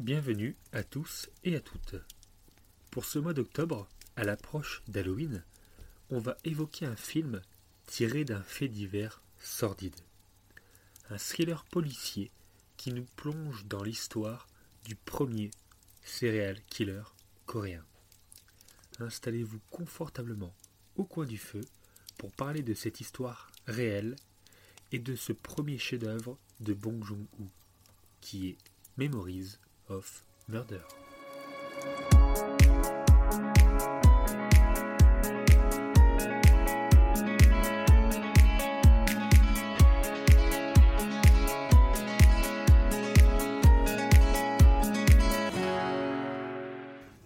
Bienvenue 0.00 0.56
à 0.72 0.82
tous 0.82 1.30
et 1.44 1.54
à 1.54 1.60
toutes. 1.60 1.94
Pour 2.90 3.04
ce 3.04 3.20
mois 3.20 3.32
d'octobre, 3.32 3.88
à 4.16 4.24
l'approche 4.24 4.82
d'Halloween, 4.88 5.44
on 6.10 6.18
va 6.18 6.36
évoquer 6.42 6.84
un 6.84 6.96
film 6.96 7.40
tiré 7.86 8.24
d'un 8.24 8.42
fait 8.42 8.66
divers 8.66 9.22
sordide. 9.38 9.94
Un 11.10 11.16
thriller 11.16 11.64
policier 11.66 12.32
qui 12.76 12.92
nous 12.92 13.06
plonge 13.14 13.66
dans 13.66 13.84
l'histoire 13.84 14.48
du 14.84 14.96
premier 14.96 15.52
serial 16.02 16.60
killer 16.64 17.04
coréen. 17.46 17.84
Installez-vous 18.98 19.60
confortablement 19.70 20.56
au 20.96 21.04
coin 21.04 21.24
du 21.24 21.38
feu 21.38 21.60
pour 22.18 22.32
parler 22.32 22.62
de 22.62 22.74
cette 22.74 23.00
histoire 23.00 23.52
réelle 23.68 24.16
et 24.90 24.98
de 24.98 25.14
ce 25.14 25.32
premier 25.32 25.78
chef-d'œuvre 25.78 26.36
de 26.58 26.74
Bong 26.74 27.04
Joon-ho, 27.04 27.48
qui 28.20 28.48
est 28.48 28.58
Memories 28.96 29.58
of 29.88 30.22
Murder. 30.48 30.80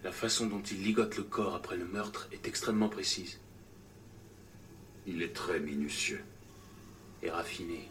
La 0.03 0.11
façon 0.11 0.47
dont 0.47 0.61
il 0.61 0.83
ligote 0.83 1.17
le 1.17 1.23
corps 1.23 1.55
après 1.55 1.77
le 1.77 1.85
meurtre 1.85 2.27
est 2.31 2.47
extrêmement 2.47 2.89
précise 2.89 3.39
Il 5.07 5.21
est 5.21 5.33
très 5.33 5.59
minutieux. 5.59 6.23
et 7.21 7.29
raffinée. 7.29 7.87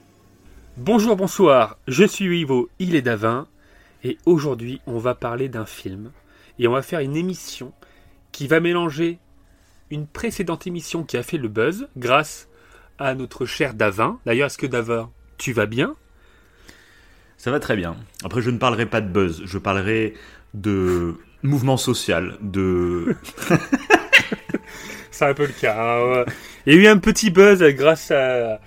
Bonjour, 0.79 1.17
bonsoir, 1.17 1.77
je 1.87 2.05
suis 2.05 2.41
Ivo, 2.41 2.71
il 2.79 2.95
est 2.95 3.03
Davin, 3.03 3.47
et 4.05 4.19
aujourd'hui 4.27 4.81
on 4.87 4.99
va 4.99 5.15
parler 5.15 5.49
d'un 5.49 5.67
film, 5.67 6.13
et 6.59 6.69
on 6.69 6.73
va 6.73 6.83
faire 6.83 7.01
une 7.01 7.17
émission 7.17 7.73
qui 8.33 8.47
va 8.47 8.61
mélanger 8.61 9.19
une 9.91 10.07
précédente 10.07 10.67
émission 10.67 11.03
qui 11.03 11.17
a 11.17 11.23
fait 11.23 11.39
le 11.39 11.49
buzz 11.49 11.89
grâce 11.97 12.49
à 12.99 13.15
notre 13.15 13.47
cher 13.47 13.75
Davin. 13.75 14.19
D'ailleurs, 14.27 14.47
est-ce 14.47 14.59
que 14.59 14.67
Davin, 14.67 15.11
tu 15.39 15.53
vas 15.53 15.67
bien? 15.67 15.97
Ça 17.37 17.51
va 17.51 17.61
très 17.61 17.77
bien. 17.77 17.97
Après, 18.25 18.43
je 18.43 18.51
ne 18.51 18.59
parlerai 18.59 18.87
pas 18.87 19.01
de 19.01 19.09
buzz, 19.09 19.43
je 19.45 19.59
parlerai 19.59 20.15
de 20.55 21.15
mouvement 21.43 21.77
social, 21.77 22.37
de... 22.43 23.17
C'est 25.11 25.25
un 25.25 25.35
peu 25.35 25.47
le 25.47 25.53
cas. 25.53 25.77
hein. 26.01 26.25
Il 26.67 26.75
y 26.75 26.77
a 26.77 26.83
eu 26.83 26.87
un 26.87 26.99
petit 26.99 27.31
buzz 27.31 27.63
grâce 27.63 28.11
à, 28.11 28.61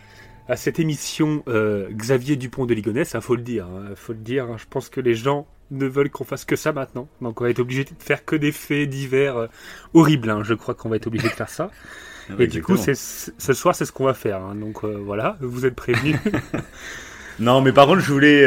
à 0.52 0.56
cette 0.58 0.80
émission 0.80 1.44
euh, 1.48 1.90
Xavier 1.92 2.36
Dupont 2.36 2.66
de 2.66 2.74
Ligonnès, 2.74 3.12
il 3.14 3.22
faut 3.22 3.36
le 3.36 3.42
dire. 3.42 3.66
hein, 3.66 3.92
faut 3.96 4.14
le 4.14 4.20
dire. 4.20 4.46
hein. 4.46 4.58
Je 4.58 4.66
pense 4.70 4.90
que 4.90 5.02
les 5.02 5.16
gens 5.16 5.48
ne 5.72 5.86
veulent 5.88 6.10
qu'on 6.10 6.26
fasse 6.26 6.46
que 6.46 6.56
ça 6.58 6.74
maintenant. 6.74 7.08
Donc 7.22 7.42
on 7.42 7.46
va 7.46 7.50
être 7.50 7.60
obligé 7.60 7.84
de 7.86 7.92
faire 8.00 8.26
que 8.26 8.36
des 8.36 8.52
faits 8.52 8.90
divers 8.90 9.38
euh, 9.38 9.48
horribles. 9.94 10.30
hein. 10.30 10.44
Je 10.44 10.54
crois 10.54 10.76
qu'on 10.76 10.90
va 10.90 10.98
être 10.98 11.08
obligé 11.08 11.30
de 11.30 11.34
faire 11.34 11.50
ça. 11.50 11.72
Et 12.40 12.48
du 12.48 12.62
coup, 12.62 12.78
ce 12.78 13.54
soir, 13.54 13.76
c'est 13.76 13.86
ce 13.86 13.92
qu'on 13.92 14.06
va 14.06 14.14
faire. 14.14 14.38
hein. 14.42 14.56
Donc 14.56 14.84
euh, 14.84 14.98
voilà, 15.04 15.38
vous 15.42 15.66
êtes 15.66 15.76
prévenus. 15.76 16.18
Non, 17.40 17.62
mais 17.62 17.74
par 17.74 17.88
contre, 17.88 18.02
je 18.02 18.12
voulais 18.12 18.46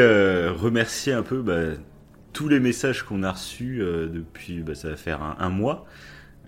remercier 0.51 1.13
un 1.13 1.23
peu 1.23 1.43
bah, 1.43 1.61
tous 2.33 2.49
les 2.49 2.61
messages 2.61 3.03
qu'on 3.03 3.23
a 3.23 3.33
reçus 3.33 3.79
depuis, 3.79 4.61
bah, 4.61 4.75
ça 4.75 4.91
va 4.91 4.97
faire 4.97 5.23
un, 5.23 5.37
un 5.39 5.49
mois. 5.49 5.87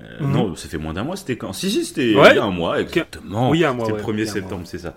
Euh, 0.03 0.27
Mhm. 0.27 0.33
Non, 0.33 0.57
ça 0.57 0.69
fait 0.69 0.79
moins 0.79 0.93
d'un 0.93 1.05
mois, 1.05 1.17
c'était 1.17 1.37
quand? 1.39 1.53
Si, 1.55 1.71
si, 1.71 1.85
c'était 1.85 2.15
Ouais. 2.15 2.33
il 2.33 2.37
y 2.37 2.39
a 2.39 2.45
un 2.45 2.51
mois, 2.51 2.81
exactement. 2.81 3.51
Oui, 3.51 3.65
un 3.65 3.73
mois, 3.73 3.87
C'était 3.87 3.93
ouais, 3.93 3.99
le 3.99 4.05
1er 4.05 4.23
il 4.23 4.27
y 4.27 4.29
a 4.29 4.35
un 4.35 4.37
mois. 4.37 4.43
septembre, 4.49 4.67
c'est 4.67 4.79
ça. 4.79 4.95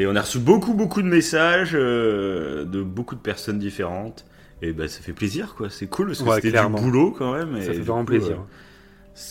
Et 0.00 0.06
on 0.06 0.16
a 0.16 0.20
reçu 0.22 0.38
beaucoup, 0.38 0.72
beaucoup 0.72 1.02
de 1.02 1.08
messages 1.08 1.72
euh, 1.74 2.64
de 2.64 2.82
beaucoup 2.82 3.14
de 3.14 3.20
personnes 3.20 3.58
différentes. 3.58 4.24
Et 4.62 4.72
bah, 4.72 4.88
ça 4.88 5.00
fait 5.00 5.12
plaisir, 5.12 5.54
quoi. 5.56 5.68
C'est 5.70 5.86
cool, 5.88 6.08
parce 6.08 6.22
que 6.22 6.28
Ouais, 6.28 6.34
c'était 6.42 6.58
du 6.62 6.68
boulot 6.68 7.10
quand 7.16 7.32
même. 7.34 7.56
et 7.56 7.60
ça 7.62 7.72
fait 7.72 7.78
vraiment 7.80 8.00
coup, 8.00 8.06
plaisir. 8.06 8.36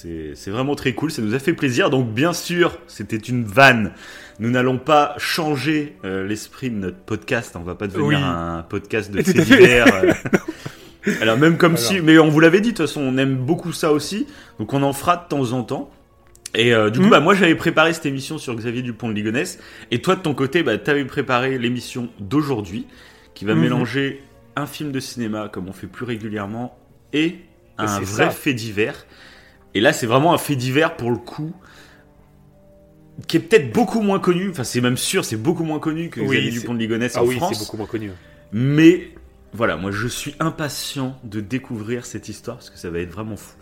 euh, 0.06 0.34
C'est 0.36 0.52
vraiment 0.52 0.76
très 0.76 0.94
cool, 0.94 1.10
ça 1.12 1.22
nous 1.22 1.34
a 1.34 1.40
fait 1.40 1.54
plaisir. 1.54 1.90
Donc 1.90 2.14
bien 2.14 2.34
sûr, 2.34 2.78
c'était 2.88 3.18
une 3.18 3.44
vanne. 3.46 3.94
Nous 4.40 4.50
n'allons 4.52 4.78
pas 4.78 5.16
changer 5.18 5.96
euh, 6.06 6.26
l'esprit 6.28 6.70
de 6.70 6.76
notre 6.76 6.98
podcast. 7.00 7.56
On 7.56 7.64
va 7.64 7.76
pas 7.76 7.88
devenir 7.88 8.08
Oui. 8.08 8.16
un 8.16 8.64
podcast 8.68 9.12
de 9.12 9.22
faits 9.24 9.38
divers. 9.38 9.88
euh. 10.04 10.14
Alors 11.22 11.38
même 11.38 11.58
comme 11.58 11.74
Alors. 11.76 11.84
si, 11.84 12.02
mais 12.02 12.20
on 12.20 12.28
vous 12.30 12.40
l'avait 12.40 12.62
dit 12.62 12.74
de 12.74 12.78
toute 12.78 12.86
façon, 12.88 13.02
on 13.02 13.18
aime 13.18 13.36
beaucoup 13.38 13.72
ça 13.74 13.92
aussi. 13.92 14.28
Donc 14.60 14.74
on 14.74 14.84
en 14.84 14.94
fera 14.94 15.16
de 15.18 15.28
temps 15.30 15.52
en 15.54 15.64
temps. 15.64 15.90
Et 16.56 16.74
euh, 16.74 16.90
du 16.90 17.00
coup, 17.00 17.06
Mhm. 17.06 17.12
bah 17.12 17.20
moi 17.20 17.34
j'avais 17.36 17.56
préparé 17.56 17.94
cette 17.94 18.06
émission 18.08 18.38
sur 18.38 18.56
Xavier 18.56 18.82
Dupont 18.82 19.08
de 19.10 19.14
Ligonnès. 19.14 19.60
Et 19.92 20.02
toi 20.02 20.16
de 20.16 20.22
ton 20.22 20.34
côté, 20.34 20.64
bah 20.64 20.78
t'avais 20.78 21.06
préparé 21.06 21.58
l'émission 21.60 22.10
d'aujourd'hui, 22.20 22.88
qui 23.36 23.46
va 23.46 23.54
Mhm. 23.56 23.62
mélanger 23.62 24.24
un 24.56 24.66
film 24.66 24.92
de 24.92 25.00
cinéma 25.00 25.50
comme 25.52 25.68
on 25.70 25.74
fait 25.74 25.88
plus 25.88 26.06
régulièrement 26.06 26.78
et 27.14 27.36
un 27.78 27.88
c'est 27.88 28.02
vrai 28.04 28.26
ça. 28.26 28.30
fait 28.32 28.54
divers. 28.54 29.06
Et 29.76 29.80
là, 29.82 29.94
c'est 29.94 30.08
vraiment 30.08 30.34
un 30.34 30.38
fait 30.40 30.56
divers 30.56 30.98
pour 30.98 31.12
le 31.12 31.18
coup, 31.18 31.54
qui 33.28 33.38
est 33.38 33.40
peut-être 33.40 33.72
beaucoup 33.72 34.02
moins 34.02 34.20
connu. 34.20 34.50
Enfin, 34.50 34.64
c'est 34.64 34.82
même 34.82 34.98
sûr, 34.98 35.24
c'est 35.26 35.38
beaucoup 35.38 35.64
moins 35.64 35.80
connu 35.80 36.10
que 36.10 36.20
Oui, 36.20 36.28
Xavier 36.38 36.52
c'est- 36.52 36.60
Dupont 36.60 36.74
de 36.74 36.80
Ligonnès 36.80 37.14
Ah 37.16 37.22
en 37.24 37.26
oui, 37.28 37.36
c'est 37.36 37.40
France. 37.40 37.60
beaucoup 37.60 37.78
moins 37.78 37.86
connu. 37.86 38.12
Mais 38.52 39.12
voilà, 39.54 39.76
moi 39.78 39.92
je 39.92 40.08
suis 40.08 40.36
impatient 40.40 41.20
de 41.24 41.40
découvrir 41.42 42.06
cette 42.06 42.28
histoire 42.30 42.58
parce 42.58 42.70
que 42.72 42.78
ça 42.80 42.90
va 42.90 43.00
être 43.00 43.12
vraiment 43.12 43.36
fou. 43.38 43.56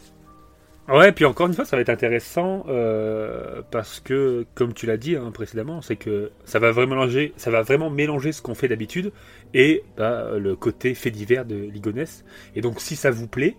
Ouais, 0.87 1.11
puis 1.11 1.25
encore 1.25 1.47
une 1.47 1.53
fois, 1.53 1.65
ça 1.65 1.75
va 1.75 1.81
être 1.81 1.89
intéressant 1.89 2.63
euh, 2.69 3.61
parce 3.71 3.99
que, 3.99 4.45
comme 4.55 4.73
tu 4.73 4.85
l'as 4.85 4.95
dit 4.95 5.17
hein, 5.17 5.31
précédemment, 5.33 5.81
c'est 5.81 5.97
que 5.97 6.31
ça 6.45 6.59
va 6.59 6.71
vraiment 6.71 6.95
mélanger, 6.95 7.33
ça 7.35 7.51
va 7.51 7.61
vraiment 7.61 7.89
mélanger 7.89 8.31
ce 8.31 8.41
qu'on 8.41 8.55
fait 8.55 8.69
d'habitude 8.69 9.11
et 9.53 9.83
bah, 9.97 10.37
le 10.37 10.55
côté 10.55 10.93
fait 10.93 11.11
divers 11.11 11.43
de 11.43 11.55
Ligonès. 11.55 12.23
Et 12.55 12.61
donc, 12.61 12.79
si 12.79 12.95
ça 12.95 13.11
vous 13.11 13.27
plaît, 13.27 13.57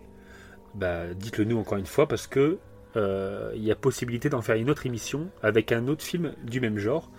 bah, 0.74 1.02
dites-le 1.14 1.44
nous 1.44 1.58
encore 1.58 1.76
une 1.76 1.84
fois 1.86 2.08
parce 2.08 2.26
que 2.26 2.56
euh, 2.96 3.52
il 3.54 3.62
y 3.62 3.70
a 3.70 3.76
possibilité 3.76 4.30
d'en 4.30 4.40
faire 4.40 4.56
une 4.56 4.70
autre 4.70 4.86
émission 4.86 5.28
avec 5.42 5.70
un 5.70 5.86
autre 5.88 6.02
film 6.02 6.32
du 6.44 6.62
même 6.62 6.78
genre. 6.78 7.10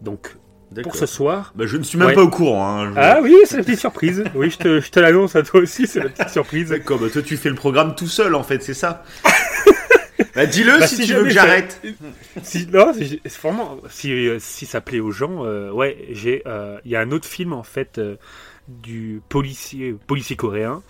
Donc, 0.00 0.36
pour 0.82 0.94
ce 0.96 1.06
soir. 1.06 1.52
Bah, 1.56 1.64
je 1.66 1.76
ne 1.76 1.82
suis 1.82 1.98
même 1.98 2.08
Ouais. 2.08 2.14
pas 2.14 2.22
au 2.22 2.28
courant. 2.30 2.66
Hein. 2.80 2.92
Je- 2.94 2.98
Ah 2.98 3.18
oui, 3.22 3.34
c'est 3.44 3.56
la 3.58 3.62
petite 3.64 3.80
surprise. 3.80 4.24
Oui, 4.34 4.50
je 4.50 4.58
te, 4.58 4.80
je 4.80 4.90
te 4.90 5.00
l'annonce 5.00 5.34
à 5.36 5.42
toi 5.42 5.60
aussi, 5.60 5.86
c'est 5.86 6.00
la 6.00 6.08
petite 6.08 6.30
surprise. 6.30 6.68
D'accord, 6.70 6.98
bah, 6.98 7.08
toi 7.12 7.22
tu 7.22 7.36
fais 7.36 7.48
le 7.48 7.54
programme 7.54 7.94
tout 7.94 8.06
seul 8.06 8.34
en 8.34 8.42
fait, 8.42 8.62
c'est 8.62 8.74
ça 8.74 9.04
bah, 10.34 10.46
Dis-le 10.46 10.78
Bah, 10.78 10.86
si, 10.86 10.96
si 10.96 11.06
tu 11.06 11.14
veux 11.14 11.24
que 11.24 11.30
j'arrête. 11.30 11.80
Si, 12.42 12.66
non, 12.72 12.92
c'est 12.96 13.20
c'est 13.24 13.40
vraiment, 13.42 13.78
si, 13.88 14.12
euh, 14.12 14.38
si 14.38 14.66
ça 14.66 14.80
plaît 14.80 15.00
aux 15.00 15.10
gens, 15.10 15.44
euh, 15.44 15.70
ouais, 15.70 15.96
j'ai, 16.12 16.42
euh, 16.46 16.78
il 16.84 16.90
y 16.90 16.96
a 16.96 17.00
un 17.00 17.10
autre 17.10 17.26
film 17.26 17.52
en 17.52 17.62
fait 17.62 17.98
euh, 17.98 18.16
du 18.68 19.20
policier, 19.28 19.94
policier 20.06 20.36
coréen 20.36 20.82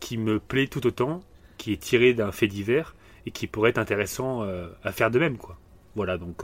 qui 0.00 0.18
me 0.18 0.38
plaît 0.38 0.66
tout 0.66 0.86
autant, 0.86 1.22
qui 1.58 1.72
est 1.72 1.76
tiré 1.80 2.12
d'un 2.12 2.32
fait 2.32 2.48
divers 2.48 2.94
et 3.26 3.30
qui 3.30 3.46
pourrait 3.46 3.70
être 3.70 3.78
intéressant 3.78 4.46
à 4.84 4.92
faire 4.92 5.10
de 5.10 5.18
même, 5.18 5.36
quoi. 5.38 5.56
Voilà, 5.94 6.18
donc 6.18 6.42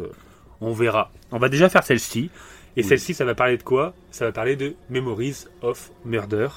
on 0.63 0.73
verra. 0.73 1.11
On 1.31 1.39
va 1.39 1.49
déjà 1.49 1.69
faire 1.69 1.83
celle-ci. 1.85 2.31
Et 2.77 2.83
Oui. 2.83 2.85
celle-ci, 2.89 3.13
ça 3.15 3.25
va 3.25 3.35
parler 3.35 3.59
de 3.59 3.63
quoi? 3.63 3.95
Ça 4.11 4.25
va 4.25 4.33
parler 4.33 4.57
de 4.57 4.75
Memories 4.89 5.45
of 5.61 5.91
Murder, 6.05 6.49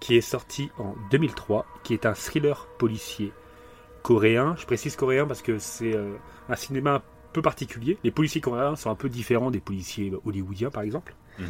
qui 0.00 0.16
est 0.16 0.20
sorti 0.22 0.70
en 0.78 0.94
2003, 1.10 1.66
qui 1.82 1.92
est 1.94 2.06
un 2.06 2.14
thriller 2.14 2.66
policier 2.78 3.32
coréen. 4.02 4.54
Je 4.58 4.64
précise 4.66 4.96
coréen 4.96 5.26
parce 5.26 5.42
que 5.42 5.58
c'est 5.58 5.94
euh, 5.94 6.14
un 6.48 6.56
cinéma 6.56 6.94
un 6.96 7.02
peu 7.32 7.42
particulier. 7.42 7.98
Les 8.04 8.10
policiers 8.10 8.40
coréens 8.40 8.76
sont 8.76 8.90
un 8.90 8.94
peu 8.94 9.08
différents 9.08 9.50
des 9.50 9.60
policiers 9.60 10.12
hollywoodiens, 10.24 10.70
par 10.70 10.82
exemple. 10.84 11.14
Mhm. 11.38 11.46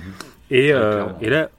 Et, 0.51 0.73
euh, 0.73 1.07
et 1.21 1.29
là, 1.31 1.51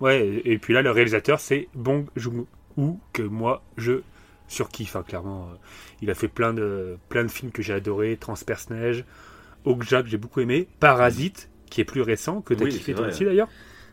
ouais, 0.00 0.42
et 0.44 0.58
puis 0.58 0.74
là, 0.74 0.82
le 0.82 0.90
réalisateur, 0.90 1.40
c'est 1.40 1.68
Bong 1.74 2.06
Joon-ho, 2.16 2.98
que 3.14 3.22
moi, 3.22 3.62
je 3.78 4.02
surkiffe, 4.48 4.96
hein, 4.96 5.04
clairement. 5.06 5.48
Il 6.02 6.10
a 6.10 6.14
fait 6.14 6.28
plein 6.28 6.52
de, 6.52 6.98
plein 7.08 7.22
de 7.22 7.28
films 7.30 7.52
que 7.52 7.62
j'ai 7.62 7.72
adorés, 7.72 8.16
Transperce 8.18 8.68
Neige, 8.68 9.04
Okja, 9.64 10.02
que 10.02 10.08
j'ai 10.08 10.18
beaucoup 10.18 10.40
aimé, 10.40 10.68
Parasite, 10.80 11.50
qui 11.70 11.80
est 11.80 11.84
plus 11.84 12.02
récent, 12.02 12.40
que 12.42 12.54
t'as 12.54 12.64
Oui, 12.64 12.70
kiffé 12.70 12.92
c'est 12.92 12.94
toi 12.94 13.06
aussi 13.06 13.24
d'ailleurs. 13.24 13.48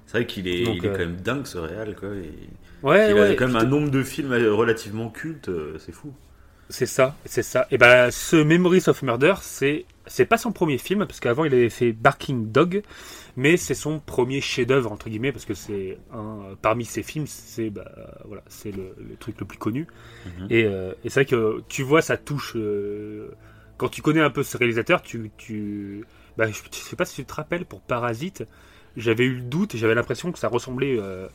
C'est 0.06 0.18
vrai 0.20 0.28
qu'il 0.28 0.48
est, 0.48 0.64
Donc, 0.64 0.78
il 0.78 0.86
est 0.86 0.90
euh, 0.90 0.92
quand 0.92 1.00
même 1.00 1.18
dingue 1.22 1.46
ce 1.46 1.58
réal 1.58 1.96
quoi. 1.96 2.10
et- 2.16 2.34
Ouais, 2.82 3.12
il 3.12 3.14
ouais. 3.14 3.32
a 3.32 3.36
quand 3.36 3.48
même 3.48 3.56
un 3.56 3.66
nombre 3.66 3.90
de 3.92 4.04
films 4.04 4.32
euh, 4.34 4.54
relativement 4.54 5.10
cultes, 5.10 5.50
euh, 5.50 5.78
c'est 5.80 5.92
fou. 5.92 6.14
C'est 6.70 6.86
ça, 6.86 7.16
c'est 7.24 7.44
ça. 7.44 7.66
Et 7.72 7.78
ben, 7.78 8.12
ce 8.12 8.36
Memories 8.36 8.84
of 8.88 9.02
Murder, 9.02 9.36
c'est 9.42 9.86
c'est 10.06 10.26
pas 10.26 10.38
son 10.38 10.52
premier 10.52 10.78
film 10.78 11.06
parce 11.06 11.20
qu'avant 11.22 11.46
il 11.46 11.54
avait 11.54 11.70
fait 11.70 11.94
Barking 11.94 12.52
Dog, 12.52 12.84
mais 13.38 13.56
c'est 13.58 13.74
son 13.74 14.00
premier 14.02 14.42
chef-d'œuvre 14.42 14.92
entre 14.92 15.10
guillemets 15.10 15.32
parce 15.32 15.46
que 15.46 15.54
c'est 15.54 15.98
un 16.14 16.56
parmi 16.62 16.84
ses 16.84 17.04
films, 17.04 17.26
c'est 17.28 17.70
bah, 17.70 17.90
voilà, 18.26 18.44
c'est 18.48 18.72
le, 18.72 18.96
le 19.00 19.16
truc 19.18 19.40
le 19.40 19.46
plus 19.46 19.58
connu. 19.58 19.88
Mhm. 20.26 20.48
Et, 20.50 20.66
euh, 20.66 20.94
et 21.04 21.10
c'est 21.10 21.22
vrai 21.22 21.26
que 21.26 21.64
tu 21.70 21.84
vois 21.84 22.02
ça 22.02 22.18
touche 22.18 22.54
euh, 22.58 23.32
quand 23.78 23.90
tu 23.90 24.02
connais 24.02 24.22
un 24.22 24.30
peu 24.30 24.44
ce 24.44 24.58
réalisateur, 24.58 25.02
tu 25.02 25.32
tu 25.38 26.04
bah, 26.38 26.48
je, 26.52 26.54
je 26.72 26.78
sais 26.78 26.96
pas 26.96 27.06
si 27.06 27.16
tu 27.16 27.26
te 27.26 27.34
rappelles 27.34 27.66
pour 27.66 27.82
Parasite, 27.82 28.44
j'avais 28.96 29.26
eu 29.26 29.36
le 29.36 29.42
doute 29.42 29.76
et 29.76 29.78
j'avais 29.78 29.96
l'impression 29.96 30.32
que 30.32 30.40
ça 30.40 30.48
ressemblait 30.48 30.98
euh, 31.00 31.28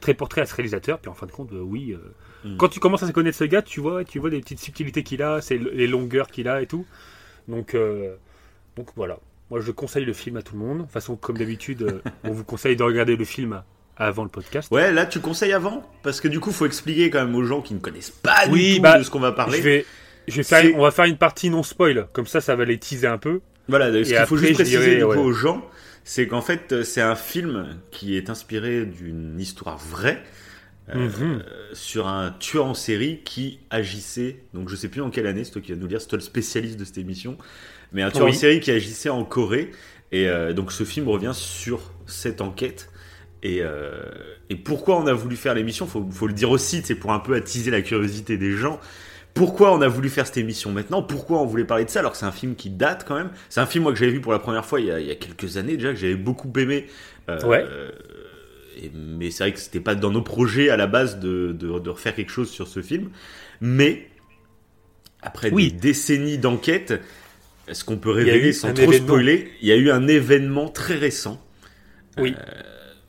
très 0.00 0.14
pour 0.14 0.28
trait 0.28 0.40
à 0.42 0.46
ce 0.46 0.54
réalisateur, 0.54 0.98
puis 1.00 1.10
en 1.10 1.14
fin 1.14 1.26
de 1.26 1.32
compte, 1.32 1.52
euh, 1.52 1.60
oui. 1.60 1.92
euh, 1.92 1.98
Mhm. 2.44 2.56
Quand 2.56 2.68
tu 2.68 2.78
commences 2.78 3.02
à 3.02 3.10
connaître 3.10 3.36
ce 3.36 3.42
gars, 3.42 3.62
tu 3.62 3.80
vois, 3.80 4.04
tu 4.04 4.20
vois 4.20 4.30
des 4.30 4.38
petites 4.40 4.60
subtilités 4.60 5.02
qu'il 5.02 5.22
a, 5.24 5.40
c'est 5.40 5.58
le- 5.58 5.70
les 5.72 5.88
longueurs 5.88 6.28
qu'il 6.28 6.46
a 6.46 6.62
et 6.62 6.66
tout. 6.68 6.86
Donc, 7.48 7.74
donc 8.76 8.88
voilà. 8.96 9.18
Moi, 9.50 9.60
je 9.60 9.72
conseille 9.72 10.04
le 10.04 10.12
film 10.12 10.36
à 10.36 10.42
tout 10.42 10.54
le 10.54 10.60
monde. 10.60 10.78
De 10.78 10.82
toute 10.84 10.92
façon, 10.92 11.16
comme 11.16 11.36
d'habitude, 11.38 12.00
on 12.24 12.30
vous 12.30 12.44
conseille 12.44 12.76
de 12.76 12.82
regarder 12.84 13.16
le 13.16 13.24
film 13.24 13.62
avant 13.96 14.22
le 14.22 14.28
podcast. 14.28 14.70
Ouais, 14.70 14.92
là 14.92 15.04
tu 15.06 15.18
conseilles 15.18 15.52
avant? 15.52 15.82
Parce 16.04 16.20
que 16.20 16.28
du 16.28 16.38
coup, 16.38 16.52
faut 16.52 16.66
expliquer 16.66 17.10
quand 17.10 17.24
même 17.24 17.34
aux 17.34 17.42
gens 17.42 17.60
qui 17.60 17.74
ne 17.74 17.80
connaissent 17.80 18.10
pas 18.10 18.46
Oui, 18.50 18.68
du 18.72 18.76
tout 18.76 18.82
bah, 18.82 18.98
de 18.98 19.02
ce 19.02 19.10
qu'on 19.10 19.18
va 19.18 19.32
parler. 19.32 19.58
Je 19.58 19.62
vais, 19.62 19.86
on 20.74 20.82
va 20.82 20.90
faire 20.90 21.04
une 21.06 21.16
partie 21.16 21.50
non 21.50 21.62
spoil, 21.62 22.08
comme 22.12 22.26
ça, 22.26 22.40
ça 22.40 22.56
va 22.56 22.64
les 22.64 22.78
teaser 22.78 23.06
un 23.06 23.18
peu. 23.18 23.40
Voilà, 23.68 23.92
ce 23.92 24.08
qu'il 24.08 24.26
faut 24.26 24.36
juste 24.36 24.54
préciser 24.54 24.78
dirais, 24.78 24.96
du 24.96 25.02
coup 25.04 25.10
ouais. 25.10 25.16
aux 25.18 25.32
gens, 25.32 25.64
c'est 26.04 26.26
qu'en 26.26 26.40
fait, 26.40 26.72
euh, 26.72 26.84
c'est 26.84 27.02
un 27.02 27.16
film 27.16 27.76
qui 27.90 28.16
est 28.16 28.30
inspiré 28.30 28.86
d'une 28.86 29.38
histoire 29.38 29.76
vraie 29.76 30.22
euh, 30.94 31.08
Mhm. 31.08 31.42
sur 31.74 32.06
un 32.08 32.30
tueur 32.40 32.64
en 32.64 32.72
série 32.74 33.20
qui 33.24 33.58
agissait. 33.68 34.36
Donc, 34.54 34.70
je 34.70 34.76
sais 34.76 34.88
plus 34.88 35.02
en 35.02 35.10
quelle 35.10 35.26
année, 35.26 35.44
c'est 35.44 35.50
toi 35.50 35.60
qui 35.60 35.72
vas 35.72 35.76
nous 35.76 35.82
le 35.82 35.88
dire, 35.88 36.00
c'est 36.00 36.08
toi 36.08 36.16
le 36.16 36.24
spécialiste 36.24 36.78
de 36.80 36.84
cette 36.86 36.96
émission, 36.96 37.36
mais 37.92 38.02
un 38.02 38.10
tueur 38.10 38.24
Oui. 38.24 38.30
en 38.30 38.34
série 38.34 38.60
qui 38.60 38.70
agissait 38.70 39.10
en 39.10 39.22
Corée. 39.24 39.70
Et 40.12 40.28
euh, 40.28 40.54
donc, 40.54 40.72
ce 40.72 40.84
film 40.84 41.06
revient 41.08 41.32
sur 41.34 41.92
cette 42.06 42.40
enquête. 42.40 42.88
Et, 43.42 43.58
euh, 43.60 44.00
et 44.48 44.56
pourquoi 44.56 44.98
on 44.98 45.06
a 45.06 45.12
voulu 45.12 45.36
faire 45.36 45.54
l'émission 45.54 45.86
faut, 45.86 46.08
faut 46.10 46.26
le 46.26 46.32
dire 46.32 46.50
aussi, 46.50 46.80
c'est 46.82 46.94
pour 46.94 47.12
un 47.12 47.18
peu 47.20 47.34
attiser 47.34 47.70
la 47.70 47.82
curiosité 47.82 48.38
des 48.38 48.52
gens. 48.52 48.80
Pourquoi 49.38 49.72
on 49.72 49.80
a 49.80 49.88
voulu 49.88 50.08
faire 50.10 50.26
cette 50.26 50.36
émission 50.36 50.70
maintenant 50.72 51.02
Pourquoi 51.02 51.40
on 51.40 51.46
voulait 51.46 51.64
parler 51.64 51.84
de 51.84 51.90
ça 51.90 52.00
alors 52.00 52.12
que 52.12 52.18
c'est 52.18 52.26
un 52.26 52.32
film 52.32 52.54
qui 52.56 52.70
date 52.70 53.04
quand 53.06 53.14
même 53.14 53.30
C'est 53.48 53.60
un 53.60 53.66
film 53.66 53.84
moi 53.84 53.92
que 53.92 53.98
j'avais 53.98 54.10
vu 54.12 54.20
pour 54.20 54.32
la 54.32 54.38
première 54.40 54.64
fois 54.66 54.80
il 54.80 54.86
y 54.86 54.90
a, 54.90 54.98
il 55.00 55.06
y 55.06 55.10
a 55.10 55.14
quelques 55.14 55.56
années 55.56 55.76
déjà 55.76 55.90
que 55.92 55.98
j'avais 55.98 56.16
beaucoup 56.16 56.52
aimé. 56.58 56.86
Euh, 57.30 57.40
Ouais. 57.46 57.64
et- 58.82 58.90
mais 58.94 59.30
c'est 59.30 59.44
vrai 59.44 59.52
que 59.52 59.58
c'était 59.60 59.80
pas 59.80 59.94
dans 59.94 60.10
nos 60.10 60.22
projets 60.22 60.70
à 60.70 60.76
la 60.76 60.86
base 60.86 61.18
de, 61.20 61.52
de, 61.52 61.78
de 61.78 61.90
refaire 61.90 62.14
quelque 62.14 62.30
chose 62.32 62.50
sur 62.50 62.66
ce 62.68 62.82
film. 62.82 63.10
Mais 63.60 64.08
après 65.22 65.50
Oui. 65.52 65.72
des 65.72 65.78
décennies 65.78 66.38
d'enquête, 66.38 67.00
est-ce 67.68 67.84
qu'on 67.84 67.96
peut 67.98 68.10
révéler 68.10 68.52
sans 68.52 68.72
trop 68.72 68.84
événement. 68.84 69.06
spoiler 69.08 69.50
Il 69.62 69.68
y 69.68 69.72
a 69.72 69.76
eu 69.76 69.90
un 69.90 70.06
événement 70.08 70.68
très 70.68 70.94
récent. 70.94 71.40
Oui. 72.18 72.34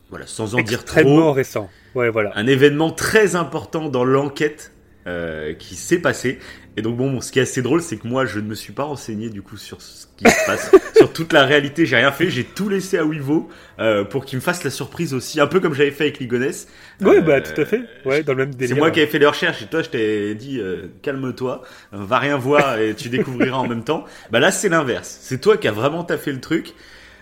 Voilà, 0.09 0.25
sans 0.27 0.55
en 0.55 0.61
dire 0.61 0.79
Extrêmement 0.81 1.19
trop 1.19 1.31
récent. 1.33 1.69
Ouais, 1.95 2.09
voilà. 2.09 2.31
un 2.35 2.45
événement 2.47 2.91
très 2.91 3.35
important 3.35 3.89
dans 3.89 4.03
l'enquête 4.03 4.71
euh, 5.09 5.53
qui 5.53 5.75
s'est 5.75 5.99
passé. 5.99 6.39
Et 6.77 6.81
donc 6.81 6.95
bon, 6.95 7.19
ce 7.19 7.31
qui 7.33 7.39
est 7.39 7.41
assez 7.41 7.61
drôle, 7.61 7.81
c'est 7.81 7.97
que 7.97 8.07
moi, 8.07 8.25
je 8.25 8.39
ne 8.39 8.45
me 8.45 8.55
suis 8.55 8.71
pas 8.71 8.83
renseigné 8.83 9.29
du 9.29 9.41
coup 9.41 9.57
sur 9.57 9.81
ce 9.81 10.05
qui 10.15 10.23
se 10.29 10.45
passe, 10.45 10.71
sur 10.95 11.11
toute 11.11 11.33
la 11.33 11.43
réalité. 11.43 11.85
J'ai 11.85 11.97
rien 11.97 12.11
fait, 12.13 12.29
j'ai 12.29 12.45
tout 12.45 12.69
laissé 12.69 12.97
à 12.97 13.03
Wivo 13.03 13.49
euh, 13.79 14.05
pour 14.05 14.23
qu'il 14.23 14.37
me 14.37 14.41
fasse 14.41 14.63
la 14.63 14.69
surprise 14.69 15.13
aussi, 15.13 15.41
un 15.41 15.47
peu 15.47 15.59
comme 15.59 15.73
j'avais 15.73 15.91
fait 15.91 16.05
avec 16.05 16.19
Ligonès. 16.19 16.67
Oui, 17.01 17.17
Euh, 17.17 17.21
bah 17.21 17.41
tout 17.41 17.59
à 17.59 17.65
fait. 17.65 17.81
Ouais, 18.05 18.23
dans 18.23 18.33
le 18.33 18.45
même 18.45 18.55
délire. 18.55 18.75
C'est 18.75 18.79
moi 18.79 18.91
qui 18.91 19.01
avais 19.01 19.09
fait 19.09 19.19
les 19.19 19.25
recherches 19.25 19.61
et 19.61 19.65
toi, 19.65 19.81
je 19.81 19.89
t'ai 19.89 20.35
dit 20.35 20.59
euh, 20.61 20.87
calme-toi, 21.01 21.63
euh, 21.93 21.97
va 21.99 22.19
rien 22.19 22.37
voir 22.37 22.79
et 22.79 22.93
tu 22.95 23.09
découvriras 23.17 23.57
en 23.57 23.67
même 23.67 23.83
temps. 23.83 24.05
Bah 24.31 24.39
là, 24.39 24.51
c'est 24.51 24.69
l'inverse. 24.69 25.17
C'est 25.21 25.41
toi 25.41 25.57
qui 25.57 25.67
as 25.67 25.73
vraiment 25.73 26.05
taffé 26.05 26.31
le 26.31 26.39
truc, 26.39 26.75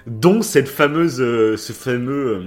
dont 0.06 0.42
cette 0.44 0.70
fameuse, 0.70 1.20
euh, 1.20 1.58
ce 1.58 1.74
fameux 1.74 2.28
euh, 2.28 2.44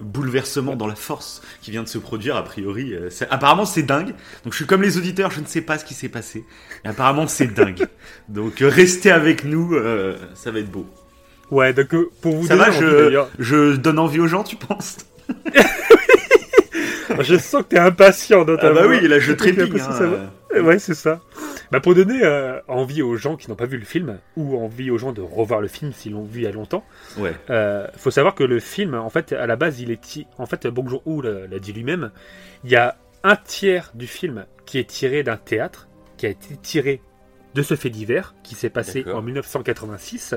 bouleversement 0.00 0.76
dans 0.76 0.86
la 0.86 0.94
force 0.94 1.42
qui 1.62 1.70
vient 1.70 1.82
de 1.82 1.88
se 1.88 1.98
produire. 1.98 2.36
A 2.36 2.44
priori, 2.44 2.94
euh, 2.94 3.08
apparemment, 3.30 3.64
c'est 3.64 3.82
dingue. 3.82 4.14
Donc, 4.44 4.52
je 4.52 4.56
suis 4.56 4.66
comme 4.66 4.82
les 4.82 4.98
auditeurs, 4.98 5.30
je 5.30 5.40
ne 5.40 5.46
sais 5.46 5.60
pas 5.60 5.78
ce 5.78 5.84
qui 5.84 5.94
s'est 5.94 6.08
passé. 6.08 6.44
Apparemment, 6.84 7.26
c'est 7.26 7.52
dingue. 7.52 7.86
Donc, 8.28 8.62
euh, 8.62 8.68
restez 8.68 9.10
avec 9.10 9.44
nous, 9.44 9.74
euh, 9.74 10.16
ça 10.34 10.50
va 10.50 10.58
être 10.60 10.70
beau. 10.70 10.86
Ouais, 11.50 11.72
donc 11.72 11.94
euh, 11.94 12.10
pour 12.22 12.34
vous 12.34 12.46
Ça 12.48 12.56
donner 12.56 12.70
va, 13.14 13.28
je, 13.38 13.76
donne 13.76 14.00
envie 14.00 14.18
aux 14.18 14.26
gens, 14.26 14.42
tu 14.42 14.56
penses? 14.56 14.96
Je 17.20 17.38
sens 17.38 17.62
que 17.62 17.68
t'es 17.68 17.78
impatient 17.78 18.44
ta 18.44 18.56
Ah 18.60 18.70
bah 18.72 18.86
oui, 18.86 19.06
là, 19.08 19.18
je 19.18 19.32
trépigne. 19.32 19.80
hein. 19.80 20.60
Ouais, 20.62 20.78
c'est 20.78 20.94
ça. 20.94 21.20
Bah, 21.72 21.80
pour 21.80 21.94
donner 21.94 22.20
euh, 22.22 22.60
envie 22.68 23.02
aux 23.02 23.16
gens 23.16 23.36
qui 23.36 23.48
n'ont 23.50 23.56
pas 23.56 23.66
vu 23.66 23.76
le 23.78 23.84
film, 23.84 24.18
ou 24.36 24.56
envie 24.58 24.90
aux 24.90 24.98
gens 24.98 25.12
de 25.12 25.20
revoir 25.20 25.60
le 25.60 25.68
film 25.68 25.92
s'ils 25.92 26.12
l'ont 26.12 26.22
vu 26.24 26.40
il 26.40 26.44
y 26.44 26.46
a 26.46 26.52
longtemps, 26.52 26.84
Ouais. 27.18 27.32
euh, 27.50 27.86
faut 27.96 28.10
savoir 28.10 28.34
que 28.34 28.44
le 28.44 28.60
film, 28.60 28.94
en 28.94 29.10
fait, 29.10 29.32
à 29.32 29.46
la 29.46 29.56
base, 29.56 29.80
il 29.80 29.90
est. 29.90 30.26
En 30.38 30.46
fait, 30.46 30.66
Bong 30.68 30.88
Joon-ho 30.88 31.22
l'a 31.22 31.58
dit 31.58 31.72
lui-même, 31.72 32.10
il 32.64 32.70
y 32.70 32.76
a 32.76 32.96
un 33.24 33.36
tiers 33.36 33.90
du 33.94 34.06
film 34.06 34.46
qui 34.66 34.78
est 34.78 34.88
tiré 34.88 35.22
d'un 35.24 35.36
théâtre, 35.36 35.88
qui 36.16 36.26
a 36.26 36.28
été 36.28 36.56
tiré 36.56 37.00
de 37.54 37.62
ce 37.62 37.74
fait 37.74 37.90
divers, 37.90 38.34
qui 38.42 38.54
s'est 38.54 38.68
passé 38.70 39.04
en 39.12 39.22
1986. 39.22 40.34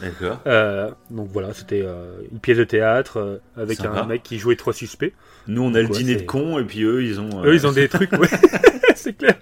D'accord. 0.00 0.40
Euh, 0.46 0.90
donc 1.10 1.28
voilà, 1.32 1.52
c'était 1.54 1.82
euh, 1.82 2.20
une 2.30 2.38
pièce 2.38 2.58
de 2.58 2.64
théâtre 2.64 3.16
euh, 3.18 3.38
avec 3.56 3.78
Sympa. 3.78 4.02
un 4.02 4.06
mec 4.06 4.22
qui 4.22 4.38
jouait 4.38 4.54
trois 4.54 4.72
suspects. 4.72 5.12
Nous, 5.48 5.62
on 5.62 5.74
a 5.74 5.80
le 5.80 5.88
Ouais, 5.88 5.92
dîner 5.96 6.14
de 6.16 6.22
cons, 6.22 6.58
et 6.58 6.64
puis 6.64 6.82
eux, 6.82 7.02
ils 7.02 7.18
ont. 7.20 7.42
Eux, 7.44 7.54
ils 7.54 7.66
ont 7.66 7.72
des 7.72 7.88
trucs, 7.88 8.12
ouais, 8.20 8.28
c'est 8.94 9.14
clair. 9.16 9.34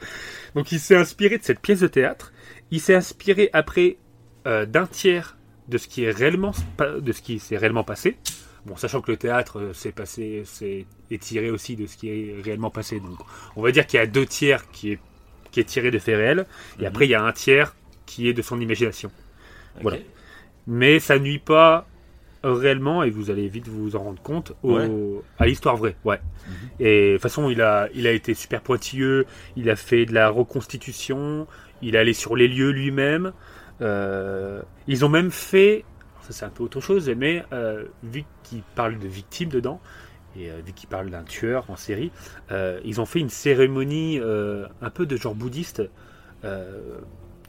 Donc, 0.56 0.73
il 0.73 0.81
s'est 0.81 0.97
inspiré 0.97 1.38
de 1.38 1.44
cette 1.44 1.61
pièce 1.61 1.81
de 1.81 1.87
théâtre. 1.87 2.32
Il 2.73 2.81
s'est 2.81 2.94
inspiré 2.94 3.50
après 3.53 3.99
euh, 4.47 4.67
d'un 4.67 4.87
tiers 4.87 5.37
de 5.69 5.79
ce 5.79 5.87
qui 5.87 6.05
est 6.05 6.11
réellement 6.11 6.53
de 6.79 7.12
ce 7.12 7.20
qui 7.23 7.38
s'est 7.38 7.56
réellement 7.56 7.85
passé. 7.85 8.17
Bon, 8.64 8.76
sachant 8.76 9.00
que 9.00 9.11
le 9.12 9.17
théâtre 9.17 9.61
euh, 9.61 9.73
s'est 9.73 9.93
passé, 9.93 10.43
c'est 10.44 10.87
est 11.11 11.23
tiré 11.23 11.50
aussi 11.50 11.76
de 11.76 11.87
ce 11.87 11.97
qui 11.97 12.08
est 12.08 12.35
réellement 12.43 12.70
passé. 12.70 12.99
Donc, 13.00 13.19
on 13.55 13.62
va 13.62 13.70
dire 13.70 13.87
qu'il 13.87 13.99
y 13.99 14.03
a 14.03 14.06
deux 14.06 14.26
tiers 14.26 14.69
qui 14.70 14.93
est 14.93 14.99
qui 15.53 15.61
est 15.61 15.64
tiré 15.64 15.91
de 15.91 15.99
faits 15.99 16.17
réels, 16.17 16.47
et 16.79 16.82
Mhm. 16.82 16.87
après 16.88 17.06
il 17.06 17.11
y 17.11 17.14
a 17.14 17.23
un 17.23 17.32
tiers 17.32 17.75
qui 18.05 18.29
est 18.29 18.35
de 18.35 18.43
son 18.43 18.61
imagination. 18.61 19.11
voilà. 19.82 19.99
Mais 20.67 20.99
ça 21.00 21.19
nuit 21.19 21.38
pas 21.38 21.87
réellement, 22.52 23.02
et 23.02 23.10
vous 23.10 23.31
allez 23.31 23.48
vite 23.48 23.69
vous 23.69 23.96
en 23.96 24.00
rendre 24.00 24.22
compte, 24.22 24.52
au- 24.62 24.75
Ouais. 24.76 24.90
à 25.38 25.46
l'histoire 25.46 25.76
vraie. 25.76 25.96
Ouais. 26.04 26.20
Mhm. 26.48 26.54
Et 26.81 27.08
de 27.08 27.12
toute 27.14 27.22
façon, 27.22 27.50
il 27.50 27.60
a, 27.62 27.88
il 27.94 28.06
a 28.06 28.12
été 28.12 28.34
super 28.34 28.60
pointilleux, 28.60 29.26
il 29.56 29.69
a 29.70 29.76
fait 29.76 30.06
de 30.06 30.14
la 30.14 30.28
reconstitution, 30.28 31.46
il 31.82 31.94
est 31.94 31.98
allé 31.98 32.12
sur 32.12 32.37
les 32.37 32.48
lieux 32.48 32.70
lui-même. 32.70 33.32
Euh, 33.82 34.62
ils 34.87 35.04
ont 35.04 35.08
même 35.08 35.31
fait, 35.31 35.84
ça 36.22 36.32
c'est 36.32 36.44
un 36.44 36.50
peu 36.50 36.62
autre 36.64 36.81
chose, 36.81 37.08
mais 37.16 37.44
euh, 37.52 37.84
vu 38.02 38.25
qu'il 38.43 38.62
parle 38.75 38.98
de 38.98 39.06
victimes 39.08 39.50
dedans, 39.50 39.81
et 40.38 40.50
euh, 40.50 40.60
vu 40.64 40.72
qu'il 40.72 40.88
parle 40.88 41.10
d'un 41.10 41.25
tueur 41.25 41.64
en 41.70 41.76
série, 41.76 42.10
ils 42.84 43.00
ont 43.00 43.06
fait 43.06 43.20
une 43.20 43.28
cérémonie 43.31 44.19
un 44.19 44.90
peu 44.90 45.04
de 45.06 45.16
genre 45.16 45.34
bouddhiste 45.34 45.82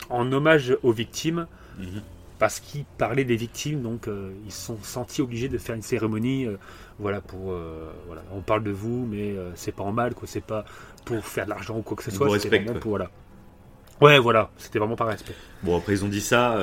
en 0.09 0.31
hommage 0.31 0.75
aux 0.83 0.91
victimes 0.91 1.47
Mhm. 1.79 2.01
Parce 2.39 2.59
qu'ils 2.59 2.85
parlaient 2.97 3.23
des 3.23 3.35
victimes, 3.35 3.81
donc 3.81 4.07
euh, 4.07 4.31
ils 4.45 4.51
se 4.51 4.65
sont 4.67 4.77
sentis 4.83 5.21
obligés 5.21 5.49
de 5.49 5.57
faire 5.57 5.75
une 5.75 5.81
cérémonie. 5.81 6.45
euh, 6.45 6.57
voilà, 6.99 7.21
pour. 7.21 7.51
euh, 7.51 7.91
voilà, 8.07 8.23
on 8.31 8.41
parle 8.41 8.63
de 8.63 8.71
vous, 8.71 9.07
mais 9.09 9.35
c'est 9.55 9.71
pas 9.71 9.83
en 9.83 9.91
mal, 9.91 10.13
quoi, 10.13 10.27
c'est 10.27 10.43
pas 10.43 10.65
pour 11.05 11.25
faire 11.25 11.45
de 11.45 11.51
l'argent 11.51 11.77
ou 11.77 11.81
quoi 11.81 11.97
que 11.97 12.03
ce 12.03 12.11
soit. 12.11 12.29
respecte, 12.29 12.65
vraiment 12.65 12.79
pour. 12.79 12.91
Voilà. 12.91 13.11
Ouais, 14.01 14.19
voilà, 14.19 14.51
c'était 14.57 14.79
vraiment 14.79 14.95
par 14.95 15.07
respect. 15.07 15.33
Bon, 15.63 15.77
après, 15.77 15.93
ils 15.93 16.05
ont 16.05 16.09
dit 16.09 16.21
ça 16.21 16.57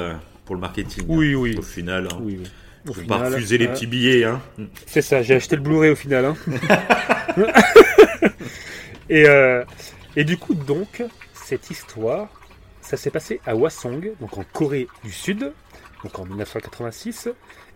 pour 0.44 0.54
le 0.54 0.60
marketing. 0.60 1.04
Oui, 1.08 1.34
hein. 1.34 1.38
oui. 1.38 1.56
Au 1.58 1.62
final, 1.62 2.08
hein. 2.10 2.18
Oui, 2.20 2.38
oui. 2.40 2.50
Au 2.86 2.92
faut 2.92 3.02
pas 3.06 3.16
refuser 3.16 3.56
les 3.58 3.68
petits 3.68 3.86
billets. 3.86 4.24
Hein. 4.24 4.40
C'est 4.86 5.00
ça, 5.02 5.22
j'ai 5.22 5.34
acheté 5.34 5.56
le 5.56 5.62
Blu-ray 5.62 5.90
au 5.90 5.96
final. 5.96 6.26
hein. 6.26 6.36
et, 9.08 9.24
et 10.16 10.24
du 10.24 10.36
coup, 10.36 10.54
donc, 10.54 11.02
cette 11.32 11.70
histoire, 11.70 12.28
ça 12.81 12.96
s'est 12.96 13.10
passé 13.10 13.40
à 13.46 13.56
Hwasong, 13.56 14.12
donc 14.20 14.36
en 14.38 14.44
Corée 14.52 14.88
du 15.02 15.10
Sud, 15.12 15.52
donc 16.05 16.19
en 16.19 16.25
1986, 16.27 17.29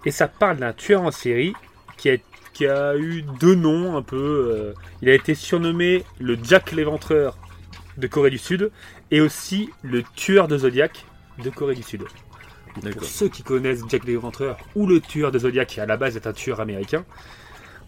et 0.05 0.11
ça 0.13 0.29
parle 0.29 0.59
d'un 0.59 0.73
tueur 0.73 1.03
en 1.03 1.11
série 1.11 1.55
qui 1.97 2.11
a, 2.11 2.17
qui 2.53 2.67
a 2.67 2.97
eu 2.97 3.23
deux 3.41 3.55
noms 3.55 3.97
un 3.97 4.03
peu. 4.03 4.17
euh, 4.55 4.75
il 5.03 5.09
a 5.09 5.15
été 5.15 5.35
surnommé 5.35 6.05
le 6.21 6.39
Jack 6.43 6.73
l'Éventreur 6.73 7.39
de 7.97 8.07
Corée 8.07 8.31
du 8.31 8.39
Sud 8.39 8.71
et 9.11 9.21
aussi 9.21 9.71
le 9.83 10.03
tueur 10.15 10.47
de 10.47 10.59
Zodiac 10.59 11.05
de 11.43 11.51
Corée 11.51 11.75
du 11.75 11.83
Sud. 11.83 12.05
Pour 12.93 13.05
ceux 13.05 13.29
qui 13.29 13.43
connaissent 13.43 13.83
Jack 13.89 14.05
l'Éventreur 14.05 14.57
ou 14.77 14.87
le 14.87 15.01
tueur 15.01 15.33
de 15.33 15.39
Zodiac, 15.41 15.67
qui 15.69 15.81
à 15.81 15.87
la 15.87 15.97
base 15.97 16.15
est 16.17 16.27
un 16.29 16.33
tueur 16.33 16.61
américain, 16.61 17.05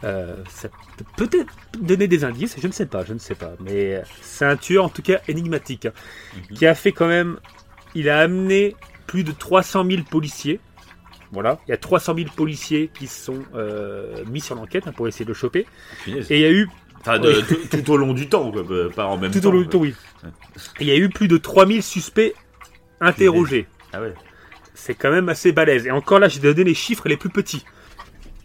euh, 0.02 0.34
ça 0.48 0.68
peut 0.96 1.04
peut-être 1.28 1.52
donner 1.78 2.08
des 2.08 2.24
indices, 2.24 2.56
je 2.58 2.66
ne 2.66 2.72
sais 2.72 2.86
pas, 2.86 3.04
je 3.04 3.12
ne 3.12 3.18
sais 3.18 3.34
pas. 3.36 3.52
Mais 3.60 4.02
c'est 4.22 4.46
un 4.46 4.56
tueur 4.56 4.86
en 4.86 4.88
tout 4.88 5.02
cas 5.02 5.20
énigmatique, 5.28 5.86
hein, 5.86 5.92
Mhm. 6.34 6.56
qui 6.56 6.66
a 6.66 6.74
fait 6.74 6.92
quand 6.92 7.06
même, 7.06 7.38
il 7.94 8.08
a 8.08 8.18
amené 8.20 8.74
plus 9.10 9.24
de 9.24 9.32
300 9.32 9.84
000 9.90 10.02
policiers. 10.08 10.60
Voilà, 11.32 11.58
il 11.66 11.70
y 11.70 11.74
a 11.74 11.76
300 11.76 12.14
000 12.16 12.28
policiers 12.36 12.90
qui 12.92 13.06
sont 13.08 13.38
euh, 13.54 14.24
mis 14.26 14.40
sur 14.40 14.54
l'enquête 14.54 14.86
hein, 14.86 14.92
pour 14.96 15.06
essayer 15.08 15.24
de 15.24 15.30
le 15.30 15.34
choper. 15.34 15.66
Et 16.06 16.22
il 16.30 16.38
y 16.40 16.44
a 16.44 16.50
eu 16.52 16.68
Enfin, 17.00 17.18
de- 17.18 17.28
Oui. 17.32 17.44
tout, 17.48 17.78
tout 17.82 17.90
au 17.92 17.96
long 17.96 18.12
du 18.12 18.28
temps, 18.28 18.50
quoi, 18.52 18.62
euh, 18.70 18.90
pas 18.90 19.06
en 19.06 19.16
même 19.16 19.30
tout 19.30 19.40
temps. 19.40 19.48
au 19.48 19.52
long 19.52 19.60
du 19.62 19.68
temps, 19.68 19.78
oui. 19.78 19.94
Il 20.80 20.86
y 20.86 20.90
a 20.90 20.96
eu 20.96 21.08
plus 21.08 21.28
de 21.28 21.38
3000 21.38 21.82
suspects 21.82 22.34
interrogés. 23.00 23.66
Ah 23.92 24.00
ouais. 24.02 24.12
C'est 24.74 24.94
quand 24.94 25.10
même 25.10 25.28
assez 25.30 25.50
balèze. 25.52 25.86
Et 25.86 25.90
encore 25.90 26.18
là, 26.18 26.28
j'ai 26.28 26.40
donné 26.40 26.62
les 26.62 26.74
chiffres 26.74 27.08
les 27.08 27.16
plus 27.16 27.30
petits. 27.30 27.64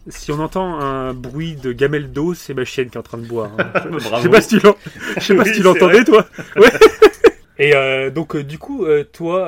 Si 0.07 0.31
on 0.31 0.39
entend 0.39 0.79
un 0.79 1.13
bruit 1.13 1.55
de 1.55 1.71
gamelle 1.73 2.11
d'eau, 2.13 2.33
c'est 2.33 2.53
ma 2.53 2.63
chienne 2.65 2.89
qui 2.89 2.95
est 2.95 2.99
en 2.99 3.03
train 3.03 3.17
de 3.17 3.25
boire. 3.27 3.51
hein. 3.57 3.71
Je 3.99 4.21
sais 4.21 4.29
pas 4.29 4.41
si 4.41 4.57
tu 4.59 4.67
Oui, 5.33 5.53
si 5.53 5.61
l'entendais, 5.61 6.03
toi. 6.05 6.25
Ouais. 6.55 6.71
Et 7.57 7.73
euh, 7.73 8.09
donc, 8.09 8.35
euh, 8.35 8.43
du 8.43 8.57
coup, 8.57 8.85
euh, 8.85 9.03
toi, 9.03 9.45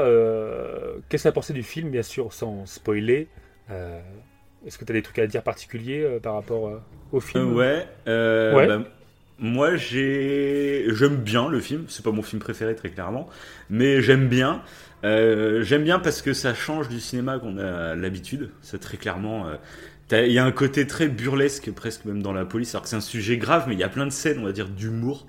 qu'est-ce 1.10 1.24
que 1.24 1.28
tu 1.28 1.30
as 1.30 1.34
pensé 1.34 1.54
du 1.54 1.64
film, 1.64 1.90
bien 1.90 2.04
sûr, 2.04 2.34
sans 2.34 2.66
spoiler 2.66 3.28
Est-ce 3.70 4.78
que 4.78 4.86
tu 4.86 4.92
as 4.92 4.96
des 4.96 5.02
trucs 5.02 5.20
à 5.20 5.28
dire 5.28 5.44
particuliers 5.44 6.20
par 6.22 6.34
rapport 6.34 6.82
au 7.12 7.20
film? 7.20 7.54
Ouais. 7.54 7.88
Ouais. 8.06 8.68
bah, 8.68 8.82
moi, 9.40 9.76
j'ai, 9.76 10.86
j'aime 10.96 11.18
bien 11.18 11.48
le 11.48 11.60
film. 11.60 11.86
C'est 11.90 12.04
pas 12.04 12.12
mon 12.12 12.24
film 12.24 12.42
préféré 12.42 12.76
très 12.76 12.90
clairement, 12.90 13.30
mais 13.70 14.02
j'aime 14.02 14.28
bien. 14.28 14.64
J'aime 15.04 15.84
bien 15.84 16.00
parce 16.00 16.22
que 16.22 16.34
ça 16.34 16.54
change 16.54 16.90
du 16.90 17.00
cinéma 17.00 17.40
qu'on 17.40 17.58
a 17.58 17.96
l'habitude. 17.96 18.52
C'est 18.62 18.80
très 18.80 18.98
clairement. 18.98 19.48
Il 20.12 20.32
y 20.32 20.40
a 20.40 20.46
un 20.46 20.52
côté 20.54 20.88
très 20.88 21.10
burlesque, 21.10 21.70
presque 21.72 22.06
même 22.06 22.24
dans 22.24 22.32
la 22.32 22.46
police, 22.46 22.74
alors 22.74 22.84
que 22.84 22.90
c'est 22.90 22.96
un 22.96 23.02
sujet 23.02 23.38
grave, 23.38 23.66
mais 23.68 23.74
il 23.74 23.80
y 23.80 23.84
a 23.84 23.90
plein 23.90 24.06
de 24.06 24.12
scènes, 24.12 24.40
on 24.40 24.46
va 24.46 24.54
dire, 24.54 24.70
d'humour. 24.70 25.28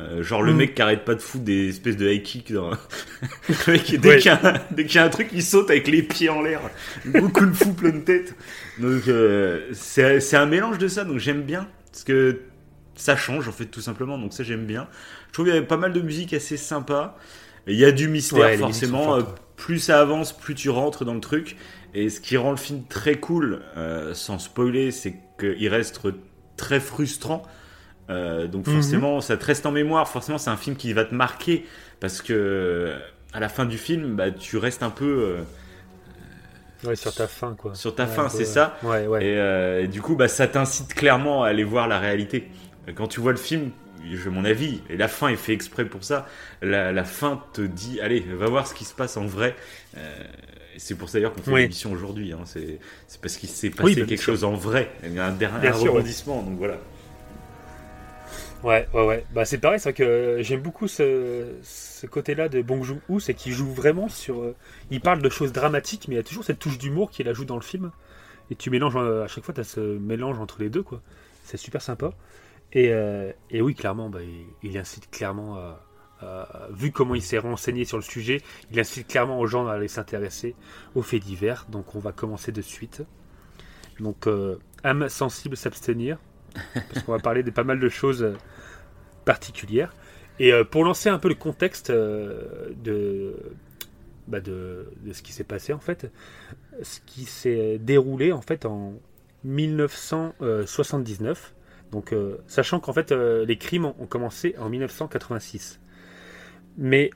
Euh, 0.00 0.22
genre 0.22 0.42
le 0.42 0.52
Mm. 0.52 0.56
mec 0.56 0.74
qui 0.76 0.82
arrête 0.82 1.04
pas 1.04 1.14
de 1.16 1.20
foutre 1.20 1.44
des 1.44 1.70
espèces 1.70 1.96
de 1.96 2.08
high 2.08 2.22
kick 2.22 2.52
dans... 2.52 2.70
le 3.66 3.72
mec, 3.72 4.00
dès 4.00 4.18
qu'il 4.18 4.26
y, 4.26 4.28
a 4.34 4.40
un- 4.46 4.60
dès 4.70 4.84
qu'il 4.86 4.94
y 4.96 4.98
a 4.98 5.04
un 5.04 5.08
truc 5.08 5.28
il 5.32 5.42
saute 5.42 5.70
avec 5.70 5.88
les 5.88 6.02
pieds 6.02 6.28
en 6.28 6.40
l'air. 6.42 6.60
Beaucoup 7.04 7.44
de 7.46 7.52
fou 7.52 7.72
plein 7.72 7.90
de 7.90 8.00
tête 8.00 8.36
donc 8.78 9.08
euh, 9.08 9.68
c'est 9.72 10.36
un 10.36 10.46
mélange 10.46 10.78
de 10.78 10.86
ça 10.88 11.04
donc 11.04 11.18
j'aime 11.18 11.42
bien. 11.42 11.66
Parce 11.90 12.04
que 12.04 12.42
ça 12.94 13.16
change 13.16 13.48
en 13.48 13.52
fait 13.52 13.64
tout 13.66 13.80
simplement. 13.80 14.18
Donc 14.18 14.32
ça 14.32 14.44
j'aime 14.44 14.66
bien. 14.66 14.86
Je 15.28 15.32
trouve 15.32 15.46
qu'il 15.46 15.54
y 15.54 15.58
avait 15.58 15.66
pas 15.66 15.76
mal 15.76 15.92
de 15.92 16.00
musique 16.00 16.32
assez 16.32 16.56
sympa. 16.56 17.16
Il 17.66 17.74
y 17.76 17.84
a 17.84 17.90
du 17.92 18.06
mystère 18.08 18.38
Ouais, 18.38 18.56
forcément. 18.56 19.04
fortes, 19.04 19.28
euh, 19.28 19.32
plus 19.56 19.78
ça 19.80 20.00
avance 20.00 20.32
plus 20.36 20.54
tu 20.54 20.70
rentres 20.70 21.04
dans 21.04 21.14
le 21.14 21.20
truc. 21.20 21.56
Et 21.94 22.08
ce 22.08 22.20
qui 22.20 22.36
rend 22.36 22.52
le 22.52 22.56
film 22.56 22.84
très 22.88 23.16
cool 23.16 23.62
euh, 23.76 24.14
sans 24.14 24.38
spoiler 24.38 24.92
c'est 24.92 25.16
qu'il 25.40 25.68
reste 25.68 26.00
très 26.56 26.78
frustrant 26.78 27.42
euh, 28.10 28.46
donc 28.46 28.66
Mhm. 28.66 28.74
forcément, 28.74 29.20
ça 29.20 29.36
te 29.36 29.44
reste 29.44 29.66
en 29.66 29.72
mémoire. 29.72 30.08
Forcément, 30.08 30.38
c'est 30.38 30.50
un 30.50 30.56
film 30.56 30.76
qui 30.76 30.92
va 30.92 31.04
te 31.04 31.14
marquer 31.14 31.66
parce 32.00 32.22
que 32.22 32.32
euh, 32.32 32.98
à 33.32 33.40
la 33.40 33.48
fin 33.48 33.64
du 33.66 33.78
film, 33.78 34.16
bah, 34.16 34.30
tu 34.30 34.56
restes 34.56 34.82
un 34.82 34.90
peu 34.90 35.04
euh, 35.04 35.40
Ouais, 36.88 36.96
sur 36.96 37.12
ta 37.14 37.26
fin, 37.26 37.54
quoi. 37.54 37.74
sur 37.74 37.94
ta 37.94 38.04
Ouais, 38.04 38.08
fin, 38.10 38.28
c'est 38.28 38.44
ça. 38.44 38.76
Ouais, 38.82 39.06
ouais. 39.06 39.24
Et, 39.24 39.36
euh, 39.38 39.82
et 39.82 39.88
du 39.88 40.00
coup, 40.00 40.14
bah, 40.16 40.28
ça 40.28 40.46
t'incite 40.46 40.94
clairement 40.94 41.42
à 41.44 41.48
aller 41.48 41.64
voir 41.64 41.88
la 41.88 41.98
réalité. 41.98 42.48
Quand 42.94 43.08
tu 43.08 43.20
vois 43.20 43.32
le 43.32 43.38
film, 43.38 43.70
je 44.10 44.30
mon 44.30 44.44
avis, 44.44 44.80
et 44.88 44.96
la 44.96 45.08
fin 45.08 45.28
est 45.28 45.36
fait 45.36 45.52
exprès 45.52 45.84
pour 45.84 46.04
ça. 46.04 46.26
La, 46.62 46.92
la 46.92 47.04
fin 47.04 47.42
te 47.52 47.60
dit, 47.62 48.00
allez, 48.00 48.20
va 48.20 48.46
voir 48.46 48.66
ce 48.66 48.74
qui 48.74 48.84
se 48.84 48.94
passe 48.94 49.16
en 49.16 49.26
vrai. 49.26 49.54
C'est 50.76 50.94
pour 50.96 51.08
ça 51.08 51.18
d'ailleurs 51.18 51.32
qu'on 51.32 51.42
fait 51.42 51.50
Oui. 51.50 51.60
l'émission 51.62 51.90
aujourd'hui. 51.92 52.32
Hein. 52.32 52.42
C'est 52.44 52.78
parce 53.20 53.36
qu'il 53.36 53.48
s'est 53.48 53.70
passé 53.70 53.82
Oui, 53.82 53.94
quelque 53.96 54.16
sûr. 54.16 54.32
chose 54.32 54.44
en 54.44 54.52
vrai. 54.54 54.92
Il 55.04 55.12
y 55.12 55.18
a 55.18 55.26
un, 55.26 55.30
un 55.30 55.60
ouais. 55.60 55.70
rebondissement. 55.70 56.42
Donc 56.42 56.56
voilà. 56.56 56.78
Ouais, 58.64 58.88
ouais, 58.92 59.06
ouais. 59.06 59.24
Bah, 59.32 59.44
c'est 59.44 59.58
pareil, 59.58 59.78
c'est 59.78 59.90
vrai 59.90 59.94
que 59.94 60.38
j'aime 60.42 60.60
beaucoup 60.60 60.88
ce, 60.88 62.06
côté-là 62.10 62.48
de 62.48 62.60
Bong 62.60 62.82
Joon-ho, 62.82 63.20
c'est 63.20 63.34
qu'il 63.34 63.52
joue 63.52 63.72
vraiment 63.72 64.08
sur. 64.08 64.40
euh, 64.40 64.56
il 64.90 65.00
parle 65.00 65.22
de 65.22 65.28
choses 65.28 65.52
dramatiques, 65.52 66.08
mais 66.08 66.14
il 66.14 66.18
y 66.18 66.20
a 66.20 66.24
toujours 66.24 66.44
cette 66.44 66.58
touche 66.58 66.78
d'humour 66.78 67.10
qu'il 67.10 67.28
ajoute 67.28 67.46
dans 67.46 67.56
le 67.56 67.62
film. 67.62 67.92
Et 68.50 68.56
tu 68.56 68.70
mélanges, 68.70 68.96
euh, 68.96 69.24
à 69.24 69.28
chaque 69.28 69.44
fois, 69.44 69.54
tu 69.54 69.60
as 69.60 69.64
ce 69.64 69.80
mélange 69.80 70.38
entre 70.40 70.60
les 70.60 70.70
deux, 70.70 70.82
quoi. 70.82 71.00
C'est 71.44 71.56
super 71.56 71.82
sympa. 71.82 72.10
Et, 72.72 72.92
euh, 72.92 73.32
et 73.50 73.62
oui, 73.62 73.74
clairement, 73.74 74.10
bah, 74.10 74.20
il, 74.62 74.76
incite 74.76 75.10
clairement 75.10 75.56
à, 75.56 75.80
Vu 76.72 76.90
comment 76.90 77.14
il 77.14 77.22
s'est 77.22 77.38
renseigné 77.38 77.84
sur 77.84 77.96
le 77.96 78.02
sujet, 78.02 78.42
il 78.72 78.80
incite 78.80 79.06
clairement 79.06 79.38
aux 79.38 79.46
gens 79.46 79.68
à 79.68 79.74
aller 79.74 79.86
s'intéresser 79.86 80.56
aux 80.96 81.02
faits 81.02 81.22
divers. 81.22 81.66
Donc, 81.68 81.94
on 81.94 82.00
va 82.00 82.10
commencer 82.10 82.50
de 82.50 82.60
suite. 82.60 83.04
Donc, 84.00 84.26
euh, 84.26 84.58
âme 84.82 85.08
sensible 85.08 85.56
s'abstenir. 85.56 86.18
Parce 86.74 87.04
qu'on 87.04 87.12
va 87.12 87.18
parler 87.18 87.42
de 87.42 87.50
pas 87.50 87.64
mal 87.64 87.80
de 87.80 87.88
choses 87.88 88.22
euh, 88.22 88.34
particulières. 89.24 89.94
Et 90.38 90.52
euh, 90.52 90.64
pour 90.64 90.84
lancer 90.84 91.08
un 91.08 91.18
peu 91.18 91.28
le 91.28 91.34
contexte 91.34 91.90
euh, 91.90 92.70
de, 92.82 93.34
bah, 94.26 94.40
de, 94.40 94.92
de 95.02 95.12
ce 95.12 95.22
qui 95.22 95.32
s'est 95.32 95.44
passé 95.44 95.72
en 95.72 95.80
fait, 95.80 96.10
ce 96.82 97.00
qui 97.06 97.24
s'est 97.24 97.78
déroulé 97.78 98.32
en 98.32 98.42
fait 98.42 98.66
en 98.66 98.94
1979. 99.44 101.54
Donc, 101.90 102.14
sachant 102.46 102.80
qu'en 102.80 102.92
fait 102.92 103.12
les 103.12 103.56
crimes 103.56 103.86
ont, 103.86 104.06
commencé 104.06 104.54
en 104.58 104.68
1986. 104.68 105.80
Mais 106.76 107.10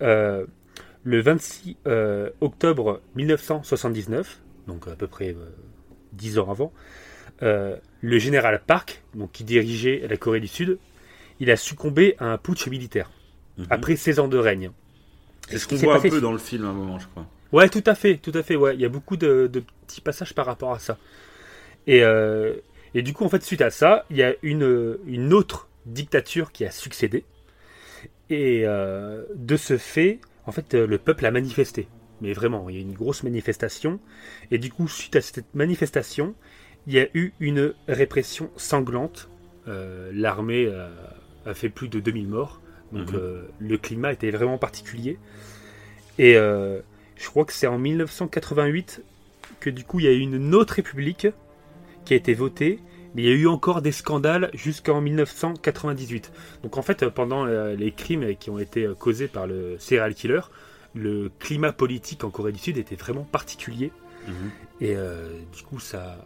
le 1.05 1.21
26 1.21 1.77
euh, 1.87 2.31
octobre 2.41 3.01
1979, 3.17 4.41
donc 4.67 4.87
à 4.89 4.97
peu 4.97 5.07
près 5.07 5.31
euh, 5.31 5.51
10 6.13 6.39
ans 6.39 6.51
avant, 6.51 6.73
le 8.03 8.19
général 8.19 8.61
Park, 8.67 9.03
donc 9.15 9.33
qui 9.33 9.45
dirigeait 9.45 10.05
la 10.09 10.17
Corée 10.19 10.41
du 10.41 10.49
Sud, 10.49 10.79
il 11.41 11.51
a 11.51 11.57
succombé 11.57 12.17
à 12.19 12.27
un 12.27 12.39
putsch 12.39 12.67
militaire 12.67 13.11
Mhm. 13.59 13.67
après 13.71 13.97
16 13.97 14.19
ans 14.19 14.29
de 14.29 14.39
règne. 14.39 14.71
C'est 15.49 15.59
ce 15.59 15.67
qu'on 15.69 15.77
voit 15.77 15.97
un 15.97 16.01
peu 16.01 16.21
dans 16.21 16.33
le 16.33 16.39
film 16.39 16.65
à 16.65 16.69
un 16.69 16.73
moment, 16.73 16.99
je 16.99 17.07
crois. 17.09 17.27
Ouais, 17.53 17.69
tout 17.69 17.83
à 17.87 17.95
fait, 17.95 18.17
tout 18.17 18.33
à 18.35 18.43
fait. 18.43 18.57
Ouais, 18.57 18.75
il 18.75 18.81
y 18.81 18.85
a 18.85 18.89
beaucoup 18.89 19.17
de, 19.17 19.47
de 19.47 19.63
petits 19.87 20.01
passages 20.01 20.35
par 20.35 20.47
rapport 20.47 20.73
à 20.73 20.79
ça. 20.79 20.97
Et, 21.87 22.03
euh, 22.03 22.55
et 22.95 23.03
du 23.03 23.13
coup, 23.13 23.25
en 23.25 23.29
fait, 23.29 23.43
suite 23.43 23.61
à 23.61 23.71
ça, 23.71 24.07
il 24.11 24.17
y 24.17 24.23
a 24.23 24.35
une, 24.43 24.97
une 25.07 25.33
autre 25.35 25.69
dictature 25.85 26.51
qui 26.53 26.65
a 26.65 26.71
succédé. 26.71 27.25
Et 28.31 28.63
euh, 28.65 29.25
de 29.35 29.57
ce 29.57 29.77
fait, 29.77 30.19
en 30.47 30.53
fait, 30.53 30.75
euh, 30.75 30.87
le 30.87 30.97
peuple 30.99 31.27
a 31.27 31.31
manifesté. 31.31 31.89
Mais 32.23 32.33
vraiment, 32.33 32.71
il 32.71 32.77
y 32.77 32.79
a 32.79 32.83
une 32.83 32.95
grosse 32.95 33.23
manifestation. 33.23 34.01
Et 34.51 34.57
du 34.59 34.71
coup, 34.71 34.89
suite 34.89 35.17
à 35.17 35.21
cette 35.21 35.55
manifestation, 35.55 36.35
il 36.87 36.95
y 36.95 36.99
a 37.01 37.07
eu 37.15 37.33
une 37.41 37.75
répression 37.89 38.51
sanglante. 38.57 39.29
Euh, 39.69 40.11
L'armée 40.15 40.67
euh, 40.67 40.89
a 41.47 41.55
fait 41.55 41.69
plus 41.69 41.89
de 41.89 42.01
2000 42.01 42.29
morts. 42.29 42.61
Donc 42.93 43.12
Mhm. 43.12 43.19
euh, 43.19 43.43
le 43.59 43.79
climat 43.79 44.12
était 44.12 44.31
vraiment 44.31 44.59
particulier. 44.59 45.19
Et 46.19 46.35
je 46.35 47.29
crois 47.29 47.45
que 47.45 47.53
c'est 47.53 47.67
en 47.67 47.79
1988 47.79 49.03
que 49.61 49.71
du 49.71 49.85
coup 49.85 50.01
il 50.01 50.05
y 50.07 50.09
a 50.09 50.12
eu 50.12 50.19
une 50.19 50.55
autre 50.55 50.75
république 50.75 51.29
qui 52.05 52.12
a 52.15 52.17
été 52.17 52.35
votée. 52.35 52.81
Mais 53.15 53.23
il 53.23 53.29
y 53.29 53.33
a 53.33 53.35
eu 53.35 53.47
encore 53.47 53.83
des 53.83 53.93
scandales 53.93 54.51
jusqu'en 54.55 55.01
1998. 55.01 56.33
Donc 56.62 56.79
en 56.79 56.83
fait, 56.83 57.07
pendant 57.09 57.45
les 57.45 57.93
crimes 57.93 58.37
qui 58.37 58.51
ont 58.51 58.59
été 58.59 58.89
causés 58.99 59.29
par 59.29 59.47
le 59.47 59.77
serial 59.79 60.15
killer, 60.15 60.41
le 60.95 61.31
climat 61.39 61.73
politique 61.73 62.25
en 62.25 62.31
Corée 62.31 62.53
du 62.53 62.59
Sud 62.59 62.79
était 62.79 62.97
vraiment 62.97 63.25
particulier. 63.25 63.93
Mhm. 64.27 64.35
Et 64.81 64.97
euh, 64.97 65.29
du 65.55 65.62
coup, 65.62 65.79
ça 65.81 66.25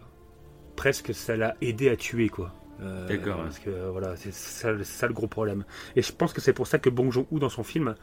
presque 0.77 1.15
ça 1.15 1.37
l'a 1.37 1.57
aidé 1.61 1.89
à 1.89 1.97
tuer 1.97 2.29
quoi. 2.29 2.55
Euh, 2.83 3.09
D'accord. 3.09 3.39
Parce 3.43 3.59
que 3.59 3.71
euh, 3.71 3.91
voilà, 3.91 4.17
c'est 4.17 4.33
ça, 4.33 4.73
ça 4.85 5.07
le 5.07 5.15
gros 5.15 5.27
problème. 5.27 5.65
Et 5.97 6.03
je 6.03 6.13
pense 6.13 6.33
que 6.33 6.41
c'est 6.41 6.53
pour 6.53 6.67
ça 6.67 6.79
que 6.79 6.91
Bong 6.91 7.11
Joon-ho 7.11 7.39
dans 7.39 7.49
son 7.49 7.65
film 7.65 7.95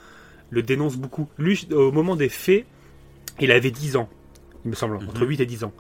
le 0.49 0.63
dénonce 0.63 0.97
beaucoup. 0.97 1.29
Lui, 1.37 1.67
au 1.71 1.91
moment 1.91 2.15
des 2.15 2.29
faits, 2.29 2.65
il 3.39 3.51
avait 3.51 3.71
10 3.71 3.95
ans, 3.97 4.09
il 4.65 4.71
me 4.71 4.75
semble, 4.75 4.95
entre 4.97 5.21
Mhm. 5.21 5.29
8 5.29 5.39
et 5.41 5.45
10 5.45 5.63
ans. 5.63 5.73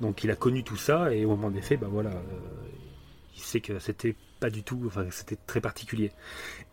Donc 0.00 0.24
il 0.24 0.30
a 0.30 0.36
connu 0.36 0.64
tout 0.64 0.76
ça 0.76 1.14
et 1.14 1.24
au 1.24 1.28
moment 1.28 1.50
des 1.50 1.62
faits, 1.62 1.78
bah 1.80 1.88
voilà, 1.90 2.10
euh, 2.10 2.68
il 3.36 3.40
sait 3.40 3.60
que 3.60 3.78
c'était 3.78 4.16
pas 4.40 4.50
du 4.50 4.64
tout, 4.64 4.82
enfin 4.86 5.06
c'était 5.10 5.38
très 5.46 5.60
particulier. 5.60 6.10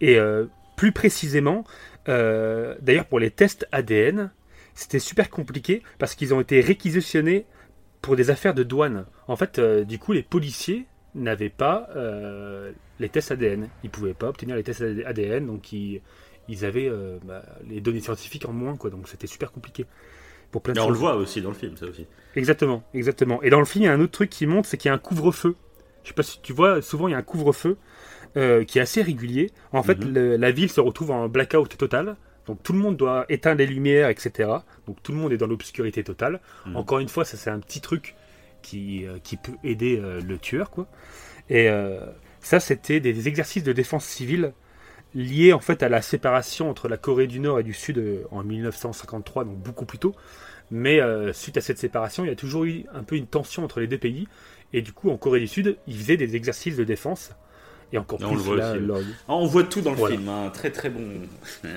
Et 0.01 0.17
plus 0.75 0.91
précisément, 0.91 1.63
d'ailleurs 2.07 3.05
pour 3.05 3.19
les 3.19 3.29
tests 3.29 3.67
ADN, 3.71 4.31
c'était 4.73 4.99
super 4.99 5.29
compliqué 5.29 5.83
parce 5.99 6.15
qu'ils 6.15 6.33
ont 6.33 6.41
été 6.41 6.61
réquisitionnés 6.61 7.45
pour 8.01 8.15
des 8.15 8.29
affaires 8.29 8.53
de 8.53 8.63
douane. 8.63 9.05
En 9.27 9.35
fait, 9.35 9.59
euh, 9.59 9.83
du 9.83 9.99
coup, 9.99 10.13
les 10.13 10.23
policiers 10.23 10.85
n'avaient 11.15 11.49
pas 11.49 11.89
euh, 11.95 12.71
les 12.99 13.09
tests 13.09 13.31
ADN. 13.31 13.69
Ils 13.83 13.89
pouvaient 13.89 14.13
pas 14.13 14.29
obtenir 14.29 14.55
les 14.55 14.63
tests 14.63 14.81
ADN, 15.05 15.45
donc 15.47 15.73
ils, 15.73 16.01
ils 16.47 16.65
avaient 16.65 16.87
euh, 16.89 17.17
bah, 17.23 17.43
les 17.67 17.81
données 17.81 17.99
scientifiques 17.99 18.47
en 18.47 18.53
moins, 18.53 18.77
quoi. 18.77 18.89
Donc 18.89 19.07
c'était 19.07 19.27
super 19.27 19.51
compliqué. 19.51 19.85
Pour 20.51 20.61
plein 20.63 20.73
de 20.73 20.79
on 20.79 20.89
le 20.89 20.95
voit 20.95 21.15
aussi 21.15 21.41
dans 21.41 21.49
le 21.49 21.55
film, 21.55 21.77
ça 21.77 21.85
aussi. 21.85 22.07
Exactement, 22.35 22.83
exactement. 22.93 23.41
Et 23.43 23.49
dans 23.49 23.59
le 23.59 23.65
film, 23.65 23.83
il 23.83 23.87
y 23.87 23.89
a 23.89 23.93
un 23.93 24.01
autre 24.01 24.13
truc 24.13 24.29
qui 24.31 24.47
monte, 24.47 24.65
c'est 24.65 24.77
qu'il 24.77 24.89
y 24.89 24.91
a 24.91 24.95
un 24.95 24.99
couvre-feu. 24.99 25.55
Je 26.03 26.07
sais 26.09 26.13
pas 26.15 26.23
si 26.23 26.41
tu 26.41 26.53
vois, 26.53 26.81
souvent 26.81 27.07
il 27.07 27.11
y 27.11 27.13
a 27.13 27.17
un 27.17 27.23
couvre-feu 27.23 27.77
qui 28.33 28.79
est 28.79 28.81
assez 28.81 29.01
régulier. 29.01 29.51
En 29.73 29.83
fait, 29.83 29.99
Mhm. 30.03 30.13
le- 30.13 30.37
la 30.37 30.51
ville 30.51 30.69
se 30.71 30.79
retrouve 30.81 31.11
en 31.11 31.27
blackout 31.27 31.75
total. 31.77 32.15
Donc 32.49 32.63
tout 32.63 32.73
le 32.73 32.79
monde 32.79 32.97
doit 32.97 33.27
éteindre 33.29 33.59
les 33.59 33.67
lumières, 33.67 34.09
etc. 34.09 34.49
Donc 34.87 35.03
tout 35.03 35.11
le 35.11 35.19
monde 35.19 35.31
est 35.31 35.37
dans 35.37 35.45
l'obscurité 35.45 36.03
totale. 36.03 36.39
Mhm. 36.65 36.77
Encore 36.77 36.97
une 36.97 37.07
fois, 37.07 37.23
ça 37.23 37.37
c'est 37.37 37.51
un 37.51 37.59
petit 37.59 37.79
truc 37.79 38.15
qui, 38.63 39.05
euh, 39.05 39.19
qui 39.23 39.37
peut 39.37 39.53
aider 39.63 39.99
euh, 39.99 40.19
le 40.19 40.39
tueur, 40.39 40.71
quoi. 40.71 40.87
Et 41.51 41.69
euh, 41.69 41.99
ça, 42.39 42.59
c'était 42.59 42.99
des 42.99 43.27
exercices 43.27 43.63
de 43.63 43.71
défense 43.71 44.03
civile 44.03 44.53
liés 45.13 45.53
en 45.53 45.59
fait 45.59 45.83
à 45.83 45.89
la 45.89 46.01
séparation 46.01 46.71
entre 46.71 46.87
la 46.87 46.97
Corée 46.97 47.27
du 47.27 47.39
Nord 47.39 47.59
et 47.59 47.63
du 47.63 47.73
Sud 47.73 48.03
en 48.31 48.43
1953, 48.43 49.45
donc 49.45 49.57
beaucoup 49.59 49.85
plus 49.85 49.99
tôt. 49.99 50.15
Mais 50.71 50.99
suite 51.33 51.57
à 51.57 51.61
cette 51.61 51.79
séparation, 51.79 52.23
il 52.23 52.29
y 52.29 52.31
a 52.31 52.35
toujours 52.35 52.65
eu 52.65 52.85
un 52.93 53.01
peu 53.01 53.15
une 53.15 53.25
tension 53.25 53.63
entre 53.63 53.79
les 53.79 53.87
deux 53.87 53.97
pays. 53.97 54.27
Et 54.73 54.83
du 54.83 54.93
coup, 54.93 55.09
en 55.09 55.17
Corée 55.17 55.39
du 55.39 55.47
Sud, 55.47 55.77
ils 55.87 55.97
faisaient 55.97 56.17
des 56.17 56.35
exercices 56.35 56.75
de 56.75 56.83
défense. 56.83 57.31
Et 57.91 57.97
encore 57.97 58.21
Et 58.21 58.25
on 58.25 58.29
plus 58.29 58.37
le 58.37 58.41
voit 58.43 58.55
là, 58.57 58.75
Ah, 59.27 59.33
on 59.35 59.45
voit 59.45 59.63
tout 59.63 59.81
dans 59.81 59.91
le 59.91 59.97
Voilà. 59.97 60.15
film, 60.15 60.29
un 60.29 60.49
très 60.49 60.69
très 60.71 60.89
bon. 60.89 61.01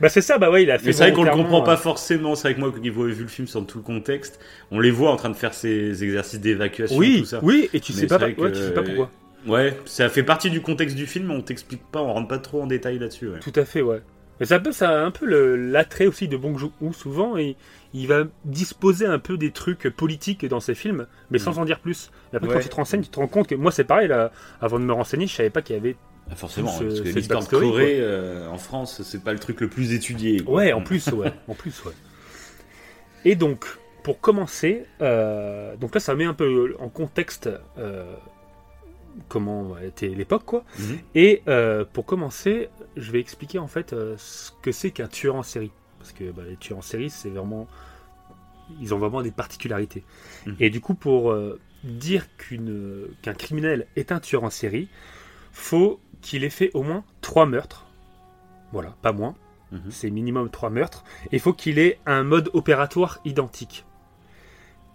Bah 0.00 0.08
c'est 0.08 0.22
ça, 0.22 0.38
bah 0.38 0.50
ouais, 0.50 0.62
il 0.62 0.70
a 0.70 0.78
fait. 0.78 0.86
Mais 0.86 0.92
c'est 0.94 1.02
vrai 1.04 1.12
qu'on 1.12 1.24
le 1.24 1.30
comprend 1.30 1.60
pas 1.60 1.74
euh, 1.74 1.76
forcément. 1.76 2.34
C'est 2.34 2.48
vrai 2.48 2.54
que 2.54 2.60
moi, 2.60 2.72
qui 2.82 2.88
vois 2.88 3.06
vu 3.08 3.22
le 3.22 3.28
film 3.28 3.46
sans 3.46 3.64
tout 3.64 3.76
le 3.78 3.84
contexte, 3.84 4.40
on 4.70 4.80
les 4.80 4.90
voit 4.90 5.10
en 5.10 5.16
train 5.16 5.28
de 5.28 5.36
faire 5.36 5.52
ces 5.52 6.02
exercices 6.02 6.40
d'évacuation, 6.40 6.96
Oui, 6.96 7.20
tout 7.20 7.26
ça. 7.26 7.40
oui, 7.42 7.68
et 7.74 7.80
tu 7.80 7.92
sais 7.92 8.06
pas, 8.06 8.16
ouais, 8.18 8.34
tu 8.34 8.54
sais 8.58 8.72
pas 8.72 8.82
pourquoi. 8.82 9.10
Ouais, 9.46 9.76
ça 9.84 10.08
fait 10.08 10.22
partie 10.22 10.48
du 10.50 10.62
contexte 10.62 10.96
du 10.96 11.06
film, 11.06 11.26
mais 11.28 11.34
on 11.34 11.42
t'explique 11.42 11.82
pas, 11.92 12.00
on 12.00 12.14
rentre 12.14 12.28
pas 12.28 12.38
trop 12.38 12.62
en 12.62 12.66
détail 12.66 12.98
là-dessus. 12.98 13.28
Ouais. 13.28 13.40
Tout 13.40 13.52
à 13.56 13.64
fait, 13.66 13.82
ouais. 13.82 14.00
Mais 14.40 14.46
ça 14.46 14.58
peut, 14.58 14.72
ça 14.72 14.88
a 14.90 15.04
un 15.04 15.10
peu 15.10 15.26
le- 15.26 15.54
l'attrait 15.54 16.06
aussi 16.06 16.26
de 16.26 16.36
Bong 16.36 16.56
Joon-ho 16.58 16.92
souvent, 16.94 17.36
et 17.36 17.56
il 17.92 18.06
va 18.08 18.24
disposer 18.46 19.04
un 19.06 19.18
peu 19.18 19.36
des 19.36 19.50
trucs 19.52 19.88
politiques 19.90 20.46
dans 20.46 20.60
ses 20.60 20.74
films, 20.74 21.06
mais 21.30 21.38
sans 21.38 21.58
en 21.58 21.64
dire 21.66 21.78
plus. 21.80 22.10
Et 22.32 22.36
après, 22.36 22.48
Ouais. 22.48 22.54
quand 22.54 22.60
tu 22.60 22.68
te 22.70 22.74
renseignes, 22.76 23.02
tu 23.02 23.10
te 23.10 23.18
rends 23.20 23.28
compte 23.28 23.46
que 23.48 23.54
moi, 23.54 23.70
c'est 23.70 23.84
pareil, 23.84 24.08
là, 24.08 24.32
avant 24.62 24.78
de 24.80 24.84
me 24.84 24.92
renseigner, 24.92 25.26
je 25.26 25.34
savais 25.36 25.50
pas 25.50 25.60
qu'il 25.62 25.76
y 25.76 25.78
avait. 25.78 25.96
Ah, 26.32 26.36
forcément, 26.36 26.70
Ce- 26.70 26.84
parce 26.84 27.00
que 27.00 27.08
l'histoire 27.08 27.42
de 27.42 27.48
Corée 27.48 27.98
euh, 28.00 28.48
en 28.48 28.56
France, 28.58 29.02
c'est 29.04 29.22
pas 29.22 29.32
le 29.32 29.38
truc 29.40 29.60
le 29.60 29.68
plus 29.68 29.92
étudié. 29.92 30.40
quoi. 30.40 30.54
Ouais, 30.54 30.72
en 30.72 30.80
plus, 30.80 31.06
ouais, 31.08 31.32
en 31.48 31.54
plus, 31.54 31.84
ouais. 31.84 31.92
Et 33.24 33.34
donc, 33.34 33.66
pour 34.04 34.20
commencer, 34.20 34.84
euh, 35.02 35.76
donc 35.76 35.94
là, 35.94 36.00
ça 36.00 36.14
met 36.14 36.24
un 36.24 36.32
peu 36.34 36.74
en 36.78 36.88
contexte 36.88 37.50
euh, 37.78 38.04
comment 39.28 39.76
était 39.78 40.08
l'époque, 40.08 40.44
quoi. 40.44 40.64
Mhm. 40.78 40.98
Et 41.14 41.42
euh, 41.48 41.84
pour 41.84 42.06
commencer, 42.06 42.68
je 42.96 43.10
vais 43.12 43.20
expliquer 43.20 43.58
en 43.58 43.66
fait 43.68 43.92
euh, 43.92 44.14
ce 44.18 44.50
que 44.62 44.72
c'est 44.72 44.90
qu'un 44.90 45.08
tueur 45.08 45.34
en 45.36 45.42
série. 45.42 45.72
Parce 45.98 46.12
que 46.12 46.30
bah, 46.30 46.42
les 46.48 46.56
tueurs 46.56 46.78
en 46.78 46.82
série, 46.82 47.10
c'est 47.10 47.30
vraiment. 47.30 47.66
Ils 48.80 48.94
ont 48.94 48.98
vraiment 48.98 49.22
des 49.22 49.32
particularités. 49.32 50.04
Mhm. 50.46 50.56
Et 50.60 50.70
du 50.70 50.80
coup, 50.80 50.94
pour 50.94 51.32
euh, 51.32 51.60
dire 51.84 52.26
qu'un 52.36 53.34
criminel 53.34 53.86
est 53.96 54.12
un 54.12 54.20
tueur 54.20 54.44
en 54.44 54.50
série, 54.50 54.88
faut 55.52 56.00
qu'il 56.20 56.44
ait 56.44 56.50
fait 56.50 56.70
au 56.74 56.82
moins 56.82 57.04
trois 57.20 57.46
meurtres. 57.46 57.86
Voilà, 58.72 58.96
pas 59.02 59.12
moins. 59.12 59.34
Mhm. 59.72 59.90
C'est 59.90 60.10
minimum 60.10 60.50
trois 60.50 60.70
meurtres. 60.70 61.04
Et 61.26 61.36
il 61.36 61.40
faut 61.40 61.52
qu'il 61.52 61.78
ait 61.78 61.98
un 62.06 62.22
mode 62.22 62.50
opératoire 62.54 63.20
identique. 63.24 63.84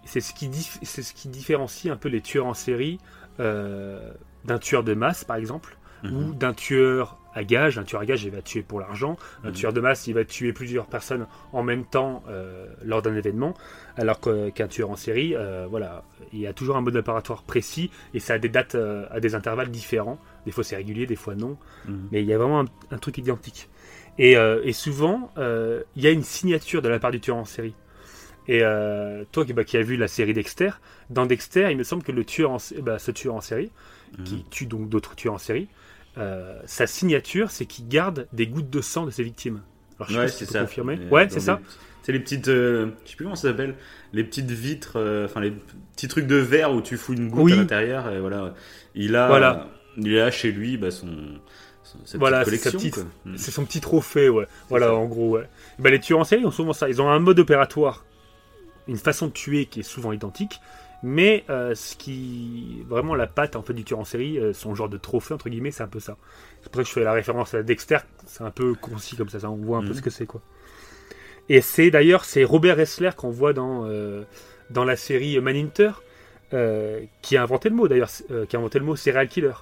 C'est 0.04 0.20
ce, 0.20 0.32
qui 0.32 0.48
dif- 0.48 0.78
c'est 0.82 1.02
ce 1.02 1.12
qui 1.12 1.28
différencie 1.28 1.92
un 1.92 1.96
peu 1.96 2.08
les 2.08 2.20
tueurs 2.20 2.46
en 2.46 2.54
série 2.54 2.98
d'un 3.38 4.58
tueur 4.58 4.84
de 4.84 4.94
masse, 4.94 5.24
par 5.24 5.36
exemple, 5.36 5.76
Mhm. 6.02 6.12
ou 6.16 6.34
d'un 6.34 6.52
tueur 6.52 7.18
à 7.34 7.42
gage. 7.44 7.78
Un 7.78 7.84
tueur 7.84 8.00
à 8.02 8.06
gage, 8.06 8.24
il 8.24 8.30
va 8.30 8.42
tuer 8.42 8.62
pour 8.62 8.80
l'argent. 8.80 9.16
Un 9.44 9.48
Mhm. 9.48 9.54
tueur 9.54 9.72
de 9.72 9.80
masse, 9.80 10.06
il 10.06 10.14
va 10.14 10.24
tuer 10.24 10.52
plusieurs 10.52 10.86
personnes 10.86 11.26
en 11.52 11.62
même 11.62 11.84
temps 11.84 12.22
euh, 12.28 12.66
lors 12.84 13.02
d'un 13.02 13.14
événement. 13.16 13.54
Alors 13.96 14.20
qu'un 14.20 14.68
tueur 14.68 14.90
en 14.90 14.96
série, 14.96 15.34
euh, 15.34 15.66
voilà, 15.68 16.04
il 16.32 16.38
y 16.40 16.46
a 16.46 16.52
toujours 16.52 16.76
un 16.76 16.80
mode 16.82 16.96
opératoire 16.96 17.42
précis 17.44 17.90
et 18.14 18.20
ça 18.20 18.34
a 18.34 18.38
des 18.38 18.48
dates 18.50 18.74
euh, 18.74 19.06
à 19.10 19.20
des 19.20 19.34
intervalles 19.34 19.70
différents. 19.70 20.18
Des 20.44 20.52
fois 20.52 20.64
c'est 20.64 20.76
régulier, 20.76 21.06
des 21.06 21.16
fois 21.16 21.34
non. 21.34 21.56
Mhm. 21.86 22.08
Mais 22.12 22.20
il 22.22 22.26
y 22.26 22.32
a 22.32 22.38
vraiment 22.38 22.60
un, 22.60 22.66
un 22.90 22.98
truc 22.98 23.18
identique. 23.18 23.68
Et, 24.18 24.36
euh, 24.36 24.60
et 24.64 24.72
souvent, 24.72 25.30
euh, 25.38 25.82
il 25.94 26.02
y 26.02 26.06
a 26.06 26.10
une 26.10 26.22
signature 26.22 26.80
de 26.82 26.88
la 26.88 26.98
part 26.98 27.10
du 27.10 27.20
tueur 27.20 27.36
en 27.36 27.44
série. 27.44 27.74
Et 28.48 28.60
euh, 28.62 29.24
toi 29.32 29.44
qui, 29.44 29.52
bah, 29.52 29.64
qui 29.64 29.76
as 29.76 29.82
vu 29.82 29.96
la 29.96 30.08
série 30.08 30.32
Dexter, 30.32 30.70
dans 31.10 31.26
Dexter, 31.26 31.68
il 31.70 31.76
me 31.76 31.82
semble 31.84 32.02
que 32.02 32.12
le 32.12 32.24
tueur 32.24 32.52
en, 32.52 32.58
bah, 32.82 32.98
ce 32.98 33.10
tueur 33.10 33.34
en 33.34 33.40
série, 33.40 33.70
qui 34.24 34.44
tue 34.50 34.66
donc 34.66 34.88
d'autres 34.88 35.14
tueurs 35.16 35.34
en 35.34 35.38
série, 35.38 35.68
euh, 36.16 36.58
sa 36.64 36.86
signature, 36.86 37.50
c'est 37.50 37.66
qu'il 37.66 37.88
garde 37.88 38.28
des 38.32 38.46
gouttes 38.46 38.70
de 38.70 38.80
sang 38.80 39.04
de 39.04 39.10
ses 39.10 39.22
victimes. 39.24 39.60
Alors, 39.98 40.08
je 40.08 40.14
sais 40.14 40.20
Ouais, 40.20 40.28
si 40.28 40.38
c'est 40.38 40.46
peux 40.46 40.52
ça. 40.52 40.60
confirmer. 40.60 40.98
Euh, 41.00 41.08
Ouais, 41.10 41.26
c'est 41.28 41.40
ça. 41.40 41.60
C'est 42.02 42.12
les 42.12 42.20
petites. 42.20 42.48
euh, 42.48 42.90
je 43.04 43.10
sais 43.10 43.16
plus 43.16 43.24
comment 43.24 43.34
ça 43.36 43.48
s'appelle. 43.48 43.74
Les 44.12 44.22
petites 44.22 44.50
vitres, 44.50 44.96
enfin 45.24 45.40
les 45.40 45.52
petits 45.94 46.06
trucs 46.08 46.26
de 46.28 46.36
verre 46.36 46.72
où 46.72 46.80
tu 46.80 46.96
fous 46.96 47.14
une 47.14 47.28
goutte 47.28 47.44
Oui. 47.46 47.52
à 47.54 47.56
l'intérieur. 47.56 48.10
Et 48.12 48.20
voilà. 48.20 48.54
Il 48.94 49.16
a. 49.16 49.26
Voilà. 49.26 49.68
Il 49.98 50.16
a 50.18 50.30
chez 50.30 50.52
lui 50.52 50.76
bah, 50.76 50.90
son. 50.92 51.08
Sa 52.04 52.18
Voilà, 52.18 52.44
c'est. 52.44 52.72
Mm. 52.74 53.36
C'est 53.36 53.50
son 53.50 53.64
petit 53.64 53.80
trophée, 53.80 54.28
ouais. 54.28 54.46
Voilà, 54.68 54.86
ça. 54.86 54.94
en 54.94 55.06
gros, 55.06 55.30
ouais. 55.30 55.48
Bah, 55.78 55.90
les 55.90 55.98
tueurs 56.00 56.20
en 56.20 56.24
série 56.24 56.44
ont 56.46 56.50
souvent 56.50 56.72
ça. 56.72 56.88
Ils 56.88 57.02
ont 57.02 57.08
un 57.10 57.18
mode 57.18 57.38
opératoire, 57.40 58.04
une 58.88 58.96
façon 58.96 59.26
de 59.26 59.32
tuer 59.32 59.66
qui 59.66 59.80
est 59.80 59.84
souvent 59.84 60.12
identique, 60.12 60.60
mais 61.02 61.44
euh, 61.50 61.74
ce 61.74 61.96
qui. 61.96 62.82
Vraiment, 62.88 63.14
la 63.14 63.26
patte 63.26 63.56
en 63.56 63.62
fait, 63.62 63.74
du 63.74 63.84
tueur 63.84 63.98
en 63.98 64.04
série, 64.04 64.38
euh, 64.38 64.52
son 64.52 64.74
genre 64.74 64.88
de 64.88 64.96
trophée, 64.96 65.34
entre 65.34 65.48
guillemets, 65.48 65.70
c'est 65.70 65.82
un 65.82 65.88
peu 65.88 66.00
ça. 66.00 66.16
C'est 66.62 66.70
pour 66.70 66.80
ça 66.80 66.82
que 66.82 66.88
je 66.88 66.92
fais 66.94 67.04
la 67.04 67.12
référence 67.12 67.54
à 67.54 67.62
Dexter, 67.62 67.98
c'est 68.26 68.42
un 68.44 68.50
peu 68.50 68.74
concis 68.74 69.16
comme 69.16 69.28
ça, 69.28 69.40
ça 69.40 69.50
on 69.50 69.56
voit 69.56 69.78
un 69.78 69.82
peu 69.82 69.88
Mhm. 69.88 69.94
ce 69.94 70.02
que 70.02 70.10
c'est, 70.10 70.26
quoi. 70.26 70.40
Et 71.48 71.60
c'est 71.60 71.90
d'ailleurs, 71.90 72.24
c'est 72.24 72.44
Robert 72.44 72.76
Ressler 72.76 73.10
qu'on 73.16 73.30
voit 73.30 73.52
dans, 73.52 73.84
euh, 73.86 74.24
dans 74.70 74.84
la 74.84 74.96
série 74.96 75.38
Manhunter, 75.40 75.90
qui 77.22 77.36
a 77.36 77.42
inventé 77.42 77.68
le 77.68 77.74
mot 77.74 77.88
d'ailleurs, 77.88 78.10
qui 78.48 78.56
a 78.56 78.58
inventé 78.58 78.78
le 78.78 78.84
mot 78.84 78.96
serial 78.96 79.28
killer 79.28 79.52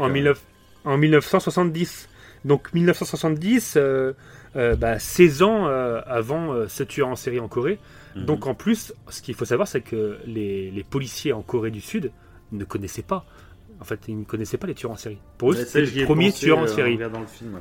en, 0.00 0.08
19 0.08 0.40
en 0.84 0.96
1970. 0.96 2.08
Donc 2.44 2.72
1970, 2.74 3.76
euh, 3.76 3.80
euh, 3.80 4.12
bah, 4.54 4.98
16 4.98 5.42
ans 5.42 5.66
euh, 5.68 6.00
avant 6.06 6.52
euh, 6.52 6.66
ce 6.68 6.82
tueur 6.82 7.08
en 7.08 7.16
série 7.16 7.40
en 7.40 7.48
Corée. 7.48 7.78
Mhm. 8.16 8.24
Donc 8.26 8.46
en 8.46 8.54
plus, 8.54 8.92
ce 9.08 9.22
qu'il 9.22 9.34
faut 9.34 9.44
savoir, 9.44 9.66
c'est 9.68 9.80
que 9.80 10.18
les, 10.26 10.70
les 10.70 10.84
policiers 10.84 11.32
en 11.32 11.42
Corée 11.42 11.70
du 11.70 11.80
Sud 11.80 12.10
ne 12.52 12.64
connaissaient 12.64 13.02
pas. 13.02 13.24
En 13.80 13.84
fait, 13.84 14.00
ils 14.08 14.18
ne 14.18 14.24
connaissaient 14.24 14.56
pas 14.56 14.66
les 14.68 14.74
tueurs 14.74 14.92
en 14.92 14.96
série. 14.96 15.18
Pour 15.36 15.52
eux, 15.52 15.56
Ouais, 15.56 15.64
c'était 15.64 15.80
le 16.00 16.04
premier 16.04 16.32
tueur 16.32 16.58
en 16.58 16.62
euh, 16.64 16.66
série. 16.68 16.94
regardant 16.94 17.20
le 17.20 17.26
film, 17.26 17.54
ouais. 17.54 17.60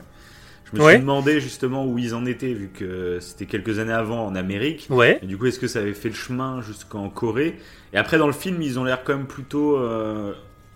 Je 0.72 0.78
me 0.80 0.84
Ouais. 0.86 0.92
suis 0.94 1.02
demandé 1.02 1.40
justement 1.42 1.86
où 1.86 1.98
ils 2.00 2.16
en 2.16 2.26
étaient, 2.26 2.54
vu 2.54 2.70
que 2.70 3.20
c'était 3.20 3.46
quelques 3.48 3.80
années 3.80 3.92
avant 3.94 4.26
en 4.26 4.34
Amérique. 4.36 4.88
Ouais. 4.90 5.20
Et 5.22 5.26
du 5.26 5.38
coup, 5.38 5.46
est-ce 5.48 5.60
que 5.60 5.68
ça 5.68 5.80
avait 5.80 5.94
fait 5.94 6.10
le 6.10 6.16
chemin 6.16 6.62
jusqu'en 6.62 7.10
Corée? 7.10 7.58
Et 7.94 7.98
après, 7.98 8.18
dans 8.18 8.28
le 8.28 8.34
film, 8.34 8.62
ils 8.62 8.80
ont 8.80 8.84
l'air 8.84 9.04
quand 9.04 9.16
même 9.18 9.28
plutôt. 9.28 9.78
euh, 9.78 10.34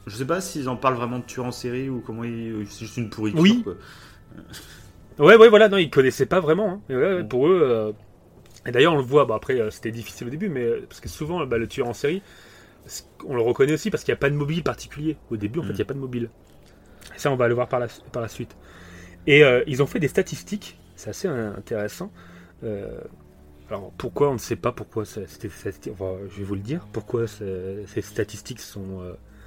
Je 0.08 0.16
sais 0.16 0.26
pas 0.26 0.42
s'ils 0.42 0.70
en 0.70 0.76
parlent 0.76 0.96
vraiment 0.96 1.20
de 1.20 1.24
tueur 1.24 1.46
en 1.46 1.52
série 1.52 1.90
ou 1.90 2.00
comment 2.06 2.24
ils. 2.24 2.66
C'est 2.70 2.86
juste 2.86 2.98
une 2.98 3.10
pourriture. 3.10 3.42
Oui. 3.42 3.62
quoi. 3.64 3.74
Ouais, 5.20 5.36
ouais, 5.36 5.50
voilà, 5.50 5.68
non, 5.70 5.78
ils 5.78 5.90
connaissaient 5.90 6.26
pas 6.28 6.40
vraiment. 6.40 6.70
hein. 6.74 6.82
Et 6.90 6.96
ouais, 6.96 7.02
ouais, 7.16 7.24
Mm. 7.24 7.28
pour 7.28 7.48
eux. 7.48 7.60
euh, 7.64 7.92
Et 8.66 8.72
d'ailleurs, 8.72 8.94
on 8.94 8.98
le 8.98 9.04
voit, 9.04 9.26
bah, 9.26 9.36
après, 9.36 9.60
euh, 9.62 9.70
c'était 9.72 9.92
difficile 9.92 10.28
au 10.28 10.30
début, 10.30 10.50
mais 10.50 10.62
euh, 10.64 10.86
parce 10.90 11.00
que 11.00 11.08
souvent, 11.08 11.46
bah, 11.46 11.58
le 11.58 11.68
tueur 11.68 11.88
en 11.88 11.94
série, 11.94 12.22
on 13.26 13.36
le 13.36 13.42
reconnaît 13.42 13.74
aussi 13.74 13.90
parce 13.92 14.04
qu'il 14.04 14.12
n'y 14.12 14.18
a 14.18 14.20
pas 14.20 14.30
de 14.30 14.36
mobile 14.36 14.62
particulier. 14.64 15.16
Au 15.32 15.38
début, 15.38 15.60
en 15.60 15.64
fait, 15.64 15.70
il 15.70 15.74
Mm. 15.74 15.76
n'y 15.78 15.82
a 15.82 15.86
pas 15.86 15.94
de 15.94 16.00
mobile. 16.00 16.30
Et 17.16 17.20
ça, 17.20 17.32
on 17.32 17.38
va 17.38 17.48
le 17.48 17.54
voir 17.54 17.70
par 17.70 17.80
la, 17.80 17.88
par 18.12 18.22
la 18.22 18.28
suite. 18.28 18.56
Et 19.26 19.44
euh, 19.44 19.64
ils 19.68 19.82
ont 19.82 19.86
fait 19.88 20.00
des 20.00 20.08
statistiques, 20.10 20.78
c'est 20.96 21.10
assez 21.12 21.28
intéressant. 21.30 22.12
Alors, 23.70 23.92
pourquoi 23.98 24.30
On 24.30 24.34
ne 24.34 24.38
sait 24.38 24.56
pas 24.56 24.72
pourquoi 24.72 25.04
c'était. 25.06 25.50
Enfin, 25.92 26.14
je 26.30 26.38
vais 26.38 26.44
vous 26.44 26.56
le 26.56 26.62
dire. 26.62 26.88
Pourquoi 26.94 27.28
ce- 27.28 27.84
ces 27.88 28.02
statistiques 28.02 28.60
sont, 28.62 29.02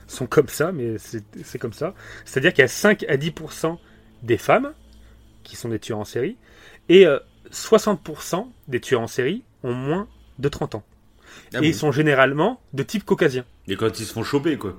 sont 0.06 0.26
comme 0.26 0.48
ça, 0.48 0.72
mais 0.72 0.96
c'est 0.98 1.58
comme 1.58 1.72
ça. 1.72 1.94
C'est-à-dire 2.24 2.52
qu'il 2.52 2.62
y 2.62 2.64
a 2.64 2.68
5 2.68 3.04
à 3.08 3.16
10% 3.16 3.78
des 4.22 4.36
femmes 4.36 4.72
qui 5.42 5.56
sont 5.56 5.68
des 5.68 5.78
tueurs 5.78 5.98
en 5.98 6.04
série, 6.04 6.36
et 6.88 7.06
euh, 7.06 7.18
60% 7.52 8.46
des 8.68 8.80
tueurs 8.80 9.00
en 9.00 9.06
série 9.06 9.42
ont 9.62 9.74
moins 9.74 10.08
de 10.38 10.48
30 10.48 10.76
ans. 10.76 10.82
Ah 11.52 11.58
et 11.58 11.60
bon 11.60 11.66
ils 11.66 11.74
sont 11.74 11.92
généralement 11.92 12.60
de 12.72 12.82
type 12.82 13.04
caucasien. 13.04 13.44
Et 13.68 13.76
quand 13.76 14.00
ils 14.00 14.04
se 14.04 14.12
font 14.12 14.24
choper, 14.24 14.56
quoi. 14.56 14.76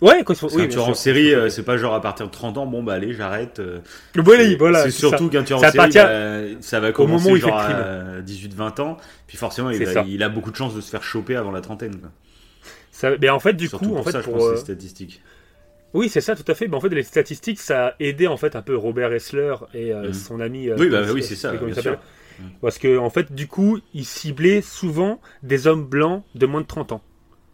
Ouais, 0.00 0.24
quand 0.24 0.32
ils 0.32 0.36
sont. 0.36 0.46
Parce 0.48 0.56
oui, 0.60 0.68
tueur 0.68 0.88
en 0.88 0.94
série, 0.94 1.32
euh, 1.32 1.48
c'est 1.48 1.62
pas 1.62 1.76
genre 1.76 1.94
à 1.94 2.00
partir 2.00 2.26
de 2.26 2.32
30 2.32 2.58
ans, 2.58 2.66
bon 2.66 2.82
bah 2.82 2.94
allez, 2.94 3.12
j'arrête. 3.12 3.60
euh, 3.60 3.78
Oui, 4.16 4.56
voilà. 4.56 4.82
C'est 4.84 4.90
surtout 4.90 5.28
qu'un 5.28 5.44
tueur 5.44 5.60
en 5.60 5.62
série, 5.70 5.90
bah, 5.92 6.60
ça 6.60 6.80
va 6.80 6.90
commencer 6.90 7.24
moment 7.24 7.36
où 7.36 7.40
genre 7.40 7.58
à 7.58 8.20
18-20 8.20 8.80
ans. 8.80 8.96
Puis 9.28 9.36
forcément, 9.36 9.70
il, 9.70 9.84
va- 9.84 10.26
a 10.26 10.28
beaucoup 10.28 10.50
de 10.50 10.56
chances 10.56 10.74
de 10.74 10.80
se 10.80 10.90
faire 10.90 11.04
choper 11.04 11.36
avant 11.36 11.52
la 11.52 11.60
trentaine. 11.60 12.00
Quoi. 12.00 12.10
Ça- 12.90 13.10
mais 13.20 13.28
en 13.30 13.38
fait, 13.38 13.52
du 13.52 13.68
Surtout 13.68 13.86
coup, 13.86 13.92
en 13.92 13.96
pour 13.96 14.04
fait, 14.06 14.12
ça, 14.12 14.20
je 14.20 14.24
pour, 14.24 14.34
pense, 14.34 14.42
euh, 14.44 14.56
statistiques. 14.56 15.22
Oui, 15.94 16.08
c'est 16.08 16.20
ça, 16.20 16.34
tout 16.36 16.44
à 16.50 16.54
fait. 16.54 16.68
Mais 16.68 16.76
en 16.76 16.80
fait, 16.80 16.88
les 16.88 17.02
statistiques, 17.02 17.60
ça 17.60 17.88
a 17.88 17.94
aidé 18.00 18.26
en 18.26 18.36
fait 18.36 18.56
un 18.56 18.62
peu 18.62 18.76
Robert 18.76 19.10
Ressler 19.10 19.54
et 19.74 19.92
euh, 19.92 20.08
Mhm. 20.08 20.12
son 20.12 20.40
ami. 20.40 20.68
euh, 20.68 20.76
Oui, 20.78 20.88
bah 20.88 21.02
oui, 21.12 21.22
c'est 21.22 21.36
ça, 21.36 21.52
bien 21.52 21.74
sûr. 21.74 21.98
Parce 22.60 22.78
que 22.78 22.96
en 22.98 23.10
fait, 23.10 23.32
du 23.32 23.46
coup, 23.46 23.78
il 23.94 24.04
ciblait 24.04 24.62
souvent 24.62 25.20
des 25.42 25.66
hommes 25.66 25.84
blancs 25.84 26.22
de 26.34 26.46
moins 26.46 26.60
de 26.60 26.66
30 26.66 26.92
ans. 26.92 27.02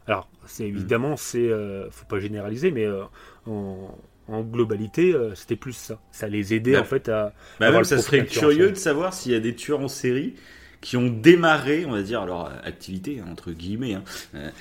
Alors, 0.07 0.29
c'est 0.47 0.65
Mhm. 0.65 0.69
évidemment, 0.69 1.17
c'est, 1.17 1.49
euh, 1.49 1.91
faut 1.91 2.07
pas 2.07 2.21
généraliser, 2.21 2.71
mais 2.71 2.85
euh, 2.87 3.03
en, 3.47 3.95
en 4.29 4.43
globalité, 4.43 5.13
euh, 5.15 5.35
c'était 5.35 5.57
plus 5.57 5.73
ça. 5.73 5.99
Ça 6.13 6.29
les 6.29 6.55
aidait 6.55 6.75
Bah, 6.75 6.83
en 6.83 6.85
fait 6.85 7.09
à. 7.09 7.33
Bah 7.61 7.71
même, 7.71 7.85
ça 7.85 7.99
serait 7.99 8.25
curieux 8.27 8.71
de 8.71 8.77
savoir 8.77 9.13
s'il 9.15 9.33
y 9.33 9.35
a 9.35 9.41
des 9.41 9.55
tueurs 9.55 9.81
en 9.81 9.89
série 9.89 10.35
qui 10.81 10.97
ont 10.97 11.09
démarré, 11.09 11.85
on 11.87 11.91
va 11.93 12.03
dire, 12.03 12.25
leur 12.25 12.53
activité, 12.65 13.21
hein, 13.21 13.29
entre 13.33 13.51
guillemets, 13.51 13.95
hein, 13.95 14.03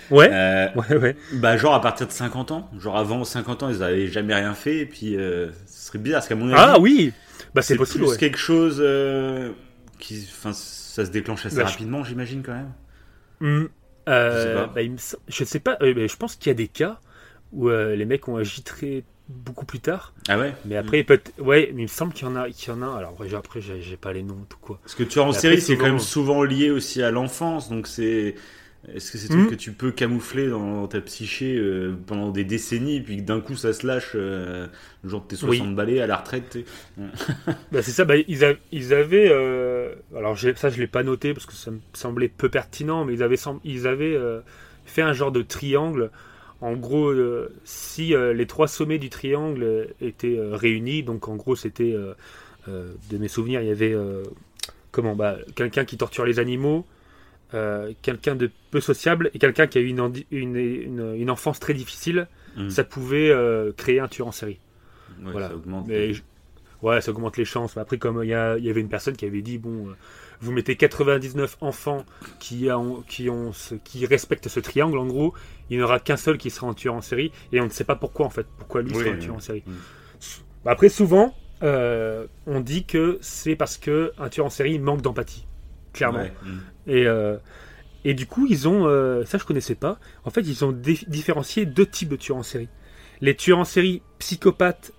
Ouais. 0.10 0.30
euh, 0.32 0.68
Ouais, 0.76 0.96
ouais. 0.98 1.16
bah 1.34 1.58
genre 1.58 1.74
à 1.76 1.82
partir 1.82 2.08
de 2.08 2.12
50 2.12 2.52
ans. 2.52 2.70
Genre 2.80 2.98
avant 2.98 3.24
50 3.24 3.64
ans, 3.64 3.70
ils 3.70 3.84
avaient 3.84 4.08
jamais 4.08 4.34
rien 4.34 4.54
fait, 4.56 4.78
et 4.80 4.86
puis 4.86 5.16
euh, 5.16 5.52
ce 5.68 5.88
serait 5.88 6.00
bizarre, 6.00 6.20
parce 6.20 6.28
qu'à 6.30 6.36
mon 6.36 6.48
avis, 6.50 6.56
Ah 6.58 6.80
oui. 6.80 7.14
Bah 7.54 7.62
c'est 7.62 7.76
possible. 7.76 8.04
plus 8.06 8.12
ouais. 8.14 8.18
quelque 8.18 8.38
chose 8.40 8.78
euh, 8.80 9.52
qui, 10.00 10.28
enfin, 10.32 10.54
ça 10.54 11.06
se 11.06 11.12
déclenche 11.12 11.46
assez 11.46 11.58
Bah, 11.58 11.66
rapidement, 11.66 12.04
j'imagine 12.04 12.42
quand 12.44 12.54
même. 12.54 12.72
Hmm. 13.40 13.66
Euh, 14.10 14.32
Je 14.42 14.48
sais 14.48 14.54
pas. 14.56 14.68
bah, 14.74 14.84
me 14.84 14.98
je 15.28 15.44
sais 15.44 15.60
pas. 15.60 15.78
euh, 15.82 16.08
je 16.08 16.16
pense 16.18 16.36
qu'il 16.36 16.50
y 16.50 16.52
a 16.52 16.56
des 16.56 16.68
cas 16.68 17.00
où 17.54 17.70
euh, 17.70 17.96
les 17.96 18.06
mecs 18.06 18.28
ont 18.28 18.38
agi 18.38 18.64
très 18.64 19.04
beaucoup 19.30 19.66
plus 19.66 19.80
tard. 19.80 20.14
Ah 20.28 20.38
ouais. 20.38 20.54
Mais 20.66 20.78
après, 20.78 21.04
peut 21.04 21.20
ouais, 21.40 21.72
mais 21.74 21.82
il 21.82 21.86
me 21.86 21.88
semble 21.88 22.14
qu'il 22.14 22.28
y 22.28 22.30
en 22.32 22.36
a, 22.36 22.50
qu'il 22.50 22.70
y 22.70 22.72
en 22.76 22.82
a. 22.82 22.98
Alors 22.98 23.12
après, 23.12 23.28
j'ai- 23.30 23.36
après, 23.36 23.62
j'ai 23.62 23.98
pas 23.98 24.14
les 24.14 24.24
noms 24.24 24.46
tout 24.50 24.58
quoi. 24.60 24.80
Parce 24.84 24.96
que 24.96 25.04
tueur 25.04 25.26
en 25.26 25.28
Et 25.28 25.36
après, 25.36 25.42
série, 25.42 25.62
c'est 25.62 25.78
quand 25.78 25.86
même 25.86 26.00
souvent 26.00 26.44
lié 26.44 26.70
aussi 26.72 27.02
à 27.02 27.12
l'enfance, 27.12 27.70
donc 27.70 27.88
c'est. 27.88 28.36
Est-ce 28.94 29.12
que 29.12 29.18
c'est 29.18 29.28
des 29.28 29.36
Hmm. 29.36 29.48
trucs 29.48 29.58
que 29.58 29.64
tu 29.64 29.72
peux 29.74 29.92
camoufler 29.92 30.48
dans 30.48 30.88
ta 30.88 31.02
psyché 31.02 31.58
euh, 31.58 31.94
pendant 32.06 32.30
des 32.32 32.46
décennies, 32.46 33.02
puis 33.02 33.18
que 33.18 33.22
d'un 33.24 33.42
coup 33.42 33.56
ça 33.56 33.74
se 33.74 33.86
lâche 33.86 34.12
euh, 34.16 34.68
le 35.04 35.10
jour 35.10 35.22
de 35.22 35.28
tes 35.28 35.36
60 35.36 35.76
balais 35.76 36.00
à 36.00 36.08
la 36.08 36.16
retraite 36.16 36.58
Bah, 37.72 37.82
c'est 37.82 37.92
ça. 37.92 38.06
Bah, 38.06 38.16
ils, 38.28 38.46
a- 38.46 38.54
ils 38.72 38.94
avaient. 38.94 39.30
euh, 39.30 39.96
alors 40.16 40.38
ça, 40.40 40.70
je 40.70 40.80
l'ai 40.80 40.88
pas 40.88 41.04
noté 41.04 41.34
parce 41.34 41.46
que 41.46 41.54
ça 41.54 41.72
me 41.72 41.80
semblait 41.94 42.30
peu 42.30 42.50
pertinent, 42.50 43.04
mais 43.04 43.14
ils 43.14 43.24
avaient, 43.24 43.38
ils 43.64 43.88
avaient 43.88 44.18
fait 44.86 45.02
un 45.02 45.14
genre 45.14 45.32
de 45.32 45.42
triangle. 45.42 46.12
En 46.62 46.74
gros, 46.76 47.10
euh, 47.12 47.54
si 47.66 48.16
euh, 48.16 48.34
les 48.34 48.48
trois 48.48 48.68
sommets 48.68 48.98
du 48.98 49.10
triangle 49.10 49.64
euh, 49.64 49.86
étaient 50.02 50.38
réunis, 50.40 51.04
donc 51.04 51.28
en 51.28 51.36
gros, 51.36 51.56
c'était 51.56 51.96
de 52.68 53.18
mes 53.18 53.28
souvenirs, 53.28 53.62
il 53.62 53.68
y 53.68 53.72
avait 53.72 53.96
comment 54.92 55.16
bah, 55.16 55.38
quelqu'un 55.56 55.86
qui 55.86 55.96
torture 55.98 56.26
les 56.26 56.40
animaux, 56.40 56.86
quelqu'un 58.02 58.36
de 58.36 58.50
peu 58.72 58.82
sociable 58.82 59.32
et 59.34 59.40
quelqu'un 59.40 59.68
qui 59.68 59.78
a 59.78 59.82
eu 59.82 59.88
une, 59.88 60.00
handi- 60.02 60.26
une, 60.32 60.56
une- 60.58 61.16
une 61.16 61.30
enfance 61.30 61.60
très 61.60 61.74
difficile. 61.74 62.28
Hmm. 62.58 62.70
Ça 62.70 62.84
pouvait 62.84 63.32
créer 63.78 64.00
un 64.00 64.08
tueur 64.08 64.28
en 64.28 64.32
série. 64.32 64.60
Ouais, 65.24 65.32
Voilà. 65.32 65.50
ça 65.50 65.56
augmente. 65.56 65.88
Mais 65.88 66.12
ouais, 66.82 67.00
ça 67.02 67.12
augmente 67.12 67.38
les 67.38 67.46
chances. 67.46 67.76
Mais 67.76 67.82
après, 67.84 67.98
comme 67.98 68.22
il 68.24 68.28
y, 68.28 68.32
y 68.32 68.70
avait 68.70 68.82
une 68.82 68.90
personne 68.90 69.16
qui 69.16 69.26
avait 69.26 69.42
dit, 69.42 69.58
bon, 69.60 69.88
vous 70.42 70.52
mettez 70.52 70.76
99 70.76 71.58
enfants 71.62 72.06
qui, 72.40 72.70
ont, 72.72 73.04
qui, 73.08 73.30
ont 73.30 73.54
ce- 73.54 73.76
qui 73.76 74.06
respectent 74.06 74.48
ce 74.50 74.60
triangle, 74.60 74.98
en 74.98 75.06
gros, 75.06 75.34
il 75.70 75.78
n'y 75.78 75.84
en 75.84 75.86
aura 75.86 76.00
qu'un 76.00 76.18
seul 76.18 76.38
qui 76.38 76.50
sera 76.50 76.68
un 76.68 76.74
tueur 76.74 76.94
en 76.94 77.02
série, 77.02 77.32
et 77.52 77.60
on 77.62 77.66
ne 77.66 77.70
sait 77.70 77.84
pas 77.84 77.96
pourquoi, 77.96 78.26
en 78.26 78.30
fait, 78.30 78.46
pourquoi 78.58 78.82
lui 78.82 78.92
Oui, 78.94 79.04
sera 79.04 79.16
un 79.16 79.18
tueur 79.20 79.36
en 79.36 79.40
série. 79.40 79.64
Mm. 79.66 79.72
Bah, 80.66 80.72
Après, 80.72 80.90
souvent, 80.90 81.34
euh, 81.64 82.28
on 82.46 82.60
dit 82.60 82.86
que 82.86 83.18
c'est 83.22 83.56
parce 83.56 83.78
que 83.78 84.12
un 84.18 84.30
tueur 84.30 84.46
en 84.46 84.50
série 84.52 84.78
manque 84.80 85.02
d'empathie, 85.02 85.46
clairement. 85.94 86.20
Ouais. 86.20 86.34
Mm. 86.44 86.60
Et, 86.88 87.08
euh, 87.08 87.38
et 88.06 88.14
du 88.14 88.26
coup, 88.28 88.46
ils 88.50 88.68
ont, 88.68 88.86
euh, 88.88 89.26
ça 89.26 89.38
je 89.38 89.44
connaissais 89.44 89.76
pas, 89.76 90.00
en 90.24 90.30
fait, 90.30 90.42
ils 90.42 90.64
ont 90.64 90.72
différencié 90.72 91.66
deux 91.66 91.86
types 91.86 92.10
de 92.10 92.16
tueurs 92.16 92.38
en 92.38 92.44
série. 92.44 92.70
Les 93.22 93.36
tueurs 93.36 93.58
en 93.60 93.66
série 93.66 94.02
psychopathes 94.20 94.92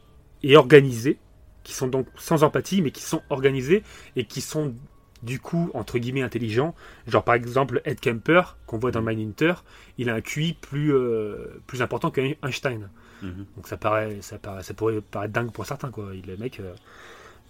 et 0.42 0.56
organisés, 0.56 1.18
qui 1.62 1.72
sont 1.74 1.86
donc 1.86 2.06
sans 2.16 2.42
empathie, 2.44 2.82
mais 2.82 2.90
qui 2.90 3.02
sont 3.02 3.22
organisés 3.30 3.82
et 4.16 4.24
qui 4.24 4.40
sont 4.40 4.74
du 5.22 5.40
coup, 5.40 5.70
entre 5.74 5.98
guillemets, 5.98 6.22
intelligents. 6.22 6.74
Genre 7.06 7.24
par 7.24 7.34
exemple, 7.34 7.80
Ed 7.84 8.00
Kemper, 8.00 8.56
qu'on 8.66 8.78
voit 8.78 8.90
dans 8.90 9.02
Mindhunter, 9.02 9.54
il 9.98 10.10
a 10.10 10.14
un 10.14 10.20
QI 10.20 10.54
plus, 10.60 10.92
euh, 10.94 11.60
plus 11.66 11.82
important 11.82 12.10
qu'Einstein. 12.10 12.88
Mhm. 13.22 13.46
Donc 13.56 13.66
ça 13.68 13.76
paraît, 13.76 14.18
ça 14.20 14.38
paraît, 14.38 14.62
ça 14.62 14.74
pourrait 14.74 15.00
paraître 15.00 15.32
dingue 15.32 15.50
pour 15.52 15.66
certains, 15.66 15.90
quoi. 15.90 16.10
Il 16.14 16.28
est 16.30 16.34
le 16.34 16.38
mec, 16.38 16.60
euh, 16.60 16.72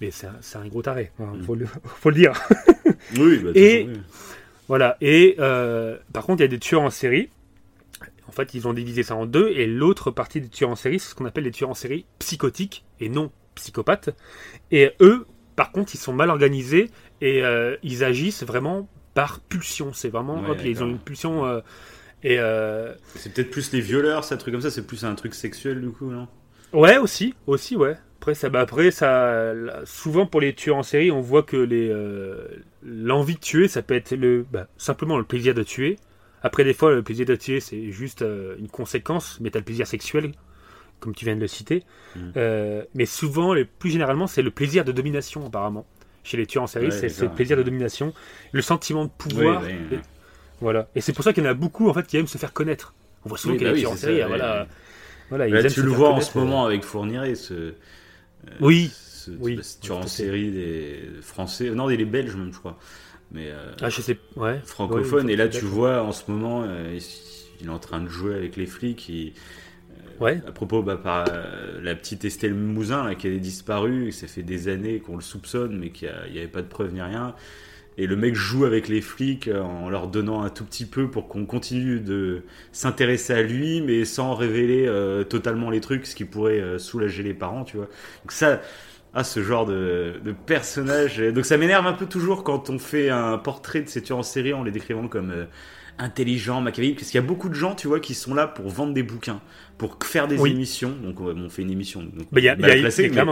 mais 0.00 0.10
c'est 0.10 0.26
un, 0.28 0.60
un 0.62 0.68
gros 0.68 0.80
taré, 0.82 1.10
hein, 1.20 1.32
Mm. 1.34 1.42
faut, 1.42 1.54
le, 1.54 1.66
faut 1.84 2.08
le 2.10 2.16
dire. 2.16 2.32
Oui, 3.18 3.38
bah, 3.38 3.50
Et- 3.54 3.86
oui. 3.88 4.00
Voilà. 4.68 4.96
Et 5.00 5.36
euh, 5.38 5.96
par 6.12 6.24
contre, 6.24 6.40
il 6.40 6.44
y 6.44 6.46
a 6.46 6.48
des 6.48 6.58
tueurs 6.58 6.82
en 6.82 6.90
série. 6.90 7.30
En 8.28 8.32
fait, 8.32 8.52
ils 8.52 8.68
ont 8.68 8.74
divisé 8.74 9.02
ça 9.02 9.14
en 9.16 9.24
deux. 9.24 9.48
Et 9.50 9.66
l'autre 9.66 10.10
partie 10.10 10.40
des 10.42 10.48
tueurs 10.48 10.68
en 10.70 10.76
série, 10.76 10.98
c'est 10.98 11.08
ce 11.10 11.14
qu'on 11.14 11.24
appelle 11.24 11.44
les 11.44 11.50
tueurs 11.50 11.70
en 11.70 11.74
série 11.74 12.04
psychotiques 12.18 12.84
et 13.00 13.08
non 13.08 13.30
psychopathes. 13.54 14.10
Et 14.70 14.90
eux, 15.00 15.26
par 15.56 15.72
contre, 15.72 15.94
ils 15.94 15.98
sont 15.98 16.12
mal 16.12 16.28
organisés 16.30 16.90
et 17.20 17.42
euh, 17.42 17.76
ils 17.82 18.04
agissent 18.04 18.42
vraiment 18.44 18.88
par 19.14 19.40
pulsion. 19.40 19.92
C'est 19.92 20.08
vraiment, 20.08 20.40
Ouais, 20.40 20.50
hop, 20.50 20.58
ils 20.64 20.82
ont 20.82 20.88
une 20.88 20.98
pulsion. 20.98 21.46
euh, 21.46 21.60
et 22.22 22.38
euh, 22.38 22.94
C'est 23.14 23.32
peut-être 23.32 23.50
plus 23.50 23.72
les 23.72 23.80
violeurs, 23.80 24.24
ça, 24.24 24.36
truc 24.36 24.52
comme 24.54 24.62
ça, 24.62 24.70
c'est 24.70 24.86
plus 24.86 25.04
un 25.04 25.14
truc 25.14 25.34
sexuel 25.34 25.80
du 25.80 25.90
coup, 25.90 26.10
non? 26.10 26.28
Ouais, 26.72 26.98
aussi, 26.98 27.34
aussi, 27.46 27.76
ouais. 27.76 27.96
Après, 28.20 28.34
ça, 28.34 28.48
bah, 28.48 28.60
après, 28.60 28.90
ça, 28.90 29.52
souvent 29.84 30.26
pour 30.26 30.40
les 30.40 30.52
tueurs 30.54 30.76
en 30.76 30.82
série, 30.82 31.10
on 31.12 31.20
voit 31.20 31.44
que 31.44 31.56
les, 31.56 31.94
l'envie 32.82 33.34
de 33.34 33.40
tuer, 33.40 33.68
ça 33.68 33.82
peut 33.82 33.94
être 33.94 34.12
le, 34.12 34.44
bah, 34.50 34.66
simplement 34.76 35.16
le 35.16 35.24
plaisir 35.24 35.54
de 35.54 35.62
tuer. 35.62 35.96
Après, 36.42 36.64
des 36.64 36.74
fois, 36.74 36.92
le 36.92 37.02
plaisir 37.02 37.26
de 37.26 37.36
tuer, 37.36 37.60
c'est 37.60 37.90
juste 37.90 38.22
une 38.58 38.68
conséquence, 38.68 39.38
mais 39.40 39.50
t'as 39.50 39.60
le 39.60 39.64
plaisir 39.64 39.86
sexuel, 39.86 40.32
comme 41.00 41.14
tu 41.14 41.24
viens 41.24 41.36
de 41.36 41.40
le 41.40 41.46
citer. 41.46 41.84
Euh, 42.36 42.82
mais 42.94 43.06
souvent, 43.06 43.54
le, 43.54 43.64
plus 43.64 43.90
généralement, 43.90 44.26
c'est 44.26 44.42
le 44.42 44.50
plaisir 44.50 44.84
de 44.84 44.92
domination, 44.92 45.46
apparemment. 45.46 45.86
Chez 46.24 46.36
les 46.36 46.46
tueurs 46.46 46.64
en 46.64 46.66
série, 46.66 46.86
Ouais, 46.86 46.90
c'est, 46.92 47.20
le 47.22 47.28
plaisir 47.30 47.56
de 47.56 47.62
domination, 47.62 48.12
le 48.52 48.62
sentiment 48.62 49.04
de 49.04 49.10
pouvoir. 49.10 49.62
Oui, 49.62 49.74
oui, 49.90 49.96
et- 49.96 50.00
voilà. 50.60 50.88
Et 50.94 51.00
c'est 51.00 51.12
pour 51.12 51.24
ça 51.24 51.32
qu'il 51.32 51.44
y 51.44 51.46
en 51.46 51.50
a 51.50 51.54
beaucoup, 51.54 51.88
en 51.88 51.94
fait, 51.94 52.06
qui 52.06 52.16
aiment 52.16 52.26
se 52.26 52.38
faire 52.38 52.52
connaître. 52.52 52.94
On 53.24 53.28
voit 53.28 53.38
souvent 53.38 53.54
Oui, 53.54 53.58
qu'il 53.58 53.66
y 53.66 53.70
a 53.70 53.72
bah 53.72 53.76
des 53.76 53.80
tueurs 53.80 53.92
en 53.92 53.96
série, 53.96 54.18
ça, 54.20 54.26
voilà. 54.28 54.66
Voilà, 55.28 55.48
ils 55.48 55.54
aiment 55.54 55.66
tu 55.68 55.82
le 55.82 55.90
vois 55.90 56.10
en 56.10 56.20
ce 56.20 56.36
euh, 56.36 56.40
moment 56.40 56.64
avec 56.64 56.84
Fourniret, 56.84 57.34
ce, 57.34 57.54
euh, 57.54 57.72
Oui. 58.60 58.90
ce, 58.94 59.30
Oui, 59.40 59.60
ce 59.62 59.80
tueur 59.80 59.98
en 59.98 60.06
série 60.06 60.50
des 60.50 61.00
Français, 61.22 61.70
non, 61.70 61.90
il 61.90 62.00
est 62.00 62.04
belge 62.04 62.34
même, 62.34 62.52
je 62.52 62.58
crois, 62.58 62.78
mais 63.32 63.48
euh, 63.48 63.72
Ah, 63.80 63.90
je 63.90 64.00
sais, 64.00 64.18
ouais. 64.36 64.60
francophone. 64.64 65.26
Ouais, 65.26 65.32
et 65.32 65.36
là, 65.36 65.48
tu 65.48 65.64
vois 65.64 66.02
en 66.02 66.12
ce 66.12 66.30
moment, 66.30 66.64
euh, 66.64 66.94
il, 66.94 67.02
il 67.60 67.66
est 67.66 67.70
en 67.70 67.78
train 67.78 68.00
de 68.00 68.08
jouer 68.08 68.34
avec 68.34 68.56
les 68.56 68.66
flics. 68.66 69.08
il- 69.08 69.32
Ouais. 70.20 70.40
à 70.46 70.52
propos, 70.52 70.82
bah, 70.82 70.96
par 70.96 71.26
euh, 71.28 71.80
la 71.80 71.94
petite 71.94 72.24
Estelle 72.24 72.54
Mouzin 72.54 73.04
là, 73.04 73.14
qui 73.14 73.28
est 73.28 73.38
disparue, 73.38 74.10
ça 74.12 74.26
fait 74.26 74.42
des 74.42 74.68
années 74.68 74.98
qu'on 74.98 75.16
le 75.16 75.22
soupçonne, 75.22 75.78
mais 75.78 75.90
qu'il 75.90 76.12
n'y 76.32 76.38
avait 76.38 76.48
pas 76.48 76.62
de 76.62 76.66
preuves 76.66 76.92
ni 76.92 77.00
rien. 77.00 77.34
Et 77.98 78.06
le 78.06 78.14
mec 78.14 78.36
joue 78.36 78.64
avec 78.64 78.86
les 78.86 79.00
flics 79.00 79.48
euh, 79.48 79.60
en 79.60 79.90
leur 79.90 80.06
donnant 80.06 80.42
un 80.42 80.50
tout 80.50 80.64
petit 80.64 80.86
peu 80.86 81.10
pour 81.10 81.28
qu'on 81.28 81.44
continue 81.46 81.98
de 81.98 82.44
s'intéresser 82.70 83.32
à 83.34 83.42
lui, 83.42 83.82
mais 83.82 84.04
sans 84.04 84.34
révéler 84.34 84.86
euh, 84.86 85.24
totalement 85.24 85.68
les 85.68 85.80
trucs, 85.80 86.06
ce 86.06 86.14
qui 86.14 86.24
pourrait 86.24 86.60
euh, 86.60 86.78
soulager 86.78 87.24
les 87.24 87.34
parents, 87.34 87.64
tu 87.64 87.76
vois. 87.76 87.88
Donc 88.22 88.30
ça, 88.30 88.60
ah, 89.14 89.24
ce 89.24 89.42
genre 89.42 89.66
de, 89.66 90.14
de 90.24 90.32
personnage. 90.32 91.18
Donc 91.18 91.44
ça 91.44 91.56
m'énerve 91.56 91.88
un 91.88 91.92
peu 91.92 92.06
toujours 92.06 92.44
quand 92.44 92.70
on 92.70 92.78
fait 92.78 93.10
un 93.10 93.36
portrait 93.36 93.82
de 93.82 93.88
ces 93.88 94.00
tueurs 94.00 94.18
en 94.18 94.22
série 94.22 94.52
en 94.52 94.62
les 94.62 94.70
décrivant 94.70 95.08
comme 95.08 95.48
intelligents, 95.98 96.60
machiavéliques, 96.60 96.98
parce 96.98 97.10
qu'il 97.10 97.20
y 97.20 97.24
a 97.24 97.26
beaucoup 97.26 97.48
de 97.48 97.54
gens, 97.54 97.74
tu 97.74 97.88
vois, 97.88 98.00
qui 98.00 98.14
sont 98.14 98.34
là 98.34 98.46
pour 98.46 98.68
vendre 98.68 98.94
des 98.94 99.02
bouquins, 99.02 99.40
pour 99.78 99.98
faire 100.02 100.28
des 100.28 100.36
Oui. 100.38 100.50
émissions. 100.52 100.94
Donc 101.02 101.20
on, 101.20 101.36
on 101.36 101.48
fait 101.48 101.62
une 101.62 101.70
émission. 101.70 102.02
donc 102.02 102.28
Bah, 102.32 102.40
il 102.40 102.44
y 102.44 102.48
a, 102.48 102.54
y 102.56 102.64
a- 102.64 102.68
il 102.68 102.76
y 102.76 102.78
a 102.78 102.82
placé, 102.82 103.08
mais- 103.10 103.22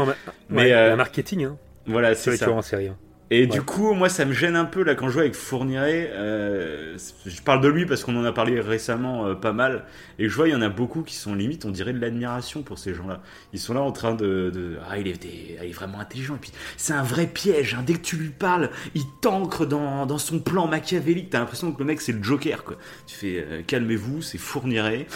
mais, 0.51 0.69
y 0.69 0.73
a 0.73 0.79
euh, 0.87 0.93
un 0.93 0.97
marketing 0.97 1.45
hein, 1.45 1.57
voilà, 1.87 2.15
c'est 2.15 2.37
ça. 2.37 2.51
en 2.51 2.63
série. 2.63 2.89
hein. 2.89 2.97
Et 3.29 3.49
du 3.49 3.61
coup, 3.61 3.93
moi, 3.95 4.09
ça 4.09 4.25
me 4.25 4.33
gêne 4.33 4.55
un 4.55 4.65
peu 4.65 4.85
là 4.85 4.95
quand 4.95 5.09
je 5.09 5.15
joue 5.15 5.19
avec 5.19 5.35
Fourniret. 5.35 6.11
euh, 6.13 6.97
je 7.27 7.43
parle 7.43 7.61
de 7.61 7.67
lui 7.67 7.85
parce 7.85 8.05
qu'on 8.05 8.15
en 8.17 8.25
a 8.25 8.31
parlé 8.33 8.61
récemment 8.61 9.27
euh, 9.27 9.35
pas 9.35 9.53
mal. 9.53 9.85
Et 10.21 10.29
je 10.29 10.35
vois, 10.37 10.47
il 10.47 10.53
y 10.53 10.55
en 10.55 10.63
a 10.63 10.69
beaucoup 10.69 11.03
qui 11.03 11.17
sont 11.17 11.35
limite, 11.35 11.65
on 11.65 11.71
dirait 11.73 11.93
de 11.93 12.01
l'admiration 12.01 12.63
pour 12.63 12.79
ces 12.79 12.95
gens-là. 12.95 13.21
Ils 13.53 13.59
sont 13.59 13.75
là 13.75 13.81
en 13.81 13.91
train 13.91 14.15
de, 14.15 14.51
de- 14.55 14.77
ah, 14.89 14.97
il 14.99 15.09
est, 15.09 15.21
des- 15.21 15.57
ah, 15.61 15.65
il 15.65 15.71
est 15.71 15.73
vraiment 15.73 15.99
intelligent. 15.99 16.37
Et 16.37 16.39
puis, 16.41 16.53
c'est 16.77 16.93
un 16.93 17.03
vrai 17.03 17.27
piège. 17.27 17.75
hein. 17.75 17.83
Dès 17.85 17.95
que 17.95 18.03
tu 18.03 18.15
lui 18.17 18.29
parles, 18.29 18.71
il 18.95 19.03
t'ancre 19.21 19.67
dans, 19.67 20.07
dans 20.07 20.19
son 20.19 20.39
plan 20.39 20.69
machiavélique. 20.69 21.31
T'as 21.31 21.41
l'impression 21.41 21.73
que 21.73 21.81
le 21.81 21.85
mec 21.85 22.01
c'est 22.01 22.13
le 22.13 22.23
Joker, 22.23 22.63
quoi. 22.63 22.77
Tu 23.09 23.17
fais, 23.17 23.45
euh, 23.51 23.63
calmez-vous, 23.67 24.23
c'est 24.23 24.39
Fourniret. 24.39 25.09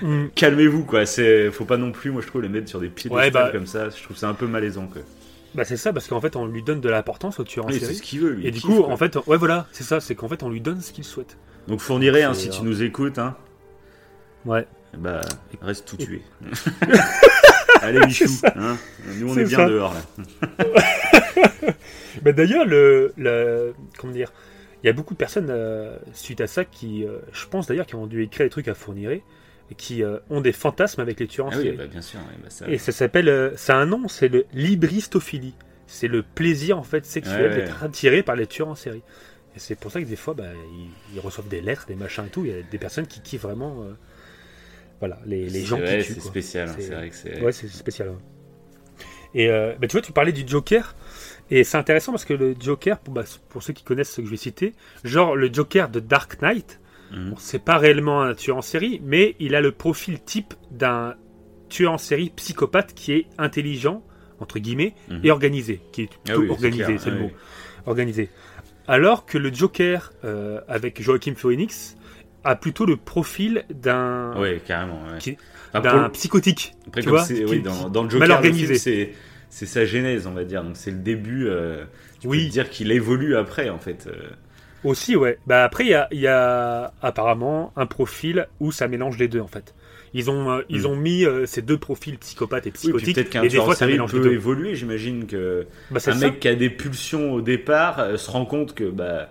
Mm. 0.00 0.26
Calmez-vous, 0.34 0.84
quoi. 0.84 1.06
C'est, 1.06 1.50
faut 1.50 1.64
pas 1.64 1.76
non 1.76 1.90
plus, 1.92 2.10
moi 2.12 2.22
je 2.22 2.28
trouve, 2.28 2.42
les 2.42 2.48
mettre 2.48 2.68
sur 2.68 2.78
des 2.80 2.88
pieds 2.88 3.10
Ouais, 3.10 3.30
bah- 3.32 3.50
comme 3.52 3.66
ça. 3.66 3.90
Je 3.90 4.02
trouve 4.02 4.16
ça 4.16 4.28
un 4.28 4.34
peu 4.34 4.46
malaisant, 4.46 4.86
quoi. 4.86 5.02
Bah, 5.54 5.64
c'est 5.64 5.76
ça, 5.76 5.92
parce 5.92 6.08
qu'en 6.08 6.20
fait, 6.20 6.34
on 6.36 6.46
lui 6.46 6.62
donne 6.62 6.80
de 6.80 6.88
l'importance 6.88 7.38
au 7.40 7.44
tueur 7.44 7.66
en 7.66 7.68
Oui, 7.68 7.78
série. 7.78 7.94
ce 7.94 8.02
qu'il 8.02 8.20
veut, 8.20 8.30
lui. 8.30 8.46
Et 8.46 8.50
du 8.50 8.60
kiffe, 8.60 8.70
coup, 8.70 8.82
quoi. 8.82 8.92
en 8.92 8.96
fait, 8.96 9.16
ouais, 9.26 9.36
voilà, 9.36 9.66
c'est 9.72 9.84
ça, 9.84 10.00
c'est 10.00 10.14
qu'en 10.14 10.28
fait, 10.28 10.42
on 10.42 10.48
lui 10.48 10.60
donne 10.60 10.80
ce 10.80 10.92
qu'il 10.92 11.04
souhaite. 11.04 11.36
Donc 11.68 11.80
Fourniret, 11.80 12.22
hein, 12.22 12.34
si 12.34 12.48
tu 12.48 12.60
euh, 12.60 12.64
nous 12.64 12.82
écoutes, 12.82 13.18
hein, 13.18 13.36
Ouais. 14.46 14.66
bah 14.98 15.20
reste 15.60 15.86
tout 15.86 15.96
tué. 15.96 16.22
Allez 17.82 18.00
Michou, 18.06 18.24
hein, 18.56 18.76
nous 19.18 19.32
on 19.32 19.36
est 19.38 19.44
bien 19.44 19.58
ça. 19.58 19.66
dehors 19.68 19.94
là. 19.94 20.64
Bah, 22.22 22.32
d'ailleurs, 22.32 22.64
le, 22.66 23.12
le- 23.16 23.74
comment 23.98 24.12
dire, 24.12 24.32
il 24.82 24.86
y 24.86 24.90
a 24.90 24.92
beaucoup 24.92 25.14
de 25.14 25.18
personnes 25.18 25.48
euh, 25.50 25.96
suite 26.12 26.40
à 26.40 26.46
ça 26.46 26.64
qui, 26.64 27.04
euh, 27.04 27.18
je 27.32 27.46
pense 27.46 27.66
d'ailleurs, 27.66 27.86
qui 27.86 27.94
ont 27.94 28.06
dû 28.06 28.22
écrire 28.22 28.46
des 28.46 28.50
trucs 28.50 28.68
à 28.68 28.74
Fourniret 28.74 29.16
et 29.16 29.22
qui 29.74 30.02
euh, 30.02 30.18
ont 30.30 30.40
des 30.40 30.52
fantasmes 30.52 31.00
avec 31.00 31.18
les 31.20 31.26
tueurs 31.26 31.46
en 31.46 31.50
Ah 31.52 31.56
oui, 31.58 31.62
série. 31.64 31.76
bah, 31.76 31.86
bien 31.86 32.02
sûr. 32.02 32.18
bah, 32.42 32.50
ça... 32.50 32.68
Et 32.68 32.78
ça 32.78 32.92
s'appelle, 32.92 33.28
euh, 33.28 33.50
c'est 33.56 33.72
un 33.72 33.86
nom, 33.86 34.08
c'est 34.08 34.28
le 34.28 34.46
libristophilie. 34.52 35.54
C'est 35.86 36.08
le 36.08 36.22
plaisir 36.22 36.78
en 36.78 36.82
fait 36.82 37.04
sexuel 37.04 37.40
Ouais, 37.42 37.48
ouais. 37.48 37.56
d'être 37.66 37.82
attiré 37.82 38.22
par 38.22 38.34
les 38.36 38.46
tueurs 38.46 38.68
en 38.68 38.74
série. 38.74 39.02
Et 39.54 39.58
c'est 39.58 39.74
pour 39.74 39.90
ça 39.92 40.00
que 40.00 40.06
des 40.06 40.16
fois, 40.16 40.32
bah, 40.34 40.44
ils, 41.10 41.16
ils 41.16 41.20
reçoivent 41.20 41.48
des 41.48 41.60
lettres, 41.60 41.84
des 41.86 41.94
machins 41.96 42.24
et 42.26 42.30
tout. 42.30 42.44
Il 42.46 42.50
y 42.50 42.58
a 42.58 42.62
des 42.62 42.78
personnes 42.78 43.06
qui 43.06 43.20
kiffent 43.20 43.42
vraiment, 43.42 43.82
euh, 43.82 43.92
voilà, 45.00 45.18
les, 45.26 45.48
gens 45.64 45.78
ouais, 45.78 45.98
qui 45.98 46.06
tuent. 46.06 46.14
c'est 46.14 46.20
spécial, 46.20 46.68
hein, 46.70 46.74
C'est- 46.78 46.94
vrai 46.94 47.10
que 47.10 47.14
c'est. 47.16 47.40
Ouais, 47.42 47.52
c'est 47.52 47.68
spécial. 47.68 48.12
Et 49.34 49.48
bah, 49.48 49.86
tu 49.88 49.92
vois, 49.92 50.02
tu 50.02 50.12
parlais 50.12 50.32
du 50.32 50.46
Joker, 50.46 50.94
et 51.50 51.64
c'est 51.64 51.78
intéressant 51.78 52.12
parce 52.12 52.24
que 52.26 52.34
le 52.34 52.54
Joker, 52.60 52.98
pour, 52.98 53.14
pour 53.48 53.62
ceux 53.62 53.72
qui 53.72 53.82
connaissent 53.82 54.10
ce 54.12 54.20
que 54.20 54.26
je 54.26 54.30
vais 54.30 54.36
citer, 54.36 54.74
genre 55.04 55.36
le 55.36 55.50
Joker 55.52 55.88
de 55.88 56.00
Dark 56.00 56.40
Knight, 56.42 56.80
Mhm. 57.12 57.34
c'est 57.38 57.62
pas 57.62 57.78
réellement 57.78 58.22
un 58.22 58.34
tueur 58.34 58.56
en 58.56 58.62
série, 58.62 59.00
mais 59.04 59.36
il 59.38 59.54
a 59.54 59.60
le 59.60 59.72
profil 59.72 60.20
type 60.22 60.54
d'un 60.70 61.14
tueur 61.68 61.92
en 61.92 61.98
série 61.98 62.30
psychopathe 62.36 62.94
qui 62.94 63.12
est 63.12 63.26
intelligent, 63.38 64.02
entre 64.40 64.58
guillemets, 64.58 64.94
Mhm. 65.10 65.20
et 65.24 65.30
organisé, 65.30 65.80
qui 65.92 66.02
est 66.02 66.08
Ah 66.28 66.38
oui, 66.38 66.48
organisé, 66.48 66.98
c'est 66.98 67.10
le 67.10 67.16
ah 67.16 67.20
mot, 67.20 67.26
oui. 67.26 67.32
organisé. 67.86 68.28
Alors 68.88 69.26
que 69.26 69.38
le 69.38 69.52
Joker 69.52 70.12
euh, 70.24 70.60
avec 70.68 71.00
Joaquin 71.00 71.34
Phoenix 71.34 71.96
a 72.44 72.56
plutôt 72.56 72.84
le 72.86 72.96
profil 72.96 73.64
d'un 73.72 74.36
Ouais, 74.40 74.60
carrément. 74.66 75.00
Ouais. 75.04 75.36
Enfin, 75.72 75.80
d'un 75.80 76.02
le- 76.04 76.10
psychotique. 76.12 76.74
Après, 76.88 77.02
tu 77.02 77.08
vois, 77.08 77.24
qui- 77.24 77.44
oui, 77.44 77.60
dans, 77.62 77.88
dans 77.88 78.02
le 78.02 78.08
mal 78.18 78.28
Joker, 78.28 78.28
le 78.28 78.34
organisé. 78.48 78.74
c'est 78.76 79.12
c'est 79.48 79.66
sa 79.66 79.84
genèse, 79.84 80.26
on 80.26 80.32
va 80.32 80.44
dire. 80.44 80.64
Donc 80.64 80.76
c'est 80.76 80.90
le 80.90 80.96
début. 80.98 81.46
euh, 81.46 81.84
tu 82.20 82.26
Oui. 82.26 82.38
peux 82.40 82.46
te 82.48 82.52
dire 82.52 82.70
qu'il 82.70 82.90
évolue 82.90 83.36
après, 83.36 83.68
en 83.70 83.78
fait. 83.78 84.06
euh. 84.08 84.30
Aussi, 84.84 85.14
ouais. 85.16 85.38
Bah 85.46 85.64
après, 85.64 85.84
il 85.84 85.90
y 85.90 85.94
a, 85.94 86.08
y 86.12 86.26
a 86.26 86.92
apparemment 87.02 87.72
un 87.76 87.86
profil 87.86 88.48
où 88.60 88.72
ça 88.72 88.88
mélange 88.88 89.18
les 89.18 89.28
deux, 89.28 89.40
en 89.40 89.46
fait. 89.46 89.74
Ils 90.14 90.30
ont, 90.30 90.50
euh, 90.50 90.62
ils 90.68 90.82
Mm. 90.82 90.86
ont 90.86 90.96
mis 90.96 91.24
euh, 91.24 91.46
ces 91.46 91.62
deux 91.62 91.78
profils 91.78 92.18
psychopathes 92.18 92.66
et 92.66 92.72
Oui, 92.84 92.92
peut-être 92.92 93.30
qu'un 93.30 93.42
et 93.44 93.48
des 93.48 93.56
fois, 93.58 93.74
ça 93.74 93.86
mélange 93.86 94.12
les 94.12 94.18
peut 94.20 94.24
deux. 94.28 94.34
évoluer. 94.34 94.74
J'imagine 94.74 95.26
que 95.26 95.66
Bah, 95.90 95.96
un 95.96 96.00
ça. 96.00 96.14
mec 96.14 96.40
qui 96.40 96.48
a 96.48 96.54
des 96.54 96.68
pulsions 96.68 97.32
au 97.32 97.40
départ 97.40 97.98
euh, 98.00 98.16
se 98.16 98.30
rend 98.30 98.44
compte 98.44 98.74
que 98.74 98.84
bah 98.90 99.30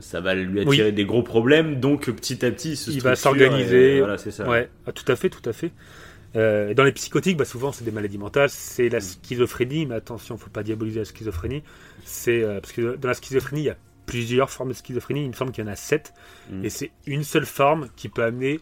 ça 0.00 0.20
va 0.20 0.34
lui 0.34 0.60
Oui. 0.60 0.68
attirer 0.76 0.92
des 0.92 1.04
gros 1.04 1.22
problèmes, 1.22 1.80
donc 1.80 2.10
petit 2.10 2.44
à 2.46 2.50
petit 2.50 2.76
se 2.76 2.90
Il 2.90 3.02
va 3.02 3.14
s'organiser. 3.16 3.98
Voilà, 3.98 4.16
c'est 4.18 4.30
ça. 4.30 4.48
Ouais, 4.48 4.68
ah, 4.86 4.92
tout 4.92 5.10
à 5.10 5.16
fait, 5.16 5.28
tout 5.30 5.46
à 5.48 5.52
fait. 5.52 5.72
Euh, 6.34 6.74
dans 6.74 6.84
les 6.84 6.92
psychotiques, 6.92 7.36
bah, 7.38 7.44
souvent, 7.46 7.72
c'est 7.72 7.84
des 7.84 7.90
maladies 7.90 8.18
mentales, 8.18 8.50
c'est 8.50 8.88
la 8.90 9.00
schizophrénie, 9.00 9.86
mais 9.86 9.94
attention, 9.94 10.36
faut 10.36 10.50
pas 10.50 10.62
diaboliser 10.62 10.98
la 11.00 11.04
schizophrénie. 11.06 11.62
C'est 12.04 12.42
euh, 12.42 12.60
parce 12.60 12.72
que 12.72 12.96
dans 12.96 13.08
la 13.08 13.14
schizophrénie, 13.14 13.62
il 13.62 13.66
y 13.66 13.70
a 13.70 13.76
plusieurs 14.06 14.50
formes 14.50 14.70
de 14.70 14.74
schizophrénie. 14.74 15.22
Il 15.24 15.28
me 15.28 15.32
semble 15.34 15.52
qu'il 15.52 15.64
y 15.64 15.66
en 15.68 15.70
a 15.70 15.76
sept, 15.76 16.14
Mm. 16.50 16.64
et 16.64 16.70
c'est 16.70 16.90
une 17.06 17.24
seule 17.24 17.46
forme 17.46 17.88
qui 17.96 18.08
peut 18.08 18.22
amener 18.22 18.60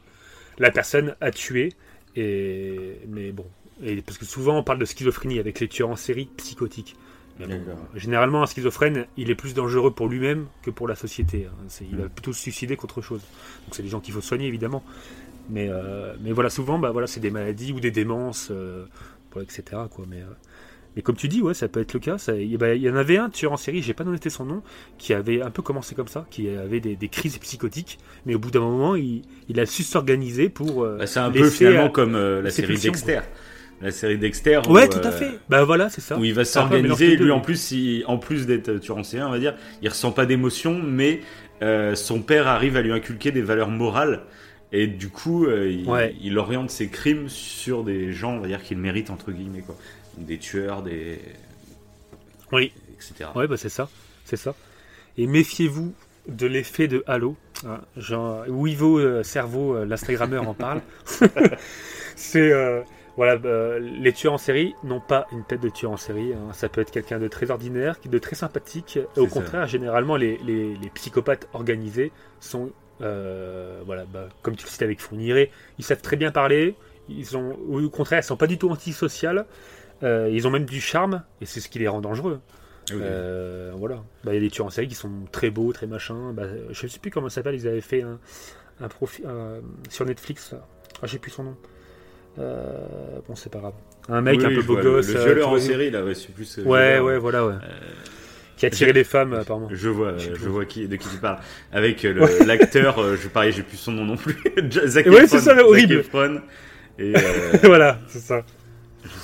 la 0.58 0.70
personne 0.70 1.14
à 1.20 1.30
tuer. 1.30 1.72
Et 2.16 2.98
mais 3.08 3.32
bon, 3.32 3.46
Et 3.82 4.00
parce 4.02 4.18
que 4.18 4.24
souvent 4.24 4.56
on 4.58 4.62
parle 4.62 4.78
de 4.78 4.84
schizophrénie 4.84 5.38
avec 5.40 5.58
les 5.60 5.66
tueurs 5.68 5.90
en 5.90 5.96
série 5.96 6.26
psychotiques. 6.36 6.96
Mais 7.40 7.46
bon, 7.48 7.58
D'accord. 7.64 7.78
généralement, 7.96 8.42
un 8.44 8.46
schizophrène, 8.46 9.06
il 9.16 9.28
est 9.30 9.34
plus 9.34 9.52
dangereux 9.54 9.90
pour 9.92 10.06
lui-même 10.08 10.46
que 10.62 10.70
pour 10.70 10.86
la 10.86 10.94
société. 10.94 11.46
hein. 11.50 11.66
Il 11.80 11.96
va 11.96 12.04
Mm. 12.04 12.08
plutôt 12.10 12.32
se 12.32 12.40
suicider 12.40 12.76
qu'autre 12.76 13.02
chose. 13.02 13.20
Donc 13.64 13.74
c'est 13.74 13.82
des 13.82 13.88
gens 13.88 13.98
qu'il 14.00 14.14
faut 14.14 14.20
soigner 14.20 14.46
évidemment. 14.46 14.84
Mais, 15.50 15.66
euh, 15.68 16.14
mais 16.22 16.30
voilà, 16.32 16.48
souvent, 16.50 16.78
bah, 16.78 16.90
voilà, 16.92 17.06
c'est 17.08 17.18
des 17.20 17.32
maladies 17.32 17.72
ou 17.72 17.80
des 17.80 17.90
démences, 17.90 18.48
euh, 18.52 18.86
etc. 19.42 19.62
Quoi. 19.90 20.04
Mais, 20.08 20.20
euh, 20.22 20.26
mais 20.96 21.02
comme 21.02 21.16
tu 21.16 21.28
dis, 21.28 21.42
ouais, 21.42 21.54
ça 21.54 21.68
peut 21.68 21.80
être 21.80 21.92
le 21.94 22.00
cas. 22.00 22.16
Il 22.38 22.56
bah, 22.58 22.74
il 22.74 22.82
y 22.82 22.88
en 22.90 22.96
avait 22.96 23.16
un 23.18 23.28
tueur 23.30 23.52
en 23.52 23.56
série, 23.56 23.82
j'ai 23.82 23.94
pas 23.94 24.04
noté 24.04 24.30
son 24.30 24.44
nom, 24.44 24.62
qui 24.98 25.12
avait 25.14 25.42
un 25.42 25.50
peu 25.50 25.62
commencé 25.62 25.94
comme 25.94 26.08
ça, 26.08 26.26
qui 26.30 26.48
avait 26.48 26.80
des, 26.80 26.96
des 26.96 27.08
crises 27.08 27.38
psychotiques, 27.38 27.98
mais 28.26 28.34
au 28.34 28.38
bout 28.38 28.50
d'un 28.50 28.60
moment, 28.60 28.94
il, 28.96 29.22
il 29.48 29.58
a 29.60 29.66
su 29.66 29.82
s'organiser 29.82 30.48
pour. 30.48 30.84
euh, 30.84 30.98
Bah, 30.98 31.06
c'est 31.06 31.20
un 31.20 31.30
peu 31.30 31.48
finalement 31.50 31.86
à- 31.86 31.90
comme 31.90 32.14
euh, 32.14 32.42
la 32.42 32.50
série 32.50 32.78
Dexter. 32.78 33.20
La 33.82 33.90
série 33.90 34.16
Dexter. 34.18 34.60
où, 34.68 34.72
Ouais, 34.72 34.88
tout 34.88 35.00
à 35.02 35.08
euh, 35.08 35.10
fait. 35.10 35.30
Bah 35.48 35.64
voilà, 35.64 35.88
c'est 35.90 36.00
ça. 36.00 36.16
Où 36.16 36.24
il 36.24 36.32
va 36.32 36.44
s'organiser, 36.44 37.16
lui 37.16 37.30
en 37.32 37.40
plus, 37.40 37.72
il- 37.72 38.04
en 38.06 38.16
plus 38.18 38.46
d'être 38.46 38.78
tueur 38.78 38.96
en 38.98 39.02
série, 39.02 39.24
on 39.24 39.30
va 39.30 39.38
dire, 39.40 39.54
il 39.82 39.88
ressent 39.88 40.12
pas 40.12 40.26
d'émotion, 40.26 40.80
mais 40.82 41.20
euh, 41.62 41.94
son 41.96 42.22
père 42.22 42.46
arrive 42.46 42.76
à 42.76 42.82
lui 42.82 42.92
inculquer 42.92 43.32
des 43.32 43.42
valeurs 43.42 43.70
morales, 43.70 44.22
et 44.72 44.86
du 44.86 45.08
coup, 45.08 45.46
euh, 45.46 45.70
il, 45.70 45.88
Ouais. 45.88 46.14
il 46.20 46.38
oriente 46.38 46.70
ses 46.70 46.88
crimes 46.88 47.28
sur 47.28 47.82
des 47.84 48.12
gens, 48.12 48.36
on 48.36 48.40
va 48.40 48.46
dire, 48.46 48.62
qu'il 48.62 48.78
mérite 48.78 49.10
entre 49.10 49.32
guillemets, 49.32 49.60
quoi. 49.62 49.76
Des 50.18 50.38
tueurs, 50.38 50.82
des. 50.82 51.18
Oui. 52.52 52.72
etc. 52.94 53.30
Ouais, 53.34 53.46
bah 53.48 53.56
c'est 53.56 53.68
ça, 53.68 53.88
c'est 54.24 54.36
ça. 54.36 54.54
Et 55.18 55.26
méfiez-vous 55.26 55.92
de 56.28 56.46
l'effet 56.46 56.88
de 56.88 57.02
Halo. 57.06 57.36
hein. 57.66 57.80
Genre, 57.96 58.44
Wivo 58.48 58.98
euh, 58.98 59.22
Cerveau, 59.22 59.74
euh, 59.74 59.84
l'Instagrammeur 59.84 60.48
en 60.48 60.54
parle. 60.54 60.80
c'est 62.16 62.52
euh, 62.52 62.80
voilà, 63.16 63.36
bah, 63.36 63.78
les 63.78 64.12
tueurs 64.12 64.32
en 64.34 64.38
série 64.38 64.74
n'ont 64.84 65.00
pas 65.00 65.26
une 65.32 65.44
tête 65.44 65.60
de 65.60 65.68
tueur 65.68 65.92
en 65.92 65.96
série. 65.96 66.32
hein. 66.32 66.52
Ça 66.52 66.68
peut 66.68 66.80
être 66.80 66.90
quelqu'un 66.90 67.18
de 67.18 67.28
très 67.28 67.50
ordinaire, 67.50 67.96
de 68.04 68.18
très 68.18 68.34
sympathique. 68.36 68.98
Au 69.16 69.24
ça. 69.26 69.30
contraire, 69.30 69.66
généralement, 69.66 70.16
les, 70.16 70.38
les- 70.38 70.74
les 70.76 70.90
psychopathes 70.90 71.48
organisés 71.52 72.12
sont, 72.40 72.70
euh, 73.02 73.82
voilà, 73.86 74.04
bah, 74.04 74.28
comme 74.42 74.56
tu 74.56 74.64
le 74.64 74.70
cites 74.70 74.82
avec 74.82 75.00
Fourniret, 75.00 75.50
ils 75.78 75.84
savent 75.84 76.02
très 76.02 76.16
bien 76.16 76.30
parler. 76.32 76.74
Ils 77.08 77.36
ont, 77.36 77.56
au 77.70 77.88
contraire, 77.90 78.20
ils 78.20 78.24
sont 78.26 78.36
pas 78.36 78.46
du 78.46 78.56
tout 78.58 78.70
antisociaux. 78.70 79.42
Euh, 80.02 80.28
ils 80.32 80.46
ont 80.46 80.50
même 80.50 80.64
du 80.64 80.80
charme, 80.80 81.22
et 81.40 81.46
c'est 81.46 81.60
ce 81.60 81.68
qui 81.68 81.78
les 81.78 81.88
rend 81.88 82.00
dangereux. 82.00 82.40
Oui. 82.90 82.98
Euh, 83.00 83.72
voilà. 83.76 84.02
Bah, 84.24 84.32
Il 84.32 84.34
y 84.34 84.38
a 84.38 84.40
des 84.40 84.50
tueurs 84.50 84.66
en 84.66 84.70
série 84.70 84.88
qui 84.88 84.94
sont 84.94 85.10
très 85.32 85.50
beaux, 85.50 85.72
très 85.72 85.86
machin. 85.86 86.32
Bah, 86.32 86.44
je 86.70 86.86
sais 86.86 86.98
plus 86.98 87.10
comment 87.10 87.28
ça 87.28 87.36
s'appelle. 87.36 87.54
Ils 87.54 87.66
avaient 87.66 87.80
fait 87.80 88.02
un, 88.02 88.18
un 88.80 88.88
profil 88.88 89.24
sur 89.88 90.04
Netflix. 90.04 90.54
Ah, 91.02 91.06
j'ai 91.06 91.18
plus 91.18 91.30
son 91.30 91.44
nom. 91.44 91.56
Euh, 92.38 93.20
bon, 93.26 93.34
c'est 93.34 93.50
pas 93.50 93.60
grave. 93.60 93.74
Un 94.08 94.20
mec 94.20 94.38
Oui, 94.38 94.44
un 94.44 94.48
peu 94.48 94.60
je 94.60 94.66
beau 94.66 94.74
vois, 94.74 94.82
gosse. 94.82 95.08
Le, 95.08 95.20
violeur 95.20 95.48
en 95.50 95.58
série, 95.58 95.90
là, 95.90 96.04
ouais, 96.04 96.14
c'est 96.14 96.32
plus. 96.32 96.58
Ouais, 96.58 96.98
ouais, 96.98 97.18
voilà, 97.18 97.46
ouais. 97.46 97.54
Qui 98.56 98.66
a 98.66 98.70
tiré 98.70 98.92
les 98.92 99.04
femmes, 99.04 99.34
apparemment. 99.34 99.68
Je 99.70 99.88
vois, 99.88 100.16
Je 100.16 100.26
sais 100.26 100.34
je 100.36 100.48
vois 100.48 100.64
qui, 100.64 100.86
de 100.86 100.96
qui 100.96 101.08
tu 101.08 101.16
parles. 101.16 101.38
Avec 101.72 102.02
l'acteur, 102.46 102.98
euh, 102.98 103.16
je 103.16 103.28
pareil, 103.28 103.52
j'ai 103.52 103.62
plus 103.62 103.76
son 103.76 103.92
nom 103.92 104.04
non 104.04 104.16
plus. 104.16 104.36
Zac 104.86 105.06
Ouais, 105.06 105.24
Efron, 105.24 105.26
c'est 105.26 105.40
ça, 105.40 105.54
Zac 105.56 105.64
horrible. 105.64 105.94
Efron. 105.94 106.40
Et 106.98 107.12
euh, 107.16 107.20
voilà, 107.64 107.98
c'est 108.08 108.20
ça. 108.20 108.44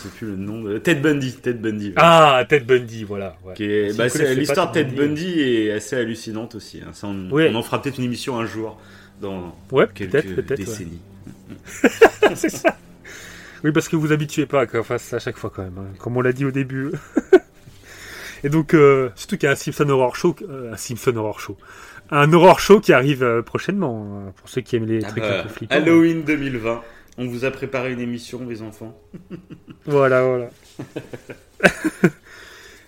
Je 0.03 0.09
sais 0.09 0.15
plus 0.17 0.27
le 0.29 0.37
nom 0.37 0.63
de 0.63 0.79
Ted 0.79 1.01
Bundy. 1.01 1.35
Ted 1.35 1.59
Bundy. 1.59 1.93
Ah, 1.97 2.45
Ted 2.49 2.65
Bundy, 2.65 3.05
voilà. 3.05 3.37
ouais. 3.45 3.55
Qui 3.55 3.65
est- 3.65 3.91
Si 3.93 3.99
bah, 3.99 4.09
vous 4.09 4.19
l'histoire 4.39 4.69
de 4.69 4.75
Ted 4.75 4.91
Bundy, 4.95 5.25
Bundy 5.27 5.41
est 5.41 5.73
assez 5.73 5.97
hallucinante 5.97 6.55
aussi. 6.55 6.81
hein. 6.85 6.91
Ça, 6.93 7.07
on, 7.07 7.31
Ouais. 7.31 7.51
on 7.53 7.57
en 7.57 7.63
fera 7.63 7.81
peut-être 7.81 7.99
une 7.99 8.05
émission 8.05 8.39
un 8.39 8.47
jour 8.47 8.81
dans 9.21 9.55
Ouais, 9.71 9.87
quelques 9.95 10.15
ouais. 10.15 10.57
décennies. 10.57 11.01
c'est 12.35 12.49
ça. 12.49 12.77
Oui, 13.63 13.73
parce 13.73 13.89
que 13.89 13.97
vous 13.97 14.13
habituez 14.13 14.47
pas 14.47 14.67
qu'on 14.67 14.83
fasse 14.83 15.03
ça 15.03 15.17
à 15.17 15.19
chaque 15.19 15.37
fois 15.37 15.51
quand 15.55 15.63
même, 15.63 15.77
hein, 15.79 15.95
comme 15.99 16.17
on 16.17 16.23
l'a 16.23 16.33
dit 16.33 16.45
au 16.45 16.51
début. 16.51 16.91
Et 18.45 18.49
donc, 18.49 18.73
euh, 18.73 19.11
surtout 19.17 19.37
qu'il 19.37 19.47
y 19.47 19.49
a 19.49 19.53
un 19.53 19.57
Simpson 19.57 19.87
Horror 19.91 20.17
Show, 20.17 20.35
euh, 20.49 20.73
un 20.73 20.77
Simpson 20.79 21.15
Horror 21.17 21.41
Show, 21.41 21.59
un 22.11 22.33
Horror 22.33 22.59
Show 22.59 22.81
qui 22.81 22.95
arrive 22.95 23.23
euh, 23.23 23.43
prochainement, 23.43 24.25
hein, 24.29 24.33
pour 24.37 24.49
ceux 24.49 24.63
qui 24.63 24.77
aiment 24.77 24.87
les 24.87 25.05
Ah 25.05 25.09
trucs 25.09 25.23
bah, 25.23 25.41
un 25.41 25.43
peu 25.43 25.49
flippants. 25.51 25.75
Halloween 25.75 26.23
2020. 26.25 26.81
On 27.23 27.27
vous 27.27 27.45
a 27.45 27.51
préparé 27.51 27.93
une 27.93 28.01
émission, 28.01 28.47
les 28.49 28.63
enfants. 28.63 28.99
Voilà, 29.85 30.25
voilà. 30.25 30.49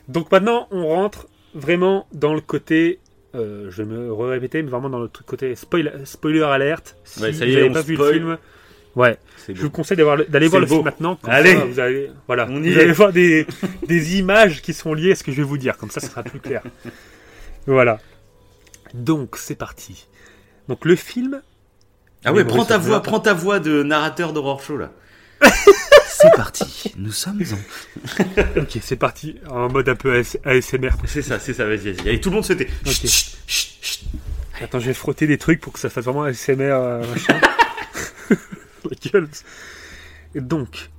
donc 0.08 0.30
maintenant, 0.32 0.68
on 0.70 0.86
rentre 0.86 1.28
vraiment 1.54 2.06
dans 2.12 2.32
le 2.34 2.40
côté, 2.40 2.98
euh, 3.34 3.70
je 3.70 3.82
vais 3.82 3.88
me 3.94 4.12
répéter, 4.12 4.62
mais 4.62 4.70
vraiment 4.70 4.88
dans 4.90 5.00
le 5.00 5.08
truc 5.08 5.26
côté 5.26 5.54
spoil- 5.54 6.04
spoiler 6.04 6.42
alerte. 6.42 6.96
Si 7.04 7.20
Ouais, 7.22 7.32
ça 7.34 7.44
y 7.44 7.50
vous 7.50 7.58
est, 7.58 7.60
n'avez 7.60 7.70
on 7.70 7.72
pas 7.74 7.82
vu 7.82 7.96
le 7.96 8.12
film, 8.12 8.38
ouais, 8.96 9.18
Je 9.48 9.60
vous 9.60 9.70
conseille 9.70 9.98
d'aller 9.98 10.48
voir 10.48 10.60
le 10.60 10.66
beau. 10.66 10.74
film 10.76 10.84
maintenant. 10.84 11.16
comme 11.16 11.30
Allez. 11.30 11.52
ça, 11.54 11.64
vous 11.66 11.80
allez, 11.80 12.10
voilà, 12.26 12.46
On 12.48 12.58
vous 12.58 12.66
y 12.66 12.72
allez 12.74 12.88
est. 12.90 12.92
voir 12.92 13.12
des, 13.12 13.46
des 13.86 14.18
images 14.18 14.62
qui 14.62 14.72
sont 14.72 14.94
liées 14.94 15.12
à 15.12 15.14
ce 15.14 15.24
que 15.24 15.32
je 15.32 15.36
vais 15.38 15.42
vous 15.46 15.58
dire. 15.58 15.76
Comme 15.76 15.90
ça, 15.90 16.00
ce 16.00 16.06
sera 16.08 16.22
plus 16.22 16.40
clair. 16.40 16.62
voilà. 17.66 18.00
Donc, 18.94 19.36
c'est 19.36 19.56
parti. 19.56 20.06
Donc, 20.68 20.84
le 20.86 20.96
film. 20.96 21.42
Ah 22.24 22.32
ouais, 22.32 22.44
prends 22.44 22.64
ta 22.64 22.78
voix, 22.78 23.02
prends 23.02 23.20
ta 23.20 23.34
voix 23.34 23.58
de 23.60 23.82
narrateur 23.82 24.32
d'horror 24.32 24.62
show 24.62 24.76
là. 24.76 24.90
C'est 26.06 26.30
parti. 26.36 26.92
Nous 26.96 27.10
sommes 27.10 27.42
en. 27.42 28.60
Ok, 28.60 28.78
c'est 28.80 28.94
parti. 28.96 29.40
En 29.48 29.68
mode 29.68 29.88
un 29.88 29.96
peu 29.96 30.14
AS- 30.16 30.36
ASMR. 30.44 30.90
C'est 31.04 31.22
ça, 31.22 31.40
c'est 31.40 31.52
ça, 31.52 31.64
vas-y, 31.64 31.90
vas-y. 31.92 32.08
Allez, 32.08 32.20
tout 32.20 32.28
le 32.30 32.36
monde 32.36 32.44
se 32.44 32.52
tait. 32.52 32.68
Ok. 32.86 32.92
Chut, 32.92 33.08
chut, 33.08 33.38
chut, 33.48 33.78
chut. 33.82 34.04
Attends, 34.60 34.78
je 34.78 34.86
vais 34.86 34.94
frotter 34.94 35.26
des 35.26 35.36
trucs 35.38 35.60
pour 35.60 35.72
que 35.72 35.80
ça 35.80 35.90
fasse 35.90 36.04
vraiment 36.04 36.22
ASMR. 36.22 36.60
euh, 36.60 37.04
machin. 37.12 37.40
La 38.84 39.10
gueule. 39.10 39.28
Donc, 40.36 40.90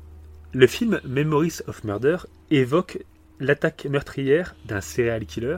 le 0.53 0.67
film 0.67 0.99
Memories 1.05 1.59
of 1.67 1.85
Murder 1.85 2.17
évoque 2.51 2.97
l'attaque 3.39 3.85
meurtrière 3.89 4.55
d'un 4.65 4.81
serial 4.81 5.25
killer 5.25 5.57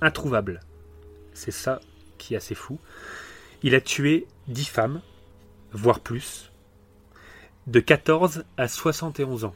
introuvable. 0.00 0.60
C'est 1.34 1.50
ça 1.50 1.80
qui 2.18 2.34
est 2.34 2.36
assez 2.36 2.54
fou. 2.54 2.78
Il 3.64 3.74
a 3.74 3.80
tué 3.80 4.26
10 4.48 4.64
femmes, 4.66 5.00
voire 5.72 6.00
plus, 6.00 6.52
de 7.66 7.80
14 7.80 8.44
à 8.56 8.68
71 8.68 9.44
ans. 9.44 9.54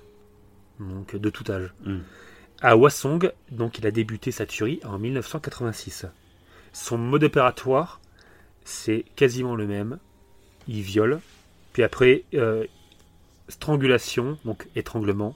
Donc 0.80 1.14
de 1.14 1.30
tout 1.30 1.50
âge. 1.50 1.72
Mm. 1.84 1.98
À 2.62 2.76
Hwasong, 2.76 3.32
donc 3.50 3.78
il 3.78 3.86
a 3.86 3.90
débuté 3.90 4.32
sa 4.32 4.46
tuerie 4.46 4.80
en 4.84 4.98
1986. 4.98 6.06
Son 6.72 6.98
mode 6.98 7.24
opératoire, 7.24 8.00
c'est 8.64 9.04
quasiment 9.16 9.56
le 9.56 9.66
même. 9.66 9.98
Il 10.68 10.82
viole, 10.82 11.20
puis 11.72 11.82
après, 11.82 12.24
euh, 12.34 12.64
strangulation, 13.48 14.38
donc 14.44 14.68
étranglement, 14.76 15.34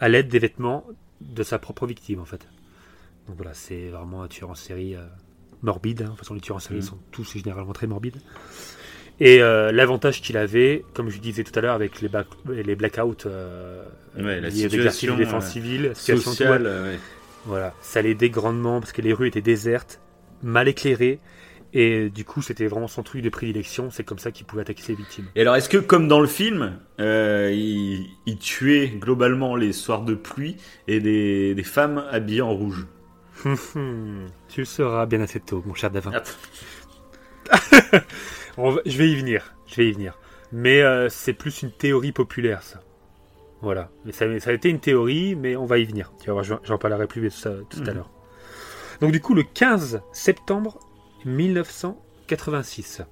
à 0.00 0.08
l'aide 0.08 0.28
des 0.28 0.38
vêtements 0.38 0.84
de 1.20 1.42
sa 1.42 1.58
propre 1.58 1.86
victime, 1.86 2.20
en 2.20 2.24
fait. 2.24 2.46
Donc 3.28 3.36
voilà, 3.36 3.54
c'est 3.54 3.88
vraiment 3.88 4.22
un 4.22 4.28
tueur 4.28 4.50
en 4.50 4.54
série 4.54 4.94
euh, 4.96 5.06
morbide. 5.62 6.02
hein. 6.02 6.04
De 6.06 6.10
toute 6.10 6.18
façon, 6.18 6.34
les 6.34 6.40
tueurs 6.40 6.56
en 6.56 6.60
série 6.60 6.76
Mhm. 6.80 6.82
sont 6.82 6.98
tous 7.12 7.32
généralement 7.32 7.72
très 7.72 7.86
morbides. 7.86 8.20
Et 9.20 9.40
euh, 9.42 9.70
l'avantage 9.70 10.20
qu'il 10.20 10.36
avait, 10.36 10.84
comme 10.92 11.08
je 11.08 11.18
disais 11.18 11.44
tout 11.44 11.56
à 11.56 11.62
l'heure, 11.62 11.74
avec 11.74 12.00
les, 12.00 12.08
back- 12.08 12.26
les 12.48 12.74
blackouts 12.74 13.26
euh, 13.26 13.84
Ouais, 14.18 14.40
la 14.40 14.50
situation, 14.50 15.14
de 15.14 15.18
défense 15.18 15.44
euh, 15.44 15.50
civile, 15.50 15.90
situation 15.94 16.30
Social, 16.32 16.66
euh, 16.66 16.92
ouais. 16.92 16.98
voilà, 17.46 17.74
ça 17.80 18.02
l'aidait 18.02 18.30
grandement 18.30 18.80
parce 18.80 18.92
que 18.92 19.02
les 19.02 19.12
rues 19.12 19.28
étaient 19.28 19.40
désertes, 19.40 20.00
mal 20.42 20.66
éclairées, 20.68 21.20
et 21.72 22.08
du 22.10 22.24
coup 22.24 22.42
c'était 22.42 22.66
vraiment 22.66 22.88
son 22.88 23.02
truc 23.02 23.22
de 23.22 23.28
prédilection, 23.28 23.90
c'est 23.90 24.04
comme 24.04 24.18
ça 24.18 24.30
qu'il 24.32 24.46
pouvait 24.46 24.62
attaquer 24.62 24.82
ses 24.82 24.94
victimes. 24.94 25.26
Et 25.36 25.40
alors, 25.42 25.56
est-ce 25.56 25.68
que 25.68 25.78
comme 25.78 26.06
dans 26.08 26.20
le 26.20 26.28
film, 26.28 26.78
euh, 27.00 27.50
il, 27.52 28.06
il 28.26 28.38
tuait 28.38 28.88
globalement 28.88 29.54
les 29.56 29.72
soirs 29.72 30.02
de 30.02 30.14
pluie 30.14 30.56
et 30.88 31.00
des, 31.00 31.54
des 31.54 31.64
femmes 31.64 32.04
habillées 32.10 32.42
en 32.42 32.52
rouge? 32.52 32.86
Tu 34.48 34.60
le 34.60 34.64
sauras 34.64 35.06
bien 35.06 35.20
assez 35.20 35.40
tôt, 35.40 35.62
mon 35.66 35.74
cher 35.74 35.90
Davin. 35.90 36.12
On 38.56 38.76
je 38.86 38.96
vais 38.98 39.08
y 39.10 39.16
venir, 39.16 39.54
je 39.66 39.76
vais 39.76 39.88
y 39.88 39.92
venir. 39.92 40.18
Mais 40.52 40.82
euh, 40.82 41.08
c'est 41.08 41.32
plus 41.32 41.62
une 41.62 41.72
théorie 41.72 42.12
populaire, 42.12 42.62
ça. 42.62 42.80
Voilà. 43.62 43.90
Mais 44.04 44.12
ça, 44.12 44.26
ça 44.40 44.50
a 44.50 44.52
été 44.52 44.68
une 44.68 44.78
théorie, 44.80 45.34
mais 45.34 45.56
on 45.56 45.64
va 45.64 45.78
y 45.78 45.84
venir. 45.84 46.12
Tu 46.20 46.26
vas 46.30 46.34
voir, 46.40 46.44
j'en 46.62 46.78
parlerai 46.78 47.06
plus 47.06 47.30
ça, 47.30 47.50
tout 47.70 47.80
à 47.80 47.90
Mhm. 47.90 47.94
l'heure. 47.94 48.10
Donc 49.00 49.10
du 49.12 49.20
coup, 49.20 49.34
le 49.34 49.42
15 49.42 50.00
septembre 50.12 50.78
1986, 51.24 53.02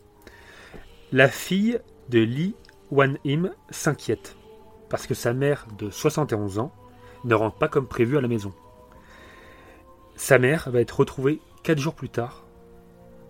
la 1.12 1.28
fille 1.28 1.80
de 2.08 2.20
Lee 2.20 2.54
Wan-im 2.90 3.50
s'inquiète 3.70 4.36
parce 4.88 5.06
que 5.06 5.14
sa 5.14 5.32
mère 5.32 5.66
de 5.78 5.90
71 5.90 6.58
ans 6.58 6.72
ne 7.24 7.34
rentre 7.34 7.56
pas 7.56 7.68
comme 7.68 7.86
prévu 7.88 8.18
à 8.18 8.20
la 8.20 8.28
maison. 8.28 8.52
Sa 10.16 10.38
mère 10.38 10.70
va 10.70 10.80
être 10.80 11.00
retrouvée 11.00 11.40
4 11.62 11.78
jours 11.78 11.94
plus 11.94 12.10
tard, 12.10 12.44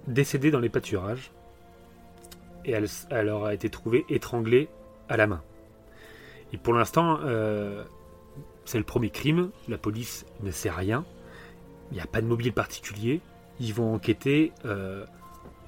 décédée 0.09 0.51
dans 0.51 0.59
les 0.61 0.68
pâturages, 0.68 1.33
et 2.64 2.72
elle, 2.72 2.87
elle 3.11 3.29
aura 3.29 3.55
été 3.55 3.68
trouvée 3.70 4.05
étranglée 4.09 4.68
à 5.09 5.16
la 5.16 5.27
main. 5.27 5.42
Et 6.53 6.57
pour 6.59 6.75
l'instant, 6.75 7.18
euh, 7.25 7.85
c'est 8.64 8.79
le 8.79 8.85
premier 8.85 9.11
crime, 9.11 9.51
la 9.68 9.79
police 9.79 10.25
ne 10.42 10.51
sait 10.51 10.70
rien, 10.70 11.05
il 11.90 11.94
n'y 11.94 12.01
a 12.01 12.07
pas 12.07 12.20
de 12.20 12.27
mobile 12.27 12.53
particulier, 12.53 13.20
ils 13.61 13.72
vont 13.75 13.94
enquêter, 13.94 14.53
euh, 14.64 15.05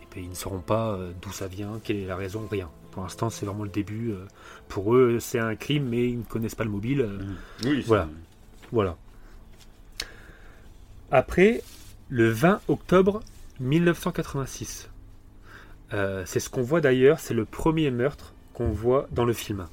et 0.02 0.06
puis 0.10 0.22
ils 0.22 0.28
ne 0.30 0.34
sauront 0.34 0.60
pas 0.60 0.92
euh, 0.92 1.12
d'où 1.22 1.32
ça 1.32 1.46
vient, 1.48 1.80
quelle 1.82 1.96
est 1.96 2.06
la 2.06 2.16
raison, 2.16 2.46
rien. 2.50 2.70
Pour 2.92 3.02
l'instant, 3.02 3.28
c'est 3.30 3.44
vraiment 3.44 3.64
le 3.64 3.70
début. 3.70 4.14
pour 4.68 4.94
eux, 4.94 5.18
c'est 5.18 5.40
un 5.40 5.56
crime, 5.56 5.88
mais 5.88 6.08
ils 6.08 6.18
ne 6.18 6.22
connaissent 6.22 6.54
pas 6.54 6.62
le 6.64 6.70
mobile. 6.70 7.02
Mhm. 7.02 7.36
Oui, 7.64 7.76
c'est- 7.82 7.88
Voilà. 7.88 8.08
Voilà. 8.70 8.96
Après, 11.10 11.62
le 12.08 12.28
20 12.30 12.60
octobre 12.68 13.20
1986. 13.60 14.88
Euh, 15.92 16.22
c'est 16.26 16.40
ce 16.40 16.48
qu'on 16.50 16.62
voit 16.62 16.80
d'ailleurs, 16.80 17.20
c'est 17.20 17.34
le 17.34 17.44
premier 17.44 17.90
meurtre 17.90 18.34
qu'on 18.52 18.70
voit 18.70 19.06
dans 19.12 19.24
le 19.24 19.32
film. 19.32 19.66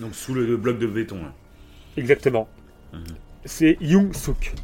Donc 0.00 0.14
sous 0.14 0.34
le 0.34 0.56
bloc 0.56 0.78
de 0.78 0.86
béton. 0.86 1.20
Exactement. 1.96 2.48
Mhm. 2.92 3.02
C'est 3.44 3.76
Young 3.80 4.14
Suk. 4.14 4.54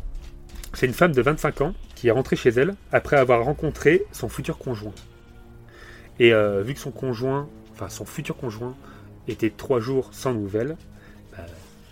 C'est 0.74 0.86
une 0.86 0.92
femme 0.92 1.12
de 1.12 1.22
25 1.22 1.60
ans 1.62 1.74
qui 1.94 2.08
est 2.08 2.10
rentrée 2.12 2.36
chez 2.36 2.50
elle 2.50 2.74
après 2.92 3.16
avoir 3.16 3.44
rencontré 3.44 4.04
son 4.12 4.28
futur 4.28 4.58
conjoint. 4.58 4.92
Et 6.20 6.32
euh, 6.32 6.62
vu 6.62 6.74
que 6.74 6.80
son 6.80 6.90
conjoint, 6.90 7.48
enfin 7.72 7.88
son 7.88 8.04
futur 8.04 8.36
conjoint, 8.36 8.76
était 9.26 9.50
trois 9.50 9.80
jours 9.80 10.10
sans 10.12 10.32
nouvelles, 10.34 10.76
bah, 11.36 11.44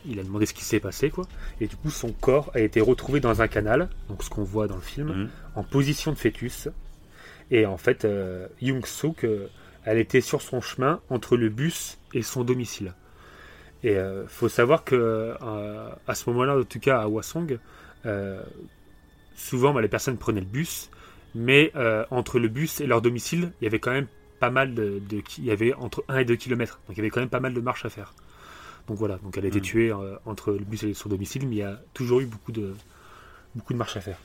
il 0.04 0.18
a 0.20 0.22
demandé 0.22 0.46
ce 0.46 0.54
qui 0.54 0.64
s'est 0.64 0.80
passé, 0.80 1.10
quoi. 1.10 1.26
Et 1.60 1.66
du 1.66 1.76
coup, 1.76 1.90
son 1.90 2.12
corps 2.12 2.50
a 2.54 2.60
été 2.60 2.80
retrouvé 2.80 3.20
dans 3.20 3.42
un 3.42 3.48
canal, 3.48 3.88
donc 4.08 4.22
ce 4.22 4.30
qu'on 4.30 4.44
voit 4.44 4.68
dans 4.68 4.76
le 4.76 4.80
film, 4.82 5.08
Mhm. 5.08 5.28
en 5.54 5.62
position 5.64 6.12
de 6.12 6.16
fœtus. 6.16 6.68
Et 7.50 7.66
en 7.66 7.76
fait, 7.76 8.04
euh, 8.04 8.48
Young 8.60 8.84
Suk, 8.86 9.24
euh, 9.24 9.48
elle 9.84 9.98
était 9.98 10.20
sur 10.20 10.42
son 10.42 10.60
chemin 10.60 11.00
entre 11.10 11.36
le 11.36 11.48
bus 11.48 11.98
et 12.12 12.22
son 12.22 12.44
domicile. 12.44 12.94
Et 13.84 13.96
euh, 13.96 14.26
faut 14.28 14.48
savoir 14.48 14.84
que 14.84 14.96
euh, 15.42 15.90
à 16.08 16.14
ce 16.14 16.28
moment-là, 16.30 16.58
en 16.58 16.64
tout 16.64 16.80
cas 16.80 17.00
à 17.00 17.08
Hwasong, 17.08 17.58
euh, 18.06 18.42
souvent 19.34 19.72
bah, 19.72 19.82
les 19.82 19.88
personnes 19.88 20.18
prenaient 20.18 20.40
le 20.40 20.46
bus, 20.46 20.90
mais 21.34 21.72
entre 22.10 22.38
le 22.38 22.48
bus 22.48 22.80
et 22.80 22.86
leur 22.86 23.02
domicile, 23.02 23.52
il 23.60 23.64
y 23.64 23.66
avait 23.66 23.78
quand 23.78 23.92
même 23.92 24.08
pas 24.40 24.50
mal 24.50 24.74
de, 24.74 25.00
de- 25.08 25.22
il 25.38 25.44
y 25.44 25.50
avait 25.50 25.74
entre 25.74 26.04
1 26.08 26.18
et 26.18 26.24
2 26.24 26.36
km, 26.36 26.80
donc 26.88 26.96
il 26.96 26.98
y 26.98 27.02
avait 27.02 27.10
quand 27.10 27.20
même 27.20 27.28
pas 27.28 27.40
mal 27.40 27.54
de 27.54 27.60
marches 27.60 27.84
à 27.84 27.90
faire. 27.90 28.14
Donc 28.88 28.98
voilà, 28.98 29.16
donc 29.18 29.36
elle 29.38 29.44
a 29.44 29.48
été 29.48 29.60
Mhm. 29.60 29.62
tuée 29.62 29.92
entre 30.26 30.52
le 30.52 30.64
bus 30.64 30.82
et 30.84 30.94
son 30.94 31.08
domicile, 31.08 31.48
mais 31.48 31.56
il 31.56 31.58
y 31.58 31.62
a 31.62 31.80
toujours 31.94 32.20
eu 32.20 32.26
beaucoup 32.26 32.52
de 32.52 32.74
beaucoup 33.54 33.72
de 33.74 33.78
marches 33.78 33.96
à 33.96 34.00
faire. 34.02 34.18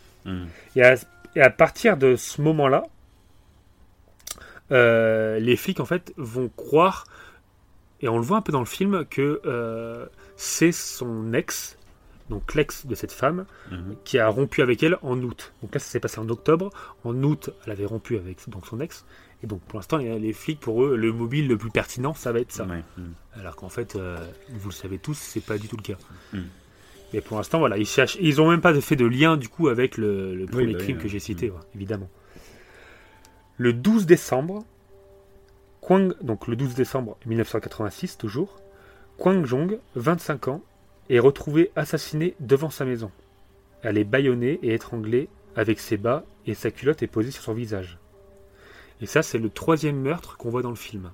Et 0.75 0.83
à, 0.83 0.95
et 1.35 1.41
à 1.41 1.49
partir 1.49 1.97
de 1.97 2.15
ce 2.15 2.41
moment-là, 2.41 2.83
euh, 4.71 5.39
les 5.39 5.55
flics 5.55 5.79
en 5.79 5.85
fait 5.85 6.13
vont 6.17 6.49
croire, 6.55 7.05
et 8.01 8.07
on 8.09 8.17
le 8.17 8.23
voit 8.23 8.37
un 8.37 8.41
peu 8.41 8.51
dans 8.51 8.59
le 8.59 8.65
film, 8.65 9.05
que 9.05 9.41
euh, 9.45 10.05
c'est 10.35 10.71
son 10.71 11.33
ex, 11.33 11.77
donc 12.29 12.55
l'ex 12.55 12.85
de 12.85 12.95
cette 12.95 13.11
femme, 13.11 13.45
Mhm. 13.71 13.95
qui 14.05 14.17
a 14.19 14.27
rompu 14.29 14.61
avec 14.61 14.81
elle 14.83 14.97
en 15.01 15.19
août. 15.21 15.53
Donc 15.61 15.73
là, 15.73 15.79
ça 15.79 15.87
s'est 15.87 15.99
passé 15.99 16.19
en 16.19 16.29
octobre. 16.29 16.69
En 17.03 17.13
août, 17.23 17.49
elle 17.65 17.71
avait 17.73 17.85
rompu 17.85 18.15
avec 18.17 18.37
donc 18.49 18.65
son 18.65 18.79
ex. 18.79 19.05
Et 19.43 19.47
donc 19.47 19.59
pour 19.61 19.77
l'instant, 19.79 19.97
les, 19.97 20.33
flics, 20.33 20.59
pour 20.59 20.83
eux, 20.83 20.95
le 20.95 21.11
mobile 21.11 21.47
le 21.47 21.57
plus 21.57 21.71
pertinent, 21.71 22.13
ça 22.13 22.31
va 22.31 22.39
être 22.39 22.51
ça. 22.51 22.65
Ouais. 22.65 22.83
Alors 23.39 23.55
qu'en 23.55 23.69
fait, 23.69 23.95
euh, 23.95 24.17
vous 24.49 24.69
le 24.69 24.73
savez 24.73 24.97
tous, 24.99 25.17
c'est 25.17 25.43
pas 25.43 25.57
du 25.57 25.67
tout 25.67 25.77
le 25.77 25.81
cas. 25.83 25.97
Mm. 26.31 26.39
Mais 27.13 27.21
pour 27.21 27.37
l'instant, 27.37 27.59
voilà, 27.59 27.77
ils 27.77 27.85
cherchent. 27.87 28.17
Ils 28.21 28.39
ont 28.39 28.49
même 28.49 28.61
pas 28.61 28.79
fait 28.81 28.95
de 28.95 29.05
lien 29.05 29.35
du 29.37 29.49
coup 29.49 29.67
avec 29.67 29.97
le, 29.97 30.35
le 30.35 30.45
premier 30.45 30.73
bah 30.73 30.79
crime 30.79 30.97
que 30.99 31.07
j'ai 31.07 31.19
cité, 31.19 31.49
Mm. 31.49 31.53
ouais, 31.53 31.59
évidemment. 31.75 32.09
Le 33.63 33.73
12 33.73 34.07
décembre, 34.07 34.65
donc 36.23 36.47
le 36.47 36.55
12 36.55 36.73
décembre 36.73 37.15
1986 37.27 38.17
toujours, 38.17 38.57
Kwang 39.19 39.45
Jong, 39.45 39.77
25 39.93 40.47
ans, 40.47 40.63
est 41.11 41.19
retrouvé 41.19 41.71
assassiné 41.75 42.33
devant 42.39 42.71
sa 42.71 42.85
maison. 42.85 43.11
Elle 43.83 43.99
est 43.99 44.03
bâillonnée 44.03 44.57
et 44.63 44.73
étranglée 44.73 45.29
avec 45.55 45.79
ses 45.79 45.97
bas 45.97 46.23
et 46.47 46.55
sa 46.55 46.71
culotte 46.71 47.03
est 47.03 47.07
posée 47.07 47.29
sur 47.29 47.43
son 47.43 47.53
visage. 47.53 47.99
Et 48.99 49.05
ça, 49.05 49.21
c'est 49.21 49.37
le 49.37 49.51
troisième 49.51 50.01
meurtre 50.01 50.37
qu'on 50.37 50.49
voit 50.49 50.63
dans 50.63 50.71
le 50.71 50.75
film. 50.75 51.11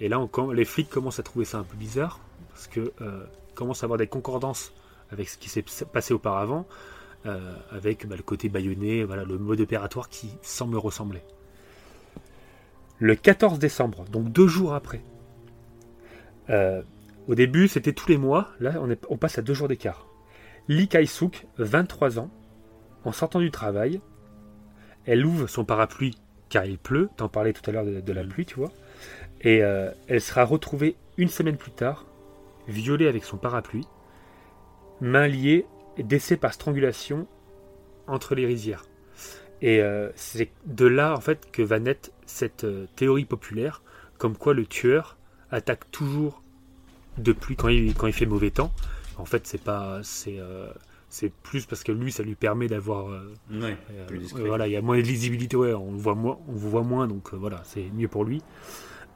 Et 0.00 0.10
là, 0.10 0.20
les 0.52 0.66
flics 0.66 0.90
commencent 0.90 1.18
à 1.18 1.22
trouver 1.22 1.46
ça 1.46 1.56
un 1.56 1.64
peu 1.64 1.78
bizarre, 1.78 2.20
parce 2.50 2.66
que 2.66 2.92
euh, 3.00 3.24
commencent 3.54 3.82
à 3.82 3.86
avoir 3.86 3.96
des 3.96 4.06
concordances 4.06 4.74
avec 5.10 5.30
ce 5.30 5.38
qui 5.38 5.48
s'est 5.48 5.64
passé 5.90 6.12
auparavant, 6.12 6.66
euh, 7.24 7.54
avec 7.70 8.06
bah, 8.06 8.16
le 8.16 8.22
côté 8.22 8.50
bâillonné, 8.50 9.02
voilà, 9.02 9.24
le 9.24 9.38
mode 9.38 9.62
opératoire 9.62 10.10
qui 10.10 10.28
semble 10.42 10.76
ressembler. 10.76 11.22
Le 13.00 13.14
14 13.14 13.58
décembre, 13.58 14.04
donc 14.10 14.30
deux 14.32 14.46
jours 14.48 14.74
après. 14.74 15.00
euh, 16.50 16.82
au 17.26 17.34
début, 17.34 17.68
c'était 17.68 17.92
tous 17.92 18.08
les 18.08 18.16
mois. 18.16 18.48
Là, 18.58 18.74
on, 18.80 18.90
est- 18.90 19.04
on 19.10 19.18
passe 19.18 19.36
à 19.38 19.42
deux 19.42 19.52
jours 19.52 19.68
d'écart. 19.68 20.06
Lee 20.66 20.88
Kai-suk, 20.88 21.46
23 21.58 22.18
ans, 22.18 22.30
en 23.04 23.12
sortant 23.12 23.40
du 23.40 23.50
travail, 23.50 24.00
elle 25.04 25.26
ouvre 25.26 25.46
son 25.46 25.64
parapluie 25.64 26.16
car 26.48 26.64
il 26.64 26.78
pleut. 26.78 27.10
T'en 27.18 27.28
parlais 27.28 27.52
tout 27.52 27.68
à 27.68 27.72
l'heure 27.72 27.84
de, 27.84 28.00
de 28.00 28.12
la 28.14 28.22
Mhm. 28.22 28.28
pluie, 28.30 28.46
tu 28.46 28.54
vois. 28.54 28.72
Et 29.42 29.62
euh, 29.62 29.90
elle 30.08 30.22
sera 30.22 30.44
retrouvée 30.44 30.96
une 31.18 31.28
semaine 31.28 31.58
plus 31.58 31.70
tard, 31.70 32.06
violée 32.66 33.06
avec 33.08 33.24
son 33.24 33.36
parapluie, 33.36 33.86
mains 35.02 35.28
liées, 35.28 35.66
décès 35.98 36.36
par 36.38 36.54
strangulation 36.54 37.26
entre 38.06 38.34
les 38.34 38.46
rizières. 38.46 38.86
Et 39.60 39.82
euh, 39.82 40.10
c'est 40.14 40.50
de 40.64 40.86
là 40.86 41.12
en 41.14 41.20
fait 41.20 41.50
que 41.50 41.60
va 41.62 41.78
naître 41.78 42.10
cette 42.28 42.64
euh, 42.64 42.86
théorie 42.96 43.24
populaire, 43.24 43.82
comme 44.18 44.36
quoi 44.36 44.54
le 44.54 44.66
tueur 44.66 45.16
attaque 45.50 45.90
toujours 45.90 46.42
de 47.16 47.32
pluie 47.32 47.56
quand 47.56 47.68
il, 47.68 47.94
quand 47.94 48.06
il 48.06 48.12
fait 48.12 48.26
mauvais 48.26 48.50
temps. 48.50 48.72
En 49.16 49.24
fait, 49.24 49.46
c'est 49.46 49.62
pas, 49.62 50.00
c'est, 50.04 50.38
euh, 50.38 50.68
c'est 51.08 51.32
plus 51.32 51.66
parce 51.66 51.82
que 51.82 51.90
lui, 51.90 52.12
ça 52.12 52.22
lui 52.22 52.34
permet 52.36 52.68
d'avoir, 52.68 53.08
euh, 53.10 53.32
Ouais. 53.50 53.76
euh, 53.90 54.06
voilà, 54.46 54.68
il 54.68 54.72
y 54.72 54.76
a 54.76 54.82
moins 54.82 54.96
de 54.98 55.02
lisibilité, 55.02 55.56
ouais, 55.56 55.72
on 55.74 55.92
voit 55.92 56.14
moins, 56.14 56.38
on 56.48 56.52
vous 56.52 56.70
voit 56.70 56.82
moins, 56.84 57.08
donc 57.08 57.32
voilà, 57.34 57.62
c'est 57.64 57.84
mieux 57.94 58.08
pour 58.08 58.24
lui. 58.24 58.42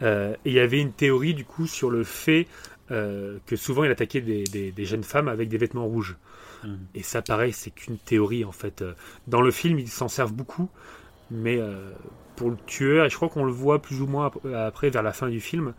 Et 0.00 0.34
il 0.46 0.52
y 0.54 0.58
avait 0.58 0.80
une 0.80 0.90
théorie 0.92 1.32
du 1.34 1.44
coup 1.44 1.68
sur 1.68 1.88
le 1.90 2.02
fait 2.02 2.48
que 2.88 3.56
souvent 3.56 3.84
il 3.84 3.90
attaquait 3.92 4.20
des, 4.20 4.42
des- 4.44 4.72
des 4.72 4.84
jeunes 4.84 5.04
femmes 5.04 5.28
avec 5.28 5.48
des 5.48 5.58
vêtements 5.58 5.86
rouges. 5.86 6.16
Mhm. 6.64 6.78
Et 6.96 7.02
ça, 7.04 7.22
pareil, 7.22 7.52
c'est 7.52 7.70
qu'une 7.70 7.98
théorie 7.98 8.44
en 8.44 8.50
fait. 8.52 8.82
Dans 9.28 9.40
le 9.42 9.50
film, 9.52 9.78
ils 9.78 9.88
s'en 9.88 10.08
servent 10.08 10.32
beaucoup, 10.32 10.68
mais 11.30 11.60
pour 12.36 12.50
le 12.50 12.56
tueur, 12.66 13.06
et 13.06 13.10
je 13.10 13.16
crois 13.16 13.28
qu'on 13.28 13.44
le 13.44 13.52
voit 13.52 13.80
plus 13.82 14.00
ou 14.00 14.06
moins 14.06 14.26
ap- 14.26 14.44
après 14.46 14.90
vers 14.90 15.02
la 15.02 15.12
fin 15.12 15.28
du 15.28 15.40
film, 15.40 15.74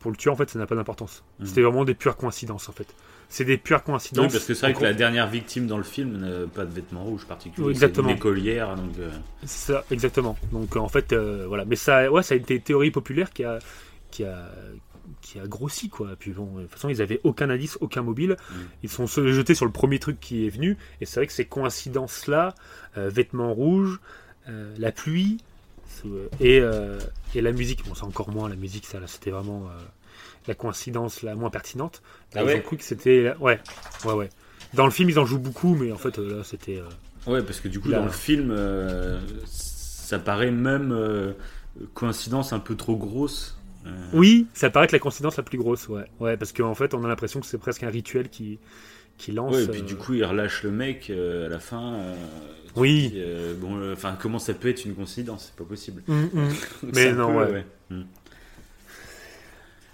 pour 0.00 0.10
le 0.10 0.16
tueur 0.16 0.34
en 0.34 0.36
fait, 0.36 0.50
ça 0.50 0.58
n'a 0.58 0.66
pas 0.66 0.74
d'importance. 0.74 1.22
Mhm. 1.38 1.46
C'était 1.46 1.62
vraiment 1.62 1.84
des 1.84 1.94
pures 1.94 2.16
coïncidences 2.16 2.68
en 2.68 2.72
fait. 2.72 2.92
C'est 3.28 3.44
des 3.46 3.56
pures 3.56 3.82
coïncidences. 3.82 4.26
Oui, 4.26 4.32
parce 4.32 4.44
que 4.44 4.52
c'est 4.52 4.66
vrai 4.66 4.74
que 4.74 4.82
la 4.82 4.92
dernière 4.92 5.26
victime 5.26 5.66
dans 5.66 5.78
le 5.78 5.84
film 5.84 6.18
n'a 6.18 6.46
pas 6.48 6.66
de 6.66 6.72
vêtements 6.74 7.02
rouges 7.04 7.24
particuliers. 7.24 7.66
Oui, 7.66 7.72
c'est 7.74 7.84
exactement. 7.84 8.10
Une 8.10 8.16
écolière, 8.16 8.74
donc. 8.76 8.98
euh, 8.98 9.10
Ça, 9.44 9.84
exactement. 9.90 10.36
Donc 10.52 10.76
euh, 10.76 10.80
en 10.80 10.88
fait, 10.88 11.12
euh, 11.14 11.46
voilà. 11.48 11.64
Mais 11.64 11.76
ça, 11.76 12.10
ouais, 12.12 12.22
ça 12.22 12.34
a 12.34 12.36
été 12.36 12.56
une 12.56 12.60
théorie 12.62 12.90
populaire 12.90 13.30
qui 13.32 13.44
a, 13.44 13.58
qui 14.10 14.24
a, 14.24 14.50
qui 15.22 15.38
a 15.40 15.46
grossi 15.46 15.88
quoi. 15.88 16.10
Puis 16.18 16.32
bon, 16.32 16.56
de 16.56 16.62
toute 16.62 16.72
façon, 16.72 16.90
ils 16.90 17.00
avaient 17.00 17.20
aucun 17.24 17.48
indice, 17.48 17.78
aucun 17.80 18.02
mobile. 18.02 18.36
Mm. 18.50 18.54
Ils 18.82 18.90
sont 18.90 19.06
se 19.06 19.26
jetés 19.32 19.54
sur 19.54 19.64
le 19.64 19.72
premier 19.72 19.98
truc 19.98 20.20
qui 20.20 20.46
est 20.46 20.50
venu. 20.50 20.76
Et 21.00 21.06
c'est 21.06 21.20
vrai 21.20 21.26
que 21.26 21.32
ces 21.32 21.46
coïncidences-là, 21.46 22.54
euh, 22.98 23.08
vêtements 23.08 23.54
rouges, 23.54 23.98
euh, 24.48 24.74
la 24.78 24.92
pluie 24.92 25.38
euh, 25.40 25.51
et, 26.40 26.60
euh, 26.60 26.98
et 27.34 27.40
la 27.40 27.52
musique. 27.52 27.86
Bon, 27.86 27.94
c'est 27.94 28.04
encore 28.04 28.30
moins 28.30 28.48
la 28.48 28.56
musique. 28.56 28.86
Ça, 28.86 28.98
c'était 29.06 29.30
vraiment 29.30 29.66
euh, 29.66 29.80
la 30.46 30.54
coïncidence 30.54 31.22
la 31.22 31.34
moins 31.34 31.50
pertinente. 31.50 32.02
Ah 32.34 32.42
ils 32.42 32.56
ont 32.56 32.60
cru 32.60 32.76
que 32.76 32.84
c'était, 32.84 33.34
ouais, 33.40 33.60
ouais, 34.04 34.12
ouais. 34.12 34.28
Dans 34.74 34.84
le 34.86 34.90
film, 34.90 35.10
ils 35.10 35.18
en 35.18 35.26
jouent 35.26 35.38
beaucoup, 35.38 35.74
mais 35.74 35.92
en 35.92 35.98
fait, 35.98 36.18
euh, 36.18 36.38
là, 36.38 36.44
c'était. 36.44 36.78
euh, 36.78 37.30
Ouais, 37.30 37.42
parce 37.42 37.60
que 37.60 37.68
du 37.68 37.78
coup, 37.78 37.88
Là. 37.88 37.98
dans 37.98 38.06
le 38.06 38.10
film, 38.10 38.50
euh, 38.50 39.20
ça 39.46 40.18
paraît 40.18 40.50
même 40.50 40.90
euh, 40.92 41.34
coïncidence 41.94 42.52
un 42.52 42.58
peu 42.58 42.74
trop 42.74 42.96
grosse. 42.96 43.56
Euh, 43.86 43.90
Oui, 44.12 44.46
ça 44.54 44.70
paraît 44.70 44.84
être 44.86 44.92
la 44.92 44.98
coïncidence 44.98 45.36
la 45.36 45.42
plus 45.42 45.58
grosse, 45.58 45.88
ouais. 45.88 46.04
Ouais, 46.20 46.36
parce 46.36 46.52
qu'en 46.52 46.74
fait, 46.74 46.94
on 46.94 47.04
a 47.04 47.08
l'impression 47.08 47.40
que 47.40 47.46
c'est 47.46 47.58
presque 47.58 47.82
un 47.84 47.90
rituel 47.90 48.28
qui, 48.28 48.58
qui 49.18 49.32
lance. 49.32 49.54
Ouais, 49.54 49.64
et 49.64 49.68
puis 49.68 49.80
euh, 49.82 49.84
du 49.84 49.96
coup, 49.96 50.14
il 50.14 50.24
relâche 50.24 50.62
le 50.62 50.70
mec 50.70 51.10
euh, 51.10 51.46
à 51.46 51.48
la 51.48 51.58
fin. 51.58 51.94
euh, 51.94 52.14
Oui. 52.76 53.10
dis, 53.10 53.20
euh, 53.20 53.54
bon, 53.56 53.76
euh, 53.76 53.92
enfin, 53.92 54.16
comment 54.20 54.38
ça 54.38 54.54
peut 54.54 54.68
être 54.68 54.84
une 54.84 54.94
coïncidence? 54.94 55.46
C'est 55.46 55.56
pas 55.56 55.68
possible. 55.68 56.02
hum. 56.08 56.28
Donc, 56.82 56.94
Mais 56.94 57.12
non, 57.12 57.28
peu, 57.28 57.52
ouais. 57.52 57.66
Mm. 57.90 58.02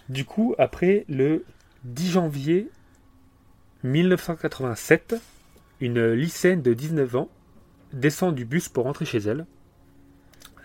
Du 0.09 0.25
coup, 0.25 0.55
après 0.59 1.05
le 1.09 1.45
10 1.85 2.11
janvier 2.13 2.69
1987, 3.85 5.17
une 5.81 6.13
lycéenne 6.13 6.63
de 6.63 6.75
19 6.75 7.17
ans 7.17 7.29
descend 7.93 8.35
du 8.35 8.45
bus 8.45 8.69
pour 8.69 8.85
rentrer 8.85 9.05
chez 9.05 9.19
elle. 9.19 9.47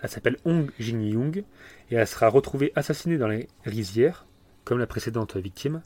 Elle 0.02 0.10
s'appelle 0.10 0.36
Hong 0.44 0.70
Jin-young 0.78 1.44
et 1.90 1.94
elle 1.94 2.06
sera 2.06 2.28
retrouvée 2.28 2.72
assassinée 2.74 3.16
dans 3.16 3.28
les 3.28 3.48
rizières, 3.64 4.26
comme 4.64 4.78
la 4.78 4.86
précédente 4.86 5.36
victime, 5.36 5.82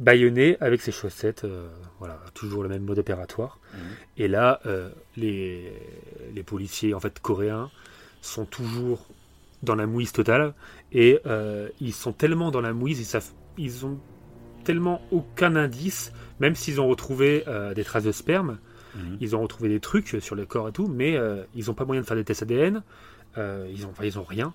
bâillonnée 0.00 0.56
avec 0.60 0.80
ses 0.80 0.90
chaussettes. 0.92 1.44
euh, 1.44 1.68
voilà, 1.98 2.18
toujours 2.34 2.62
le 2.62 2.68
même 2.68 2.82
mode 2.84 2.98
opératoire. 2.98 3.58
Mhm. 3.74 3.80
Et 4.16 4.28
là, 4.28 4.60
euh, 4.66 4.90
les, 5.16 5.72
les 6.34 6.42
policiers 6.42 6.94
en 6.94 7.00
fait 7.00 7.20
coréens 7.20 7.70
sont 8.22 8.44
toujours 8.46 9.06
dans 9.62 9.74
la 9.74 9.86
mouise 9.86 10.12
totale 10.12 10.54
et 10.92 11.20
euh, 11.26 11.68
ils 11.80 11.92
sont 11.92 12.12
tellement 12.12 12.50
dans 12.50 12.60
la 12.62 12.72
mouise, 12.72 12.98
ils 12.98 13.04
savent, 13.04 13.30
ils 13.58 13.84
ont 13.86 13.98
tellement 14.64 15.00
aucun 15.10 15.54
indice, 15.56 16.12
même 16.40 16.54
s'ils 16.54 16.80
ont 16.80 16.88
retrouvé 16.88 17.44
des 17.74 17.84
traces 17.84 18.04
de 18.04 18.12
sperme, 18.12 18.58
Mhm. 18.94 19.18
ils 19.20 19.36
ont 19.36 19.40
retrouvé 19.40 19.68
des 19.68 19.78
trucs 19.80 20.16
sur 20.20 20.34
le 20.34 20.44
corps 20.46 20.68
et 20.68 20.72
tout, 20.72 20.86
mais 20.88 21.16
ils 21.54 21.66
n'ont 21.66 21.74
pas 21.74 21.84
moyen 21.84 22.02
de 22.02 22.06
faire 22.06 22.16
des 22.16 22.24
tests 22.24 22.42
ADN, 22.42 22.82
ils 23.36 23.86
ont, 23.86 23.90
enfin, 23.90 24.04
ils 24.04 24.18
ont 24.18 24.24
rien. 24.24 24.52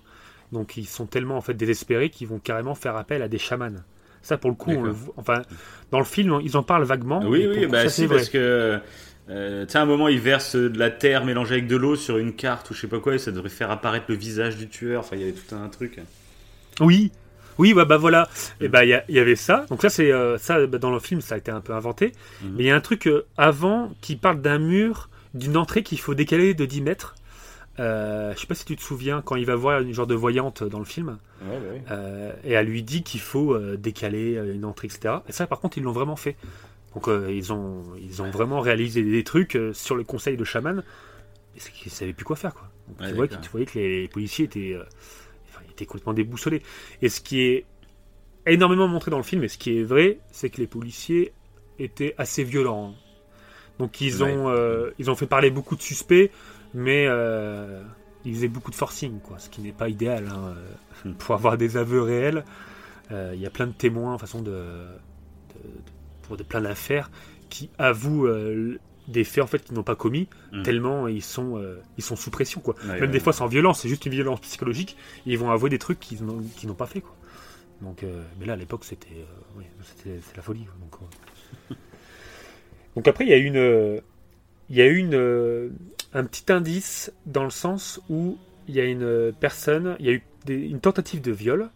Donc 0.52 0.76
ils 0.76 0.86
sont 0.86 1.06
tellement 1.06 1.36
en 1.36 1.40
fait 1.40 1.54
désespérés 1.54 2.10
qu'ils 2.10 2.28
vont 2.28 2.38
carrément 2.38 2.74
faire 2.74 2.96
appel 2.96 3.22
à 3.22 3.28
des 3.28 3.38
chamans. 3.38 3.82
Ça 4.26 4.36
pour 4.38 4.50
le 4.50 4.56
coup, 4.56 4.70
on 4.70 4.82
le 4.82 4.90
D'accord. 4.90 5.04
voit- 5.04 5.14
enfin 5.18 5.42
dans 5.92 5.98
le 6.00 6.04
film 6.04 6.40
ils 6.42 6.56
en 6.56 6.62
parlent 6.64 6.84
vaguement. 6.84 7.20
Oui, 7.24 7.46
oui, 7.48 7.66
bah 7.66 7.84
ça, 7.84 7.88
si, 7.88 8.00
c'est 8.02 8.06
vrai. 8.06 8.16
parce 8.16 8.28
que. 8.28 8.80
Euh, 9.28 9.64
tu 9.66 9.72
sais, 9.72 9.78
à 9.78 9.82
un 9.82 9.86
moment, 9.86 10.06
ils 10.06 10.20
versent 10.20 10.54
de 10.54 10.78
la 10.78 10.88
terre 10.90 11.24
mélangée 11.24 11.54
avec 11.54 11.66
de 11.66 11.74
l'eau 11.76 11.96
sur 11.96 12.16
une 12.18 12.32
carte 12.32 12.70
ou 12.70 12.74
je 12.74 12.80
sais 12.80 12.86
pas 12.86 13.00
quoi, 13.00 13.14
et 13.16 13.18
ça 13.18 13.32
devrait 13.32 13.48
faire 13.48 13.70
apparaître 13.72 14.06
le 14.08 14.14
visage 14.14 14.56
du 14.56 14.68
tueur. 14.68 15.00
Enfin, 15.00 15.16
il 15.16 15.20
y 15.20 15.24
avait 15.24 15.32
tout 15.32 15.54
un 15.54 15.68
truc. 15.68 15.98
Oui, 16.80 17.10
oui, 17.58 17.74
bah, 17.74 17.84
bah 17.84 17.96
voilà. 17.96 18.28
Et 18.60 18.68
bah 18.68 18.84
il 18.84 18.90
y, 18.90 19.00
il 19.08 19.18
avait 19.18 19.34
ça. 19.36 19.66
Donc 19.70 19.82
ça 19.82 19.88
c'est 19.88 20.12
euh, 20.12 20.38
ça 20.38 20.66
bah, 20.66 20.78
dans 20.78 20.90
le 20.92 20.98
film 21.00 21.20
ça 21.20 21.34
a 21.36 21.38
été 21.38 21.50
un 21.50 21.60
peu 21.60 21.72
inventé. 21.72 22.12
Mhm. 22.42 22.50
Mais 22.56 22.64
il 22.64 22.66
y 22.66 22.70
a 22.70 22.76
un 22.76 22.80
truc 22.80 23.06
euh, 23.08 23.24
avant 23.36 23.92
qui 24.00 24.16
parle 24.16 24.40
d'un 24.42 24.58
mur, 24.58 25.08
d'une 25.34 25.56
entrée 25.56 25.82
qu'il 25.82 25.98
faut 25.98 26.14
décaler 26.14 26.54
de 26.54 26.64
10 26.64 26.82
mètres. 26.82 27.14
Euh, 27.78 28.32
je 28.34 28.40
sais 28.40 28.46
pas 28.46 28.54
si 28.54 28.64
tu 28.64 28.76
te 28.76 28.82
souviens 28.82 29.22
quand 29.22 29.36
il 29.36 29.44
va 29.44 29.54
voir 29.54 29.80
une 29.80 29.92
genre 29.92 30.06
de 30.06 30.14
voyante 30.14 30.64
dans 30.64 30.78
le 30.78 30.84
film. 30.84 31.18
Ouais, 31.42 31.48
ouais. 31.48 31.82
Euh, 31.90 32.32
et 32.44 32.52
elle 32.52 32.66
lui 32.66 32.82
dit 32.82 33.02
qu'il 33.02 33.20
faut 33.20 33.54
euh, 33.54 33.76
décaler 33.76 34.36
euh, 34.36 34.54
une 34.54 34.64
entrée, 34.64 34.86
etc. 34.86 35.16
Et 35.28 35.32
ça, 35.32 35.46
par 35.46 35.60
contre, 35.60 35.78
ils 35.78 35.84
l'ont 35.84 35.92
vraiment 35.92 36.16
fait. 36.16 36.36
Donc, 36.94 37.10
ils, 37.28 37.52
ont, 37.52 37.82
ils 38.00 38.22
ont 38.22 38.30
vraiment 38.30 38.60
réalisé 38.60 39.02
des 39.02 39.22
trucs 39.22 39.58
sur 39.74 39.96
le 39.96 40.02
conseil 40.02 40.38
de 40.38 40.44
chaman. 40.44 40.82
Et 41.54 41.60
c'est 41.60 41.70
qu'ils 41.70 41.92
savaient 41.92 42.14
plus 42.14 42.24
quoi 42.24 42.36
faire, 42.36 42.54
quoi. 42.54 42.70
Donc, 42.88 43.00
Ouais, 43.00 43.08
tu, 43.08 43.14
vois, 43.14 43.28
tu 43.28 43.50
voyais 43.50 43.66
que 43.66 43.78
les 43.78 44.08
policiers 44.08 44.46
étaient, 44.46 44.78
enfin, 45.46 45.60
ils 45.68 45.72
étaient 45.72 45.84
complètement 45.84 46.14
déboussolés. 46.14 46.62
Et 47.02 47.10
ce 47.10 47.20
qui 47.20 47.42
est 47.42 47.66
énormément 48.46 48.88
montré 48.88 49.10
dans 49.10 49.18
le 49.18 49.24
film, 49.24 49.44
et 49.44 49.48
ce 49.48 49.58
qui 49.58 49.78
est 49.78 49.82
vrai, 49.82 50.20
c'est 50.32 50.48
que 50.48 50.56
les 50.56 50.66
policiers 50.66 51.34
étaient 51.78 52.14
assez 52.16 52.44
violents. 52.44 52.94
Donc, 53.78 54.00
ils 54.00 54.24
ont, 54.24 54.50
ils 54.98 55.10
ont 55.10 55.16
fait 55.16 55.26
parler 55.26 55.50
beaucoup 55.50 55.76
de 55.76 55.82
suspects, 55.82 56.30
mais 56.76 57.06
euh, 57.08 57.82
ils 58.24 58.34
faisaient 58.34 58.48
beaucoup 58.48 58.70
de 58.70 58.76
forcing, 58.76 59.18
quoi, 59.20 59.38
ce 59.40 59.48
qui 59.48 59.60
n'est 59.62 59.72
pas 59.72 59.88
idéal. 59.88 60.28
hein, 60.30 60.54
euh, 61.06 61.12
pour 61.18 61.34
avoir 61.34 61.56
des 61.58 61.76
aveux 61.76 62.02
réels. 62.02 62.44
Euh, 63.10 63.32
Il 63.34 63.40
y 63.40 63.46
a 63.46 63.50
plein 63.50 63.66
de 63.66 63.72
témoins, 63.72 64.14
en 64.14 64.18
façon 64.18 64.40
de, 64.42 64.50
de- 64.50 64.54
de- 64.54 65.92
pour 66.22 66.36
de 66.36 66.42
plein 66.42 66.60
d'affaires, 66.60 67.10
qui 67.50 67.70
avouent 67.78 68.26
euh, 68.26 68.78
des 69.08 69.22
faits 69.24 69.42
en 69.44 69.46
fait 69.46 69.60
qu'ils 69.64 69.74
n'ont 69.74 69.82
pas 69.84 69.94
commis, 69.94 70.28
Mhm. 70.52 70.62
tellement 70.64 71.06
ils 71.08 71.22
sont, 71.22 71.62
ils 71.96 72.02
sont 72.02 72.16
sous 72.16 72.30
pression. 72.30 72.60
Quoi. 72.60 72.74
Ouais, 72.82 72.94
Même 72.94 73.00
ouais. 73.02 73.08
des 73.08 73.20
fois 73.20 73.32
sans 73.32 73.46
violence, 73.46 73.80
c'est 73.80 73.88
juste 73.88 74.04
une 74.06 74.12
violence 74.12 74.40
psychologique, 74.40 74.96
et 75.26 75.30
ils 75.32 75.38
vont 75.38 75.50
avouer 75.50 75.70
des 75.70 75.78
trucs 75.78 76.00
qu'ils 76.00 76.24
n'ont 76.24 76.42
qu'ils 76.56 76.68
n'ont 76.68 76.74
pas 76.74 76.86
fait. 76.86 77.00
Quoi. 77.00 77.14
Donc, 77.82 78.04
mais 78.40 78.46
là, 78.46 78.54
à 78.54 78.56
l'époque, 78.56 78.84
c'était 78.84 79.24
ouais, 79.56 79.66
c'est 80.02 80.36
la 80.36 80.42
folie. 80.42 80.64
quoi. 80.64 80.74
Donc. 80.80 81.78
Donc 82.96 83.06
après, 83.08 83.24
il 83.24 83.30
y 83.30 83.34
a 83.34 83.36
une, 83.36 84.00
il 84.70 84.76
y 84.76 84.80
a 84.82 84.86
une, 84.86 85.70
un 86.16 86.24
petit 86.24 86.50
indice 86.52 87.12
dans 87.26 87.44
le 87.44 87.50
sens 87.50 88.00
où 88.08 88.38
il 88.68 88.74
y 88.74 88.80
a 88.80 88.84
une 88.84 89.32
personne, 89.38 89.96
il 90.00 90.06
y 90.06 90.08
a 90.08 90.12
eu 90.12 90.22
des- 90.44 90.54
une 90.68 90.80
tentative 90.80 91.20
de 91.20 91.30
viol, 91.32 91.68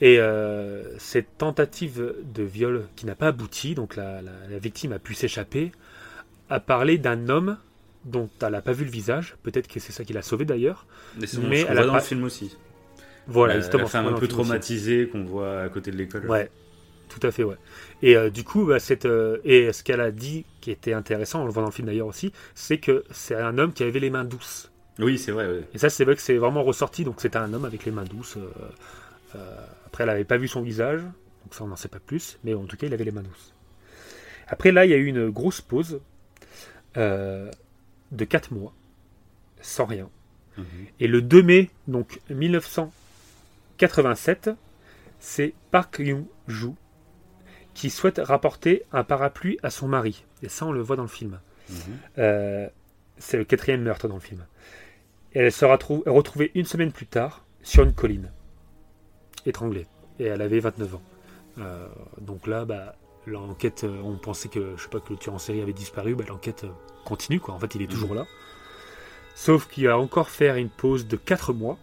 et 0.00 0.18
euh, 0.18 0.96
cette 0.98 1.36
tentative 1.38 2.14
de 2.24 2.42
viol 2.42 2.86
qui 2.96 3.04
n'a 3.06 3.14
pas 3.14 3.28
abouti, 3.28 3.74
donc 3.74 3.96
la, 3.96 4.22
la- 4.22 4.30
la 4.48 4.58
victime 4.58 4.92
a 4.92 4.98
pu 4.98 5.14
s'échapper, 5.14 5.72
a 6.48 6.60
parlé 6.60 6.98
d'un 6.98 7.28
homme 7.28 7.58
dont 8.04 8.30
elle 8.40 8.52
n'a 8.52 8.62
pas 8.62 8.72
vu 8.72 8.84
le 8.84 8.90
visage, 8.90 9.36
peut-être 9.42 9.68
que 9.68 9.78
c'est 9.80 9.92
ça 9.92 10.04
qui 10.04 10.12
l'a 10.14 10.22
sauvé 10.22 10.44
d'ailleurs. 10.46 10.86
Mais, 11.18 11.26
c'est- 11.26 11.38
mais 11.38 11.60
elle 11.68 11.78
a 11.78 11.84
dans 11.84 11.92
pas- 11.92 11.98
le 11.98 12.04
film 12.04 12.24
aussi. 12.24 12.56
Voilà, 13.26 13.52
la, 13.54 13.58
exactement. 13.58 13.82
la 13.84 13.88
femme 13.90 14.06
c'est 14.08 14.14
un 14.14 14.18
peu 14.18 14.28
traumatisée 14.28 15.08
qu'on 15.08 15.24
voit 15.24 15.60
à 15.62 15.68
côté 15.68 15.90
de 15.90 15.96
l'école. 15.96 16.26
Ouais, 16.26 16.50
tout 17.08 17.24
à 17.26 17.30
fait, 17.30 17.42
ouais. 17.44 17.56
Et 18.02 18.16
euh, 18.16 18.30
du 18.30 18.44
coup, 18.44 18.64
bah, 18.64 18.78
cette, 18.78 19.04
euh, 19.04 19.38
et 19.44 19.72
ce 19.72 19.82
qu'elle 19.84 20.00
a 20.00 20.10
dit, 20.10 20.46
qui 20.60 20.70
était 20.70 20.92
intéressant, 20.92 21.42
on 21.42 21.46
le 21.46 21.52
voit 21.52 21.62
dans 21.62 21.68
le 21.68 21.74
film 21.74 21.86
d'ailleurs 21.86 22.06
aussi, 22.06 22.32
c'est 22.54 22.78
que 22.78 23.04
c'est 23.10 23.34
un 23.34 23.58
homme 23.58 23.72
qui 23.72 23.82
avait 23.82 24.00
les 24.00 24.10
mains 24.10 24.24
douces. 24.24 24.70
Oui, 24.98 25.18
c'est 25.18 25.32
vrai. 25.32 25.64
Et 25.72 25.78
ça, 25.78 25.88
c'est 25.88 26.04
vrai 26.04 26.16
que 26.16 26.22
c'est 26.22 26.36
vraiment 26.36 26.62
ressorti, 26.62 27.04
donc 27.04 27.20
c'était 27.20 27.38
un 27.38 27.52
homme 27.54 27.64
avec 27.64 27.84
les 27.84 27.92
mains 27.92 28.04
douces. 28.04 28.36
euh, 28.36 28.50
euh, 29.36 29.56
après, 29.86 30.04
elle 30.04 30.10
n'avait 30.10 30.24
pas 30.24 30.36
vu 30.36 30.48
son 30.48 30.62
visage, 30.62 31.00
donc 31.00 31.52
ça, 31.52 31.64
on 31.64 31.68
n'en 31.68 31.76
sait 31.76 31.88
pas 31.88 32.00
plus, 32.00 32.38
mais 32.44 32.54
en 32.54 32.64
tout 32.64 32.76
cas, 32.76 32.86
il 32.86 32.94
avait 32.94 33.04
les 33.04 33.12
mains 33.12 33.22
douces. 33.22 33.54
Après, 34.46 34.72
là, 34.72 34.84
il 34.84 34.90
y 34.90 34.94
a 34.94 34.96
eu 34.96 35.06
une 35.06 35.30
grosse 35.30 35.60
pause 35.60 36.00
euh, 36.96 37.50
de 38.12 38.24
4 38.24 38.52
mois, 38.52 38.72
sans 39.60 39.86
rien. 39.86 40.08
Mhm. 40.58 40.64
Et 40.98 41.06
le 41.06 41.22
2 41.22 41.42
mai, 41.42 41.70
donc 41.86 42.20
1987, 42.28 44.50
c'est 45.20 45.54
Park 45.70 46.00
Yoon-joo 46.00 46.74
qui 47.74 47.90
souhaite 47.90 48.20
rapporter 48.22 48.82
un 48.92 49.04
parapluie 49.04 49.58
à 49.62 49.70
son 49.70 49.88
mari. 49.88 50.24
Et 50.42 50.48
ça, 50.48 50.66
on 50.66 50.72
le 50.72 50.80
voit 50.80 50.96
dans 50.96 51.02
le 51.02 51.08
film. 51.08 51.38
Mhm. 51.68 51.76
Euh, 52.18 52.68
c'est 53.18 53.36
le 53.36 53.44
quatrième 53.44 53.82
meurtre 53.82 54.08
dans 54.08 54.14
le 54.14 54.20
film. 54.20 54.44
Et 55.34 55.40
elle 55.40 55.52
sera 55.52 55.78
trou- 55.78 56.02
retrouvée 56.06 56.50
une 56.54 56.64
semaine 56.64 56.92
plus 56.92 57.06
tard 57.06 57.44
sur 57.62 57.84
une 57.84 57.92
colline, 57.92 58.30
étranglée. 59.46 59.86
Et 60.18 60.24
elle 60.24 60.42
avait 60.42 60.60
29 60.60 60.94
ans. 60.96 61.02
Euh, 61.58 61.86
donc 62.20 62.46
là, 62.46 62.64
bah, 62.64 62.96
l'enquête, 63.26 63.84
euh, 63.84 64.00
on 64.02 64.16
pensait 64.16 64.48
que, 64.48 64.74
je 64.76 64.82
sais 64.82 64.88
pas, 64.88 65.00
que 65.00 65.12
le 65.12 65.18
tueur 65.18 65.34
en 65.34 65.38
série 65.38 65.60
avait 65.60 65.72
disparu. 65.72 66.14
Bah, 66.14 66.24
l'enquête 66.28 66.66
continue, 67.04 67.38
quoi. 67.40 67.54
En 67.54 67.58
fait, 67.58 67.74
il 67.74 67.82
est 67.82 67.90
toujours 67.90 68.14
là. 68.14 68.26
Sauf 69.34 69.68
qu'il 69.68 69.86
va 69.86 69.98
encore 69.98 70.28
faire 70.30 70.56
une 70.56 70.68
pause 70.70 71.06
de 71.06 71.16
4 71.16 71.52
mois. 71.52 71.78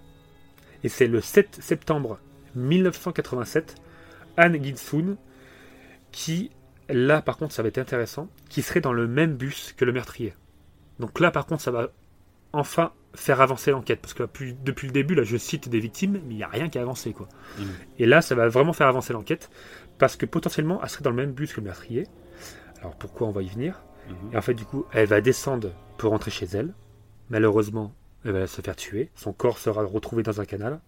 Et 0.84 0.90
c'est 0.90 1.08
le 1.08 1.22
7 1.22 1.58
septembre 1.62 2.20
1987, 2.56 3.76
Anne 4.36 4.64
Ginsoon, 4.64 5.18
qui, 6.12 6.52
là 6.90 7.22
par 7.22 7.38
contre 7.38 7.54
ça 7.54 7.62
va 7.62 7.68
être 7.70 7.78
intéressant, 7.78 8.30
qui 8.50 8.62
serait 8.62 8.82
dans 8.82 8.94
le 8.94 9.08
même 9.08 9.36
bus 9.36 9.74
que 9.78 9.86
le 9.86 9.92
meurtrier. 9.92 10.34
Donc 11.00 11.20
là 11.20 11.32
par 11.32 11.46
contre 11.46 11.62
ça 11.62 11.72
va 11.72 11.90
enfin 12.54 12.92
faire 13.14 13.42
avancer 13.42 13.72
l'enquête. 13.72 14.00
Parce 14.02 14.14
que 14.14 14.24
là, 14.24 14.28
plus- 14.28 14.54
depuis 14.54 14.88
le 14.88 14.94
début, 14.94 15.16
là 15.16 15.24
je 15.24 15.38
cite 15.38 15.70
des 15.70 15.80
victimes, 15.80 16.14
mais 16.26 16.34
il 16.34 16.38
n'y 16.38 16.44
a 16.44 16.48
rien 16.48 16.70
qui 16.70 16.78
a 16.78 16.82
avancé. 16.82 17.14
Quoi. 17.14 17.28
Mhm. 17.60 17.66
Et 18.00 18.06
là 18.06 18.22
ça 18.22 18.36
va 18.36 18.48
vraiment 18.48 18.74
faire 18.74 18.88
avancer 18.88 19.14
l'enquête. 19.14 19.50
Parce 19.98 20.16
que 20.16 20.26
potentiellement 20.26 20.80
elle 20.84 20.90
serait 20.90 21.04
dans 21.04 21.10
le 21.10 21.16
même 21.16 21.32
bus 21.32 21.54
que 21.54 21.60
le 21.62 21.66
meurtrier. 21.66 22.06
Alors 22.82 22.96
pourquoi 22.96 23.28
on 23.28 23.32
va 23.32 23.42
y 23.42 23.48
venir? 23.50 23.82
Mhm. 24.10 24.34
et 24.34 24.38
en 24.38 24.42
fait, 24.42 24.54
du 24.54 24.64
coup, 24.64 24.86
elle 24.94 25.08
va 25.08 25.20
descendre 25.20 25.74
pour 25.98 26.12
rentrer 26.12 26.32
chez 26.32 26.46
elle. 26.54 26.74
Malheureusement, 27.30 27.94
elle 28.24 28.32
va 28.32 28.48
se 28.48 28.62
faire 28.62 28.76
tuer. 28.78 29.10
Son 29.16 29.34
corps 29.34 29.58
sera 29.58 29.84
retrouvé 29.84 30.24
dans 30.24 30.40
un 30.40 30.46
canal, 30.46 30.80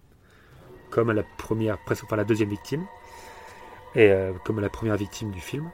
comme 0.88 1.12
la 1.12 1.22
première, 1.36 1.76
presque 1.84 2.04
enfin 2.04 2.16
la 2.16 2.24
deuxième 2.24 2.48
victime, 2.48 2.86
et 3.94 4.10
euh, 4.10 4.32
comme 4.44 4.60
la 4.60 4.70
première 4.70 4.96
victime 4.96 5.30
du 5.32 5.40
film. 5.40 5.70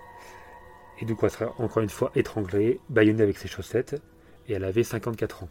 Et 1.00 1.04
du 1.04 1.14
coup, 1.14 1.26
elle 1.26 1.32
sera 1.32 1.54
encore 1.58 1.82
une 1.82 1.88
fois 1.90 2.10
étranglée, 2.14 2.80
bâillonnée 2.88 3.22
avec 3.22 3.36
ses 3.38 3.48
chaussettes, 3.48 4.00
et 4.48 4.54
elle 4.54 4.64
avait 4.64 4.82
54 4.84 5.42
ans. 5.44 5.48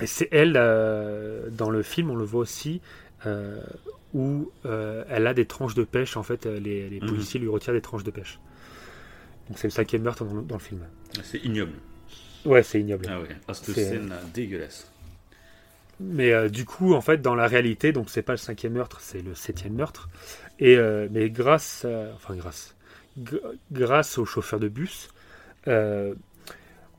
Et 0.00 0.06
c'est 0.06 0.28
elle, 0.32 0.54
euh, 0.56 1.48
dans 1.50 1.70
le 1.70 1.82
film, 1.82 2.10
on 2.10 2.16
le 2.16 2.24
voit 2.24 2.40
aussi, 2.40 2.80
euh, 3.26 3.60
où 4.14 4.50
euh, 4.64 5.04
elle 5.08 5.26
a 5.26 5.34
des 5.34 5.46
tranches 5.46 5.74
de 5.74 5.84
pêche. 5.84 6.16
En 6.16 6.22
fait, 6.22 6.46
les, 6.46 6.88
les 6.88 7.00
Mhm. 7.00 7.08
policiers 7.08 7.40
lui 7.40 7.48
retirent 7.48 7.72
des 7.74 7.80
tranches 7.80 8.04
de 8.04 8.10
pêche. 8.10 8.38
Donc 9.48 9.58
c'est 9.58 9.66
le 9.68 9.72
cinquième 9.72 10.02
meurtre 10.02 10.24
dans 10.24 10.34
le- 10.34 10.42
dans 10.42 10.56
le 10.56 10.60
film. 10.60 10.80
C'est 11.22 11.42
ignoble. 11.44 11.72
Ouais, 12.44 12.62
c'est 12.62 12.80
ignoble. 12.80 13.06
Ah 13.08 13.20
ouais. 13.20 13.28
Ah, 13.48 13.54
cette 13.54 13.74
C'est- 13.74 13.84
scène 13.90 14.12
dégueulasse. 14.34 14.90
Mais 16.00 16.32
euh, 16.32 16.48
du 16.48 16.64
coup, 16.64 16.94
en 16.94 17.00
fait, 17.00 17.20
dans 17.20 17.34
la 17.34 17.48
réalité, 17.48 17.90
donc 17.92 18.08
c'est 18.08 18.22
pas 18.22 18.34
le 18.34 18.38
cinquième 18.38 18.74
meurtre, 18.74 19.00
c'est 19.00 19.20
le 19.20 19.34
septième 19.34 19.72
meurtre. 19.74 20.08
Et 20.60 20.76
euh, 20.76 21.08
mais 21.10 21.28
grâce, 21.30 21.84
à- 21.84 22.12
enfin 22.14 22.36
grâce, 22.36 22.76
gr- 22.76 22.77
grâce 23.72 24.18
au 24.18 24.24
chauffeur 24.24 24.60
de 24.60 24.68
bus, 24.68 25.08
euh, 25.66 26.14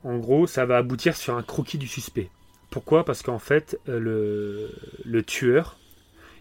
en 0.04 0.18
gros, 0.18 0.48
ça 0.48 0.66
va 0.66 0.78
aboutir 0.78 1.16
sur 1.16 1.36
un 1.36 1.44
croquis 1.44 1.78
du 1.78 1.88
suspect. 1.88 2.30
Pourquoi? 2.70 3.04
Parce 3.04 3.22
qu'en 3.22 3.40
fait, 3.40 3.80
euh, 3.88 4.00
le, 4.00 4.72
le 5.04 5.24
tueur, 5.24 5.78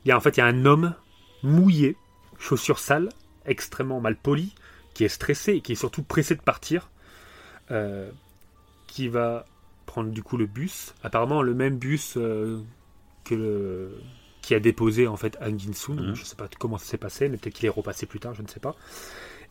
il 0.05 0.09
y 0.09 0.13
a 0.13 0.17
en 0.17 0.21
fait 0.21 0.37
il 0.37 0.41
y 0.41 0.43
a 0.43 0.47
un 0.47 0.65
homme 0.65 0.95
mouillé, 1.43 1.97
chaussures 2.39 2.79
sales, 2.79 3.09
extrêmement 3.47 4.01
mal 4.01 4.17
poli, 4.17 4.55
qui 4.95 5.05
est 5.05 5.09
stressé 5.09 5.55
et 5.55 5.61
qui 5.61 5.73
est 5.73 5.77
surtout 5.77 6.03
pressé 6.03 6.35
de 6.35 6.41
partir, 6.41 6.91
euh, 7.71 8.11
qui 8.87 9.09
va 9.09 9.47
prendre 9.87 10.11
du 10.11 10.23
coup 10.23 10.37
le 10.37 10.47
bus, 10.47 10.95
apparemment 11.03 11.43
le 11.43 11.55
même 11.55 11.79
bus 11.79 12.17
euh, 12.17 12.61
que 13.25 13.35
le 13.35 14.01
qui 14.43 14.55
a 14.55 14.61
déposé 14.61 15.07
en 15.07 15.17
fait 15.17 15.37
Han 15.43 15.59
Jin-soon. 15.59 15.95
Mhm. 15.95 16.15
Je 16.15 16.25
sais 16.25 16.37
pas 16.37 16.49
comment 16.59 16.79
ça 16.79 16.87
s'est 16.87 16.99
passé, 16.99 17.29
mais 17.29 17.37
peut-être 17.37 17.55
qu'il 17.55 17.67
est 17.67 17.71
repassé 17.71 18.07
plus 18.07 18.21
tard, 18.21 18.35
je 18.35 18.43
ne 18.43 18.49
sais 18.49 18.61
pas. 18.61 18.75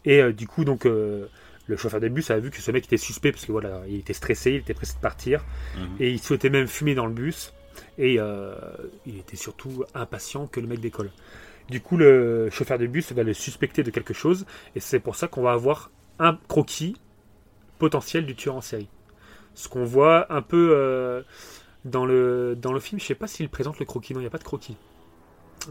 Et 0.05 0.21
euh, 0.21 0.31
du 0.33 0.47
coup 0.47 0.63
donc 0.63 0.85
euh, 0.85 1.27
le 1.67 1.75
chauffeur 1.77 1.99
de 1.99 2.07
bus 2.07 2.31
a 2.31 2.39
vu 2.39 2.49
que 2.49 2.61
ce 2.61 2.71
mec 2.71 2.85
était 2.85 2.97
suspect 2.97 3.31
parce 3.31 3.45
que 3.45 3.51
voilà, 3.51 3.81
il 3.87 3.95
était 3.99 4.13
stressé, 4.13 4.51
il 4.51 4.57
était 4.57 4.73
pressé 4.73 4.93
de 4.95 5.01
partir 5.01 5.43
Mhm. 5.77 5.95
et 5.99 6.11
il 6.11 6.19
souhaitait 6.19 6.49
même 6.49 6.67
fumer 6.67 6.95
dans 6.95 7.05
le 7.05 7.13
bus 7.13 7.53
et 7.97 8.17
euh, 8.19 8.55
il 9.05 9.17
était 9.19 9.35
surtout 9.37 9.83
impatient 9.93 10.47
que 10.47 10.59
le 10.59 10.67
mec 10.67 10.79
décolle. 10.79 11.11
Du 11.69 11.81
coup 11.81 11.97
le 11.97 12.49
chauffeur 12.51 12.77
de 12.77 12.87
bus 12.87 13.11
va 13.11 13.23
le 13.23 13.33
suspecter 13.33 13.83
de 13.83 13.91
quelque 13.91 14.13
chose 14.13 14.45
et 14.75 14.79
c'est 14.79 14.99
pour 14.99 15.15
ça 15.15 15.27
qu'on 15.27 15.41
va 15.41 15.51
avoir 15.51 15.91
un 16.19 16.37
croquis 16.47 16.95
potentiel 17.79 18.25
du 18.25 18.35
tueur 18.35 18.55
en 18.55 18.61
série. 18.61 18.87
Ce 19.53 19.67
qu'on 19.67 19.83
voit 19.83 20.31
un 20.31 20.41
peu 20.41 21.23
dans, 21.83 22.05
le, 22.05 22.55
dans 22.55 22.73
le 22.73 22.79
film, 22.79 22.99
je 22.99 23.05
sais 23.05 23.15
pas 23.15 23.27
s'il 23.27 23.49
présente 23.49 23.79
le 23.79 23.85
croquis, 23.85 24.13
non, 24.13 24.19
il 24.19 24.23
n'y 24.23 24.27
a 24.27 24.31
pas 24.31 24.37
de 24.37 24.43
croquis. 24.43 24.77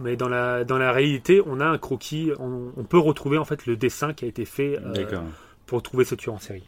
Mais 0.00 0.16
dans 0.16 0.28
la, 0.28 0.64
dans 0.64 0.78
la 0.78 0.92
réalité, 0.92 1.42
on 1.46 1.60
a 1.60 1.64
un 1.66 1.78
croquis, 1.78 2.30
on, 2.38 2.72
on 2.76 2.84
peut 2.84 2.98
retrouver 2.98 3.38
en 3.38 3.44
fait 3.44 3.66
le 3.66 3.76
dessin 3.76 4.12
qui 4.12 4.24
a 4.24 4.28
été 4.28 4.44
fait 4.44 4.78
euh, 4.78 5.06
pour 5.66 5.82
trouver 5.82 6.04
ce 6.04 6.14
tueur 6.14 6.34
en 6.34 6.38
série. 6.38 6.64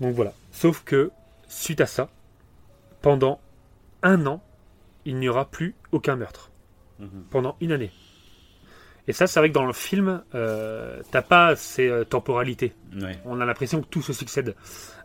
Donc 0.00 0.14
voilà. 0.14 0.32
Sauf 0.52 0.82
que, 0.84 1.10
suite 1.48 1.80
à 1.80 1.86
ça, 1.86 2.08
pendant 3.02 3.40
un 4.02 4.26
an, 4.26 4.42
il 5.04 5.16
n'y 5.18 5.28
aura 5.28 5.44
plus 5.46 5.74
aucun 5.92 6.16
meurtre 6.16 6.50
Mhm. 7.00 7.24
pendant 7.30 7.56
une 7.60 7.72
année. 7.72 7.90
Et 9.08 9.12
ça, 9.12 9.26
c'est 9.26 9.40
vrai 9.40 9.48
que 9.48 9.54
dans 9.54 9.66
le 9.66 9.72
film, 9.72 10.22
euh, 10.34 11.02
t'as 11.10 11.22
pas 11.22 11.56
ces 11.56 11.88
euh, 11.88 12.04
temporalités. 12.04 12.72
Ouais. 12.96 13.18
On 13.24 13.40
a 13.40 13.44
l'impression 13.44 13.82
que 13.82 13.86
tout 13.86 14.00
se 14.00 14.12
succède. 14.12 14.54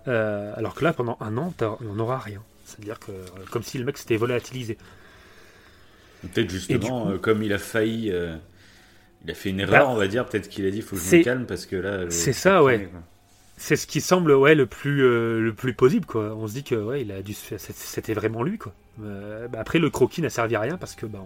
Alors 0.05 0.73
que 0.75 0.83
là, 0.83 0.93
pendant 0.93 1.17
un 1.19 1.35
an, 1.37 1.53
on 1.81 1.93
n'aura 1.95 2.17
rien. 2.19 2.41
C'est-à-dire 2.65 2.99
que, 2.99 3.11
comme 3.51 3.63
si 3.63 3.77
le 3.79 3.85
mec 3.85 3.97
s'était 3.97 4.15
volatilisé. 4.17 4.77
Peut-être 6.21 6.49
justement, 6.49 7.03
coup- 7.05 7.11
euh, 7.11 7.17
comme 7.17 7.43
il 7.43 7.53
a 7.53 7.57
failli. 7.59 8.11
euh, 8.11 8.35
il 9.25 9.31
a 9.31 9.33
fait 9.33 9.49
une 9.49 9.59
erreur, 9.59 9.87
Bah, 9.87 9.91
on 9.91 9.95
va 9.95 10.07
dire. 10.07 10.25
Peut-être 10.25 10.47
qu'il 10.49 10.65
a 10.65 10.71
dit 10.71 10.81
faut 10.81 10.95
que 10.95 11.01
je 11.01 11.07
c'est- 11.07 11.17
me 11.19 11.23
calme 11.23 11.45
parce 11.45 11.65
que 11.65 11.75
là. 11.75 12.09
c'est 12.09 12.33
ça, 12.33 12.63
ouais. 12.63 12.89
C'est 13.57 13.75
ce 13.75 13.85
qui 13.87 13.99
semble 13.99 14.31
ouais, 14.31 14.55
le, 14.55 14.65
plus, 14.65 15.03
euh, 15.03 15.41
le 15.41 15.53
plus 15.53 15.73
possible. 15.73 16.05
Quoi. 16.05 16.33
On 16.35 16.47
se 16.47 16.53
dit 16.53 16.63
que 16.63 16.75
ouais, 16.75 17.01
il 17.01 17.11
a 17.11 17.21
dû 17.21 17.33
c'était 17.33 18.13
vraiment 18.13 18.41
lui. 18.43 18.57
Quoi. 18.57 18.73
Bah, 18.97 19.59
après, 19.59 19.79
le 19.79 19.89
croquis 19.89 20.21
n'a 20.21 20.29
servi 20.29 20.55
à 20.55 20.61
rien 20.61 20.77
parce 20.77 20.95
que 20.95 21.05
bah, 21.05 21.19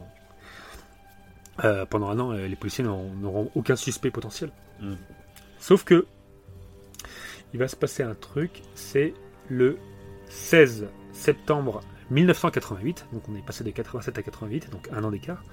on- 1.63 1.85
pendant 1.89 2.09
un 2.09 2.19
an, 2.19 2.31
les 2.31 2.55
policiers 2.55 2.83
n'auront 2.83 3.13
n'auront 3.13 3.51
aucun 3.55 3.75
suspect 3.75 4.09
potentiel. 4.11 4.49
Mm. 4.81 4.93
Sauf 5.59 5.83
que 5.83 6.05
il 7.53 7.59
va 7.59 7.67
se 7.67 7.75
passer 7.75 8.01
un 8.03 8.15
truc, 8.15 8.61
c'est 8.73 9.13
le 9.49 9.77
16 10.29 10.87
septembre 11.11 11.81
1988, 12.13 13.07
donc 13.13 13.23
on 13.29 13.35
est 13.35 13.45
passé 13.45 13.63
de 13.63 13.71
87 13.71 14.17
à 14.17 14.23
88, 14.23 14.69
donc 14.71 14.87
un 14.91 15.03
an 15.03 15.11
d'écart. 15.11 15.43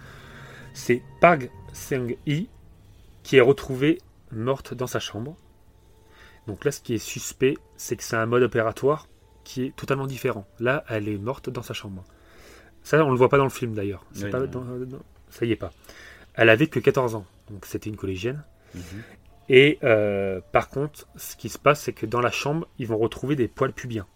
C'est 0.75 1.03
Park 1.21 1.51
Seung-hee 1.73 2.49
qui 3.23 3.37
est 3.37 3.41
retrouvée 3.41 3.99
morte 4.31 4.75
dans 4.75 4.87
sa 4.87 5.01
chambre. 5.01 5.37
Donc 6.47 6.65
là, 6.65 6.71
ce 6.73 6.81
qui 6.81 6.95
est 6.95 6.99
suspect, 6.99 7.57
c'est 7.77 7.97
que 7.97 8.03
c'est 8.05 8.17
un 8.17 8.27
mode 8.27 8.43
opératoire 8.43 9.09
qui 9.45 9.65
est 9.67 9.77
totalement 9.77 10.07
différent. 10.07 10.47
Là, 10.59 10.85
elle 10.89 11.09
est 11.09 11.19
morte 11.19 11.51
dans 11.51 11.63
sa 11.63 11.75
chambre. 11.75 12.05
Ça, 12.83 13.05
on 13.05 13.11
le 13.11 13.17
voit 13.17 13.29
pas 13.29 13.37
dans 13.39 13.45
le 13.45 13.51
film 13.51 13.75
d'ailleurs. 13.75 14.05
Oui, 14.27 14.31
dans- 14.47 14.63
ça 15.29 15.45
y 15.45 15.53
est 15.53 15.57
pas. 15.57 15.73
Elle 16.35 16.49
avait 16.49 16.67
que 16.69 16.79
14 16.81 17.15
ans, 17.15 17.27
donc 17.51 17.67
c'était 17.67 17.91
une 17.91 17.97
collégienne. 17.97 18.43
Mhm. 18.75 18.83
Et 19.49 19.79
euh, 19.83 20.41
par 20.53 20.69
contre, 20.69 21.09
ce 21.17 21.35
qui 21.37 21.49
se 21.49 21.59
passe, 21.59 21.81
c'est 21.83 21.93
que 21.93 22.07
dans 22.07 22.21
la 22.21 22.31
chambre, 22.31 22.69
ils 22.79 22.87
vont 22.87 22.97
retrouver 22.99 23.35
des 23.37 23.49
poils 23.49 23.73
pubiens 23.73 24.07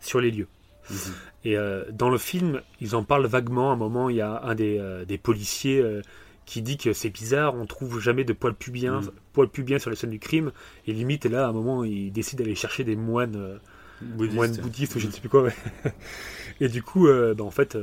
sur 0.00 0.20
les 0.20 0.30
lieux. 0.30 0.48
Mhm. 0.90 0.96
Et 1.44 1.56
euh, 1.56 1.84
dans 1.90 2.10
le 2.10 2.18
film, 2.18 2.60
ils 2.80 2.94
en 2.94 3.02
parlent 3.04 3.26
vaguement. 3.26 3.70
À 3.70 3.74
un 3.74 3.76
moment, 3.76 4.08
il 4.10 4.16
y 4.16 4.20
a 4.20 4.42
un 4.44 4.54
des, 4.54 4.78
euh, 4.78 5.04
des 5.04 5.18
policiers 5.18 5.80
euh, 5.80 6.02
qui 6.46 6.60
dit 6.62 6.76
que 6.76 6.92
c'est 6.92 7.10
bizarre, 7.10 7.54
on 7.54 7.66
trouve 7.66 8.00
jamais 8.00 8.24
de 8.24 8.32
poils 8.32 8.54
pubiens, 8.54 9.00
poils 9.32 9.48
pubiens 9.48 9.78
sur 9.78 9.90
les 9.90 9.96
scènes 9.96 10.10
du 10.10 10.18
crime. 10.18 10.52
Et 10.86 10.92
limite, 10.92 11.24
là, 11.26 11.46
à 11.46 11.48
un 11.48 11.52
moment, 11.52 11.84
il 11.84 12.12
décide 12.12 12.38
d'aller 12.38 12.54
chercher 12.56 12.84
des 12.84 12.96
moines, 12.96 13.58
Bouddhiste. 14.00 14.34
moines 14.36 14.56
bouddhistes 14.56 14.96
ou 14.96 14.98
je 14.98 15.06
ne 15.06 15.12
sais 15.12 15.20
plus 15.20 15.28
quoi. 15.28 15.42
ouais. 15.42 15.54
Et 16.60 16.68
du 16.68 16.82
coup, 16.82 17.06
bah, 17.08 17.42
en 17.44 17.50
fait, 17.52 17.76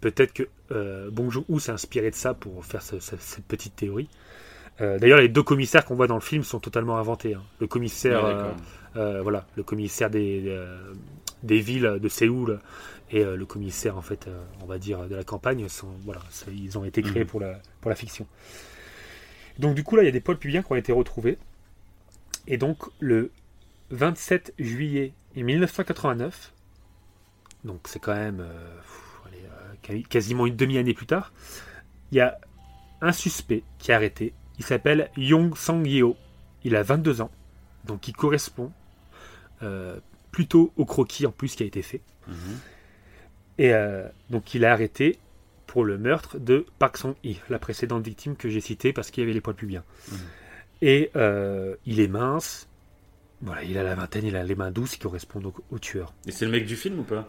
peut-être 0.00 0.32
que 0.32 0.48
Bong 1.10 1.30
Joon-ho 1.30 1.58
s'est 1.58 1.72
inspiré 1.72 2.10
de 2.10 2.16
ça 2.16 2.34
pour 2.34 2.64
faire 2.64 2.82
ce- 2.82 2.98
ce- 3.00 3.16
cette 3.18 3.44
petite 3.46 3.76
théorie. 3.76 4.08
D'ailleurs, 4.80 5.18
les 5.20 5.28
deux 5.28 5.42
commissaires 5.44 5.84
qu'on 5.84 5.94
voit 5.94 6.08
dans 6.08 6.16
le 6.16 6.20
film 6.20 6.42
sont 6.42 6.58
totalement 6.58 6.98
inventés. 6.98 7.34
hein. 7.34 7.42
Le 7.60 7.66
commissaire, 7.68 8.54
Ouais, 8.96 9.20
voilà, 9.22 9.46
le 9.56 9.62
commissaire 9.62 10.10
des, 10.10 10.54
des 11.42 11.60
villes 11.60 11.98
de 12.00 12.08
Séoul 12.08 12.60
et 13.10 13.24
euh, 13.24 13.36
le 13.36 13.44
commissaire, 13.46 13.96
en 13.98 14.02
fait, 14.02 14.26
euh, 14.28 14.42
on 14.62 14.66
va 14.66 14.78
dire, 14.78 15.08
de 15.08 15.14
la 15.14 15.24
campagne, 15.24 15.68
sont, 15.68 15.88
voilà, 16.04 16.22
c'est- 16.30 16.54
ils 16.54 16.78
ont 16.78 16.84
été 16.84 17.02
créés 17.02 17.24
Mhm. 17.24 17.28
pour, 17.28 17.40
la, 17.40 17.60
pour 17.80 17.90
la 17.90 17.96
fiction. 17.96 18.26
Donc, 19.58 19.74
du 19.74 19.84
coup, 19.84 19.96
là, 19.96 20.02
il 20.02 20.06
y 20.06 20.08
a 20.08 20.12
des 20.12 20.20
poils 20.20 20.38
pubiens 20.38 20.62
qui 20.62 20.72
ont 20.72 20.76
été 20.76 20.92
retrouvés. 20.92 21.38
Et 22.46 22.56
donc, 22.56 22.78
le 23.00 23.30
27 23.90 24.54
juillet 24.58 25.12
1989, 25.36 26.52
donc 27.64 27.80
c'est 27.86 27.98
quand 28.00 28.14
même 28.14 28.40
euh, 28.40 28.78
allez, 29.26 29.98
euh, 30.00 30.02
quasiment 30.08 30.46
une 30.46 30.56
demi-année 30.56 30.94
plus 30.94 31.06
tard, 31.06 31.32
il 32.10 32.16
y 32.18 32.20
a 32.20 32.38
un 33.00 33.12
suspect 33.12 33.62
qui 33.78 33.90
est 33.90 33.94
arrêté. 33.94 34.32
Il 34.58 34.64
s'appelle 34.64 35.10
Yong 35.16 35.56
Sang-yeo. 35.56 36.16
Il 36.64 36.76
a 36.76 36.82
22 36.82 37.20
ans, 37.20 37.30
donc 37.84 38.06
il 38.08 38.14
correspond 38.14 38.72
euh, 39.62 39.98
plutôt 40.32 40.72
au 40.76 40.84
croquis 40.84 41.26
en 41.26 41.30
plus 41.30 41.54
qui 41.54 41.62
a 41.62 41.66
été 41.66 41.82
fait. 41.82 42.00
Mhm. 42.26 42.34
Et 43.58 43.72
euh, 43.74 44.08
donc 44.30 44.54
il 44.54 44.64
est 44.64 44.66
arrêté 44.66 45.18
pour 45.66 45.84
le 45.84 45.98
meurtre 45.98 46.38
de 46.38 46.66
Park 46.78 46.96
Song-hee, 46.96 47.38
la 47.48 47.58
précédente 47.58 48.04
victime 48.04 48.34
que 48.36 48.48
j'ai 48.48 48.60
citée 48.60 48.92
parce 48.92 49.10
qu'il 49.10 49.22
y 49.22 49.24
avait 49.24 49.32
les 49.34 49.40
poils 49.40 49.54
pubiens. 49.56 49.84
Mhm. 50.10 50.18
Et 50.82 51.10
euh, 51.14 51.76
il 51.86 52.00
est 52.00 52.08
mince, 52.08 52.66
voilà, 53.40 53.62
il 53.62 53.78
a 53.78 53.82
la 53.84 53.94
vingtaine, 53.94 54.26
il 54.26 54.34
a 54.36 54.42
les 54.42 54.54
mains 54.56 54.70
douces 54.72 54.92
qui 54.94 54.98
correspondent 54.98 55.46
au, 55.46 55.54
au 55.70 55.78
tueur. 55.78 56.12
Et 56.26 56.32
c'est 56.32 56.44
le 56.44 56.50
mec 56.50 56.66
du 56.66 56.76
film 56.76 56.98
ou 56.98 57.02
pas? 57.04 57.28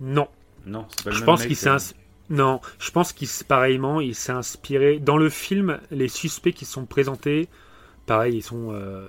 Non, 0.00 0.28
Non, 0.66 0.86
c'est 0.90 1.04
pas 1.04 1.10
le 1.10 1.14
je 1.16 1.20
même 1.20 1.26
pense 1.26 1.40
mec, 1.40 1.48
qu'il 1.48 1.56
s'est 1.56 1.68
ins- 1.70 1.94
non, 2.30 2.60
je 2.78 2.90
pense 2.90 3.12
qu'il 3.12 3.28
pareillement, 3.46 4.00
il 4.00 4.14
s'est 4.14 4.32
inspiré 4.32 4.98
dans 4.98 5.18
le 5.18 5.28
film. 5.28 5.78
Les 5.90 6.08
suspects 6.08 6.52
qui 6.54 6.64
sont 6.64 6.86
présentés, 6.86 7.48
pareil, 8.06 8.36
ils 8.36 8.42
sont 8.42 8.72
euh, 8.72 9.08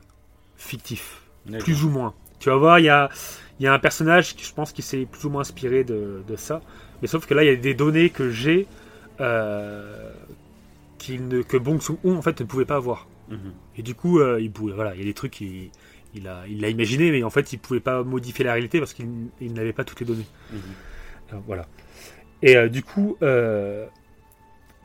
fictifs, 0.58 1.22
d'accord. 1.46 1.64
plus 1.64 1.84
ou 1.86 1.90
moins. 1.90 2.14
Tu 2.40 2.50
vas 2.50 2.56
voir, 2.58 2.80
il 2.80 2.86
y 2.86 2.90
a, 2.90 3.10
y 3.60 3.68
a 3.68 3.74
un 3.74 3.80
personnage 3.80 4.36
qui, 4.36 4.44
je 4.46 4.54
pense, 4.54 4.72
qui 4.72 4.82
s'est 4.82 5.06
plus 5.06 5.26
ou 5.26 5.30
moins 5.30 5.42
inspiré 5.42 5.84
de, 5.84 6.22
de 6.28 6.36
ça. 6.36 6.62
Mais 7.02 7.08
sauf 7.08 7.26
que 7.26 7.34
là, 7.34 7.44
il 7.44 7.48
y 7.48 7.54
a 7.54 7.56
des 7.56 7.74
données 7.74 8.10
que 8.10 8.30
j'ai 8.30 8.68
euh, 9.22 10.12
ne- 11.10 11.42
que 11.42 11.58
Bong 11.58 11.82
Joon-ho 11.82 12.16
en 12.16 12.22
fait 12.22 12.40
ne 12.40 12.46
pouvait 12.46 12.66
pas 12.66 12.76
avoir. 12.76 13.08
Mhm. 13.30 13.54
Et 13.78 13.82
du 13.84 13.96
coup, 13.96 14.20
euh, 14.20 14.40
il 14.42 14.52
pouvait, 14.52 14.74
voilà, 14.74 14.94
il 14.96 15.00
y 15.00 15.04
a 15.04 15.06
des 15.06 15.14
trucs 15.14 15.32
qu'il 15.34 15.70
il 16.14 16.28
a, 16.28 16.44
il 16.48 16.62
l'a 16.62 16.70
imaginé, 16.70 17.12
mais 17.12 17.24
en 17.24 17.30
fait, 17.30 17.52
il 17.54 17.60
pouvait 17.60 17.80
pas 17.82 18.02
modifier 18.04 18.46
la 18.46 18.54
réalité 18.54 18.80
parce 18.80 18.94
qu'il 18.94 19.08
il 19.42 19.54
n'avait 19.54 19.74
pas 19.74 19.84
toutes 19.84 20.00
les 20.00 20.06
données. 20.06 20.28
Mhm. 20.52 20.60
Euh, 21.34 21.38
voilà. 21.48 21.66
Et 22.42 22.56
euh, 22.56 22.70
du 22.70 22.84
coup, 22.84 23.18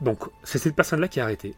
donc 0.01 0.19
c'est 0.43 0.57
cette 0.57 0.75
personne-là 0.75 1.07
qui 1.07 1.19
est 1.19 1.21
arrêtée, 1.21 1.53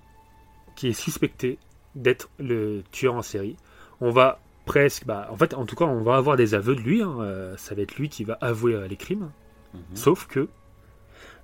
qui 0.75 0.87
est 0.89 0.93
suspectée 0.93 1.57
d'être 1.95 2.29
le 2.39 2.83
tueur 2.91 3.13
en 3.15 3.21
série. 3.21 3.55
On 4.01 4.09
va 4.11 4.39
presque, 4.65 5.05
bah, 5.05 5.27
en 5.31 5.35
fait, 5.37 5.53
en 5.53 5.65
tout 5.65 5.75
cas, 5.75 5.85
on 5.85 6.01
va 6.01 6.15
avoir 6.15 6.37
des 6.37 6.53
aveux 6.53 6.75
de 6.75 6.81
lui. 6.81 7.01
hein, 7.01 7.15
euh, 7.19 7.55
ça 7.57 7.75
va 7.75 7.81
être 7.81 7.95
lui 7.95 8.09
qui 8.09 8.23
va 8.23 8.37
avouer 8.41 8.73
euh, 8.75 8.87
les 8.87 8.95
crimes. 8.97 9.29
Mhm. 9.73 9.81
Sauf 9.95 10.27
que 10.27 10.47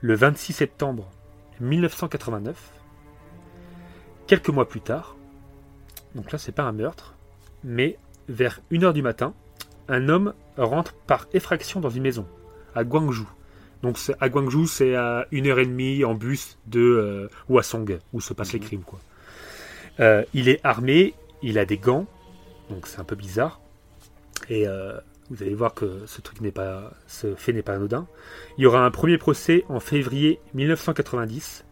le 0.02 0.16
26 0.16 0.54
septembre 0.54 1.10
1989, 1.60 2.56
quelques 4.28 4.50
mois 4.50 4.68
plus 4.68 4.82
tard, 4.82 5.16
donc 6.16 6.32
là 6.32 6.38
c'est 6.38 6.52
pas 6.52 6.64
un 6.64 6.72
meurtre, 6.72 7.16
mais 7.64 7.98
vers 8.28 8.62
1h 8.72 8.94
du 8.94 9.02
matin, 9.02 9.34
un 9.88 10.08
homme 10.10 10.34
rentre 10.58 10.94
par 10.94 11.28
effraction 11.34 11.80
dans 11.80 11.90
une 11.90 12.04
maison 12.04 12.26
à 12.76 12.84
Guangzhou. 12.84 13.28
Donc 13.82 13.98
à 14.20 14.30
Guangzhou, 14.30 14.68
c'est 14.68 14.96
à 14.96 15.26
1h30 15.32 16.06
en 16.06 16.14
bus 16.14 16.58
de 16.68 16.80
euh, 16.80 17.30
où 17.50 17.60
se 18.22 18.34
passent 18.34 18.54
les 18.54 18.60
Mhm. 18.60 18.66
crimes. 18.66 18.84
Quoi. 18.84 19.00
Euh, 20.00 20.24
il 20.34 20.48
est 20.50 20.60
armé, 20.64 21.14
il 21.42 21.58
a 21.58 21.66
des 21.66 21.78
gants, 21.78 22.06
donc 22.70 22.88
c'est 22.88 23.00
un 23.00 23.04
peu 23.04 23.16
bizarre. 23.16 23.60
Et 24.50 24.68
euh, 24.68 24.98
vous 25.30 25.44
allez 25.44 25.54
voir 25.56 25.74
que 25.74 26.06
ce 26.06 26.22
truc 26.22 26.42
n'est 26.42 26.52
pas, 26.52 26.94
ce 27.08 27.36
fait 27.36 27.54
n'est 27.54 27.62
pas 27.62 27.74
anodin. 27.76 28.08
Il 28.58 28.64
y 28.64 28.66
aura 28.66 28.86
un 28.86 28.92
premier 28.92 29.18
procès 29.18 29.66
en 29.70 29.80
février 29.80 30.40
1990. 30.54 31.66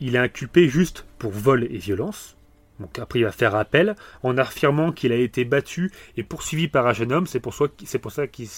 Il 0.00 0.14
est 0.14 0.18
inculpé 0.18 0.68
juste 0.68 1.04
pour 1.18 1.30
vol 1.30 1.64
et 1.64 1.76
violence. 1.78 2.36
Donc 2.80 2.98
après, 2.98 3.18
il 3.18 3.24
va 3.24 3.32
faire 3.32 3.54
appel 3.54 3.94
en 4.22 4.38
affirmant 4.38 4.90
qu'il 4.90 5.12
a 5.12 5.16
été 5.16 5.44
battu 5.44 5.92
et 6.16 6.22
poursuivi 6.22 6.66
par 6.66 6.86
un 6.86 6.94
jeune 6.94 7.12
homme. 7.12 7.26
C'est 7.26 7.38
pour, 7.38 7.52
ça- 7.52 7.64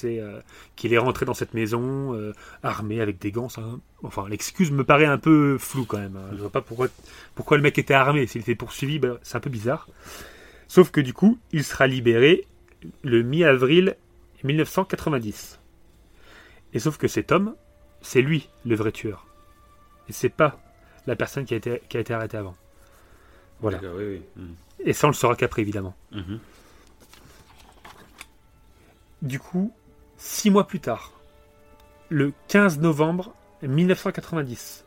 euh, 0.05 0.41
qu'il 0.77 0.93
est 0.95 0.99
rentré 0.99 1.27
dans 1.27 1.35
cette 1.35 1.55
maison 1.55 2.15
euh, 2.15 2.33
armé 2.63 3.01
avec 3.01 3.19
des 3.19 3.33
gants. 3.33 3.49
enfin, 4.05 4.29
l'excuse 4.29 4.71
me 4.71 4.85
paraît 4.85 5.07
un 5.07 5.19
peu 5.19 5.59
floue 5.59 5.85
quand 5.85 5.99
même. 5.99 6.17
hein. 6.17 6.31
Je 6.35 6.37
vois 6.39 6.51
pas 6.51 6.61
pourquoi, 6.61 6.87
pourquoi 7.35 7.57
le 7.57 7.65
mec 7.65 7.77
était 7.79 7.95
armé. 7.95 8.29
S'il 8.29 8.43
était 8.43 8.55
poursuivi, 8.55 9.01
ben, 9.01 9.19
c'est 9.23 9.37
un 9.37 9.41
peu 9.41 9.51
bizarre. 9.51 9.89
Sauf 10.69 10.91
que 10.91 11.01
du 11.01 11.13
coup, 11.13 11.39
il 11.53 11.65
sera 11.65 11.87
libéré 11.87 12.47
le 13.03 13.23
mi-avril 13.23 13.97
1990. 14.45 15.61
Et 16.75 16.79
sauf 16.79 16.97
que 16.97 17.09
cet 17.09 17.33
homme, 17.33 17.55
c'est 18.01 18.23
lui 18.23 18.49
le 18.65 18.75
vrai 18.75 18.93
tueur. 18.93 19.27
Et 20.09 20.13
c'est 20.13 20.29
pas 20.29 20.59
la 21.07 21.17
personne 21.17 21.45
qui 21.45 21.55
a 21.55 21.57
été, 21.57 21.83
qui 21.89 21.97
a 21.97 22.01
été 22.01 22.15
arrêtée 22.15 22.37
avant. 22.37 22.57
Voilà. 23.61 23.79
D'accord, 23.79 23.97
oui, 23.99 24.05
oui. 24.05 24.23
Mhm. 24.37 24.55
Et 24.81 24.93
ça, 24.93 25.07
on 25.07 25.11
le 25.11 25.15
saura 25.15 25.37
qu'après, 25.37 25.63
évidemment. 25.63 25.95
Mhm. 26.11 26.39
Du 29.23 29.39
coup, 29.39 29.73
six 30.17 30.51
mois 30.51 30.67
plus 30.67 30.81
tard, 30.81 31.13
le 32.09 32.33
15 32.49 32.81
novembre 32.81 33.35
1990, 33.63 34.85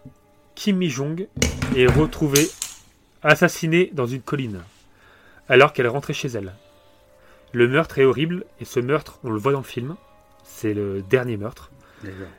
Kim 0.55 0.77
Mi-jong 0.77 1.27
est 1.75 1.87
retrouvée 1.87 2.49
assassinée 3.23 3.89
dans 3.93 4.05
une 4.05 4.21
colline, 4.21 4.61
alors 5.49 5.73
qu'elle 5.73 5.87
rentrait 5.87 6.13
chez 6.13 6.27
elle. 6.29 6.53
Le 7.53 7.67
meurtre 7.67 7.99
est 7.99 8.05
horrible, 8.05 8.45
et 8.59 8.65
ce 8.65 8.79
meurtre, 8.79 9.19
on 9.23 9.29
le 9.31 9.37
voit 9.39 9.51
dans 9.51 9.59
le 9.59 9.63
film, 9.63 9.95
c'est 10.43 10.73
le 10.73 11.01
dernier 11.01 11.37
meurtre. 11.37 11.71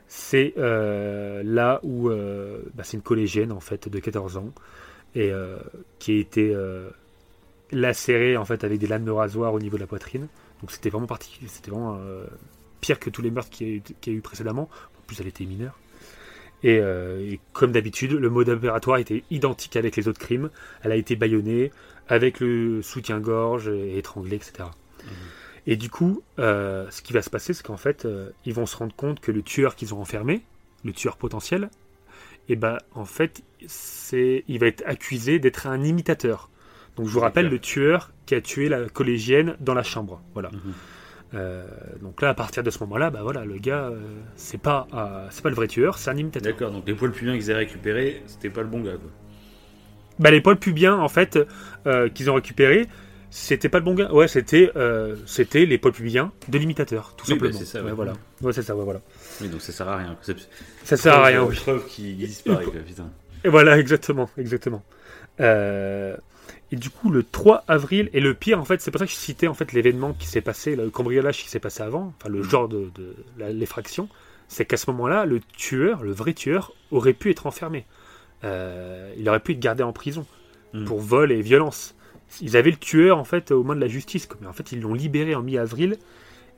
C'est 0.07 0.53
euh, 0.57 1.41
là 1.43 1.79
où 1.83 2.09
euh, 2.09 2.61
bah, 2.75 2.83
c'est 2.83 2.95
une 2.97 3.03
collégienne 3.03 3.51
en 3.51 3.59
fait 3.59 3.89
de 3.89 3.99
14 3.99 4.37
ans 4.37 4.53
et 5.15 5.31
euh, 5.31 5.57
qui 5.99 6.11
a 6.11 6.19
été 6.19 6.55
lacérée 7.71 8.37
en 8.37 8.45
fait 8.45 8.63
avec 8.63 8.79
des 8.79 8.87
lames 8.87 9.03
de 9.05 9.11
rasoir 9.11 9.53
au 9.53 9.59
niveau 9.59 9.77
de 9.77 9.81
la 9.81 9.87
poitrine. 9.87 10.27
Donc 10.61 10.71
c'était 10.71 10.89
vraiment 10.89 11.07
particulier, 11.07 11.49
c'était 11.49 11.71
vraiment 11.71 11.99
pire 12.81 12.99
que 12.99 13.09
tous 13.09 13.21
les 13.21 13.31
meurtres 13.31 13.49
qu'il 13.49 13.67
y, 13.67 13.71
a 13.71 13.75
eu- 13.75 13.81
qu'il 13.81 14.13
y 14.13 14.15
a 14.15 14.19
eu 14.19 14.21
précédemment. 14.21 14.69
En 14.97 15.01
plus, 15.07 15.19
elle 15.19 15.27
était 15.27 15.45
mineure. 15.45 15.77
Et, 16.63 16.75
et 16.77 17.39
comme 17.53 17.71
d'habitude, 17.71 18.11
le 18.13 18.29
mode 18.29 18.49
opératoire 18.49 18.97
était 18.97 19.23
identique 19.31 19.75
avec 19.75 19.95
les 19.95 20.07
autres 20.07 20.19
crimes. 20.19 20.49
Elle 20.83 20.91
a 20.91 20.95
été 20.95 21.15
bâillonnée 21.15 21.71
avec 22.07 22.39
le 22.39 22.81
soutien-gorge, 22.81 23.67
et 23.67 23.97
étranglée, 23.97 24.37
etc. 24.37 24.69
Et 25.65 25.75
du 25.75 25.89
coup, 25.89 26.23
euh, 26.39 26.87
ce 26.89 27.01
qui 27.01 27.11
va 27.11 27.21
se 27.21 27.29
passer, 27.29 27.53
c'est 27.53 27.65
qu'en 27.65 27.77
fait, 27.77 28.05
euh, 28.05 28.29
ils 28.45 28.53
vont 28.53 28.65
se 28.65 28.77
rendre 28.77 28.95
compte 28.95 29.19
que 29.19 29.31
le 29.31 29.41
tueur 29.41 29.75
qu'ils 29.75 29.93
ont 29.93 29.99
enfermé, 29.99 30.43
le 30.85 30.93
tueur 30.93 31.17
potentiel, 31.17 31.69
et 32.47 32.55
ben 32.55 32.77
en 32.93 33.05
fait, 33.05 33.43
c'est, 33.67 34.45
il 34.47 34.59
va 34.59 34.67
être 34.67 34.83
accusé 34.85 35.39
d'être 35.39 35.67
un 35.67 35.83
imitateur. 35.83 36.49
Donc 36.95 37.07
je 37.07 37.11
vous 37.11 37.19
rappelle 37.19 37.49
le 37.49 37.59
tueur 37.59 38.11
qui 38.25 38.35
a 38.35 38.41
tué 38.41 38.69
la 38.69 38.87
collégienne 38.87 39.57
dans 39.59 39.73
la 39.73 39.83
chambre. 39.83 40.21
Voilà. 40.33 40.49
Mhm. 40.51 40.73
Euh, 41.33 41.65
donc 42.01 42.21
là, 42.21 42.29
à 42.29 42.33
partir 42.33 42.63
de 42.63 42.69
ce 42.69 42.79
moment-là, 42.79 43.09
bah 43.09 43.19
voilà, 43.21 43.43
le 43.43 43.57
gars, 43.57 43.89
euh, 43.89 43.99
c'est 44.35 44.61
pas, 44.61 44.87
euh, 44.93 45.27
c'est 45.29 45.43
pas 45.43 45.49
le 45.49 45.55
vrai 45.55 45.67
tueur, 45.67 45.97
c'est 45.97 46.09
un 46.09 46.17
imitateur. 46.17 46.53
D'accord, 46.53 46.71
donc 46.71 46.87
les 46.87 46.93
poils 46.93 47.11
pubiens 47.11 47.37
qu'ils 47.37 47.51
avaient 47.51 47.65
récupérés, 47.65 48.23
c'était 48.27 48.49
pas 48.49 48.61
le 48.61 48.67
bon 48.67 48.81
gars, 48.81 48.93
quoi. 48.93 49.11
Bah 50.19 50.31
les 50.31 50.41
poils 50.41 50.57
pubiens 50.57 50.95
en 50.97 51.09
fait 51.09 51.37
euh, 51.85 52.09
qu'ils 52.09 52.29
ont 52.29 52.33
récupérés, 52.35 52.87
c'était 53.29 53.69
pas 53.69 53.77
le 53.79 53.85
bon 53.85 53.93
gars. 53.93 54.11
Ouais, 54.11 54.27
c'était, 54.27 54.71
euh, 54.75 55.15
c'était 55.25 55.65
les 55.65 55.77
poils 55.77 55.93
pubiens 55.93 56.31
de 56.47 56.57
l'imitateur, 56.57 57.13
tout 57.15 57.25
Oui, 57.27 57.33
bah, 57.37 57.47
simplement. 57.51 57.59
c'est 57.59 57.65
ça, 57.65 57.79
Ouais, 57.83 57.89
ouais. 57.89 57.95
voilà. 57.95 58.13
Ouais, 58.41 58.53
c'est 58.53 58.61
ça. 58.63 58.75
Ouais, 58.75 58.83
voilà. 58.83 59.01
Oui, 59.41 59.49
donc 59.49 59.61
ça 59.61 59.71
sert 59.71 59.87
à 59.87 59.97
rien. 59.97 60.17
Ça 60.83 60.97
sert 60.97 61.13
à 61.13 61.25
rien. 61.25 61.39
preuve, 61.41 61.49
Oui. 61.49 61.55
preuve 61.57 61.85
qui 61.87 62.13
disparaît, 62.15 62.65
quoi, 62.65 62.73
putain. 62.85 63.09
Et 63.43 63.49
voilà, 63.49 63.77
exactement, 63.77 64.29
exactement. 64.37 64.83
Euh, 65.39 66.15
et 66.71 66.75
du 66.75 66.89
coup, 66.89 67.09
le 67.11 67.23
3 67.23 67.63
avril, 67.67 68.09
et 68.13 68.19
le 68.19 68.33
pire, 68.33 68.59
en 68.59 68.65
fait, 68.65 68.81
c'est 68.81 68.91
pour 68.91 68.99
ça 68.99 69.05
que 69.05 69.11
je 69.11 69.17
citais 69.17 69.47
en 69.47 69.53
fait 69.53 69.71
l'événement 69.71 70.13
qui 70.13 70.27
s'est 70.27 70.41
passé, 70.41 70.75
le 70.75 70.89
cambriolage 70.89 71.43
qui 71.43 71.49
s'est 71.49 71.59
passé 71.59 71.83
avant, 71.83 72.13
enfin 72.19 72.29
le 72.29 72.41
genre 72.43 72.67
de, 72.67 72.89
de 72.95 73.13
l'effraction, 73.51 74.09
c'est 74.47 74.65
qu'à 74.65 74.77
ce 74.77 74.89
moment-là, 74.91 75.25
le 75.25 75.39
tueur, 75.57 76.03
le 76.03 76.11
vrai 76.11 76.33
tueur, 76.33 76.73
aurait 76.91 77.13
pu 77.13 77.29
être 77.29 77.45
enfermé. 77.47 77.85
Euh, 78.43 79.11
il 79.17 79.27
aurait 79.29 79.39
pu 79.39 79.53
être 79.53 79.59
gardé 79.59 79.83
en 79.83 79.93
prison 79.93 80.25
Mm. 80.73 80.83
pour 80.83 80.99
vol 80.99 81.31
et 81.31 81.41
violence. 81.41 81.95
Ils 82.41 82.57
avaient 82.57 82.71
le 82.71 82.77
tueur 82.77 83.17
en 83.17 83.23
fait 83.23 83.51
aux 83.51 83.63
mains 83.63 83.75
de 83.75 83.79
la 83.79 83.87
justice, 83.87 84.27
mais 84.41 84.47
en 84.47 84.53
fait 84.53 84.73
ils 84.73 84.81
l'ont 84.81 84.93
libéré 84.93 85.33
en 85.33 85.41
mi-avril 85.41 85.97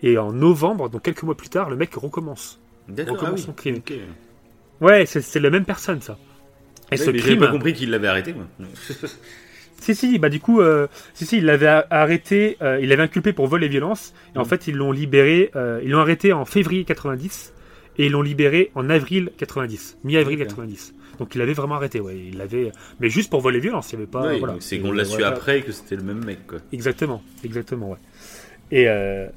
et 0.02 0.18
en 0.18 0.34
novembre, 0.34 0.90
donc 0.90 1.04
quelques 1.04 1.22
mois 1.22 1.38
plus 1.38 1.50
tard, 1.50 1.70
le 1.70 1.76
mec 1.76 1.94
recommence. 1.94 2.60
Recommence 2.90 3.22
ah 3.24 3.32
oui. 3.36 3.42
son 3.42 3.54
crime. 3.54 3.80
Ouais, 4.82 5.06
c'est 5.06 5.22
c'est 5.22 5.40
la 5.40 5.52
même 5.52 5.66
personne 5.66 6.02
ça. 6.02 6.18
Et 6.92 6.96
Ouais, 6.96 6.98
ce 7.06 7.12
mais 7.12 7.20
crime, 7.20 7.40
pas 7.40 7.48
compris 7.52 7.74
qu'il 7.74 7.92
l'avait 7.92 8.08
arrêté, 8.08 8.34
moi. 8.34 8.46
Si, 9.82 9.96
si, 9.96 10.20
bah 10.20 10.28
du 10.28 10.42
coup, 10.42 10.60
euh, 10.60 10.88
si, 11.14 11.26
si, 11.26 11.38
il 11.38 11.46
l'avait 11.46 11.84
arrêté, 11.90 12.58
euh, 12.62 12.80
il 12.82 12.90
l'avait 12.90 13.04
inculpé 13.04 13.32
pour 13.32 13.48
vol 13.48 13.64
et 13.64 13.70
violence, 13.70 14.14
et 14.36 14.38
en 14.38 14.42
Mhm. 14.42 14.48
fait, 14.50 14.68
ils 14.68 14.76
l'ont 14.76 14.92
libéré, 14.92 15.52
euh, 15.56 15.80
ils 15.84 15.92
l'ont 15.92 16.00
arrêté 16.00 16.34
en 16.34 16.44
février 16.44 16.84
90, 16.84 17.54
et 18.00 18.08
ils 18.08 18.12
l'ont 18.12 18.24
libéré 18.24 18.72
en 18.74 18.90
avril 18.90 19.30
90, 19.38 19.98
mi-avril 20.04 20.40
D'accord. 20.40 20.56
90. 20.56 20.96
Donc 21.20 21.36
il 21.36 21.38
l'avait 21.40 21.54
vraiment 21.54 21.76
arrêté, 21.76 22.00
ouais, 22.00 22.18
il 22.18 22.38
l'avait, 22.38 22.72
mais 23.00 23.10
juste 23.10 23.30
pour 23.30 23.42
vol 23.42 23.56
et 23.56 23.60
violence, 23.60 23.92
il 23.92 23.98
n'y 23.98 24.02
avait 24.04 24.12
pas, 24.12 24.22
Ouais, 24.24 24.40
voilà. 24.40 24.56
c'est 24.62 24.78
Et 24.78 24.80
qu'on 24.80 24.92
l'a 24.92 25.04
su 25.06 25.12
voilà. 25.12 25.28
après 25.28 25.62
que 25.62 25.72
c'était 25.72 25.98
le 25.98 26.04
même 26.04 26.24
mec, 26.26 26.48
quoi. 26.48 26.60
Exactement, 26.74 27.22
exactement, 27.44 27.92
ouais. 27.92 27.98
Et, 28.72 28.88
euh, 28.88 29.28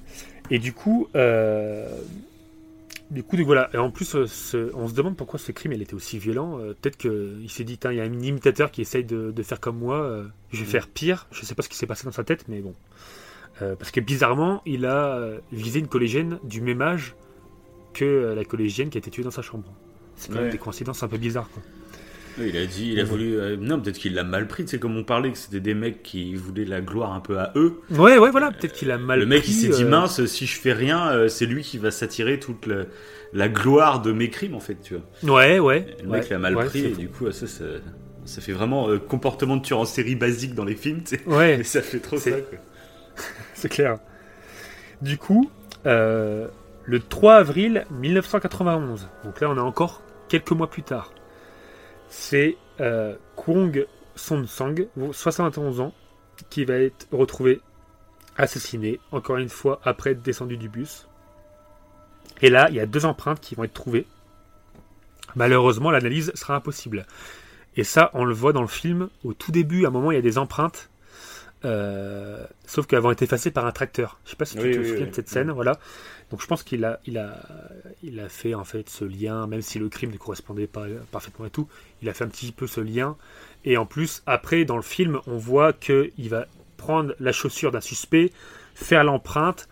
et 0.50 0.58
du 0.58 0.72
coup, 0.72 1.08
euh, 1.16 1.88
du 3.10 3.22
coup, 3.22 3.36
donc 3.36 3.46
voilà. 3.46 3.68
Et 3.74 3.76
en 3.78 3.90
plus, 3.90 4.14
euh, 4.14 4.26
ce- 4.26 4.70
on 4.74 4.88
se 4.88 4.94
demande 4.94 5.16
pourquoi 5.16 5.38
ce 5.38 5.52
crime 5.52 5.72
il 5.72 5.82
était 5.82 5.94
aussi 5.94 6.18
violent. 6.18 6.58
Euh, 6.60 6.74
Peut-être 6.80 6.96
qu'il 6.96 7.48
s'est 7.50 7.64
dit, 7.64 7.78
il 7.90 7.96
y 7.96 8.00
a 8.00 8.04
un 8.04 8.20
imitateur 8.20 8.70
qui 8.70 8.80
essaye 8.80 9.04
de, 9.04 9.30
de 9.32 9.42
faire 9.42 9.60
comme 9.60 9.78
moi. 9.78 10.00
euh, 10.00 10.24
je 10.52 10.58
vais 10.60 10.64
Mm. 10.64 10.68
faire 10.68 10.88
pire. 10.88 11.26
Je 11.32 11.44
sais 11.44 11.54
pas 11.54 11.62
ce 11.62 11.68
qui 11.68 11.76
s'est 11.76 11.86
passé 11.86 12.04
dans 12.04 12.12
sa 12.12 12.24
tête, 12.24 12.44
mais 12.48 12.60
bon. 12.60 12.74
Euh, 13.60 13.74
parce 13.76 13.90
que 13.90 14.00
bizarrement, 14.00 14.62
il 14.66 14.86
a 14.86 15.20
visé 15.52 15.78
une 15.80 15.88
collégienne 15.88 16.38
du 16.44 16.60
même 16.62 16.80
âge 16.80 17.14
que 17.92 18.04
euh, 18.04 18.34
la 18.34 18.44
collégienne 18.44 18.90
qui 18.90 18.98
a 18.98 19.00
été 19.00 19.10
tuée 19.10 19.22
dans 19.22 19.30
sa 19.30 19.42
chambre. 19.42 19.64
C'est 20.16 20.32
quand 20.32 20.40
même 20.40 20.50
des 20.50 20.58
coïncidences 20.58 21.02
un 21.02 21.08
peu 21.08 21.18
bizarres, 21.18 21.50
quoi. 21.50 21.62
Il 22.38 22.56
a 22.56 22.64
dit, 22.64 22.92
il 22.92 23.00
a 23.00 23.04
voulu. 23.04 23.38
euh, 23.38 23.56
non, 23.58 23.78
peut-être 23.78 23.98
qu'il 23.98 24.14
l'a 24.14 24.24
mal 24.24 24.46
pris. 24.48 24.64
C'est 24.66 24.78
comme 24.78 24.96
on 24.96 25.04
parlait 25.04 25.30
que 25.32 25.36
c'était 25.36 25.60
des 25.60 25.74
mecs 25.74 26.02
qui 26.02 26.34
voulaient 26.34 26.64
la 26.64 26.80
gloire 26.80 27.12
un 27.12 27.20
peu 27.20 27.38
à 27.38 27.52
eux. 27.56 27.80
Ouais, 27.90 28.16
ouais, 28.16 28.30
voilà. 28.30 28.50
Peut-être 28.52 28.72
qu'il 28.72 28.90
a 28.90 28.96
mal. 28.96 29.18
le 29.20 29.26
mec, 29.26 29.42
pris, 29.42 29.52
il 29.52 29.54
s'est 29.54 29.68
dit 29.68 29.84
euh, 29.84 29.88
mince, 29.88 30.24
si 30.24 30.46
je 30.46 30.58
fais 30.58 30.72
rien, 30.72 31.28
c'est 31.28 31.44
lui 31.44 31.62
qui 31.62 31.76
va 31.76 31.90
s'attirer 31.90 32.38
toute 32.38 32.66
la 33.34 33.48
gloire 33.48 34.00
de 34.00 34.12
mes 34.12 34.30
crimes, 34.30 34.54
en 34.54 34.60
fait, 34.60 34.76
tu 34.82 34.94
vois. 34.94 35.34
Ouais, 35.34 35.58
ouais. 35.58 35.96
Le 36.02 36.08
ouais, 36.08 36.20
mec 36.20 36.28
l'a 36.30 36.38
mal 36.38 36.56
ouais, 36.56 36.64
pris 36.66 36.86
et 36.86 36.92
du 36.92 37.08
coup, 37.08 37.30
ça, 37.32 37.46
ça, 37.46 37.64
ça 38.24 38.40
fait 38.40 38.52
vraiment 38.52 38.88
euh, 38.88 38.98
comportement 38.98 39.56
de 39.56 39.62
tueur 39.62 39.80
en 39.80 39.84
série 39.84 40.14
basique 40.14 40.54
dans 40.54 40.64
les 40.64 40.76
films, 40.76 41.02
tu 41.02 41.16
sais. 41.16 41.22
Ouais. 41.26 41.54
Et 41.60 41.64
ça 41.64 41.82
fait 41.82 41.98
trop 41.98 42.18
ça. 42.18 42.30
C'est 43.54 43.68
clair. 43.68 43.98
Du 45.00 45.18
coup, 45.18 45.50
euh, 45.86 46.48
le 46.84 47.00
3 47.00 47.36
avril 47.36 47.86
1991, 47.90 49.08
donc 49.24 49.40
là 49.40 49.50
on 49.50 49.56
est 49.56 49.60
encore 49.60 50.02
quelques 50.28 50.52
mois 50.52 50.68
plus 50.68 50.82
tard, 50.82 51.12
c'est 52.08 52.56
euh, 52.80 53.16
Kwong 53.36 53.86
Son 54.14 54.46
Sang, 54.46 54.74
71 55.12 55.80
ans, 55.80 55.94
qui 56.50 56.64
va 56.64 56.74
être 56.74 57.06
retrouvé 57.12 57.60
assassiné, 58.36 59.00
encore 59.12 59.36
une 59.36 59.48
fois, 59.48 59.80
après 59.84 60.12
être 60.12 60.22
descendu 60.22 60.56
du 60.56 60.68
bus. 60.68 61.08
Et 62.40 62.50
là, 62.50 62.68
il 62.70 62.76
y 62.76 62.80
a 62.80 62.86
deux 62.86 63.04
empreintes 63.04 63.40
qui 63.40 63.54
vont 63.54 63.64
être 63.64 63.74
trouvées. 63.74 64.06
Malheureusement, 65.36 65.90
l'analyse 65.90 66.32
sera 66.34 66.56
impossible. 66.56 67.06
Et 67.76 67.84
ça, 67.84 68.10
on 68.14 68.24
le 68.24 68.34
voit 68.34 68.52
dans 68.52 68.62
le 68.62 68.66
film. 68.68 69.08
Au 69.24 69.32
tout 69.32 69.52
début, 69.52 69.84
à 69.84 69.88
un 69.88 69.90
moment, 69.90 70.10
il 70.10 70.14
y 70.14 70.18
a 70.18 70.22
des 70.22 70.38
empreintes 70.38 70.90
euh, 71.64 72.44
sauf 72.66 72.86
qu'elles 72.86 73.00
vont 73.00 73.12
être 73.12 73.22
effacées 73.22 73.50
par 73.50 73.66
un 73.66 73.72
tracteur. 73.72 74.18
Je 74.24 74.30
sais 74.30 74.36
pas 74.36 74.44
si 74.44 74.56
tu 74.56 74.62
Oui, 74.62 74.72
te 74.72 74.78
oui, 74.78 74.88
souviens 74.88 75.04
oui. 75.04 75.10
de 75.10 75.14
cette 75.14 75.28
scène, 75.28 75.50
voilà. 75.52 75.78
Donc 76.32 76.40
je 76.40 76.46
pense 76.46 76.62
qu'il 76.62 76.84
a, 76.84 76.98
il 77.06 77.18
a, 77.18 77.46
il 78.02 78.18
a 78.18 78.28
fait 78.28 78.54
en 78.54 78.64
fait 78.64 78.88
ce 78.88 79.04
lien, 79.04 79.46
même 79.46 79.60
si 79.62 79.78
le 79.78 79.88
crime 79.90 80.10
ne 80.10 80.16
correspondait 80.16 80.66
pas 80.66 80.86
parfaitement 81.10 81.44
et 81.46 81.50
tout, 81.50 81.68
il 82.00 82.08
a 82.08 82.14
fait 82.14 82.24
un 82.24 82.28
petit 82.28 82.52
peu 82.52 82.66
ce 82.66 82.80
lien. 82.80 83.16
Et 83.64 83.76
en 83.76 83.86
plus, 83.86 84.22
après 84.24 84.64
dans 84.64 84.76
le 84.76 84.82
film, 84.82 85.20
on 85.26 85.36
voit 85.36 85.74
que 85.74 86.10
il 86.16 86.30
va 86.30 86.46
prendre 86.78 87.14
la 87.20 87.32
chaussure 87.32 87.70
d'un 87.70 87.82
suspect, 87.82 88.32
faire 88.74 89.04
l'empreinte 89.04 89.68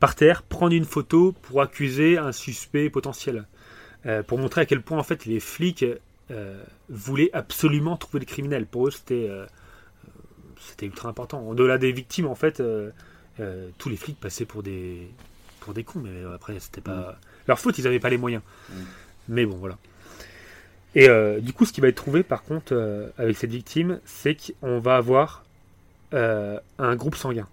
par 0.00 0.16
terre, 0.16 0.42
prendre 0.42 0.74
une 0.74 0.84
photo 0.84 1.32
pour 1.42 1.62
accuser 1.62 2.18
un 2.18 2.32
suspect 2.32 2.90
potentiel, 2.90 3.46
Euh, 4.06 4.22
pour 4.22 4.38
montrer 4.38 4.60
à 4.60 4.66
quel 4.66 4.82
point 4.82 4.98
en 4.98 5.02
fait 5.02 5.24
les 5.24 5.40
flics 5.40 5.84
euh, 6.30 6.62
voulaient 6.90 7.30
absolument 7.32 7.96
trouver 7.96 8.20
le 8.20 8.26
criminel. 8.26 8.66
Pour 8.66 8.88
eux, 8.88 8.90
c'était 8.90 9.28
euh, 9.30 9.46
c'était 10.60 10.86
ultra 10.86 11.08
important. 11.08 11.40
Au-delà 11.48 11.78
des 11.78 11.92
victimes, 11.92 12.26
en 12.26 12.34
fait, 12.34 12.62
tous 13.78 13.88
les 13.88 13.96
flics 13.96 14.18
passaient 14.18 14.46
pour 14.46 14.62
des 14.62 15.08
pour 15.64 15.74
des 15.74 15.84
cons, 15.84 16.00
mais 16.00 16.34
après 16.34 16.58
c'était 16.60 16.80
pas 16.80 17.18
leur 17.48 17.58
faute, 17.58 17.78
ils 17.78 17.84
n'avaient 17.84 18.00
pas 18.00 18.10
les 18.10 18.18
moyens. 18.18 18.42
Mm. 18.70 18.74
Mais 19.28 19.46
bon, 19.46 19.56
voilà. 19.56 19.78
Et 20.94 21.08
euh, 21.08 21.40
du 21.40 21.52
coup, 21.52 21.64
ce 21.64 21.72
qui 21.72 21.80
va 21.80 21.88
être 21.88 21.96
trouvé, 21.96 22.22
par 22.22 22.42
contre, 22.42 22.72
euh, 22.72 23.08
avec 23.18 23.36
cette 23.36 23.50
victime, 23.50 24.00
c'est 24.04 24.36
qu'on 24.36 24.78
va 24.78 24.96
avoir 24.96 25.44
euh, 26.12 26.60
un 26.78 26.94
groupe 26.94 27.16
sanguin, 27.16 27.48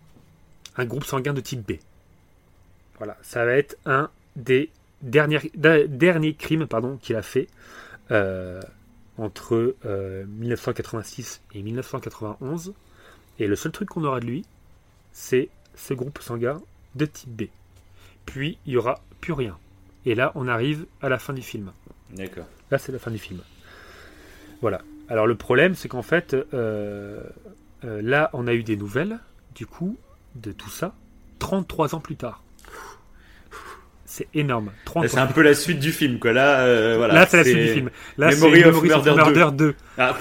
un 0.78 0.86
groupe 0.86 1.05
sanguin 1.05 1.34
de 1.34 1.41
type 1.41 1.68
B. 1.68 1.78
Voilà, 2.97 3.18
ça 3.22 3.45
va 3.45 3.53
être 3.53 3.78
un 3.86 4.09
des 4.36 4.70
derniers, 5.01 5.39
derniers 5.55 6.36
crimes 6.36 6.68
pardon, 6.68 6.97
qu'il 6.97 7.16
a 7.16 7.24
fait 7.24 7.47
entre 9.18 9.76
euh, 9.86 10.26
1986 10.26 11.41
et 11.53 11.62
1991. 11.62 12.74
Et 13.39 13.47
le 13.47 13.55
seul 13.55 13.72
truc 13.72 13.89
qu'on 13.89 14.03
aura 14.03 14.20
de 14.20 14.26
lui, 14.26 14.45
c'est 15.14 15.49
ce 15.76 15.93
groupe 15.93 16.20
sanguin 16.22 16.62
de 16.95 17.05
type 17.05 17.30
B. 17.30 17.43
Puis 18.32 18.57
il 18.65 18.73
y 18.73 18.77
aura 18.77 19.01
plus 19.19 19.34
rien. 19.34 19.57
Et 20.05 20.15
là, 20.15 20.32
on 20.36 20.47
arrive 20.47 20.86
à 21.01 21.09
la 21.09 21.19
fin 21.19 21.34
du 21.34 21.41
film. 21.41 21.71
D'accord. 22.11 22.45
Là, 22.71 22.77
c'est 22.77 22.91
la 22.91 22.99
fin 22.99 23.11
du 23.11 23.17
film. 23.17 23.41
Voilà. 24.61 24.82
Alors 25.09 25.27
le 25.27 25.36
problème, 25.36 25.75
c'est 25.75 25.89
qu'en 25.89 26.01
fait, 26.01 26.34
euh, 26.34 27.19
euh, 27.84 28.01
là, 28.01 28.29
on 28.34 28.47
a 28.47 28.53
eu 28.53 28.63
des 28.63 28.77
nouvelles, 28.77 29.19
du 29.53 29.65
coup, 29.65 29.97
de 30.36 30.53
tout 30.53 30.69
ça, 30.69 30.93
33 31.39 31.93
ans 31.93 31.99
plus 31.99 32.15
tard. 32.15 32.41
C'est 34.05 34.27
énorme. 34.34 34.71
30 34.86 35.03
Là, 35.03 35.09
c'est 35.09 35.19
un 35.19 35.27
peu 35.27 35.41
la 35.41 35.53
suite 35.53 35.79
du 35.79 35.91
film, 35.91 36.19
quoi. 36.19 36.32
Là, 36.32 36.61
euh, 36.61 36.95
voilà. 36.97 37.13
Là, 37.13 37.25
c'est 37.29 37.38
la 37.38 37.43
suite 37.43 37.57
du 37.57 37.67
film. 37.67 37.89
Là, 38.17 38.29
Memory 38.29 38.63
of 38.63 38.84
Murder 38.84 39.49
2. 39.53 39.75
Ah, 39.97 40.17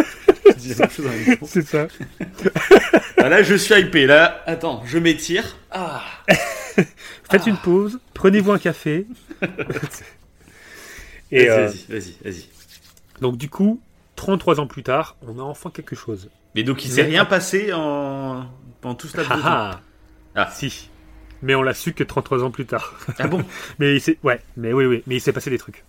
dis 0.57 0.71
la 0.71 0.77
même 0.77 0.91
chose 0.91 1.07
en 1.07 1.11
même 1.11 1.39
temps. 1.39 1.47
C'est 1.47 1.67
ça. 1.67 1.87
Ah, 3.19 3.29
là, 3.29 3.43
je 3.43 3.55
suis 3.55 3.75
hypé. 3.75 4.07
Là, 4.07 4.43
attends, 4.47 4.83
je 4.87 4.99
m'étire. 4.99 5.57
Ah. 5.71 6.03
Faites 7.31 7.47
une 7.47 7.57
pause, 7.57 7.99
prenez-vous 8.15 8.53
un 8.53 8.59
café. 8.59 9.07
Et 11.33 11.47
Vas-y, 11.47 11.49
euh, 11.49 11.67
vas-y, 11.67 11.87
vas-y, 11.89 12.15
vas-y. 12.25 12.49
donc, 13.21 13.37
du 13.37 13.49
coup, 13.49 13.81
33 14.17 14.59
ans 14.61 14.67
plus 14.67 14.83
tard, 14.83 15.17
on 15.23 15.39
a 15.39 15.43
enfin 15.43 15.71
quelque 15.71 15.95
chose. 15.95 16.29
Mais 16.55 16.63
donc, 16.65 16.85
il 16.85 16.91
s'est 16.91 17.03
rien 17.03 17.25
passé 17.25 17.73
en 17.73 18.47
pendant 18.81 18.97
tout 18.97 19.07
ce 19.07 19.17
laps 19.17 19.31
de 19.37 19.41
temps. 19.41 19.47
Ah, 19.49 19.81
Ah. 20.35 20.51
Si. 20.53 20.91
Mais 21.43 21.55
on 21.55 21.63
l'a 21.63 21.73
su 21.75 21.93
que 21.93 22.03
33 22.05 22.43
ans 22.45 22.51
plus 22.51 22.67
tard. 22.67 22.95
Ah 23.19 23.29
bon 23.29 23.45
Mais 23.79 23.95
il 23.95 24.01
s'est... 24.01 24.19
Ouais, 24.23 24.41
mais 24.57 24.73
oui, 24.73 24.85
oui. 24.87 25.03
Mais 25.07 25.17
il 25.17 25.21
s'est 25.21 25.33
passé 25.33 25.49
des 25.51 25.59
trucs. 25.59 25.85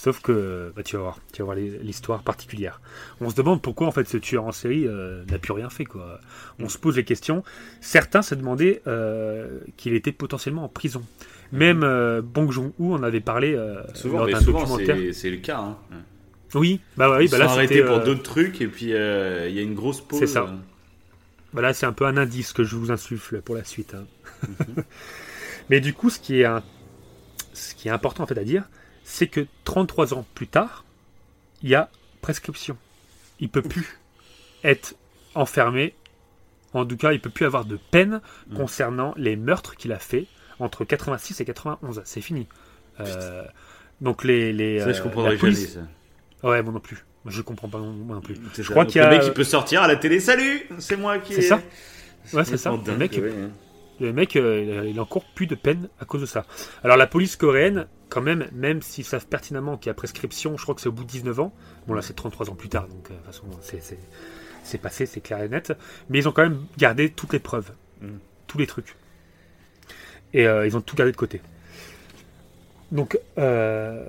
Sauf 0.00 0.20
que 0.20 0.72
bah, 0.76 0.84
tu 0.84 0.94
vas 0.94 1.02
voir, 1.02 1.18
tu 1.32 1.42
vas 1.42 1.46
voir 1.46 1.56
l'histoire 1.56 2.22
particulière. 2.22 2.80
On 3.20 3.30
se 3.30 3.34
demande 3.34 3.60
pourquoi 3.60 3.88
en 3.88 3.90
fait 3.90 4.06
ce 4.08 4.16
tueur 4.16 4.44
en 4.44 4.52
série 4.52 4.86
euh, 4.86 5.24
n'a 5.28 5.40
plus 5.40 5.52
rien 5.52 5.70
fait 5.70 5.84
quoi. 5.84 6.20
On 6.60 6.68
se 6.68 6.78
pose 6.78 6.96
les 6.96 7.02
questions. 7.02 7.42
Certains 7.80 8.22
se 8.22 8.36
demandaient 8.36 8.80
euh, 8.86 9.58
qu'il 9.76 9.94
était 9.94 10.12
potentiellement 10.12 10.62
en 10.62 10.68
prison. 10.68 11.02
Même 11.50 11.82
euh, 11.82 12.22
Bong 12.22 12.48
Joon-ho 12.48 12.94
en 12.94 13.02
avait 13.02 13.18
parlé 13.18 13.56
euh, 13.56 13.82
Souvent, 13.94 14.18
lors 14.18 14.28
d'un 14.28 14.40
souvent 14.40 14.60
documentaire. 14.60 14.98
c'est 15.12 15.30
le 15.30 15.38
cas. 15.38 15.58
Hein. 15.58 15.76
Oui, 16.54 16.78
bah 16.96 17.10
oui, 17.18 17.24
Ils 17.24 17.30
bah 17.32 17.38
sont 17.38 17.42
là 17.42 17.50
arrêtés 17.50 17.74
c'était, 17.74 17.86
pour 17.88 17.98
d'autres 17.98 18.22
trucs 18.22 18.60
et 18.60 18.68
puis 18.68 18.84
il 18.86 18.92
y 18.92 18.94
a 19.58 19.62
une 19.62 19.74
grosse 19.74 20.00
pause. 20.00 20.20
C'est 20.20 20.28
ça. 20.28 20.42
euh. 20.42 20.54
Bah 21.52 21.72
c'est 21.72 21.86
un 21.86 21.92
peu 21.92 22.06
un 22.06 22.16
indice 22.16 22.52
que 22.52 22.62
je 22.62 22.76
vous 22.76 22.92
insuffle 22.92 23.40
pour 23.42 23.56
la 23.56 23.64
suite. 23.64 23.94
hein. 23.94 24.04
Mhm. 24.46 24.84
Mais 25.70 25.80
du 25.80 25.92
coup, 25.92 26.08
ce 26.08 26.20
qui 26.20 26.40
est, 26.40 26.44
un- 26.44 26.62
ce 27.52 27.74
qui 27.74 27.88
est 27.88 27.90
important 27.90 28.22
en 28.22 28.26
fait 28.28 28.38
à 28.38 28.44
dire, 28.44 28.62
c'est 29.10 29.26
que 29.26 29.46
33 29.64 30.12
ans 30.14 30.26
plus 30.34 30.46
tard, 30.48 30.84
il 31.62 31.70
y 31.70 31.74
a 31.74 31.88
prescription. 32.20 32.76
Il 33.40 33.48
peut 33.48 33.62
plus 33.62 33.98
être 34.64 34.94
enfermé. 35.34 35.94
En 36.74 36.84
tout 36.84 36.96
cas, 36.98 37.12
il 37.12 37.20
peut 37.20 37.30
plus 37.30 37.46
avoir 37.46 37.64
de 37.64 37.78
peine 37.90 38.20
Mhm. 38.50 38.56
concernant 38.58 39.14
les 39.16 39.36
meurtres 39.36 39.76
qu'il 39.76 39.92
a 39.92 39.98
fait 39.98 40.26
entre 40.60 40.84
86 40.84 41.40
et 41.40 41.44
91. 41.46 42.02
C'est 42.04 42.20
fini. 42.20 42.46
Euh, 43.00 43.44
donc 44.02 44.24
les, 44.24 44.52
les 44.52 44.80
Ça, 44.80 44.92
je 44.92 45.00
euh, 45.00 45.02
comprendrais 45.04 45.32
la 45.32 45.38
police- 45.38 45.72
jamais 45.74 45.86
ça. 46.42 46.48
Ouais, 46.48 46.62
moi 46.62 46.72
non 46.74 46.80
plus. 46.80 47.04
Je 47.26 47.40
comprends 47.42 47.68
pas 47.68 47.78
non, 47.78 47.92
moi 47.92 48.16
non 48.16 48.22
plus. 48.22 48.36
Je 48.56 48.62
ça. 48.62 48.68
crois 48.70 48.84
qu'il 48.84 48.96
y 49.00 49.04
le 49.04 49.06
a- 49.06 49.10
mec 49.10 49.22
il 49.26 49.32
peut 49.32 49.44
sortir 49.44 49.82
à 49.82 49.88
la 49.88 49.96
télé. 49.96 50.20
Salut, 50.20 50.68
c'est 50.78 50.96
moi 50.96 51.18
qui. 51.18 51.32
C'est 51.34 51.42
ça. 51.42 51.60
Ouais, 52.34 52.44
c'est 52.44 52.56
ça. 52.58 52.72
Le 52.86 52.96
mec, 52.96 53.12
ouais. 53.22 53.32
Le 54.00 54.12
mec, 54.12 54.36
euh, 54.36 54.84
il 54.88 55.00
encourt 55.00 55.24
plus 55.34 55.46
de 55.46 55.54
peine 55.54 55.88
à 55.98 56.04
cause 56.04 56.20
de 56.20 56.26
ça. 56.26 56.44
Alors 56.84 56.96
la 56.96 57.06
police 57.06 57.36
coréenne, 57.36 57.86
quand 58.08 58.20
même, 58.22 58.48
même 58.52 58.80
s'ils 58.82 59.04
savent 59.04 59.26
pertinemment 59.26 59.76
qu'il 59.76 59.88
y 59.88 59.90
a 59.90 59.94
prescription, 59.94 60.56
je 60.56 60.62
crois 60.62 60.74
que 60.74 60.80
c'est 60.80 60.88
au 60.88 60.92
bout 60.92 61.04
de 61.04 61.08
19 61.10 61.40
ans. 61.40 61.54
Bon 61.86 61.94
là 61.94 62.02
c'est 62.02 62.14
33 62.14 62.50
ans 62.50 62.54
plus 62.54 62.68
tard, 62.68 62.88
donc 62.88 63.10
euh, 63.10 63.14
de 63.14 63.18
toute 63.18 63.26
façon 63.26 63.44
c'est- 63.60 64.78
passé, 64.78 65.06
c'est 65.06 65.20
clair 65.20 65.42
et 65.42 65.48
net. 65.48 65.72
Mais 66.10 66.18
ils 66.18 66.28
ont 66.28 66.32
quand 66.32 66.42
même 66.42 66.64
gardé 66.76 67.10
toutes 67.10 67.32
les 67.32 67.38
preuves, 67.38 67.70
Mm. 68.00 68.18
tous 68.46 68.58
les 68.58 68.66
trucs. 68.66 68.94
Et 70.34 70.46
euh, 70.46 70.66
ils 70.66 70.76
ont 70.76 70.80
tout 70.82 70.94
gardé 70.94 71.10
de 71.12 71.16
côté. 71.16 71.40
Donc, 72.92 73.18
euh, 73.38 74.04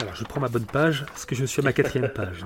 alors 0.00 0.14
je 0.14 0.24
prends 0.24 0.40
ma 0.40 0.48
bonne 0.48 0.66
page, 0.66 1.04
parce 1.06 1.24
que 1.26 1.34
je 1.34 1.44
suis 1.44 1.60
à 1.60 1.64
ma 1.64 1.72
quatrième 1.72 2.08
page. 2.14 2.44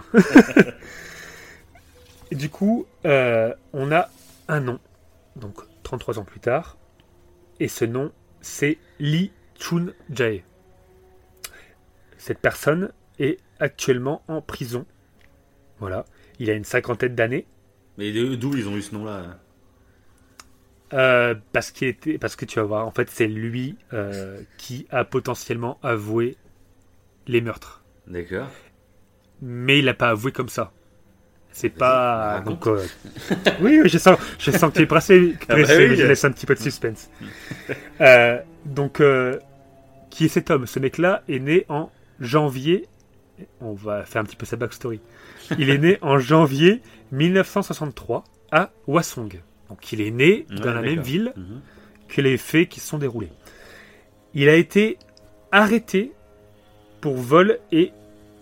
Et 2.30 2.34
du 2.36 2.50
coup, 2.50 2.86
euh, 3.04 3.52
on 3.72 3.90
a 3.92 4.10
un 4.48 4.60
nom, 4.60 4.78
donc 5.36 5.60
33 5.82 6.18
ans 6.18 6.24
plus 6.24 6.40
tard, 6.40 6.76
et 7.60 7.68
ce 7.68 7.84
nom, 7.84 8.12
c'est 8.40 8.78
Lee 9.00 9.32
Chun 9.58 9.86
Jae. 10.10 10.42
Cette 12.18 12.40
personne 12.40 12.92
est 13.18 13.38
actuellement 13.60 14.22
en 14.28 14.42
prison. 14.42 14.84
Voilà. 15.78 16.04
Il 16.38 16.50
a 16.50 16.52
une 16.52 16.64
cinquantaine 16.64 17.14
d'années. 17.14 17.46
Mais 17.96 18.12
d'où 18.12 18.56
ils 18.56 18.68
ont 18.68 18.76
eu 18.76 18.82
ce 18.82 18.94
nom-là? 18.94 19.38
Euh, 20.94 21.34
parce, 21.52 21.70
qu'il 21.70 21.88
était, 21.88 22.18
parce 22.18 22.36
que 22.36 22.44
tu 22.44 22.58
vas 22.58 22.64
voir, 22.64 22.86
en 22.86 22.90
fait, 22.90 23.10
c'est 23.10 23.26
lui 23.26 23.76
euh, 23.92 24.40
qui 24.56 24.86
a 24.90 25.04
potentiellement 25.04 25.78
avoué 25.82 26.36
les 27.26 27.40
meurtres. 27.40 27.84
D'accord. 28.06 28.48
Mais 29.42 29.78
il 29.78 29.84
n'a 29.84 29.94
pas 29.94 30.10
avoué 30.10 30.32
comme 30.32 30.48
ça. 30.48 30.72
C'est 31.50 31.68
pas. 31.70 32.42
Donc, 32.44 32.66
euh, 32.66 32.84
oui, 33.60 33.80
oui, 33.82 33.88
je 33.88 33.98
sens, 33.98 34.18
je 34.38 34.50
sens 34.50 34.70
que 34.70 34.76
tu 34.76 34.82
es 34.82 34.86
pressé, 34.86 35.34
Ah 35.42 35.44
bah 35.48 35.54
pressé, 35.54 35.76
oui. 35.76 35.88
mais 35.90 35.96
je 35.96 36.06
laisse 36.06 36.24
un 36.24 36.30
petit 36.30 36.46
peu 36.46 36.54
de 36.54 36.60
suspense. 36.60 37.10
Euh, 38.00 38.38
donc, 38.64 39.02
qui 40.10 40.24
est 40.24 40.28
cet 40.28 40.50
homme? 40.52 40.66
Ce 40.66 40.78
mec-là 40.78 41.24
est 41.28 41.40
né 41.40 41.66
en 41.68 41.90
janvier. 42.20 42.86
On 43.60 43.72
va 43.72 44.04
faire 44.04 44.22
un 44.22 44.24
petit 44.24 44.36
peu 44.36 44.46
sa 44.46 44.56
backstory. 44.56 45.00
Il 45.58 45.70
est 45.70 45.78
né 45.78 45.98
en 46.02 46.18
janvier 46.18 46.82
1963 47.12 48.24
à 48.50 48.70
Hwasong. 48.86 49.40
Donc, 49.68 49.92
il 49.92 50.00
est 50.00 50.10
né 50.10 50.46
Ouais, 50.50 50.56
dans 50.60 50.72
la 50.74 50.80
même 50.82 51.00
ville 51.00 51.32
Mhm. 51.36 51.60
que 52.08 52.20
les 52.20 52.36
faits 52.38 52.68
qui 52.68 52.80
se 52.80 52.88
sont 52.88 52.98
déroulés. 52.98 53.30
Il 54.34 54.48
a 54.48 54.54
été 54.54 54.98
arrêté 55.52 56.12
pour 57.00 57.16
vol 57.16 57.58
et 57.70 57.92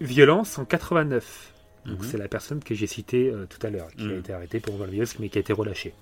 violence 0.01 0.59
en 0.59 0.65
89. 0.65 1.53
Donc 1.85 1.99
Mhm. 2.01 2.05
c'est 2.11 2.19
la 2.19 2.27
personne 2.29 2.63
que 2.63 2.75
j'ai 2.75 2.87
citée 2.87 3.31
euh, 3.31 3.47
tout 3.47 3.65
à 3.65 3.71
l'heure, 3.71 3.89
qui 3.97 4.05
a 4.05 4.07
Mhm. 4.09 4.19
été 4.19 4.33
arrêtée 4.33 4.61
pour 4.61 4.77
vol 4.77 4.89
et 4.89 4.93
violence, 4.93 5.19
mais 5.19 5.29
qui 5.29 5.39
a 5.39 5.41
été 5.41 5.53
relâchée. 5.53 5.95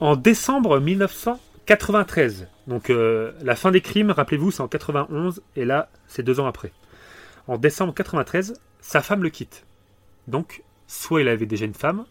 En 0.00 0.16
décembre 0.16 0.80
1993, 1.68 2.48
donc 2.66 2.90
euh, 2.90 3.32
la 3.42 3.54
fin 3.54 3.70
des 3.70 3.80
crimes, 3.80 4.10
rappelez-vous, 4.10 4.50
c'est 4.50 4.62
en 4.62 4.68
91, 4.68 5.42
et 5.54 5.64
là, 5.64 5.88
c'est 6.08 6.22
deux 6.22 6.40
ans 6.40 6.46
après. 6.46 6.72
En 7.46 7.56
décembre 7.56 7.94
93, 7.94 8.54
sa 8.80 9.00
femme 9.00 9.22
le 9.22 9.30
quitte. 9.30 9.64
Donc, 10.26 10.64
soit 10.88 11.20
il 11.20 11.28
avait 11.28 11.46
déjà 11.46 11.64
une 11.64 11.74
femme, 11.74 12.04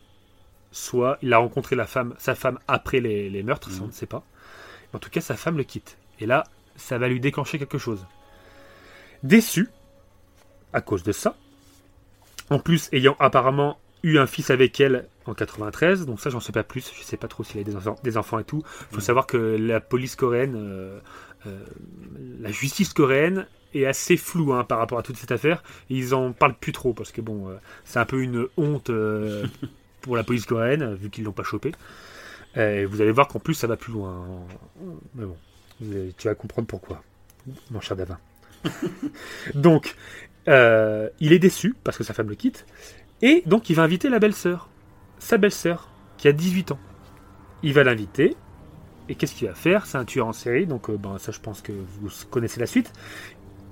soit 0.72 1.18
il 1.22 1.34
a 1.34 1.38
rencontré 1.38 1.76
la 1.76 1.86
femme, 1.86 2.16
sa 2.18 2.34
femme 2.34 2.60
après 2.68 3.02
les, 3.02 3.30
les 3.30 3.43
meurtres, 3.43 3.70
ça 3.70 3.78
Mhm. 3.78 3.84
on 3.84 3.88
ne 3.88 3.91
sait 3.91 4.06
pas. 4.06 4.24
En 4.93 4.99
tout 4.99 5.10
cas, 5.10 5.22
sa 5.22 5.36
femme 5.36 5.58
le 5.58 5.64
quitte. 5.64 5.97
Et 6.20 6.26
là, 6.26 6.45
ça 6.78 6.97
va 6.97 7.08
lui 7.10 7.20
déclencher 7.20 7.60
quelque 7.60 7.78
chose. 7.78 8.06
Déçu, 9.24 9.70
à 10.72 10.80
cause 10.82 11.04
de 11.04 11.12
ça, 11.12 11.36
en 12.49 12.60
plus 12.60 12.89
ayant 12.93 13.18
apparemment 13.20 13.80
eu 14.04 14.18
un 14.18 14.28
fils 14.28 14.49
avec 14.49 14.80
elle 14.80 15.08
en 15.26 15.34
93, 15.34 16.05
donc 16.05 16.19
ça 16.19 16.30
j'en 16.30 16.39
sais 16.39 16.51
pas 16.51 16.63
plus, 16.63 16.91
je 16.97 17.03
sais 17.03 17.17
pas 17.17 17.28
trop 17.28 17.43
s'il 17.43 17.59
a 17.59 17.63
des 17.63 17.76
enfants, 17.76 17.95
des 18.03 18.17
enfants 18.17 18.39
et 18.39 18.43
tout. 18.43 18.63
faut 18.65 18.95
Mhm. 18.95 19.01
savoir 19.01 19.28
que 19.28 19.38
la 19.38 19.80
police 19.80 20.15
coréenne, 20.15 20.55
euh, 20.55 20.99
euh, 21.45 21.57
la 22.39 22.51
justice 22.51 22.93
coréenne 22.93 23.45
est 23.74 23.86
assez 23.86 24.17
floue 24.17 24.53
hein, 24.53 24.63
par 24.63 24.80
rapport 24.80 24.97
à 24.99 25.03
toute 25.03 25.17
cette 25.17 25.32
affaire. 25.32 25.63
Et 25.89 25.95
ils 25.95 26.13
en 26.15 26.32
parlent 26.34 26.55
plus 26.59 26.72
trop 26.72 26.93
parce 26.93 27.11
que 27.11 27.22
bon, 27.22 27.49
euh, 27.49 27.55
c'est 27.86 27.99
un 27.99 28.05
peu 28.05 28.22
une 28.22 28.47
honte 28.57 28.89
pour 30.01 30.15
la 30.15 30.24
police 30.24 30.45
coréenne 30.45 30.95
vu 30.95 31.09
qu'ils 31.09 31.24
l'ont 31.24 31.32
pas 31.32 31.43
chopé. 31.43 31.72
Et 32.55 32.84
vous 32.86 33.01
allez 33.01 33.11
voir 33.11 33.28
qu'en 33.28 33.39
plus 33.39 33.53
ça 33.53 33.67
va 33.67 33.78
plus 33.78 33.93
loin. 33.93 34.26
Mais 35.15 35.26
bon, 35.26 35.38
allez- 35.82 36.13
tu 36.17 36.28
vas 36.28 36.36
comprendre 36.36 36.67
pourquoi, 36.67 37.01
mon 37.69 37.80
cher 37.80 37.95
Davin. 37.95 38.17
donc, 39.55 39.95
il 40.47 41.32
est 41.34 41.39
déçu 41.39 41.76
parce 41.84 41.97
que 41.97 42.03
sa 42.03 42.13
femme 42.13 42.30
le 42.30 42.36
quitte. 42.36 42.65
Et 43.22 43.43
donc, 43.45 43.69
il 43.69 43.76
va 43.76 43.84
inviter 43.84 44.09
la 44.09 44.17
belle-sœur. 44.19 44.67
Sa 45.22 45.38
belle-sœur, 45.38 45.88
qui 46.17 46.28
a 46.28 46.32
18 46.32 46.72
ans. 46.72 46.80
Il 47.61 47.74
va 47.74 47.84
l'inviter. 47.84 48.36
Et 49.07 49.13
qu'est-ce 49.13 49.36
qu'il 49.36 49.47
va 49.47 49.53
faire? 49.53 49.86
C'est 49.86 49.99
un 49.99 50.03
tueur 50.03 50.26
en 50.26 50.34
série. 50.34 50.65
Donc, 50.65 50.89
euh, 50.89 50.97
ben, 50.97 51.19
ça, 51.19 51.32
je 51.32 51.39
pense 51.39 51.61
que 51.61 51.72
vous 51.72 52.09
connaissez 52.32 52.59
la 52.59 52.65
suite. 52.65 52.91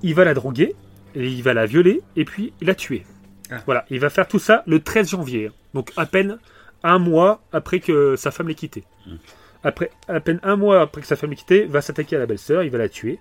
Il 0.04 0.14
va 0.14 0.26
la 0.26 0.36
droguer. 0.36 0.76
Et 1.16 1.28
il 1.28 1.42
va 1.42 1.56
la 1.56 1.66
violer. 1.66 2.04
Et 2.16 2.24
puis, 2.24 2.54
la 2.62 2.76
tuer. 2.76 3.04
Ah. 3.50 3.64
Voilà. 3.66 3.86
Il 3.90 4.00
va 4.00 4.12
faire 4.12 4.28
tout 4.28 4.38
ça 4.38 4.64
le 4.68 4.80
13 4.80 5.10
janvier. 5.10 5.50
Donc, 5.74 5.92
à 5.98 6.06
peine 6.06 6.38
un 6.84 7.00
mois 7.00 7.42
après 7.52 7.80
que 7.80 8.16
sa 8.16 8.30
femme 8.30 8.48
l'ait 8.48 8.56
quitté. 8.56 8.84
Mm. 9.08 9.16
Après, 9.64 9.90
à 10.08 10.20
peine 10.20 10.40
un 10.44 10.56
mois 10.56 10.82
après 10.82 11.02
que 11.02 11.08
sa 11.08 11.16
femme 11.16 11.32
l'ait 11.32 11.36
quitté, 11.36 11.66
va 11.66 11.82
s'attaquer 11.82 12.16
à 12.16 12.20
la 12.20 12.28
belle-sœur. 12.28 12.62
Il 12.62 12.70
va 12.70 12.78
la 12.78 12.90
tuer. 12.90 13.18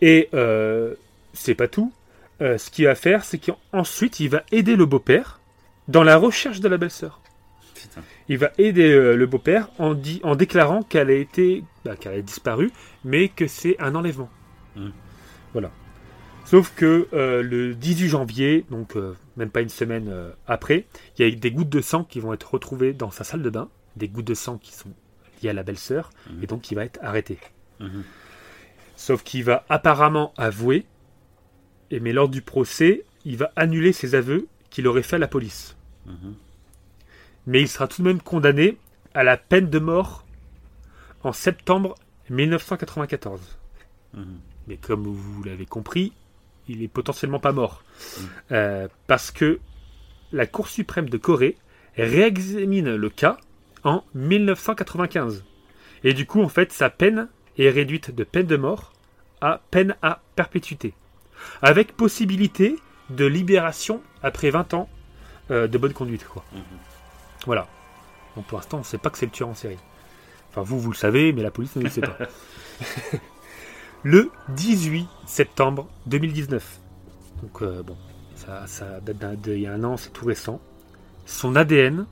Et 0.00 0.30
euh, 0.32 0.94
c'est 1.34 1.54
pas 1.54 1.68
tout. 1.68 1.92
Euh, 2.40 2.56
ce 2.56 2.70
qu'il 2.70 2.86
va 2.86 2.94
faire, 2.94 3.24
c'est 3.24 3.38
qu'ensuite, 3.38 4.20
il 4.20 4.30
va 4.30 4.42
aider 4.52 4.74
le 4.74 4.86
beau-père 4.86 5.39
dans 5.90 6.02
la 6.04 6.16
recherche 6.16 6.60
de 6.60 6.68
la 6.68 6.76
belle-sœur. 6.78 7.20
Il 8.28 8.38
va 8.38 8.52
aider 8.58 8.90
euh, 8.92 9.16
le 9.16 9.26
beau-père 9.26 9.70
en, 9.78 9.94
en 10.22 10.36
déclarant 10.36 10.82
qu'elle 10.82 11.10
a 11.10 11.14
été, 11.14 11.64
bah, 11.84 11.96
qu'elle 11.96 12.14
a 12.14 12.22
disparu, 12.22 12.70
mais 13.04 13.28
que 13.28 13.48
c'est 13.48 13.80
un 13.80 13.94
enlèvement. 13.94 14.30
Mm. 14.76 14.90
Voilà. 15.52 15.70
Sauf 16.44 16.72
que 16.76 17.08
euh, 17.12 17.42
le 17.42 17.74
18 17.74 18.08
janvier, 18.08 18.64
donc 18.70 18.96
euh, 18.96 19.16
même 19.36 19.50
pas 19.50 19.62
une 19.62 19.68
semaine 19.68 20.12
après, 20.46 20.86
il 21.18 21.26
y 21.28 21.32
a 21.32 21.34
des 21.34 21.50
gouttes 21.50 21.68
de 21.68 21.80
sang 21.80 22.04
qui 22.04 22.20
vont 22.20 22.32
être 22.32 22.52
retrouvées 22.54 22.92
dans 22.92 23.10
sa 23.10 23.24
salle 23.24 23.42
de 23.42 23.50
bain, 23.50 23.68
des 23.96 24.08
gouttes 24.08 24.26
de 24.26 24.34
sang 24.34 24.58
qui 24.58 24.72
sont 24.72 24.90
liées 25.42 25.50
à 25.50 25.52
la 25.54 25.62
belle-sœur, 25.64 26.10
Mhm. 26.30 26.42
et 26.42 26.46
donc 26.46 26.70
il 26.70 26.74
va 26.76 26.84
être 26.84 27.00
arrêté. 27.02 27.38
Mhm. 27.80 28.04
Sauf 28.96 29.22
qu'il 29.24 29.42
va 29.44 29.64
apparemment 29.68 30.32
avouer, 30.36 30.84
et 31.90 31.98
mais 31.98 32.12
lors 32.12 32.28
du 32.28 32.42
procès, 32.42 33.04
il 33.24 33.36
va 33.38 33.50
annuler 33.56 33.92
ses 33.92 34.14
aveux 34.14 34.46
qu'il 34.70 34.86
aurait 34.86 35.02
fait 35.02 35.16
à 35.16 35.20
la 35.20 35.28
police. 35.28 35.76
Mais 37.46 37.62
il 37.62 37.68
sera 37.68 37.88
tout 37.88 38.02
de 38.02 38.06
même 38.06 38.20
condamné 38.20 38.76
à 39.14 39.24
la 39.24 39.36
peine 39.36 39.68
de 39.70 39.78
mort 39.78 40.24
en 41.22 41.32
septembre 41.32 41.94
1994. 42.28 43.58
Mhm. 44.14 44.40
Mais 44.68 44.76
comme 44.76 45.04
vous 45.04 45.42
l'avez 45.42 45.66
compris, 45.66 46.12
il 46.68 46.82
est 46.82 46.88
potentiellement 46.88 47.40
pas 47.40 47.52
mort. 47.52 47.82
Mm. 47.92 48.22
Euh, 48.52 48.88
parce 49.06 49.30
que 49.30 49.58
la 50.32 50.46
Cour 50.46 50.68
suprême 50.68 51.08
de 51.08 51.18
Corée 51.18 51.56
réexamine 51.96 52.94
le 52.94 53.10
cas 53.10 53.38
en 53.82 54.04
1995. 54.14 55.44
Et 56.04 56.14
du 56.14 56.26
coup, 56.26 56.42
en 56.42 56.48
fait, 56.48 56.72
sa 56.72 56.88
peine 56.88 57.28
est 57.58 57.68
réduite 57.68 58.14
de 58.14 58.24
peine 58.24 58.46
de 58.46 58.56
mort 58.56 58.92
à 59.40 59.60
peine 59.70 59.96
à 60.02 60.22
perpétuité. 60.36 60.94
Avec 61.62 61.96
possibilité 61.96 62.76
de 63.10 63.24
libération 63.24 64.02
après 64.22 64.50
20 64.50 64.74
ans 64.74 64.88
euh, 65.50 65.66
de 65.66 65.78
bonne 65.78 65.92
conduite. 65.92 66.26
Quoi. 66.26 66.44
Mhm. 66.52 66.62
Voilà. 67.46 67.66
Donc 68.36 68.46
pour 68.46 68.58
l'instant, 68.58 68.78
on 68.78 68.80
ne 68.80 68.84
sait 68.84 68.98
pas 68.98 69.10
que 69.10 69.18
c'est 69.18 69.26
le 69.26 69.32
tueur 69.32 69.48
en 69.48 69.54
série. 69.54 69.78
Enfin, 70.50 70.62
vous, 70.62 70.80
vous 70.80 70.90
le 70.90 70.96
savez, 70.96 71.32
mais 71.32 71.42
la 71.42 71.50
police 71.50 71.76
ne 71.76 71.82
le 71.82 71.90
sait 71.90 72.00
pas. 72.00 72.16
le 74.02 74.30
18 74.48 75.08
septembre 75.26 75.88
2019. 76.06 76.80
Donc 77.42 77.62
euh, 77.62 77.82
bon, 77.82 77.96
ça, 78.34 78.66
ça 78.66 79.00
date 79.00 79.40
d'il 79.40 79.60
y 79.60 79.66
a 79.66 79.72
un 79.72 79.84
an, 79.84 79.96
c'est 79.96 80.10
tout 80.10 80.26
récent. 80.26 80.60
Son 81.26 81.56
ADN, 81.56 82.06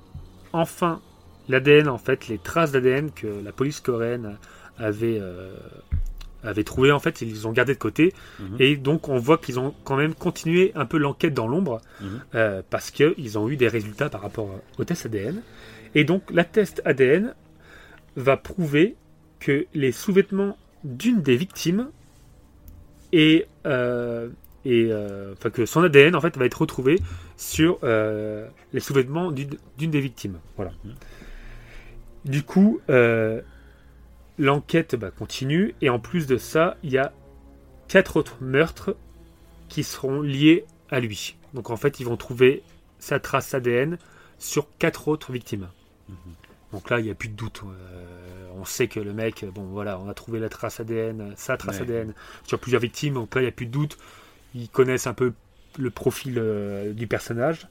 enfin, 0.53 1.01
l'ADN 1.49 1.89
en 1.89 1.99
fait, 1.99 2.29
les 2.29 2.39
traces 2.39 2.73
d'ADN 2.73 3.11
que 3.11 3.27
la 3.27 3.53
police 3.53 3.81
coréenne 3.81 4.39
avait, 4.79 5.19
euh, 5.21 5.55
avait 6.43 6.65
trouvé 6.65 6.93
en 6.93 6.99
fait, 7.01 7.21
ils 7.21 7.29
les 7.31 7.47
ont 7.47 7.53
gardé 7.53 7.75
de 7.75 7.79
côté. 7.79 8.15
Mhm. 8.39 8.57
Et 8.61 8.77
donc 8.77 9.09
on 9.09 9.19
voit 9.19 9.39
qu'ils 9.39 9.59
ont 9.59 9.75
quand 9.85 9.97
même 9.97 10.15
continué 10.15 10.73
un 10.75 10.87
peu 10.87 10.99
l'enquête 10.99 11.35
dans 11.35 11.49
l'ombre 11.49 11.81
Mhm. 12.01 12.21
euh, 12.35 12.63
parce 12.71 12.91
qu'ils 12.91 13.39
ont 13.39 13.49
eu 13.49 13.57
des 13.57 13.69
résultats 13.69 14.09
par 14.09 14.23
rapport 14.23 14.49
au 14.79 14.85
test 14.85 15.07
ADN. 15.07 15.43
Et 15.95 16.05
donc 16.05 16.23
la 16.31 16.45
test 16.45 16.81
ADN 16.85 17.35
va 18.17 18.37
prouver 18.37 18.95
que 19.41 19.67
les 19.75 19.93
sous-vêtements 19.93 20.57
d'une 20.85 21.23
des 21.23 21.37
victimes 21.37 21.89
et, 23.13 23.47
euh, 23.67 24.29
et 24.65 24.89
euh, 24.91 25.33
enfin 25.33 25.51
que 25.51 25.67
son 25.67 25.83
ADN 25.83 26.15
en 26.15 26.21
fait 26.21 26.37
va 26.37 26.45
être 26.45 26.61
retrouvé 26.61 27.01
sur 27.37 27.79
les 27.83 28.81
sous-vêtements 28.81 29.31
d'une 29.33 29.91
des 29.91 30.01
victimes. 30.01 30.39
Voilà. 30.57 30.73
Du 32.25 32.43
coup, 32.43 32.81
l'enquête 34.39 34.95
bah, 34.95 35.11
continue 35.11 35.75
et 35.81 35.91
en 35.91 35.99
plus 35.99 36.27
de 36.27 36.37
ça, 36.37 36.77
il 36.83 36.93
y 36.93 36.99
a 36.99 37.13
quatre 37.89 38.17
autres 38.17 38.37
meurtres 38.41 38.97
qui 39.69 39.85
seront 39.85 40.21
liés 40.21 40.65
à 40.91 41.01
lui. 41.01 41.37
Donc 41.55 41.71
en 41.71 41.77
fait, 41.77 42.01
ils 42.01 42.05
vont 42.05 42.17
trouver 42.17 42.63
sa 42.99 43.21
trace 43.21 43.55
ADN 43.55 43.99
sur 44.39 44.69
quatre 44.79 45.09
autres 45.09 45.33
victimes. 45.33 45.69
Donc 46.73 46.91
là, 46.91 47.01
il 47.01 47.05
n'y 47.05 47.11
a 47.11 47.15
plus 47.15 47.29
de 47.29 47.35
doute. 47.35 47.63
Euh, 47.65 48.49
on 48.57 48.65
sait 48.65 48.89
que 48.89 49.01
le 49.01 49.13
mec, 49.13 49.45
bon 49.55 49.65
voilà, 49.65 49.99
on 49.99 50.09
a 50.09 50.15
trouvé 50.15 50.39
la 50.39 50.49
trace 50.49 50.81
ADN, 50.81 51.33
sa 51.37 51.57
trace 51.57 51.77
Ouais. 51.77 51.83
ADN 51.83 52.15
sur 52.45 52.59
plusieurs 52.59 52.83
victimes. 52.83 53.15
Donc 53.15 53.35
là, 53.35 53.41
il 53.41 53.45
n'y 53.45 53.49
a 53.49 53.53
plus 53.53 53.67
de 53.67 53.71
doute. 53.71 53.97
Ils 54.55 54.69
connaissent 54.69 55.07
un 55.07 55.15
peu 55.15 55.33
le 55.79 55.91
profil 55.91 56.35
euh, 56.37 56.93
du 56.93 57.07
personnage. 57.07 57.69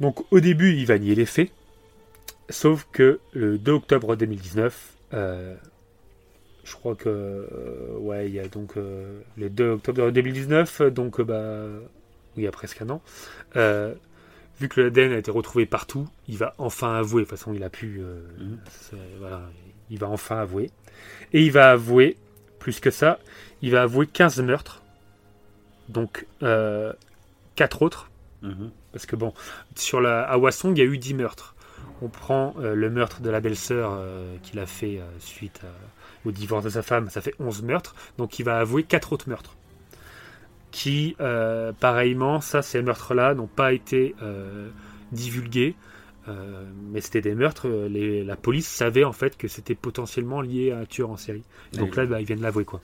Donc 0.00 0.24
au 0.32 0.40
début, 0.40 0.74
il 0.74 0.86
va 0.86 0.98
nier 0.98 1.14
les 1.14 1.26
faits. 1.26 1.50
Sauf 2.50 2.88
que 2.92 3.20
le 3.32 3.58
2 3.58 3.72
octobre 3.72 4.16
2019, 4.16 4.64
euh, 4.64 4.97
je 5.12 6.74
crois 6.74 6.94
que 6.94 7.08
euh, 7.08 7.96
ouais, 7.98 8.28
il 8.28 8.34
y 8.34 8.40
a 8.40 8.48
donc 8.48 8.76
euh, 8.76 9.20
le 9.36 9.48
2 9.50 9.70
octobre 9.70 10.10
2019, 10.10 10.82
donc 10.82 11.20
euh, 11.20 11.24
bah 11.24 11.88
il 12.36 12.42
y 12.42 12.46
a 12.46 12.50
presque 12.52 12.82
un 12.82 12.90
an. 12.90 13.02
euh, 13.56 13.94
vu 14.60 14.68
que 14.68 14.80
l'ADN 14.80 15.12
a 15.12 15.18
été 15.18 15.30
retrouvé 15.30 15.66
partout, 15.66 16.08
il 16.28 16.36
va 16.36 16.54
enfin 16.58 16.94
avouer. 16.96 17.22
De 17.22 17.28
toute 17.28 17.38
façon, 17.38 17.54
il 17.54 17.62
a 17.62 17.70
pu. 17.70 18.00
euh, 18.00 18.20
Mhm. 18.38 18.58
voilà, 19.20 19.42
il 19.90 19.98
va 19.98 20.08
enfin 20.08 20.38
avouer. 20.40 20.70
Et 21.32 21.42
il 21.44 21.52
va 21.52 21.70
avouer, 21.70 22.16
plus 22.58 22.80
que 22.80 22.90
ça, 22.90 23.18
il 23.62 23.70
va 23.70 23.82
avouer 23.82 24.06
15 24.08 24.40
meurtres. 24.42 24.82
Donc, 25.88 26.26
euh, 26.42 26.92
4 27.56 27.82
autres. 27.82 28.10
Mhm. 28.42 28.70
Parce 28.92 29.06
que 29.06 29.16
bon, 29.16 29.32
sur 29.76 30.00
la, 30.00 30.22
à 30.22 30.36
Hwasong, 30.38 30.76
il 30.76 30.80
y 30.80 30.82
a 30.82 30.90
eu 30.90 30.98
10 30.98 31.14
meurtres. 31.14 31.54
On 32.00 32.08
prend 32.08 32.54
euh, 32.58 32.74
le 32.74 32.90
meurtre 32.90 33.20
de 33.22 33.30
la 33.30 33.40
belle-sœur 33.40 33.90
euh, 33.92 34.36
qu'il 34.42 34.58
a 34.60 34.66
fait 34.66 34.98
euh, 34.98 35.04
suite 35.18 35.60
au 36.24 36.30
divorce 36.30 36.64
de 36.64 36.70
sa 36.70 36.82
femme, 36.82 37.10
ça 37.10 37.20
fait 37.20 37.34
11 37.40 37.62
meurtres. 37.62 37.94
Donc 38.18 38.38
il 38.38 38.44
va 38.44 38.58
avouer 38.58 38.82
4 38.84 39.12
autres 39.12 39.28
meurtres. 39.28 39.56
Qui, 40.70 41.16
pareillement, 41.80 42.40
ça, 42.42 42.60
ces 42.60 42.82
meurtres-là 42.82 43.34
n'ont 43.34 43.46
pas 43.46 43.72
été 43.72 44.14
divulgués. 45.12 45.74
mais 46.92 47.00
c'était 47.00 47.22
des 47.22 47.34
meurtres, 47.34 47.68
les- 47.88 48.22
la 48.22 48.36
police 48.36 48.68
savait 48.68 49.04
en 49.04 49.12
fait 49.14 49.36
que 49.38 49.48
c'était 49.48 49.74
potentiellement 49.74 50.42
lié 50.42 50.72
à 50.72 50.80
un 50.80 50.84
tueur 50.84 51.08
en 51.10 51.16
série. 51.16 51.42
Et 51.72 51.78
donc 51.78 51.96
là, 51.96 52.04
bah, 52.04 52.20
il 52.20 52.26
vient 52.26 52.36
de 52.36 52.42
l'avouer 52.42 52.66
quoi. 52.66 52.82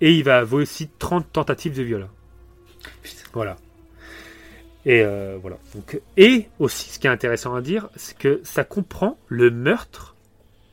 Et 0.00 0.12
il 0.12 0.24
va 0.24 0.38
avouer 0.38 0.62
aussi 0.62 0.88
30 0.98 1.30
tentatives 1.32 1.76
de 1.76 1.82
viol. 1.84 2.08
Voilà. 3.32 3.56
Et 4.86 5.02
euh, 5.02 5.36
voilà. 5.40 5.58
Donc, 5.74 6.00
et 6.16 6.48
aussi, 6.58 6.90
ce 6.90 6.98
qui 6.98 7.06
est 7.06 7.10
intéressant 7.10 7.54
à 7.54 7.60
dire, 7.60 7.88
c'est 7.96 8.16
que 8.16 8.40
ça 8.44 8.64
comprend 8.64 9.18
le 9.28 9.50
meurtre 9.50 10.16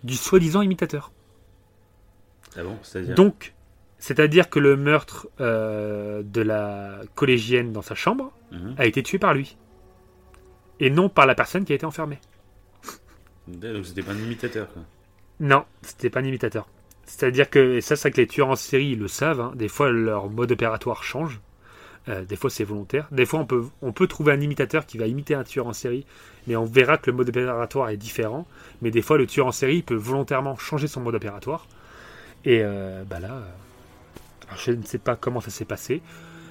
du 0.03 0.15
soi-disant 0.15 0.61
imitateur. 0.61 1.11
Ah 2.55 2.63
bon, 2.63 2.77
c'est-à-dire 2.83 3.15
Donc, 3.15 3.53
c'est-à-dire 3.99 4.49
que 4.49 4.59
le 4.59 4.77
meurtre 4.77 5.27
euh, 5.41 6.21
de 6.23 6.41
la 6.41 7.01
collégienne 7.15 7.73
dans 7.73 7.81
sa 7.81 7.95
chambre 7.95 8.31
Mhm. 8.51 8.75
a 8.77 8.85
été 8.85 9.03
tué 9.03 9.19
par 9.19 9.33
lui. 9.33 9.57
Et 10.79 10.89
non 10.89 11.09
par 11.09 11.25
la 11.25 11.35
personne 11.35 11.65
qui 11.65 11.73
a 11.73 11.75
été 11.75 11.85
enfermée. 11.85 12.19
Donc 13.47 13.85
c'était 13.85 14.03
pas 14.03 14.11
un 14.11 14.17
imitateur. 14.17 14.71
Quoi. 14.71 14.83
Non, 15.39 15.65
c'était 15.81 16.09
pas 16.09 16.19
un 16.19 16.23
imitateur. 16.25 16.67
C'est-à-dire 17.05 17.49
que, 17.49 17.75
et 17.75 17.81
ça, 17.81 17.95
c'est 17.95 18.11
que 18.11 18.19
les 18.19 18.27
tueurs 18.27 18.49
en 18.49 18.55
série 18.55 18.91
ils 18.91 18.99
le 18.99 19.07
savent, 19.07 19.39
hein, 19.39 19.53
des 19.55 19.69
fois 19.69 19.89
leur 19.89 20.29
mode 20.29 20.51
opératoire 20.51 21.03
change. 21.03 21.39
Euh, 22.09 22.23
des 22.23 22.35
fois 22.35 22.49
c'est 22.49 22.63
volontaire. 22.63 23.07
Des 23.11 23.25
fois 23.25 23.39
on 23.39 23.45
peut, 23.45 23.65
on 23.81 23.91
peut 23.91 24.07
trouver 24.07 24.31
un 24.31 24.39
imitateur 24.41 24.85
qui 24.85 24.97
va 24.97 25.07
imiter 25.07 25.33
un 25.35 25.43
tueur 25.43 25.67
en 25.67 25.73
série, 25.73 26.05
mais 26.47 26.55
on 26.55 26.63
verra 26.65 26.97
que 26.97 27.11
le 27.11 27.17
mode 27.17 27.29
opératoire 27.29 27.89
est 27.89 27.97
différent. 27.97 28.47
Mais 28.81 28.91
des 28.91 29.01
fois 29.01 29.17
le 29.17 29.27
tueur 29.27 29.47
en 29.47 29.51
série 29.51 29.77
il 29.77 29.83
peut 29.83 29.95
volontairement 29.95 30.55
changer 30.57 30.87
son 30.87 31.01
mode 31.01 31.15
opératoire. 31.15 31.67
Et 32.45 32.61
euh, 32.63 33.03
bah 33.03 33.19
là, 33.19 33.33
euh, 33.33 33.41
alors, 34.47 34.59
je 34.59 34.71
ne 34.71 34.83
sais 34.83 34.99
pas 34.99 35.15
comment 35.15 35.41
ça 35.41 35.49
s'est 35.51 35.65
passé. 35.65 36.01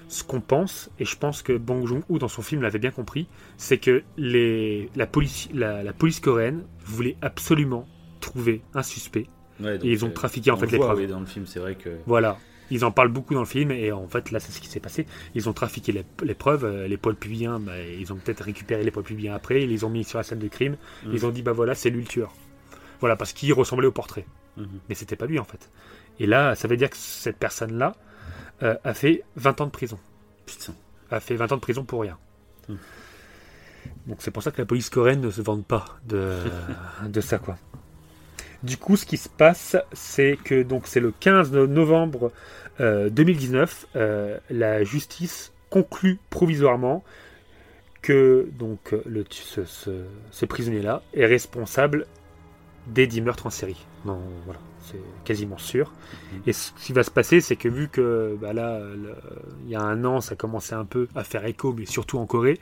Ce 0.08 0.22
qu'on 0.22 0.40
pense, 0.40 0.90
et 1.00 1.04
je 1.04 1.16
pense 1.16 1.42
que 1.42 1.52
Bong 1.56 1.84
Joon-ho 1.86 2.18
dans 2.18 2.28
son 2.28 2.42
film 2.42 2.62
l'avait 2.62 2.78
bien 2.78 2.92
compris, 2.92 3.26
c'est 3.56 3.78
que 3.78 4.04
les, 4.16 4.88
la, 4.94 5.06
police, 5.06 5.48
la, 5.52 5.82
la 5.82 5.92
police 5.92 6.20
coréenne 6.20 6.64
voulait 6.84 7.16
absolument 7.22 7.88
trouver 8.20 8.62
un 8.74 8.82
suspect 8.84 9.26
Ouais, 9.58 9.76
et 9.82 9.90
ils 9.90 10.04
ont 10.04 10.10
trafiqué 10.10 10.50
en 10.50 10.56
on 10.56 10.58
fait 10.58 10.66
le 10.66 10.72
les 10.72 10.78
voit, 10.78 10.86
preuves. 10.88 10.98
oui, 10.98 11.06
dans 11.06 11.18
le 11.18 11.26
film, 11.26 11.46
c'est 11.46 11.58
vrai 11.60 11.76
que. 11.76 11.88
Voilà. 12.06 12.36
Ils 12.70 12.84
en 12.84 12.90
parlent 12.90 13.10
beaucoup 13.12 13.34
dans 13.34 13.40
le 13.40 13.46
film 13.46 13.70
et 13.70 13.92
en 13.92 14.08
fait 14.08 14.30
là 14.30 14.40
c'est 14.40 14.52
ce 14.52 14.60
qui 14.60 14.68
s'est 14.68 14.80
passé. 14.80 15.06
Ils 15.34 15.48
ont 15.48 15.52
trafiqué 15.52 15.92
les, 15.92 16.04
les 16.22 16.34
preuves, 16.34 16.64
euh, 16.64 16.88
les 16.88 16.96
poils 16.96 17.14
pubiens, 17.16 17.60
bah, 17.60 17.78
ils 17.80 18.12
ont 18.12 18.16
peut-être 18.16 18.40
récupéré 18.42 18.82
les 18.82 18.90
poils 18.90 19.04
pubiens 19.04 19.34
après, 19.34 19.62
ils 19.62 19.68
les 19.70 19.84
ont 19.84 19.90
mis 19.90 20.04
sur 20.04 20.18
la 20.18 20.22
scène 20.24 20.38
de 20.40 20.48
crime, 20.48 20.76
Mhm. 21.04 21.12
ils 21.14 21.26
ont 21.26 21.30
dit 21.30 21.42
bah 21.42 21.52
voilà 21.52 21.74
c'est 21.74 21.90
lui 21.90 22.00
le 22.00 22.06
tueur. 22.08 22.32
Voilà 23.00 23.14
parce 23.16 23.32
qu'il 23.32 23.52
ressemblait 23.52 23.86
au 23.86 23.92
portrait. 23.92 24.26
Mhm. 24.56 24.66
Mais 24.88 24.94
c'était 24.94 25.16
pas 25.16 25.26
lui 25.26 25.38
en 25.38 25.44
fait. 25.44 25.70
Et 26.18 26.26
là 26.26 26.54
ça 26.54 26.66
veut 26.68 26.76
dire 26.76 26.90
que 26.90 26.96
cette 26.96 27.36
personne 27.36 27.76
là 27.78 27.94
a 28.60 28.94
fait 28.94 29.22
20 29.36 29.60
ans 29.60 29.66
de 29.66 29.70
prison. 29.70 29.98
Putain. 30.46 30.74
A 31.10 31.20
fait 31.20 31.34
20 31.36 31.52
ans 31.52 31.56
de 31.56 31.60
prison 31.60 31.84
pour 31.84 32.00
rien. 32.00 32.16
Mhm. 32.68 32.78
Donc 34.06 34.16
c'est 34.20 34.30
pour 34.30 34.42
ça 34.42 34.50
que 34.50 34.60
la 34.60 34.66
police 34.66 34.88
coréenne 34.90 35.20
ne 35.20 35.30
se 35.30 35.40
vante 35.42 35.64
pas 35.66 35.84
de, 36.06 36.32
de 37.06 37.20
ça 37.20 37.38
quoi. 37.38 37.56
Du 38.62 38.76
coup, 38.76 38.96
ce 38.96 39.06
qui 39.06 39.16
se 39.16 39.28
passe, 39.28 39.76
c'est 39.92 40.38
que 40.42 40.62
donc 40.62 40.86
c'est 40.86 41.00
le 41.00 41.12
15 41.18 41.52
novembre 41.52 42.32
euh, 42.80 43.10
2019, 43.10 43.86
euh, 43.96 44.38
la 44.50 44.82
justice 44.84 45.52
conclut 45.70 46.18
provisoirement 46.30 47.04
que 48.02 48.48
donc 48.58 48.94
le, 49.04 49.24
ce, 49.30 49.64
ce- 49.64 50.04
ce 50.30 50.46
prisonnier-là 50.46 51.02
est 51.14 51.26
responsable 51.26 52.06
des 52.86 53.06
10 53.06 53.20
meurtres 53.20 53.46
en 53.46 53.50
série. 53.50 53.84
Non, 54.04 54.20
voilà, 54.44 54.60
c'est 54.80 55.00
quasiment 55.24 55.58
sûr. 55.58 55.92
Et 56.46 56.52
ce 56.52 56.72
qui 56.72 56.92
va 56.92 57.02
se 57.02 57.10
passer, 57.10 57.40
c'est 57.40 57.56
que 57.56 57.68
vu 57.68 57.88
que 57.88 58.36
bah 58.40 58.52
là, 58.52 58.80
il 59.64 59.70
y 59.70 59.74
a 59.74 59.82
un 59.82 60.04
an, 60.04 60.20
ça 60.20 60.36
commençait 60.36 60.76
un 60.76 60.84
peu 60.84 61.08
à 61.16 61.24
faire 61.24 61.44
écho, 61.46 61.74
mais 61.76 61.86
surtout 61.86 62.18
en 62.18 62.26
Corée, 62.26 62.60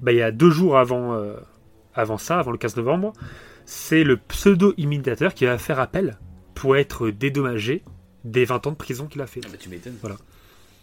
bah, 0.00 0.12
il 0.12 0.18
y 0.18 0.22
a 0.22 0.30
deux 0.32 0.50
jours 0.50 0.76
avant, 0.76 1.14
euh, 1.14 1.34
avant 1.94 2.18
ça, 2.18 2.38
avant 2.38 2.50
le 2.50 2.58
15 2.58 2.76
novembre, 2.76 3.14
c'est 3.66 4.04
le 4.04 4.16
pseudo-imitateur 4.16 5.34
qui 5.34 5.46
va 5.46 5.58
faire 5.58 5.80
appel 5.80 6.18
pour 6.54 6.76
être 6.76 7.10
dédommagé 7.10 7.82
des 8.24 8.44
20 8.44 8.66
ans 8.66 8.70
de 8.70 8.76
prison 8.76 9.06
qu'il 9.06 9.20
a 9.20 9.26
fait. 9.26 9.40
Ah 9.44 9.48
bah, 9.50 9.58
tu 9.58 9.68
m'étonnes. 9.68 9.96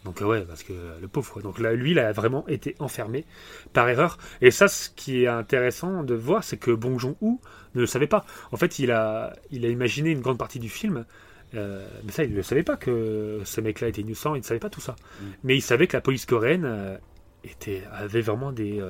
Donc 0.05 0.21
euh, 0.21 0.25
ouais, 0.25 0.41
parce 0.41 0.63
que 0.63 0.73
euh, 0.73 0.99
le 0.99 1.07
pauvre. 1.07 1.31
quoi. 1.31 1.41
Donc 1.41 1.59
là, 1.59 1.73
lui, 1.73 1.91
il 1.91 1.99
a 1.99 2.11
vraiment 2.11 2.47
été 2.47 2.75
enfermé 2.79 3.25
par 3.73 3.87
erreur. 3.89 4.17
Et 4.41 4.51
ça, 4.51 4.67
ce 4.67 4.89
qui 4.89 5.23
est 5.23 5.27
intéressant 5.27 6.03
de 6.03 6.15
voir, 6.15 6.43
c'est 6.43 6.57
que 6.57 6.71
Bong 6.71 6.99
Joon-ho 6.99 7.39
ne 7.75 7.81
le 7.81 7.85
savait 7.85 8.07
pas. 8.07 8.25
En 8.51 8.57
fait, 8.57 8.79
il 8.79 8.91
a, 8.91 9.33
il 9.51 9.65
a 9.65 9.69
imaginé 9.69 10.11
une 10.11 10.21
grande 10.21 10.37
partie 10.37 10.59
du 10.59 10.69
film. 10.69 11.05
euh, 11.53 11.87
mais 12.03 12.11
ça, 12.11 12.23
il 12.23 12.33
ne 12.33 12.41
savait 12.41 12.63
pas 12.63 12.77
que 12.77 13.41
ce 13.43 13.61
mec-là 13.61 13.89
était 13.89 14.01
innocent. 14.01 14.35
Il 14.35 14.39
ne 14.39 14.45
savait 14.45 14.59
pas 14.59 14.69
tout 14.69 14.81
ça. 14.81 14.95
Mm. 15.19 15.25
Mais 15.43 15.55
il 15.55 15.61
savait 15.61 15.87
que 15.87 15.95
la 15.97 16.01
police 16.01 16.25
coréenne 16.25 16.99
était, 17.43 17.83
avait 17.91 18.21
vraiment 18.21 18.51
des, 18.51 18.81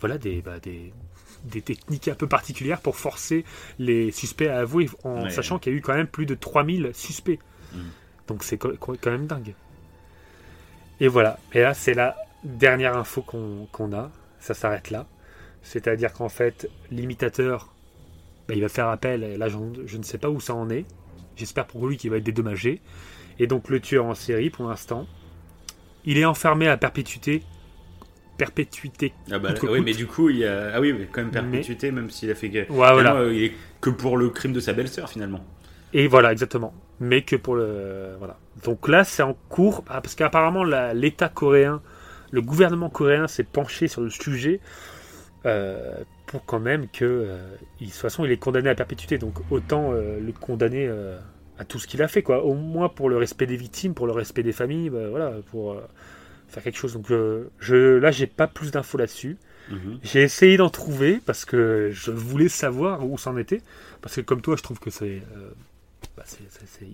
voilà, 0.00 0.18
des, 0.18 0.42
bah, 0.42 0.58
des, 0.58 0.92
des 1.44 1.62
techniques 1.62 2.08
un 2.08 2.14
peu 2.14 2.26
particulières 2.26 2.80
pour 2.80 2.96
forcer 2.96 3.44
les 3.78 4.10
suspects 4.12 4.48
à 4.48 4.58
avouer, 4.60 4.88
en 5.04 5.24
Ouais. 5.24 5.30
sachant 5.30 5.58
qu'il 5.58 5.72
y 5.72 5.74
a 5.74 5.78
eu 5.78 5.82
quand 5.82 5.94
même 5.94 6.06
plus 6.06 6.26
de 6.26 6.34
3000 6.34 6.90
suspects. 6.94 7.38
Mm. 7.72 7.78
Donc 8.28 8.44
c'est 8.44 8.58
quand 8.58 9.06
même 9.06 9.26
dingue. 9.26 9.54
Et 11.00 11.08
voilà. 11.08 11.38
Et 11.52 11.60
là, 11.60 11.74
c'est 11.74 11.94
la 11.94 12.16
dernière 12.44 12.96
info 12.96 13.22
qu'on 13.22 13.92
a. 13.92 14.10
Ça 14.38 14.54
s'arrête 14.54 14.90
là. 14.90 15.06
C'est-à-dire 15.62 16.12
qu'en 16.12 16.28
fait, 16.28 16.68
l'imitateur, 16.90 17.72
bah, 18.48 18.54
il 18.54 18.60
va 18.62 18.68
faire 18.68 18.88
appel. 18.88 19.22
Et 19.24 19.36
là, 19.36 19.48
je 19.48 19.96
ne 19.96 20.02
sais 20.02 20.18
pas 20.18 20.28
où 20.28 20.40
ça 20.40 20.54
en 20.54 20.70
est. 20.70 20.84
J'espère 21.36 21.66
pour 21.66 21.86
lui 21.86 21.96
qu'il 21.96 22.10
va 22.10 22.18
être 22.18 22.24
dédommagé. 22.24 22.80
Et 23.38 23.46
donc, 23.46 23.68
le 23.68 23.80
tueur 23.80 24.04
en 24.04 24.14
série, 24.14 24.50
pour 24.50 24.68
l'instant, 24.68 25.06
il 26.04 26.18
est 26.18 26.24
enfermé 26.24 26.68
à 26.68 26.76
perpétuité. 26.76 27.42
Perpétuité. 28.46 29.12
Ah 29.30 29.38
bah, 29.38 29.50
oui, 29.62 29.80
mais 29.84 29.92
du 29.92 30.06
coup, 30.06 30.28
il 30.30 30.38
y 30.38 30.44
a. 30.44 30.72
Ah 30.74 30.80
oui, 30.80 30.92
mais 30.92 31.06
quand 31.10 31.22
même 31.22 31.30
perpétuité, 31.30 31.90
même 31.92 32.10
s'il 32.10 32.30
a 32.30 32.34
fait. 32.34 32.50
que- 32.50 32.58
Ouais, 32.58 32.64
voilà. 32.70 32.96
Finalement, 33.12 33.20
euh, 33.20 33.34
il 33.34 33.44
est 33.44 33.52
que 33.80 33.90
pour 33.90 34.16
le 34.16 34.28
crime 34.30 34.52
de 34.52 34.60
sa 34.60 34.72
belle-sœur, 34.72 35.08
finalement. 35.08 35.44
Et 35.92 36.06
voilà, 36.08 36.32
exactement. 36.32 36.72
mais 37.00 37.22
que 37.22 37.36
pour 37.36 37.56
le 37.56 38.14
voilà. 38.18 38.36
Donc 38.64 38.88
là, 38.88 39.04
c'est 39.04 39.22
en 39.22 39.34
cours 39.48 39.84
ah, 39.88 40.00
parce 40.00 40.14
qu'apparemment 40.14 40.64
l'État 40.94 41.28
coréen, 41.28 41.80
le 42.30 42.40
gouvernement 42.42 42.90
coréen 42.90 43.26
s'est 43.28 43.42
penché 43.44 43.88
sur 43.88 44.00
le 44.02 44.10
sujet 44.10 44.60
euh, 45.46 45.94
pour 46.26 46.44
quand 46.44 46.60
même 46.60 46.86
que 46.88 47.04
euh, 47.04 47.38
il- 47.80 47.86
de 47.88 47.92
toute 47.92 48.00
façon 48.00 48.24
il 48.24 48.30
est 48.30 48.36
condamné 48.36 48.68
à 48.70 48.74
perpétuité, 48.74 49.18
donc 49.18 49.34
autant 49.50 49.90
euh, 49.92 50.18
le 50.20 50.32
condamner 50.32 50.86
euh, 50.88 51.18
à 51.58 51.64
tout 51.64 51.78
ce 51.78 51.86
qu'il 51.86 52.02
a 52.02 52.08
fait 52.08 52.22
quoi. 52.22 52.44
Au 52.44 52.54
moins 52.54 52.88
pour 52.88 53.08
le 53.10 53.16
respect 53.16 53.46
des 53.46 53.56
victimes, 53.56 53.94
pour 53.94 54.06
le 54.06 54.12
respect 54.12 54.42
des 54.44 54.52
familles, 54.52 54.88
bah, 54.90 55.08
voilà, 55.10 55.32
pour 55.50 55.76
faire 56.52 56.62
quelque 56.62 56.78
chose. 56.78 56.92
Donc 56.94 57.10
euh, 57.10 57.50
je 57.58 57.96
là 57.96 58.10
j'ai 58.10 58.26
pas 58.26 58.46
plus 58.46 58.70
d'infos 58.70 58.98
là-dessus. 58.98 59.36
Mhm. 59.70 59.98
J'ai 60.02 60.22
essayé 60.22 60.56
d'en 60.56 60.70
trouver 60.70 61.20
parce 61.24 61.44
que 61.44 61.90
je 61.92 62.10
voulais 62.10 62.48
savoir 62.48 63.04
où 63.06 63.16
c'en 63.18 63.36
était. 63.36 63.62
Parce 64.00 64.16
que 64.16 64.20
comme 64.20 64.40
toi, 64.42 64.56
je 64.56 64.62
trouve 64.62 64.78
que 64.80 64.90
c'est 64.90 65.22
euh, 65.36 65.50
bah, 66.16 66.24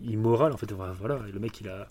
immoral 0.05 0.53
en 0.53 0.57
fait. 0.57 0.73
Enfin, 0.73 0.95
voilà, 0.99 1.19
le 1.33 1.41
mec 1.41 1.61
il 1.61 1.69
a. 1.69 1.89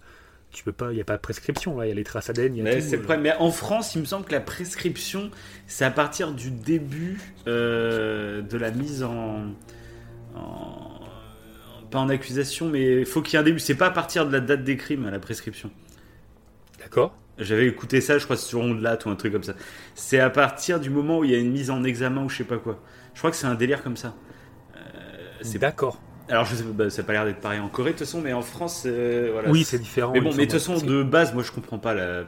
Tu 0.49 0.63
peux 0.63 0.71
pas, 0.71 0.91
il 0.93 0.95
n'y 0.95 1.01
a 1.01 1.03
pas 1.03 1.17
de 1.17 1.21
prescription 1.21 1.77
là, 1.77 1.85
il 1.85 1.89
y 1.89 1.91
a 1.91 1.95
les 1.95 2.05
traces 2.05 2.29
ADN, 2.29 2.55
y 2.55 2.61
a 2.61 2.63
Mais 2.63 2.79
tout, 2.79 2.87
c'est 2.87 2.95
le 2.97 3.11
euh. 3.11 3.17
Mais 3.17 3.33
en 3.37 3.51
France, 3.51 3.95
il 3.95 3.99
me 4.01 4.05
semble 4.05 4.25
que 4.25 4.31
la 4.31 4.39
prescription, 4.39 5.29
c'est 5.67 5.83
à 5.83 5.91
partir 5.91 6.31
du 6.31 6.51
début 6.51 7.19
de 7.45 8.57
la 8.57 8.71
mise 8.71 9.03
en, 9.03 9.47
en- 10.35 10.99
Pas 11.91 11.99
en 11.99 12.07
accusation, 12.09 12.69
mais 12.69 12.99
il 13.01 13.05
faut 13.05 13.21
qu'il 13.21 13.33
y 13.33 13.35
ait 13.37 13.39
un 13.41 13.43
début. 13.43 13.59
C'est 13.59 13.75
pas 13.75 13.87
à 13.87 13.91
partir 13.91 14.25
de 14.25 14.31
la 14.31 14.39
date 14.39 14.63
des 14.63 14.77
crimes, 14.77 15.09
la 15.09 15.19
prescription. 15.19 15.69
D'accord. 16.79 17.13
J'avais 17.39 17.67
écouté 17.67 18.01
ça, 18.01 18.17
je 18.17 18.25
crois, 18.25 18.37
sur 18.37 18.59
Ondelat 18.59 18.99
ou 19.05 19.09
un 19.09 19.15
truc 19.15 19.33
comme 19.33 19.43
ça. 19.43 19.53
C'est 19.95 20.19
à 20.19 20.29
partir 20.29 20.79
du 20.79 20.89
moment 20.89 21.19
où 21.19 21.23
il 21.23 21.31
y 21.31 21.35
a 21.35 21.37
une 21.37 21.51
mise 21.51 21.69
en 21.69 21.83
examen 21.83 22.23
ou 22.23 22.29
je 22.29 22.37
sais 22.37 22.43
pas 22.43 22.57
quoi. 22.57 22.81
Je 23.13 23.19
crois 23.19 23.31
que 23.31 23.37
c'est 23.37 23.47
un 23.47 23.55
délire 23.55 23.83
comme 23.83 23.97
ça. 23.97 24.15
Euh, 24.75 24.79
c'est 25.41 25.59
D'accord. 25.59 26.01
Alors, 26.29 26.45
je 26.45 26.55
sais, 26.55 26.63
bah, 26.63 26.89
ça 26.89 27.01
n'a 27.01 27.05
pas 27.05 27.13
l'air 27.13 27.25
d'être 27.25 27.39
pareil 27.39 27.59
en 27.59 27.69
Corée, 27.69 27.91
de 27.91 27.97
toute 27.97 28.05
façon, 28.05 28.21
mais 28.21 28.33
en 28.33 28.41
France, 28.41 28.83
euh, 28.85 29.29
voilà. 29.31 29.49
Oui, 29.49 29.63
c'est 29.63 29.79
différent. 29.79 30.11
Mais 30.11 30.19
bon, 30.19 30.31
mais 30.35 30.45
de 30.45 30.51
toute 30.51 30.59
façon, 30.59 30.77
de 30.77 31.03
base, 31.03 31.33
moi, 31.33 31.43
je 31.43 31.51
comprends 31.51 31.79
pas 31.79 31.93
la 31.93 32.25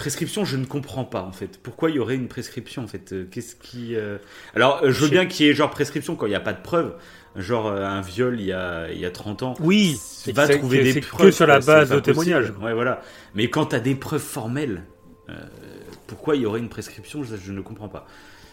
prescription. 0.00 0.44
Je 0.44 0.56
ne 0.56 0.64
comprends 0.64 1.04
pas 1.04 1.22
en 1.22 1.32
fait. 1.32 1.58
Pourquoi 1.62 1.90
il 1.90 1.96
y 1.96 1.98
aurait 1.98 2.14
une 2.16 2.28
prescription 2.28 2.82
en 2.82 2.86
fait? 2.88 3.12
Euh, 3.12 3.26
Qu'est-ce 3.30 3.54
qui 3.54 3.94
euh, 3.96 4.18
Alors, 4.54 4.80
euh, 4.82 4.90
je 4.90 5.04
veux 5.04 5.08
bien 5.10 5.26
qu'il 5.26 5.46
y 5.46 5.48
ait 5.50 5.54
genre 5.54 5.70
prescription 5.70 6.16
quand 6.16 6.26
il 6.26 6.30
n'y 6.30 6.34
a 6.34 6.40
pas 6.40 6.52
de 6.52 6.62
preuve. 6.62 6.94
Genre 7.36 7.70
un 7.70 8.00
viol 8.00 8.40
il 8.40 8.46
y 8.46 8.52
a 8.52 8.90
il 8.90 8.98
y 8.98 9.06
a 9.06 9.10
30 9.12 9.42
ans. 9.44 9.54
Oui, 9.60 9.92
Tu 9.92 10.00
c'est 10.02 10.32
vas 10.32 10.48
trouver 10.48 10.82
des 10.82 11.00
preuves 11.00 11.26
que 11.28 11.30
sur 11.30 11.46
la 11.46 11.60
base 11.60 11.90
de 11.90 12.00
témoignages. 12.00 12.50
Ouais, 12.60 12.74
voilà. 12.74 13.02
Mais 13.34 13.48
quand 13.48 13.66
tu 13.66 13.76
as 13.76 13.80
des 13.80 13.94
preuves 13.94 14.20
formelles, 14.20 14.82
euh, 15.28 15.34
pourquoi 16.08 16.34
il 16.34 16.42
y 16.42 16.46
aurait 16.46 16.58
une 16.60 16.68
prescription? 16.68 17.22
Je, 17.22 17.36
je 17.36 17.52
ne 17.52 17.60
comprends 17.60 17.88
pas. 17.88 18.06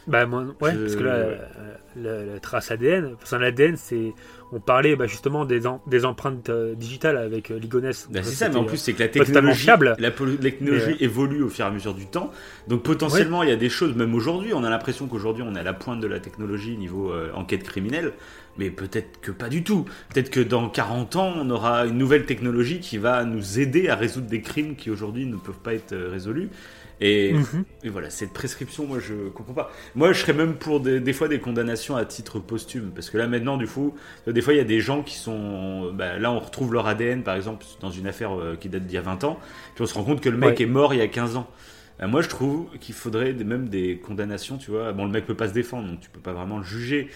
Bah, 0.05 0.25
moi, 0.25 0.45
ouais, 0.61 0.73
Je- 0.73 0.79
parce 0.79 0.95
que 0.95 1.03
là, 1.03 1.25
la, 1.95 2.23
la 2.23 2.39
trace 2.39 2.71
ADN, 2.71 3.15
enfin, 3.21 3.39
l'ADN, 3.39 3.75
c'est. 3.75 4.13
On 4.53 4.59
parlait 4.59 4.95
bah, 4.95 5.07
justement 5.07 5.43
des, 5.43 5.67
em- 5.67 5.79
des 5.87 6.05
empreintes 6.05 6.49
euh, 6.49 6.73
digitales 6.73 7.17
avec 7.17 7.51
euh, 7.51 7.59
Ligonès. 7.59 8.07
Bah, 8.09 8.21
c'est 8.23 8.35
ça, 8.35 8.49
mais 8.49 8.55
en 8.55 8.63
plus, 8.63 8.77
c'est 8.77 8.93
que 8.93 8.99
la 8.99 9.09
totalement 9.09 9.51
technologie, 9.51 9.65
la 9.99 10.07
euh, 10.07 10.95
évolue 10.99 11.43
au 11.43 11.49
fur 11.49 11.65
et 11.65 11.67
à 11.67 11.71
mesure 11.71 11.93
du 11.93 12.05
temps. 12.05 12.31
Donc, 12.67 12.83
potentiellement, 12.83 13.43
il 13.43 13.49
y 13.49 13.51
a 13.51 13.57
des 13.57 13.69
choses, 13.69 13.95
même 13.95 14.15
aujourd'hui, 14.15 14.53
on 14.53 14.63
a 14.63 14.69
l'impression 14.69 15.07
qu'aujourd'hui, 15.07 15.43
on 15.45 15.53
est 15.55 15.59
à 15.59 15.63
la 15.63 15.73
pointe 15.73 15.99
de 15.99 16.07
la 16.07 16.19
technologie 16.19 16.77
niveau 16.77 17.11
euh, 17.11 17.31
enquête 17.33 17.63
criminelle. 17.63 18.13
Mais 18.57 18.71
peut-être 18.71 19.19
que 19.21 19.31
pas 19.31 19.49
du 19.49 19.63
tout. 19.63 19.85
Peut-être 20.13 20.29
que 20.31 20.39
dans 20.39 20.67
40 20.69 21.15
ans, 21.15 21.33
on 21.37 21.49
aura 21.49 21.85
une 21.85 21.97
nouvelle 21.97 22.25
technologie 22.25 22.79
qui 22.79 22.97
va 22.97 23.23
nous 23.23 23.59
aider 23.59 23.89
à 23.89 23.95
résoudre 23.95 24.27
des 24.27 24.41
crimes 24.41 24.75
qui 24.75 24.89
aujourd'hui 24.89 25.25
ne 25.25 25.35
peuvent 25.35 25.59
pas 25.59 25.73
être 25.73 25.93
euh, 25.93 26.09
résolus. 26.11 26.49
Et, 26.99 27.33
Mhm. 27.33 27.63
et 27.83 27.89
voilà, 27.89 28.09
cette 28.09 28.33
prescription, 28.33 28.87
moi, 28.87 28.97
je 28.99 29.29
comprends 29.29 29.53
pas. 29.53 29.71
Moi, 29.95 30.13
je 30.13 30.21
serais 30.21 30.33
même 30.33 30.55
pour 30.55 30.79
des, 30.79 30.99
des 30.99 31.13
fois 31.13 31.27
des 31.27 31.39
condamnations 31.39 31.95
à 31.95 32.05
titre 32.05 32.39
posthume. 32.39 32.91
Parce 32.95 33.09
que 33.11 33.17
là, 33.17 33.27
maintenant, 33.27 33.57
du 33.57 33.67
coup, 33.67 33.95
des 34.25 34.41
fois, 34.41 34.53
il 34.53 34.57
y 34.57 34.59
a 34.59 34.63
des 34.65 34.79
gens 34.79 35.03
qui 35.03 35.15
sont. 35.15 35.91
bah, 35.93 36.17
là, 36.17 36.31
on 36.31 36.39
retrouve 36.39 36.73
leur 36.73 36.87
ADN, 36.87 37.23
par 37.23 37.35
exemple, 37.35 37.65
dans 37.81 37.91
une 37.91 38.07
affaire 38.07 38.33
euh, 38.39 38.55
qui 38.55 38.69
date 38.69 38.85
d'il 38.87 38.95
y 38.95 38.97
a 38.97 39.01
20 39.01 39.23
ans. 39.25 39.39
Puis 39.75 39.83
on 39.83 39.87
se 39.87 39.93
rend 39.93 40.03
compte 40.03 40.21
que 40.21 40.29
le 40.29 40.37
mec 40.37 40.57
Ouais. 40.57 40.63
est 40.63 40.67
mort 40.67 40.93
il 40.93 40.97
y 40.97 41.01
a 41.03 41.07
15 41.07 41.35
ans. 41.35 41.47
Euh, 42.01 42.07
moi, 42.07 42.21
je 42.21 42.29
trouve 42.29 42.65
qu'il 42.79 42.95
faudrait 42.95 43.33
même 43.33 43.69
des 43.69 43.97
condamnations, 43.97 44.57
tu 44.57 44.71
vois. 44.71 44.91
Bon, 44.91 45.05
le 45.05 45.11
mec 45.11 45.25
peut 45.25 45.35
pas 45.35 45.47
se 45.49 45.53
défendre, 45.53 45.87
donc 45.89 45.99
tu 45.99 46.09
peux 46.09 46.19
pas 46.19 46.33
vraiment 46.33 46.57
le 46.57 46.63
juger. 46.63 47.09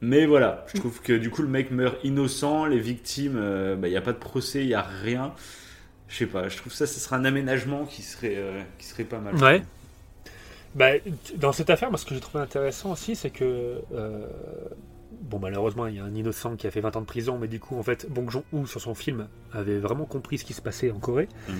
Mais 0.00 0.26
voilà, 0.26 0.64
je 0.68 0.74
trouve 0.80 1.00
que 1.02 1.12
du 1.12 1.28
coup, 1.30 1.42
le 1.42 1.48
mec 1.48 1.70
meurt 1.72 1.98
innocent, 2.04 2.66
les 2.66 2.78
victimes, 2.78 3.36
euh, 3.36 3.74
bah, 3.74 3.88
il 3.88 3.90
n'y 3.90 3.96
a 3.96 4.00
pas 4.02 4.12
de 4.12 4.18
procès, 4.18 4.60
il 4.62 4.68
n'y 4.68 4.74
a 4.74 4.82
rien. 4.82 5.32
Je 6.08 6.16
sais 6.16 6.26
pas, 6.26 6.48
je 6.48 6.56
trouve 6.56 6.72
ça, 6.72 6.86
ce 6.86 6.98
serait 7.00 7.16
un 7.16 7.24
aménagement 7.24 7.84
qui 7.84 8.02
serait, 8.02 8.34
euh, 8.36 8.62
qui 8.78 8.86
serait 8.86 9.04
pas 9.04 9.18
mal. 9.18 9.34
Ouais. 9.36 9.62
Bah, 10.74 10.90
dans 11.36 11.52
cette 11.52 11.70
affaire, 11.70 11.90
moi, 11.90 11.98
ce 11.98 12.04
que 12.06 12.14
j'ai 12.14 12.20
trouvé 12.20 12.42
intéressant 12.42 12.92
aussi, 12.92 13.14
c'est 13.16 13.30
que. 13.30 13.80
euh, 13.94 14.26
bon, 15.22 15.38
malheureusement, 15.38 15.86
il 15.86 15.96
y 15.96 15.98
a 15.98 16.04
un 16.04 16.14
innocent 16.14 16.56
qui 16.56 16.66
a 16.66 16.70
fait 16.70 16.80
20 16.80 16.96
ans 16.96 17.00
de 17.00 17.06
prison, 17.06 17.38
mais 17.38 17.48
du 17.48 17.58
coup, 17.60 17.78
en 17.78 17.82
fait, 17.82 18.06
Bong 18.08 18.30
Joon-ho, 18.30 18.66
sur 18.66 18.80
son 18.80 18.94
film, 18.94 19.28
avait 19.52 19.78
vraiment 19.78 20.04
compris 20.04 20.38
ce 20.38 20.44
qui 20.44 20.52
se 20.54 20.62
passait 20.62 20.90
en 20.90 20.98
Corée. 20.98 21.28
Mhm. 21.48 21.54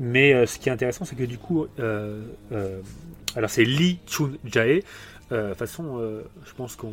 Mais 0.00 0.34
euh, 0.34 0.46
ce 0.46 0.58
qui 0.58 0.68
est 0.68 0.72
intéressant, 0.72 1.04
c'est 1.04 1.16
que 1.16 1.24
du 1.24 1.38
coup. 1.38 1.66
euh, 1.78 2.22
euh, 2.52 2.80
alors, 3.36 3.50
c'est 3.50 3.64
Lee 3.64 3.98
Chun-jae. 4.06 4.82
Euh, 5.32 5.44
De 5.44 5.48
toute 5.50 5.58
façon, 5.58 5.98
euh, 5.98 6.22
je 6.44 6.52
pense 6.54 6.76
qu'on 6.76 6.92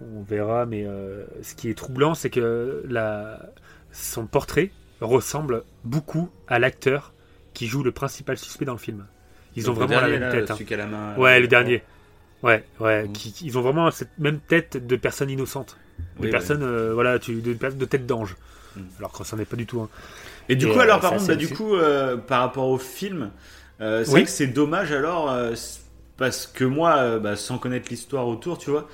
on 0.00 0.22
verra, 0.22 0.66
mais 0.66 0.84
euh, 0.86 1.24
ce 1.42 1.54
qui 1.54 1.68
est 1.70 1.74
troublant, 1.74 2.14
c'est 2.14 2.30
que 2.30 2.84
la, 2.88 3.40
son 3.92 4.26
portrait 4.26 4.70
ressemble 5.04 5.64
beaucoup 5.84 6.30
à 6.48 6.58
l'acteur 6.58 7.12
qui 7.52 7.66
joue 7.66 7.82
le 7.82 7.92
principal 7.92 8.36
suspect 8.36 8.64
dans 8.64 8.72
le 8.72 8.78
film. 8.78 9.06
Ils 9.56 9.70
ont 9.70 9.74
Donc, 9.74 9.82
vraiment 9.88 10.00
la 10.00 10.08
même 10.08 10.20
là, 10.20 10.32
tête. 10.32 10.50
hein. 10.50 10.54
celui 10.54 10.66
qui 10.66 10.74
a 10.74 10.78
la 10.78 10.86
main, 10.86 11.16
Ouais, 11.16 11.36
euh, 11.36 11.40
le 11.40 11.46
dernier. 11.48 11.82
Ouais, 12.42 12.64
ouais. 12.80 13.04
Mm. 13.04 13.12
Qui, 13.12 13.34
ils 13.42 13.56
ont 13.56 13.62
vraiment 13.62 13.90
cette 13.90 14.18
même 14.18 14.40
tête 14.40 14.84
de 14.86 14.96
personne 14.96 15.30
innocente. 15.30 15.76
De 16.18 16.24
Oui, 16.24 16.30
personne, 16.30 16.62
euh, 16.62 16.92
voilà, 16.92 17.18
tu, 17.18 17.36
de, 17.40 17.52
de 17.54 17.84
tête 17.84 18.06
d'ange. 18.06 18.36
Mm. 18.76 18.80
Alors 18.98 19.12
que 19.12 19.24
ça 19.24 19.36
n'est 19.36 19.44
pas 19.44 19.56
du 19.56 19.66
tout. 19.66 19.80
hein. 19.80 19.88
Et 20.48 20.56
du 20.56 20.66
Et, 20.66 20.70
coup, 20.72 20.78
euh, 20.78 20.82
alors, 20.82 21.00
par 21.00 21.12
contre, 21.12 21.26
bah, 21.28 21.36
du 21.36 21.48
coup, 21.48 21.74
euh, 21.76 22.16
par 22.16 22.40
rapport 22.40 22.68
au 22.68 22.78
film, 22.78 23.30
c'est 23.78 24.08
Oui. 24.10 24.24
que 24.24 24.30
c'est 24.30 24.48
dommage 24.48 24.92
alors, 24.92 25.32
parce 26.16 26.46
que 26.46 26.64
moi, 26.64 27.18
bah, 27.18 27.36
sans 27.36 27.58
connaître 27.58 27.88
l'histoire 27.90 28.26
autour, 28.28 28.58
tu 28.58 28.70
vois, 28.70 28.88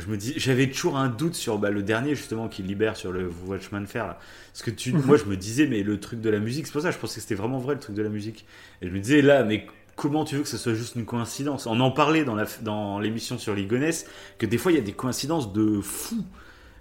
je 0.00 0.06
me 0.06 0.16
dis, 0.16 0.32
j'avais 0.36 0.68
toujours 0.70 0.96
un 0.96 1.08
doute 1.08 1.34
sur 1.34 1.58
bah, 1.58 1.70
le 1.70 1.82
dernier 1.82 2.14
justement 2.14 2.48
qui 2.48 2.62
libère 2.62 2.96
sur 2.96 3.12
le 3.12 3.30
Watchman 3.46 3.84
Fair. 3.86 4.06
Là. 4.06 4.18
Parce 4.52 4.62
que 4.62 4.70
tu, 4.70 4.92
Mhm. 4.92 5.02
moi, 5.04 5.16
je 5.18 5.24
me 5.24 5.36
disais, 5.36 5.66
mais 5.66 5.82
le 5.82 6.00
truc 6.00 6.20
de 6.20 6.30
la 6.30 6.38
musique, 6.38 6.66
c'est 6.66 6.72
pour 6.72 6.82
ça, 6.82 6.90
je 6.90 6.98
pensais 6.98 7.16
que 7.16 7.22
c'était 7.22 7.34
vraiment 7.34 7.58
vrai 7.58 7.74
le 7.74 7.80
truc 7.80 7.94
de 7.94 8.02
la 8.02 8.08
musique. 8.08 8.46
Et 8.80 8.88
je 8.88 8.92
me 8.92 8.98
disais 9.00 9.20
là, 9.22 9.44
mais 9.44 9.66
comment 9.96 10.24
tu 10.24 10.36
veux 10.36 10.42
que 10.42 10.48
ce 10.48 10.56
soit 10.56 10.74
juste 10.74 10.94
une 10.96 11.04
coïncidence? 11.04 11.66
On 11.66 11.78
en 11.80 11.90
parlait 11.90 12.24
dans 12.24 12.34
la 12.34 12.46
dans 12.62 12.98
l'émission 13.00 13.36
sur 13.38 13.54
Ligonès 13.54 14.06
que 14.38 14.46
des 14.46 14.56
fois 14.58 14.72
il 14.72 14.76
y 14.76 14.78
a 14.78 14.84
des 14.84 14.92
coïncidences 14.92 15.52
de 15.52 15.80
fou. 15.82 16.24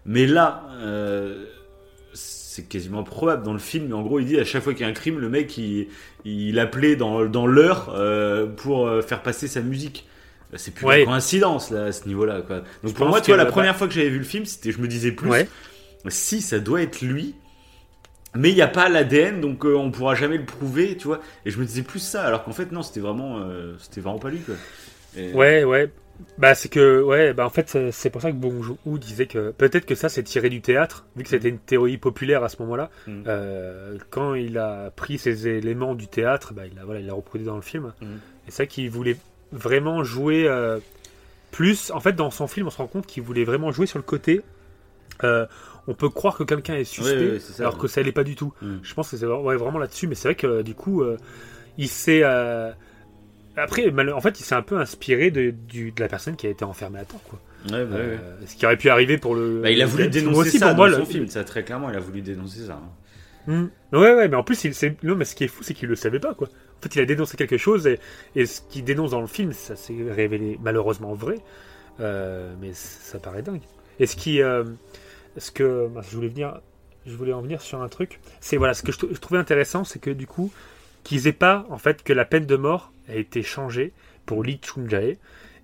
Mais 0.06 0.26
là, 0.26 0.64
euh, 0.80 1.46
c'est 2.14 2.68
quasiment 2.68 3.04
probable 3.04 3.44
dans 3.44 3.54
le 3.54 3.60
film. 3.60 3.88
Mais 3.88 3.94
en 3.94 4.02
gros, 4.02 4.20
il 4.20 4.26
dit 4.26 4.40
à 4.40 4.44
chaque 4.46 4.64
fois 4.64 4.74
qu'il 4.74 4.82
y 4.84 4.86
a 4.86 4.90
un 4.90 4.94
crime, 4.94 5.20
le 5.20 5.30
mec 5.30 5.58
il, 5.58 5.88
il 6.26 6.60
appelait 6.60 6.96
dans, 6.96 7.26
dans 7.26 7.46
l'heure 7.48 7.94
euh, 7.96 8.48
pour 8.48 8.88
euh, 8.88 9.02
faire 9.02 9.22
passer 9.22 9.48
sa 9.48 9.62
musique. 9.62 10.08
C'est 10.58 10.74
plus 10.74 10.86
Ouais. 10.86 11.02
une 11.02 11.08
coïncidence 11.08 11.72
là 11.72 11.86
à 11.86 11.92
ce 11.92 12.08
niveau-là. 12.08 12.42
Quoi. 12.42 12.62
Je 12.84 12.88
Donc 12.90 12.98
pour 12.98 13.08
moi, 13.08 13.22
tu 13.22 13.32
vois, 13.32 13.40
que, 13.40 13.46
la 13.46 13.52
première 13.52 13.76
fois 13.76 13.88
que 13.88 13.94
j'avais 13.94 14.10
vu 14.10 14.18
le 14.18 14.24
film, 14.26 14.46
c'était, 14.46 14.72
je 14.72 14.80
me 14.80 14.88
disais 14.88 15.12
plus, 15.12 15.30
Ouais. 15.30 15.48
si 16.10 16.42
ça 16.42 16.60
doit 16.60 16.82
être 16.82 17.02
lui. 17.02 17.36
Mais 18.36 18.50
il 18.50 18.56
n'y 18.56 18.62
a 18.62 18.68
pas 18.70 18.88
l'ADN, 18.88 19.42
donc 19.42 19.66
euh, 19.66 19.76
on 19.76 19.92
pourra 19.92 20.16
jamais 20.16 20.38
le 20.38 20.46
prouver, 20.46 20.96
tu 20.96 21.08
vois. 21.08 21.20
Et 21.46 21.52
je 21.52 21.60
me 21.60 21.66
disais 21.66 21.82
plus 21.82 22.00
ça, 22.00 22.24
alors 22.24 22.44
qu'en 22.46 22.54
fait 22.54 22.72
non, 22.72 22.82
c'était 22.82 23.02
vraiment, 23.02 23.40
euh, 23.40 23.76
c'était 23.80 24.00
vraiment 24.00 24.20
pas 24.20 24.30
lui 24.30 24.40
quoi. 24.40 24.56
Et- 25.18 25.34
Ouais, 25.34 25.64
ouais. 25.66 25.92
Bah, 26.38 26.54
c'est 26.56 26.70
que, 26.70 27.02
ouais, 27.02 27.34
bah, 27.34 27.46
en 27.46 27.50
fait, 27.50 27.78
c'est- 27.92 28.10
pour 28.12 28.22
ça 28.22 28.30
que 28.32 28.36
Bong 28.36 28.62
Joon-ho 28.62 28.98
disait 29.00 29.26
que 29.26 29.50
peut-être 29.52 29.86
que 29.88 29.96
ça, 29.96 30.08
c'est 30.08 30.22
tiré 30.24 30.50
du 30.50 30.62
théâtre, 30.62 31.06
vu 31.16 31.24
que 31.24 31.30
c'était 31.30 31.50
une 31.50 31.58
théorie 31.58 31.98
populaire 31.98 32.44
à 32.44 32.50
ce 32.50 32.58
moment-là. 32.62 32.90
Mm. 33.08 33.24
Euh, 33.28 33.98
quand 34.12 34.36
il 34.36 34.58
a 34.60 34.92
pris 34.92 35.18
ces 35.18 35.48
éléments 35.48 35.96
du 35.96 36.08
théâtre, 36.08 36.54
bah, 36.54 36.62
il 36.72 36.78
a, 36.80 36.86
voilà, 36.86 37.00
il 37.00 37.10
a 37.10 37.14
reproduit 37.14 37.46
dans 37.48 37.56
le 37.56 37.62
film. 37.64 37.92
Mm. 38.02 38.06
Et 38.06 38.10
c'est 38.48 38.52
ça 38.52 38.66
qu'il 38.68 38.90
voulait 38.92 39.18
vraiment 39.52 40.04
jouer 40.04 40.48
euh, 40.48 40.80
plus. 41.52 41.92
En 41.92 42.00
fait, 42.00 42.14
dans 42.14 42.32
son 42.32 42.48
film, 42.48 42.68
on 42.68 42.70
se 42.70 42.78
rend 42.78 42.88
compte 42.88 43.06
qu'il 43.08 43.24
voulait 43.24 43.44
vraiment 43.44 43.72
jouer 43.72 43.86
sur 43.86 44.00
le 44.00 44.04
côté. 44.04 44.42
euh, 45.24 45.46
on 45.88 45.94
peut 45.96 46.10
croire 46.10 46.38
que 46.38 46.44
quelqu'un 46.44 46.76
est 46.76 46.84
suspect, 46.84 47.40
ça, 47.40 47.64
alors 47.64 47.78
que 47.78 47.88
ça 47.88 48.02
l'est 48.04 48.12
pas 48.12 48.24
du 48.24 48.36
tout. 48.36 48.54
Mm. 48.62 48.76
Je 48.84 48.94
pense 48.94 49.10
que 49.10 49.18
c'est 49.18 49.26
ouais, 49.26 49.56
vraiment 49.56 49.80
là-dessus, 49.80 50.08
mais 50.08 50.16
c'est 50.16 50.28
vrai 50.28 50.36
que 50.36 50.62
du 50.62 50.76
coup, 50.76 51.02
euh, 51.02 51.18
il 51.78 51.88
s'est. 51.88 52.22
euh, 52.24 52.72
Après, 53.58 53.92
en 54.14 54.22
fait, 54.22 54.40
il 54.40 54.44
s'est 54.44 54.56
un 54.56 54.62
peu 54.62 54.78
inspiré 54.78 55.32
de, 55.32 55.50
du- 55.52 55.92
de 55.92 56.00
la 56.02 56.08
personne 56.08 56.36
qui 56.36 56.48
a 56.48 56.50
été 56.52 56.64
enfermée 56.64 57.00
à 57.00 57.06
temps, 57.06 57.22
quoi. 57.28 57.40
Ouais, 57.72 57.84
bah. 57.86 57.96
Euh, 57.96 58.18
ce 58.46 58.56
qui 58.56 58.66
aurait 58.66 58.78
pu 58.78 58.90
arriver 58.90 59.18
pour 59.18 59.36
le. 59.36 59.60
Bah, 59.62 59.72
il 59.72 59.82
a 59.82 59.86
voulu 59.86 60.08
dénoncer 60.08 60.40
aussi, 60.40 60.60
ça 60.60 60.68
pour 60.68 60.78
moi, 60.78 60.90
dans 60.92 60.98
le- 61.00 61.04
son 61.04 61.10
film, 61.12 61.28
ça 61.28 61.44
très 61.44 61.64
clairement, 61.64 61.90
il 61.90 61.96
a 61.96 62.00
voulu 62.00 62.22
dénoncer 62.22 62.66
ça. 62.68 62.74
hein. 62.74 62.90
Hmm. 63.52 63.68
Ouais, 63.98 64.14
ouais, 64.14 64.28
mais 64.28 64.36
en 64.38 64.44
plus, 64.44 64.64
il, 64.64 64.74
non, 65.04 65.16
mais 65.16 65.26
ce 65.26 65.34
qui 65.36 65.44
est 65.44 65.48
fou, 65.48 65.64
c'est 65.64 65.74
qu'il 65.74 65.90
le 65.90 65.96
savait 65.96 66.20
pas, 66.20 66.36
quoi. 66.36 66.48
En 66.82 66.84
fait, 66.84 66.96
il 66.96 67.02
a 67.02 67.06
dénoncé 67.06 67.38
quelque 67.38 67.58
chose 67.58 67.86
et, 67.88 68.00
et 68.36 68.46
ce 68.48 68.62
qu'il 68.62 68.84
dénonce 68.84 69.12
dans 69.12 69.22
le 69.22 69.28
film, 69.28 69.54
ça 69.54 69.76
s'est 69.76 69.96
révélé 70.10 70.58
malheureusement 70.62 71.14
vrai. 71.14 71.38
Euh, 72.00 72.54
mais 72.60 72.74
ça 72.74 73.20
paraît 73.20 73.44
dingue. 73.44 73.62
Et 74.00 74.08
ce 74.08 74.16
qui, 74.16 74.42
euh, 74.42 74.64
ce 75.38 75.52
que 75.52 75.90
je 76.10 76.16
voulais 76.16 76.30
venir, 76.30 76.62
je 77.06 77.16
voulais 77.16 77.34
en 77.34 77.42
venir 77.42 77.62
sur 77.62 77.82
un 77.82 77.88
truc. 77.90 78.20
C'est 78.40 78.58
voilà, 78.58 78.74
ce 78.74 78.84
que 78.84 78.92
je, 78.92 78.98
trou- 78.98 79.10
je 79.12 79.20
trouvais 79.20 79.40
intéressant, 79.40 79.84
c'est 79.84 80.00
que 80.00 80.10
du 80.10 80.28
coup, 80.28 80.52
qu'ils 81.04 81.28
aient 81.28 81.34
pas 81.34 81.66
en 81.70 81.78
fait 81.78 82.04
que 82.04 82.14
la 82.14 82.26
peine 82.26 82.46
de 82.46 82.56
mort 82.56 82.92
a 83.10 83.16
été 83.16 83.44
changée 83.44 83.94
pour 84.26 84.44
Lee 84.44 84.60
Chung-jae 84.64 85.18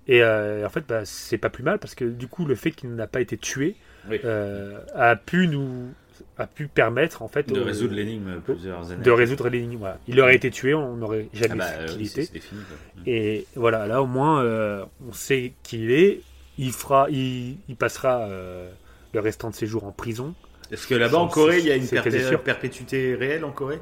Et 0.08 0.24
euh, 0.24 0.66
en 0.66 0.70
fait, 0.70 0.86
bah, 0.88 1.02
c'est 1.06 1.38
pas 1.38 1.50
plus 1.50 1.64
mal 1.64 1.80
parce 1.80 1.96
que 1.96 2.06
du 2.06 2.28
coup, 2.28 2.46
le 2.46 2.56
fait 2.56 2.72
qu'il 2.72 2.94
n'a 2.96 3.08
pas 3.08 3.22
été 3.22 3.38
tué 3.38 3.76
Oui. 4.10 4.20
a 4.24 5.16
pu 5.16 5.48
nous 5.48 5.90
a 6.38 6.48
pu 6.48 6.68
permettre 6.68 7.22
en 7.22 7.28
fait 7.28 7.48
De 7.52 7.60
résoudre 7.60 7.94
l'énigme 7.96 8.40
plusieurs 8.44 8.92
années. 8.92 9.04
de 9.04 9.12
résoudre 9.12 9.50
l'énigme. 9.50 9.80
Voilà. 9.80 9.98
Il 10.08 10.20
aurait 10.22 10.36
été 10.36 10.50
tué, 10.52 10.74
on 10.74 10.96
n'aurait 10.98 11.28
Ah 11.34 11.38
jamais 11.38 11.56
bah, 11.56 11.88
su 11.88 11.94
qui 11.94 11.94
il 11.94 12.00
oui, 12.18 12.24
était. 12.24 12.40
quoi. 12.40 13.04
Et 13.06 13.46
voilà, 13.56 13.88
là 13.88 14.02
au 14.02 14.08
moins, 14.08 14.44
euh, 14.44 14.84
on 15.08 15.14
sait 15.14 15.54
qui 15.64 15.84
il 15.84 15.92
est. 15.92 16.22
Il 16.60 16.72
fera, 16.72 17.08
il, 17.12 17.58
il 17.70 17.76
passera 17.76 18.22
euh, 18.22 18.70
le 19.14 19.20
restant 19.20 19.50
de 19.52 19.56
ses 19.56 19.68
jours 19.68 19.84
en 19.84 19.92
prison. 19.92 20.34
Est-ce 20.72 20.88
que 20.88 20.96
là-bas 20.96 21.20
en 21.20 21.28
Corée, 21.28 21.60
il 21.60 21.66
y 21.68 21.72
a 21.72 21.76
une 21.76 21.84
perpé- 21.86 22.38
perpétuité 22.40 23.16
réelle 23.16 23.46
en 23.46 23.52
Corée? 23.52 23.80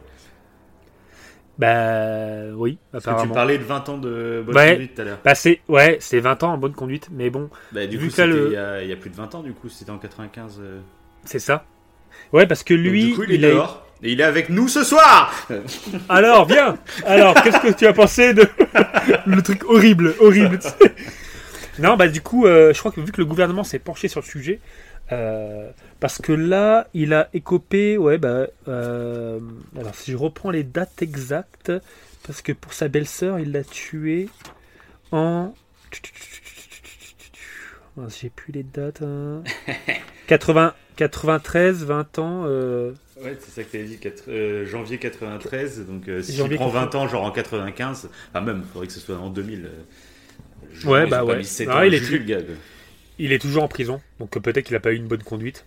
Bah 1.57 2.47
oui, 2.53 2.77
Parce 2.91 3.05
que 3.05 3.09
tu 3.09 3.13
apparemment. 3.13 3.33
parlais 3.33 3.57
de 3.57 3.63
20 3.63 3.87
ans 3.89 3.97
de 3.97 4.43
bonne 4.45 4.55
Ouais. 4.57 4.71
conduite 4.73 4.95
tout 4.95 5.01
à 5.01 5.05
l'heure. 5.05 5.19
Bah 5.23 5.35
c'est 5.35 5.61
ouais, 5.69 5.97
c'est 6.01 6.19
20 6.19 6.43
ans 6.43 6.51
en 6.53 6.57
bonne 6.57 6.73
conduite, 6.73 7.07
mais 7.11 7.29
bon, 7.29 7.49
Bah, 7.71 7.87
du 7.87 7.97
Vu 7.97 8.09
coup, 8.09 8.21
le- 8.21 8.47
il, 8.47 8.53
y 8.53 8.57
a, 8.57 8.83
il 8.83 8.89
y 8.89 8.93
a 8.93 8.97
plus 8.97 9.09
de 9.09 9.15
20 9.15 9.33
ans, 9.35 9.41
du 9.41 9.53
coup, 9.53 9.69
c'était 9.69 9.91
en 9.91 9.97
95. 9.97 10.59
euh. 10.61 10.81
c'est 11.23 11.39
ça. 11.39 11.65
Ouais, 12.33 12.47
parce 12.47 12.63
que 12.63 12.73
Donc, 12.73 12.83
lui, 12.83 13.05
du 13.11 13.13
coup, 13.15 13.23
il 13.27 13.43
est 13.43 13.47
a- 13.47 13.51
dehors. 13.51 13.81
Et 14.03 14.11
il 14.11 14.19
est 14.21 14.25
avec 14.25 14.49
nous 14.49 14.67
ce 14.67 14.83
soir 14.83 15.47
Alors, 16.09 16.45
viens 16.45 16.77
Alors, 17.05 17.33
qu'est-ce 17.41 17.59
que 17.59 17.71
tu 17.71 17.87
as 17.87 17.93
pensé 17.93 18.33
de 18.33 18.45
le 19.25 19.41
truc 19.41 19.63
horrible, 19.69 20.13
horrible 20.19 20.59
Non, 21.79 21.95
bah 21.97 22.07
du 22.07 22.21
coup, 22.21 22.45
euh, 22.45 22.73
je 22.73 22.79
crois 22.79 22.91
que 22.91 23.01
vu 23.01 23.11
que 23.11 23.19
le 23.21 23.25
gouvernement 23.25 23.63
s'est 23.63 23.79
penché 23.79 24.07
sur 24.07 24.19
le 24.21 24.25
sujet, 24.25 24.59
euh, 25.11 25.69
parce 25.99 26.19
que 26.21 26.31
là, 26.33 26.87
il 26.93 27.13
a 27.13 27.29
écopé, 27.33 27.97
ouais, 27.97 28.17
bah, 28.17 28.47
euh, 28.67 29.39
alors 29.79 29.95
si 29.95 30.11
je 30.11 30.17
reprends 30.17 30.51
les 30.51 30.63
dates 30.63 31.01
exactes, 31.01 31.71
parce 32.27 32.41
que 32.41 32.51
pour 32.51 32.73
sa 32.73 32.87
belle-sœur, 32.89 33.39
il 33.39 33.51
l'a 33.53 33.63
tué 33.63 34.27
en... 35.11 35.53
J'ai 38.09 38.29
plus 38.29 38.51
les 38.51 38.63
dates. 38.63 39.01
hein. 39.01 39.41
80, 40.27 40.73
93, 40.95 41.83
20 41.83 42.19
ans. 42.19 42.43
euh, 42.45 42.91
Ouais, 43.21 43.37
c'est 43.39 43.51
ça 43.51 43.63
que 43.63 43.71
tu 43.77 43.83
dit, 43.85 43.97
quatre- 43.97 44.23
euh, 44.27 44.65
janvier 44.65 44.97
93. 44.97 45.85
Donc, 45.87 46.07
euh, 46.09 46.21
si 46.21 46.35
Janvier 46.35 46.57
tu 46.57 46.61
prends 46.61 46.69
20 46.69 46.93
ans, 46.95 47.07
genre 47.07 47.23
en 47.23 47.31
95, 47.31 48.09
enfin, 48.33 48.41
même, 48.45 48.61
il 48.65 48.71
faudrait 48.71 48.87
que 48.87 48.93
ce 48.93 48.99
soit 48.99 49.15
en 49.17 49.29
2000. 49.29 49.65
euh, 49.65 49.69
je- 50.73 50.87
Ouais, 50.87 51.07
bah 51.07 51.23
ouais. 51.23 51.41
Non, 51.65 51.83
il 51.83 51.93
est 51.93 51.97
juger, 51.99 52.19
le 52.19 52.25
gars. 52.25 52.39
Il 53.17 53.31
est 53.31 53.39
toujours 53.39 53.63
en 53.63 53.67
prison, 53.69 54.01
donc 54.19 54.37
peut-être 54.39 54.65
qu'il 54.65 54.75
a 54.75 54.81
pas 54.81 54.91
eu 54.91 54.97
une 54.97 55.07
bonne 55.07 55.23
conduite. 55.23 55.63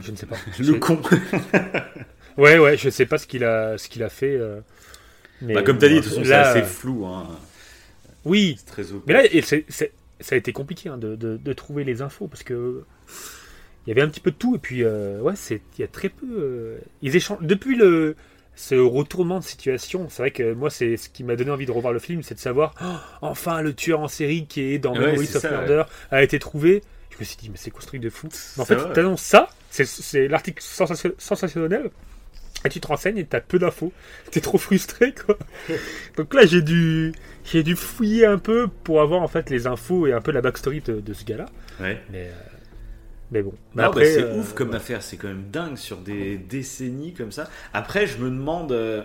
Je 0.00 0.10
ne 0.10 0.16
sais 0.16 0.26
pas. 0.26 0.36
Le 0.58 0.74
con. 0.74 1.00
Ouais, 2.38 2.56
ouais, 2.56 2.76
je 2.76 2.88
sais 2.88 3.04
pas 3.06 3.18
ce 3.18 3.26
qu'il 3.26 3.42
a, 3.42 3.76
qu'il 3.76 4.02
a 4.04 4.08
fait. 4.08 4.38
mais 5.42 5.54
Bah, 5.54 5.62
comme 5.62 5.76
t'as 5.78 5.88
dit, 5.88 5.96
de 5.96 6.00
toute 6.00 6.10
façon, 6.10 6.24
c'est 6.24 6.32
assez 6.32 6.62
flou. 6.62 7.04
Hein. 7.04 7.26
Oui, 8.24 8.56
très 8.64 8.92
opaque. 8.92 9.02
mais 9.06 9.14
là, 9.14 9.42
ça 10.20 10.34
a 10.34 10.38
été 10.38 10.52
compliqué 10.52 10.88
hein, 10.88 10.98
de, 10.98 11.16
de- 11.16 11.36
de 11.36 11.52
trouver 11.52 11.82
les 11.84 12.00
infos 12.00 12.28
parce 12.28 12.44
que 12.44 12.84
il 13.88 13.90
y 13.90 13.92
avait 13.92 14.02
un 14.02 14.08
petit 14.08 14.20
peu 14.20 14.30
de 14.30 14.36
tout 14.36 14.54
et 14.54 14.58
puis 14.58 14.84
euh, 14.84 15.18
ouais, 15.20 15.32
c'est 15.34 15.62
il 15.78 15.80
y 15.80 15.84
a 15.84 15.88
très 15.88 16.10
peu. 16.10 16.26
euh, 16.30 16.78
ils 17.02 17.16
échangent 17.16 17.40
depuis 17.40 17.74
le 17.74 18.14
ce 18.54 18.74
retournement 18.74 19.38
de 19.38 19.44
situation. 19.44 20.08
C'est 20.10 20.20
vrai 20.22 20.30
que 20.32 20.52
moi, 20.52 20.68
c'est 20.68 20.96
ce 20.96 21.08
qui 21.08 21.22
m'a 21.24 21.36
donné 21.36 21.50
envie 21.52 21.64
de 21.64 21.70
revoir 21.72 21.92
le 21.92 22.00
film, 22.00 22.22
c'est 22.22 22.34
de 22.34 22.40
savoir 22.40 22.74
oh, 22.82 22.96
enfin 23.22 23.62
le 23.62 23.72
tueur 23.72 24.00
en 24.00 24.08
série 24.08 24.46
qui 24.46 24.60
est 24.74 24.78
dans 24.78 24.92
Ouais, 24.94 25.06
Memories 25.06 25.26
c'est 25.26 25.36
of 25.36 25.42
ça, 25.42 25.50
Murder 25.50 25.84
a 26.10 26.22
été 26.22 26.38
trouvé. 26.38 26.82
Je 27.12 27.18
me 27.20 27.24
suis 27.24 27.36
dit 27.36 27.48
mais 27.50 27.56
c'est 27.56 27.70
quoi 27.70 27.80
ce 27.82 27.86
truc 27.86 28.00
de 28.02 28.10
fou 28.10 28.28
Mais 28.56 28.62
en 28.62 28.66
fait, 28.66 28.74
ouais. 28.76 28.92
t'annonces 28.92 29.22
ça, 29.22 29.48
c'est- 29.70 29.84
c'est 29.86 30.28
l'article 30.28 30.62
sensation- 30.62 31.14
sensationnel. 31.18 31.90
Et 32.64 32.68
tu 32.70 32.80
te 32.80 32.88
renseignes 32.88 33.18
et 33.18 33.24
t'as 33.24 33.40
peu 33.40 33.60
d'infos. 33.60 33.92
T'es 34.32 34.40
trop 34.40 34.58
frustré, 34.58 35.14
quoi. 35.14 35.38
Donc 36.16 36.34
là, 36.34 36.44
j'ai 36.44 36.60
dû, 36.60 37.12
j'ai 37.44 37.62
dû 37.62 37.76
fouiller 37.76 38.26
un 38.26 38.38
peu 38.38 38.66
pour 38.82 39.00
avoir 39.00 39.22
en 39.22 39.28
fait 39.28 39.48
les 39.50 39.68
infos 39.68 40.08
et 40.08 40.12
un 40.12 40.20
peu 40.20 40.32
la 40.32 40.40
backstory 40.40 40.80
de, 40.80 40.98
de 41.00 41.14
ce 41.14 41.24
gars-là. 41.24 41.46
Ouais. 41.80 42.00
Mais, 42.10 42.24
euh, 42.26 42.32
mais 43.30 43.42
bon. 43.42 43.52
Mais 43.74 43.82
Non, 43.82 43.88
après, 43.88 44.04
bah, 44.04 44.06
c'est 44.06 44.22
euh, 44.22 44.34
ouf 44.34 44.54
comme 44.54 44.70
ouais. 44.70 44.76
affaire, 44.76 45.02
c'est 45.02 45.16
quand 45.16 45.28
même 45.28 45.50
dingue 45.50 45.76
sur 45.76 45.98
des 45.98 46.38
décennies 46.38 47.14
comme 47.14 47.32
ça. 47.32 47.48
Après, 47.72 48.06
je 48.06 48.18
me 48.18 48.30
demande, 48.30 48.72
euh, 48.72 49.02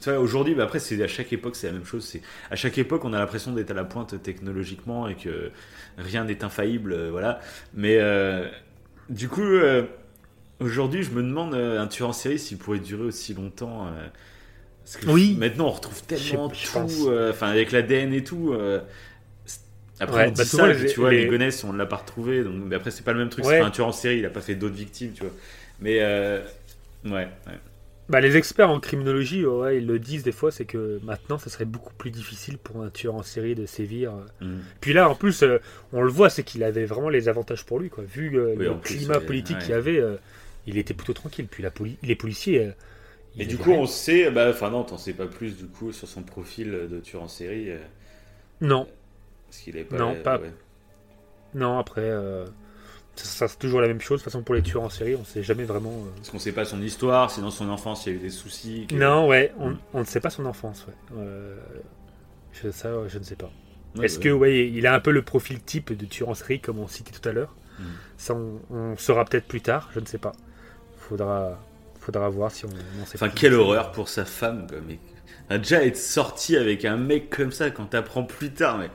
tu 0.00 0.10
vois, 0.10 0.20
aujourd'hui, 0.20 0.54
bah, 0.54 0.64
après, 0.64 0.78
c'est 0.80 1.02
à 1.02 1.08
chaque 1.08 1.32
époque, 1.32 1.56
c'est 1.56 1.66
la 1.68 1.72
même 1.74 1.84
chose. 1.86 2.04
C'est 2.04 2.22
à 2.50 2.56
chaque 2.56 2.78
époque, 2.78 3.04
on 3.04 3.12
a 3.12 3.18
l'impression 3.18 3.52
d'être 3.52 3.70
à 3.72 3.74
la 3.74 3.84
pointe 3.84 4.22
technologiquement 4.22 5.08
et 5.08 5.16
que 5.16 5.50
rien 5.98 6.24
n'est 6.24 6.44
infaillible, 6.44 6.92
euh, 6.92 7.10
voilà. 7.10 7.40
Mais 7.74 7.98
euh, 8.00 8.48
du 9.10 9.28
coup, 9.28 9.42
euh, 9.42 9.84
aujourd'hui, 10.60 11.02
je 11.02 11.10
me 11.10 11.22
demande 11.22 11.54
euh, 11.54 11.80
un 11.80 11.86
tueur 11.88 12.10
en 12.10 12.12
série 12.12 12.38
s'il 12.38 12.58
pourrait 12.58 12.78
durer 12.80 13.04
aussi 13.04 13.34
longtemps. 13.34 13.86
euh, 13.88 14.06
parce 14.84 14.96
que 14.98 15.10
Oui. 15.10 15.36
Maintenant, 15.38 15.66
on 15.68 15.70
retrouve 15.70 16.02
tellement 16.04 16.50
Je- 16.52 16.66
je 16.66 16.72
pense. 16.72 16.96
tout, 16.98 17.08
euh, 17.10 17.30
enfin, 17.30 17.48
avec 17.48 17.72
l'ADN 17.72 18.12
et 18.14 18.24
tout. 18.24 18.52
Euh, 20.00 20.06
c'est- 20.06 20.16
après, 20.16 20.16
Ouais, 20.22 20.28
on 20.28 20.30
dit 20.32 20.38
bah, 20.38 20.44
ça, 20.44 20.66
les- 20.72 20.86
tu 20.86 21.00
vois, 21.00 21.10
les- 21.10 21.24
les 21.24 21.26
Gonesse, 21.26 21.64
on 21.64 21.72
ne 21.72 21.78
l'a 21.78 21.86
pas 21.86 21.96
retrouvé. 21.96 22.42
Donc, 22.44 22.54
mais 22.66 22.76
après, 22.76 22.90
c'est 22.90 23.04
pas 23.04 23.12
le 23.12 23.18
même 23.18 23.28
truc. 23.30 23.44
Ouais. 23.44 23.54
C'est 23.54 23.60
pas 23.60 23.66
un 23.66 23.70
tueur 23.70 23.86
en 23.88 23.92
série, 23.92 24.18
il 24.18 24.26
a 24.26 24.30
pas 24.30 24.40
fait 24.40 24.54
d'autres 24.54 24.74
victimes, 24.76 25.12
tu 25.12 25.22
vois. 25.22 25.32
Mais, 25.80 25.98
euh, 26.00 26.40
ouais, 27.04 27.12
ouais. 27.46 27.58
Bah, 28.08 28.20
les 28.20 28.36
experts 28.36 28.68
en 28.70 28.80
criminologie, 28.80 29.46
ouais, 29.46 29.78
ils 29.78 29.86
le 29.86 30.00
disent 30.00 30.24
des 30.24 30.32
fois, 30.32 30.50
c'est 30.50 30.64
que 30.64 30.98
maintenant, 31.04 31.38
ça 31.38 31.48
serait 31.48 31.64
beaucoup 31.64 31.94
plus 31.94 32.10
difficile 32.10 32.58
pour 32.58 32.82
un 32.82 32.90
tueur 32.90 33.14
en 33.14 33.22
série 33.22 33.54
de 33.54 33.66
sévir. 33.66 34.12
Mm. 34.40 34.56
Puis 34.80 34.92
là, 34.92 35.08
en 35.08 35.14
plus, 35.14 35.44
euh, 35.44 35.58
on 35.92 36.02
le 36.02 36.10
voit, 36.10 36.28
c'est 36.28 36.42
qu'il 36.42 36.64
avait 36.64 36.86
vraiment 36.86 37.08
les 37.08 37.28
avantages 37.28 37.64
pour 37.64 37.78
lui, 37.78 37.88
quoi. 37.88 38.02
Vu 38.02 38.36
euh, 38.36 38.54
Oui, 38.56 38.64
le 38.64 38.76
plus, 38.78 38.96
climat 38.96 39.20
politique 39.20 39.56
ouais. 39.58 39.62
qu'il 39.62 39.70
y 39.70 39.74
avait, 39.74 40.00
euh, 40.00 40.16
il 40.66 40.76
était 40.76 40.92
plutôt 40.94 41.12
tranquille. 41.12 41.46
Puis 41.48 41.62
la 41.62 41.70
poli- 41.70 41.98
les 42.02 42.16
policiers. 42.16 42.66
euh, 42.66 42.70
Et 43.38 43.46
du 43.46 43.56
coup, 43.56 43.70
rien. 43.70 43.78
on 43.82 43.86
sait, 43.86 44.28
bah, 44.32 44.48
enfin 44.50 44.70
non, 44.70 44.82
t'en 44.82 44.98
sais 44.98 45.12
pas 45.12 45.26
plus 45.26 45.56
du 45.56 45.66
coup 45.66 45.92
sur 45.92 46.08
son 46.08 46.22
profil 46.22 46.72
de 46.90 46.98
tueur 46.98 47.22
en 47.22 47.28
série, 47.28 47.70
euh, 47.70 47.78
Non, 48.60 48.88
parce 49.50 49.58
qu'il 49.62 49.76
est 49.76 49.84
pas. 49.84 49.96
Non, 49.98 50.14
pas- 50.22 50.38
ouais. 50.38 50.52
non, 51.54 51.78
après. 51.78 52.00
euh, 52.02 52.46
ça, 53.16 53.24
ça, 53.26 53.48
c'est 53.48 53.58
toujours 53.58 53.80
la 53.82 53.88
même 53.88 54.00
chose. 54.00 54.20
De 54.20 54.24
toute 54.24 54.32
façon, 54.32 54.42
pour 54.42 54.54
les 54.54 54.62
tueurs 54.62 54.82
en 54.84 54.88
série, 54.88 55.14
on 55.16 55.24
sait 55.24 55.42
jamais 55.42 55.64
vraiment. 55.64 55.90
euh, 55.90 56.10
Parce 56.16 56.30
qu'on 56.30 56.38
sait 56.38 56.52
pas 56.52 56.64
son 56.64 56.80
histoire, 56.80 57.30
si 57.30 57.40
dans 57.40 57.50
son 57.50 57.68
enfance 57.68 58.06
il 58.06 58.12
y 58.12 58.12
a 58.14 58.18
eu 58.18 58.22
des 58.22 58.30
soucis. 58.30 58.86
que- 58.88 58.94
Non, 58.94 59.26
ouais, 59.26 59.52
on, 59.58 59.70
Mm. 59.70 59.78
on 59.94 60.00
ne 60.00 60.04
sait 60.04 60.20
pas 60.20 60.30
son 60.30 60.46
enfance, 60.46 60.86
ouais. 60.86 60.94
Euh, 61.18 61.56
je, 62.52 62.70
ça, 62.70 62.90
je 63.08 63.18
ne 63.18 63.24
sais 63.24 63.36
pas. 63.36 63.50
Ouais, 63.96 64.06
Est-ce 64.06 64.18
ouais. 64.18 64.24
que, 64.24 64.28
ouais, 64.30 64.68
il 64.68 64.86
a 64.86 64.94
un 64.94 65.00
peu 65.00 65.10
le 65.10 65.22
profil 65.22 65.60
type 65.62 65.92
de 65.92 66.06
tueur 66.06 66.28
en 66.30 66.34
série, 66.34 66.60
comme 66.60 66.78
on 66.78 66.86
citait 66.88 67.12
tout 67.12 67.28
à 67.28 67.32
l'heure? 67.32 67.54
Mm. 67.78 67.82
Ça, 68.16 68.34
on, 68.34 68.60
on 68.70 68.96
saura 68.96 69.24
peut-être 69.24 69.46
plus 69.48 69.60
tard, 69.60 69.90
je 69.92 70.00
ne 70.00 70.06
sais 70.06 70.18
pas. 70.18 70.32
Faudra, 70.96 71.58
faudra 71.98 72.28
voir 72.28 72.50
si 72.52 72.64
on, 72.64 72.68
on 73.02 73.04
sait 73.06 73.16
Enfin, 73.16 73.28
quelle 73.28 73.54
horreur 73.54 73.90
pour 73.92 74.08
sa 74.08 74.24
femme, 74.24 74.66
quoi. 74.68 74.78
Mais 74.86 74.98
déjà 75.58 75.84
être 75.84 75.96
sorti 75.96 76.56
avec 76.56 76.84
un 76.84 76.96
mec 76.96 77.28
comme 77.28 77.50
ça 77.52 77.70
quand 77.70 77.86
t'apprends 77.86 78.22
plus 78.24 78.52
tard, 78.52 78.78
mais 78.78 78.88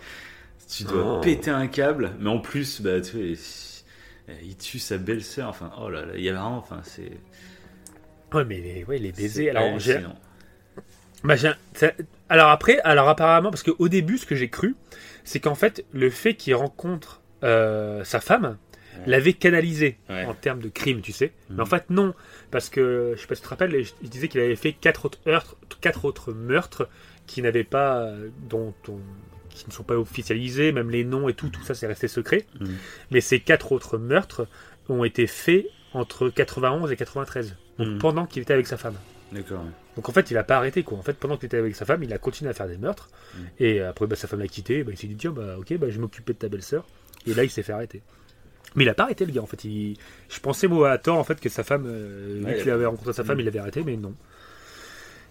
tu 0.70 0.84
dois 0.84 1.18
Oh. 1.18 1.22
péter 1.22 1.52
un 1.52 1.68
câble. 1.68 2.12
Mais 2.20 2.30
en 2.30 2.40
plus, 2.40 2.82
bah, 2.82 3.02
tu 3.02 3.18
vois, 3.18 3.26
il, 3.26 3.38
il 4.44 4.58
tue 4.58 4.80
sa 4.80 4.98
belle-sœur. 4.98 5.50
Enfin, 5.50 5.72
oh 5.80 5.90
là 5.90 6.06
là, 6.06 6.14
il 6.16 6.24
y 6.24 6.30
a 6.30 6.34
vraiment, 6.34 6.58
enfin, 6.58 6.82
c'est. 6.84 7.12
Ouais, 8.34 8.44
mais 8.46 8.60
les, 8.60 8.84
ouais, 8.84 8.98
les 8.98 9.12
baisers. 9.12 9.50
Alors, 9.52 9.80
j'ai-. 9.80 10.02
Bah, 11.24 11.36
alors 12.30 12.50
après, 12.50 12.80
alors 12.82 13.10
apparemment, 13.10 13.50
parce 13.50 13.64
qu'au 13.64 13.88
début, 13.88 14.18
ce 14.18 14.26
que 14.26 14.36
j'ai 14.36 14.50
cru, 14.50 14.76
c'est 15.24 15.40
qu'en 15.40 15.56
fait, 15.56 15.86
le 15.94 16.10
fait 16.10 16.36
qu'il 16.36 16.54
rencontre 16.56 17.22
euh, 17.44 18.04
sa 18.04 18.20
femme 18.20 18.58
Ouais. 19.00 19.02
l'avait 19.08 19.34
canalisé 19.34 19.98
Ouais. 20.10 20.24
en 20.24 20.34
termes 20.34 20.62
de 20.62 20.70
crime, 20.70 21.02
tu 21.02 21.12
sais. 21.12 21.34
Mhm. 21.50 21.58
Mais 21.58 21.62
en 21.64 21.66
fait, 21.66 21.90
non, 21.90 22.14
parce 22.50 22.70
que 22.70 23.12
je 23.18 23.22
sais 23.22 23.28
pas 23.28 23.36
si 23.36 23.42
tu 23.42 23.46
te 23.46 23.50
rappelles, 23.50 23.84
je, 23.84 23.92
je 24.02 24.08
disais 24.08 24.30
qu'il 24.30 24.40
avait 24.40 24.56
fait 24.56 24.72
quatre 24.72 25.04
autres 25.06 25.20
meurtres, 25.26 25.58
quatre 25.82 26.06
autres 26.06 26.32
meurtres 26.32 26.88
qui 27.28 27.42
n'avaient 27.42 27.66
pas, 27.66 27.98
euh, 28.04 28.30
dont 28.48 28.74
on- 28.88 29.00
qui 29.64 29.70
ne 29.70 29.74
sont 29.74 29.84
pas 29.84 29.98
officialisés, 29.98 30.72
même 30.72 30.90
les 30.90 31.04
noms 31.04 31.30
et 31.30 31.34
tout, 31.34 31.50
tout 31.50 31.64
ça, 31.64 31.74
c'est 31.74 31.88
resté 31.88 32.08
secret. 32.08 32.46
Mhm. 32.60 32.76
Mais 33.12 33.22
ces 33.22 33.40
quatre 33.40 33.72
autres 33.72 33.98
meurtres 33.98 34.48
ont 34.90 35.04
été 35.04 35.28
faits 35.28 35.66
entre 35.94 36.30
91 36.30 36.92
et 36.92 36.96
93, 36.98 37.56
donc 37.80 37.88
Mhm. 37.88 37.98
pendant 38.00 38.26
qu'il 38.26 38.42
était 38.42 38.54
avec 38.54 38.68
sa 38.68 38.78
femme. 38.78 38.96
D'accord. 39.32 39.62
ouais. 39.64 39.70
Donc 39.96 40.08
en 40.10 40.12
fait, 40.12 40.30
il 40.30 40.38
a 40.38 40.44
pas 40.44 40.58
arrêté 40.58 40.84
quoi. 40.84 40.98
En 40.98 41.02
fait, 41.02 41.14
pendant 41.18 41.38
qu'il 41.38 41.48
était 41.48 41.58
avec 41.58 41.76
sa 41.76 41.86
femme, 41.86 42.04
il 42.04 42.12
a 42.14 42.18
continué 42.18 42.52
à 42.52 42.54
faire 42.54 42.68
des 42.68 42.78
meurtres. 42.78 43.10
Mm. 43.34 43.40
Et 43.60 43.82
après, 43.82 44.06
bah, 44.08 44.16
sa 44.16 44.28
femme 44.28 44.40
l'a 44.40 44.48
quitté. 44.48 44.84
Bah, 44.84 44.92
il 44.94 44.98
s'est 44.98 45.08
dit 45.08 45.16
tiens, 45.16 45.32
bah 45.32 45.56
ok, 45.58 45.74
bah, 45.78 45.88
je 45.90 45.96
vais 45.96 46.00
m'occuper 46.00 46.34
de 46.34 46.38
ta 46.38 46.48
belle-sœur. 46.50 46.86
Et 47.26 47.34
là, 47.34 47.44
il 47.44 47.50
s'est 47.50 47.64
fait 47.64 47.72
arrêter. 47.74 48.02
Mais 48.76 48.84
il 48.84 48.90
a 48.90 48.94
pas 48.94 49.04
arrêté 49.04 49.26
le 49.26 49.32
gars. 49.32 49.42
En 49.42 49.46
fait, 49.48 49.64
il... 49.64 49.98
je 50.30 50.40
pensais 50.42 50.68
moi 50.68 50.92
à 50.92 50.98
tort 50.98 51.18
en 51.18 51.24
fait 51.24 51.40
que 51.40 51.48
sa 51.50 51.64
femme, 51.64 51.86
euh, 51.88 52.42
Ouais, 52.44 52.52
vu 52.52 52.58
il 52.58 52.64
qu'il 52.64 52.72
avait 52.72 52.86
rencontré 52.86 53.14
sa 53.14 53.24
femme, 53.24 53.38
Mm. 53.38 53.40
il 53.42 53.46
l'avait 53.46 53.60
arrêté, 53.60 53.84
mais 53.86 53.96
non. 53.98 54.14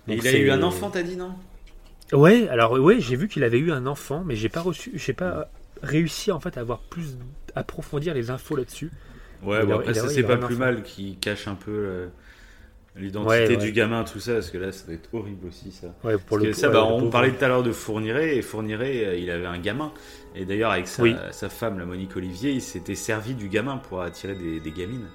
Donc 0.08 0.18
il 0.22 0.26
a 0.26 0.32
eu 0.38 0.50
un 0.50 0.62
enfant, 0.62 0.90
t'as 0.90 1.02
dit, 1.02 1.16
non? 1.16 1.34
Ouais, 2.12 2.48
alors 2.48 2.72
ouais, 2.72 3.00
j'ai 3.00 3.16
vu 3.16 3.28
qu'il 3.28 3.44
avait 3.44 3.58
eu 3.58 3.72
un 3.72 3.86
enfant, 3.86 4.24
mais 4.24 4.36
j'ai 4.36 4.48
pas 4.48 4.60
reçu, 4.60 4.92
j'ai 4.94 5.12
pas 5.14 5.50
réussi 5.82 6.30
en 6.32 6.40
fait 6.40 6.56
à 6.56 6.60
avoir 6.60 6.80
plus 6.82 7.16
approfondir 7.54 8.14
les 8.14 8.30
infos 8.30 8.56
là-dessus. 8.56 8.92
Ouais, 9.42 9.64
bon, 9.64 9.78
a- 9.78 9.80
après, 9.80 9.94
ça, 9.94 10.08
c'est 10.08 10.22
pas 10.24 10.36
plus 10.36 10.56
enfant. 10.56 10.58
mal 10.58 10.82
qui 10.82 11.18
cache 11.18 11.48
un 11.48 11.54
peu 11.54 11.70
euh, 11.70 12.08
l'identité 12.96 13.56
Ouais, 13.56 13.56
ouais. 13.58 13.66
du 13.66 13.72
gamin, 13.72 14.04
tout 14.04 14.20
ça, 14.20 14.34
parce 14.34 14.50
que 14.50 14.58
là, 14.58 14.72
ça 14.72 14.86
doit 14.86 14.94
être 14.96 15.12
horrible 15.14 15.48
aussi, 15.48 15.72
ça. 15.72 15.88
Ouais, 16.04 16.18
pour 16.18 16.38
Parce 16.38 16.40
le 16.40 16.46
que 16.46 16.52
ça, 16.52 16.70
bah, 16.70 16.84
on 16.84 17.10
parlait 17.10 17.32
tout 17.32 17.44
à 17.44 17.48
l'heure 17.48 17.62
de 17.62 17.72
Fourniret, 17.72 18.36
et 18.36 18.42
Fourniret, 18.42 19.06
euh, 19.06 19.16
il 19.18 19.30
avait 19.30 19.46
un 19.46 19.58
gamin. 19.58 19.92
Et 20.34 20.44
d'ailleurs, 20.46 20.72
avec 20.72 20.88
sa, 20.88 21.02
Oui. 21.02 21.16
sa 21.32 21.48
femme, 21.50 21.78
la 21.78 21.86
Monique 21.86 22.16
Olivier, 22.16 22.52
il 22.52 22.62
s'était 22.62 22.94
servi 22.96 23.34
du 23.34 23.48
gamin 23.48 23.78
pour 23.78 24.02
attirer 24.02 24.34
des, 24.36 24.60
des 24.60 24.72
gamines. 24.72 25.12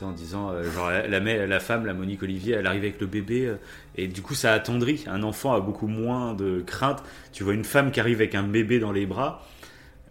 En 0.00 0.10
disant, 0.10 0.50
euh, 0.50 0.64
genre, 0.72 0.90
la, 0.90 1.20
la, 1.46 1.60
femme, 1.60 1.86
la 1.86 1.94
Monique 1.94 2.22
Olivier, 2.22 2.54
elle 2.54 2.66
arrive 2.66 2.82
avec 2.82 3.00
le 3.00 3.06
bébé, 3.06 3.46
euh, 3.46 3.56
et 3.96 4.08
du 4.08 4.22
coup, 4.22 4.34
ça 4.34 4.52
attendrit. 4.52 5.04
Un 5.06 5.22
enfant 5.22 5.52
a 5.52 5.60
beaucoup 5.60 5.86
moins 5.86 6.34
de 6.34 6.60
crainte. 6.66 7.04
Tu 7.32 7.44
vois 7.44 7.54
une 7.54 7.62
femme 7.64 7.92
qui 7.92 8.00
arrive 8.00 8.16
avec 8.16 8.34
un 8.34 8.42
bébé 8.42 8.80
dans 8.80 8.90
les 8.90 9.06
bras, 9.06 9.46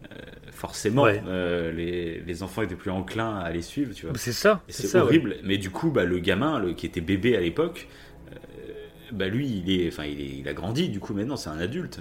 euh, 0.04 0.16
forcément, 0.52 1.04
Ouais. 1.04 1.22
les, 1.76 2.22
les 2.22 2.44
enfants 2.44 2.62
étaient 2.62 2.76
plus 2.76 2.92
enclins 2.92 3.40
à 3.40 3.52
les 3.52 3.64
suivre, 3.64 3.94
tu 3.94 4.06
vois. 4.06 4.16
C'est 4.18 4.32
ça. 4.32 4.62
C'est 4.70 4.94
ouais. 4.96 5.02
horrible. 5.02 5.36
Mais 5.44 5.58
du 5.58 5.72
coup, 5.72 5.90
bah, 5.92 6.06
le 6.06 6.20
gamin, 6.20 6.60
le, 6.60 6.74
qui 6.74 6.86
était 6.86 7.02
bébé 7.02 7.36
à 7.36 7.42
l'époque, 7.42 7.88
bah, 9.12 9.28
lui, 9.28 9.64
il, 9.66 9.72
est, 9.82 9.88
enfin, 9.90 10.06
il, 10.06 10.22
est, 10.22 10.38
il 10.40 10.48
a 10.48 10.54
grandi, 10.54 10.88
du 10.90 11.00
coup, 11.02 11.14
maintenant, 11.14 11.36
c'est 11.36 11.50
un 11.50 11.60
adulte. 11.60 12.00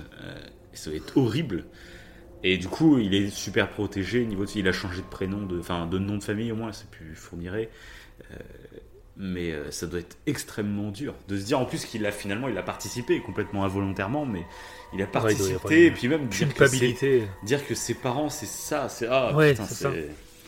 Ça 0.74 0.90
va 0.90 0.96
être 0.96 1.16
horrible. 1.16 1.64
Et 2.42 2.56
du 2.58 2.68
coup, 2.68 2.98
il 2.98 3.14
est 3.14 3.28
super 3.30 3.68
protégé. 3.68 4.24
Niveau 4.24 4.44
de- 4.46 4.50
il 4.56 4.66
a 4.68 4.72
changé 4.72 5.02
de 5.02 5.06
prénom, 5.06 5.44
de, 5.46 5.58
enfin, 5.60 5.86
de 5.86 5.98
nom 5.98 6.16
de 6.16 6.22
famille 6.24 6.50
au 6.52 6.56
moins, 6.56 6.72
c'est 6.72 6.88
plus 6.90 7.14
fournirait. 7.14 7.68
Euh, 8.32 8.36
mais 9.16 9.52
euh, 9.52 9.70
ça 9.70 9.86
doit 9.86 10.00
être 10.00 10.16
extrêmement 10.26 10.90
dur 10.90 11.14
de 11.28 11.36
se 11.36 11.44
dire 11.44 11.58
en 11.58 11.66
plus 11.66 11.84
qu'il 11.84 12.06
a 12.06 12.12
finalement 12.12 12.48
il 12.48 12.56
a 12.56 12.62
participé 12.62 13.20
complètement 13.20 13.64
involontairement 13.64 14.24
mais 14.24 14.44
il 14.94 15.02
a 15.02 15.04
Ouais, 15.04 15.10
il 15.10 15.12
doit 15.12 15.20
participé 15.22 15.54
avoir 15.56 15.72
une 15.72 15.78
et 15.82 15.90
puis 15.90 16.08
même 16.08 16.26
dire 16.28 16.38
que, 16.38 16.44
Culpabilité. 16.54 17.22
dire 17.44 17.66
que 17.66 17.74
ses 17.74 17.94
parents 17.94 18.30
c'est 18.30 18.46
ça 18.46 18.88
c'est 18.88 19.06
ah 19.10 19.34
Ouais, 19.34 19.50
putain, 19.52 19.64
c'est 19.66 19.74
ça. 19.74 19.90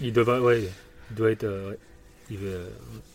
Il 0.01 0.13
doit, 0.13 0.41
ouais, 0.41 0.63
il 1.11 1.15
doit 1.17 1.31
être, 1.33 1.45
euh, 1.45 1.71
ouais. 1.71 1.79
il, 2.31 2.39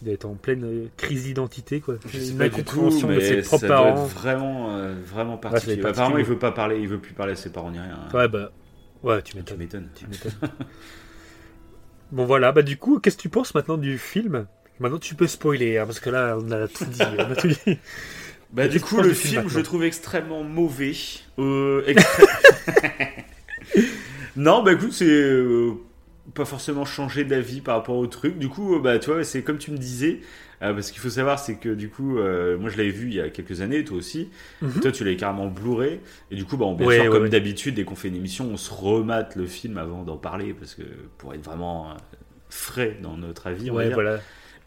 il 0.01 0.05
doit 0.05 0.13
être 0.13 0.25
en 0.25 0.35
pleine 0.35 0.63
euh, 0.63 0.87
crise 0.97 1.23
d'identité, 1.23 1.79
quoi. 1.81 1.95
Je 2.07 2.19
sais 2.19 2.33
pas 2.33 2.49
du 2.49 2.63
tout, 2.63 2.89
de 2.89 3.05
mais 3.07 3.19
ses 3.21 3.41
ça 3.41 3.47
propres 3.47 3.67
doit 3.67 3.75
parents. 3.75 4.05
être 4.05 4.13
vraiment, 4.13 4.75
euh, 4.75 4.93
vraiment 5.05 5.35
ça 5.41 5.41
doit 5.41 5.51
particulier. 5.51 5.85
Apparemment, 5.85 6.17
il 6.19 6.25
veut 6.25 6.37
pas 6.39 6.51
parler, 6.51 6.77
il 6.79 6.87
veut 6.87 6.99
plus 6.99 7.13
parler 7.13 7.33
à 7.33 7.35
ses 7.35 7.51
parents 7.51 7.71
ni 7.71 7.79
rien. 7.79 7.97
hein. 8.09 8.15
Ouais, 8.17 8.27
bah, 8.27 8.51
ouais, 9.07 9.21
tu 9.21 9.31
Tu 9.43 9.55
m'étonnes. 9.55 9.89
tu 9.95 10.07
m'étonnes. 10.07 10.31
bon, 12.11 12.25
voilà, 12.25 12.51
bah, 12.51 12.61
du 12.61 12.77
coup, 12.77 12.99
qu'est-ce 12.99 13.17
que 13.17 13.21
tu 13.21 13.29
penses 13.29 13.53
maintenant 13.55 13.77
du 13.77 13.97
film? 13.97 14.47
Maintenant, 14.79 14.99
tu 14.99 15.15
peux 15.15 15.27
spoiler, 15.27 15.77
hein, 15.77 15.85
parce 15.85 15.99
que 15.99 16.09
là, 16.09 16.37
on 16.39 16.51
a 16.51 16.67
tout 16.67 16.85
dit. 16.85 17.01
on 17.01 17.31
a 17.31 17.35
tout 17.35 17.47
dit. 17.47 17.57
Bah, 18.49 18.69
du 18.69 18.79
coup, 18.79 19.01
le 19.01 19.11
film 19.13 19.41
film, 19.41 19.49
je 19.49 19.59
trouve 19.59 19.83
extrêmement 19.83 20.41
mauvais. 20.41 20.93
Euh, 21.37 21.83
extré- 21.85 22.23
non, 24.37 24.63
bah 24.63 24.71
écoute, 24.71 24.93
c'est 24.93 25.05
euh, 25.05 25.73
pas 26.33 26.45
forcément 26.45 26.85
changer 26.85 27.25
d'avis 27.25 27.59
par 27.59 27.75
rapport 27.75 27.97
au 27.97 28.07
truc. 28.07 28.37
Du 28.37 28.47
coup, 28.47 28.75
euh, 28.75 28.79
bah, 28.79 28.99
tu 28.99 29.09
vois, 29.11 29.21
c'est 29.25 29.41
comme 29.43 29.57
tu 29.57 29.71
me 29.71 29.77
disais. 29.77 30.21
Euh, 30.61 30.73
parce 30.73 30.91
qu'il 30.91 30.99
faut 30.99 31.09
savoir, 31.09 31.39
c'est 31.39 31.55
que 31.55 31.69
du 31.69 31.89
coup, 31.89 32.17
euh, 32.17 32.57
moi 32.57 32.69
je 32.69 32.77
l'avais 32.77 32.89
vu 32.89 33.07
il 33.07 33.13
y 33.15 33.21
a 33.21 33.29
quelques 33.29 33.61
années, 33.61 33.83
toi 33.83 33.97
aussi. 33.97 34.29
Mhm. 34.61 34.81
Toi, 34.81 34.91
tu 34.91 35.03
l'avais 35.03 35.15
carrément 35.17 35.47
Blu-ray. 35.47 35.99
Et 36.31 36.35
du 36.35 36.45
coup, 36.45 36.57
bah, 36.57 36.65
on- 36.65 36.73
bien 36.73 36.87
Ouais, 36.87 36.95
sûr, 36.95 37.03
ouais, 37.05 37.09
comme 37.11 37.23
ouais. 37.23 37.29
d'habitude, 37.29 37.75
dès 37.75 37.83
qu'on 37.83 37.95
fait 37.95 38.07
une 38.07 38.15
émission, 38.15 38.49
on 38.51 38.57
se 38.57 38.73
remate 38.73 39.35
le 39.35 39.45
film 39.45 39.77
avant 39.77 40.03
d'en 40.03 40.17
parler, 40.17 40.53
parce 40.53 40.73
que 40.75 40.83
pour 41.17 41.33
être 41.33 41.43
vraiment 41.43 41.91
euh, 41.91 41.93
frais 42.49 42.97
dans 43.01 43.17
notre 43.17 43.47
avis, 43.47 43.69
on 43.71 43.75
va 43.75 43.85
dire. 43.85 43.93
voilà. 43.93 44.19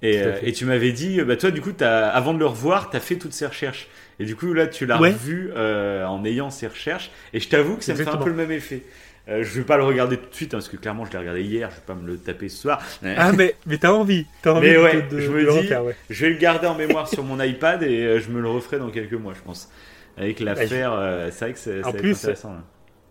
Et, 0.03 0.53
tu 0.53 0.65
m'avais 0.65 0.93
dit, 0.93 1.21
bah 1.23 1.37
toi, 1.37 1.51
du 1.51 1.61
coup, 1.61 1.73
as, 1.81 2.09
avant 2.09 2.33
de 2.33 2.39
le 2.39 2.47
revoir, 2.47 2.89
tu 2.91 2.97
as 2.97 3.01
fait 3.01 3.17
toutes 3.17 3.35
ces 3.35 3.47
recherches. 3.47 3.89
Et 4.19 4.25
du 4.25 4.37
coup, 4.37 4.53
là, 4.53 4.67
tu 4.67 4.87
l'as 4.87 4.99
revu 4.99 5.51
euh, 5.57 6.05
en 6.05 6.25
ayant 6.25 6.51
ces 6.51 6.67
recherches. 6.67 7.11
Et 7.33 7.41
je 7.41 7.49
t'avoue 7.49 7.77
que 7.77 7.85
ça 7.85 7.93
me 7.93 7.99
fait 7.99 8.09
un 8.09 8.17
peu 8.17 8.29
le 8.31 8.37
même 8.37 8.53
effet. 8.53 8.83
Euh, 9.29 9.45
je 9.45 9.59
vais 9.59 9.65
pas 9.65 9.77
le 9.77 9.85
regarder 9.85 10.17
tout 10.17 10.29
de 10.29 10.35
suite, 10.35 10.55
hein, 10.55 10.59
parce 10.59 10.69
que 10.69 10.77
clairement, 10.77 11.05
je 11.05 11.13
l'ai 11.13 11.19
regardé 11.19 11.43
hier, 11.43 11.71
je 11.71 11.77
vais 11.77 11.83
pas 11.87 11.95
me 11.95 12.07
le 12.07 12.17
taper 12.19 12.49
ce 12.49 12.57
soir. 12.63 12.83
Ah, 13.05 13.33
mais, 13.33 13.55
mais 13.67 13.79
t'as 13.79 13.93
envie. 13.93 14.27
T'as 14.43 14.53
envie 14.53 14.69
Mais 14.69 14.75
de- 14.75 14.79
ouais, 14.81 15.03
de, 15.03 15.21
je 15.21 15.27
de 15.29 15.33
me 15.33 15.43
le 15.43 15.53
dis- 15.53 15.59
refaire, 15.59 15.85
ouais. 15.85 15.95
Je 16.09 16.27
vais 16.27 16.33
le 16.33 16.39
garder 16.39 16.67
en 16.67 16.75
mémoire 16.75 17.07
sur 17.07 17.23
mon 17.23 17.41
iPad 17.41 17.83
et 17.83 18.05
euh, 18.05 18.21
je 18.21 18.31
me 18.31 18.41
le 18.41 18.49
referai 18.49 18.79
dans 18.79 18.91
quelques 18.91 19.13
mois, 19.13 19.35
je 19.35 19.41
pense. 19.43 19.71
Avec 20.17 20.41
l'affaire, 20.41 20.93
euh, 20.95 21.29
c'est 21.31 21.45
vrai 21.45 21.53
que 21.55 21.59
c'est, 21.59 21.85
intéressant. 21.85 22.53
là. 22.53 22.65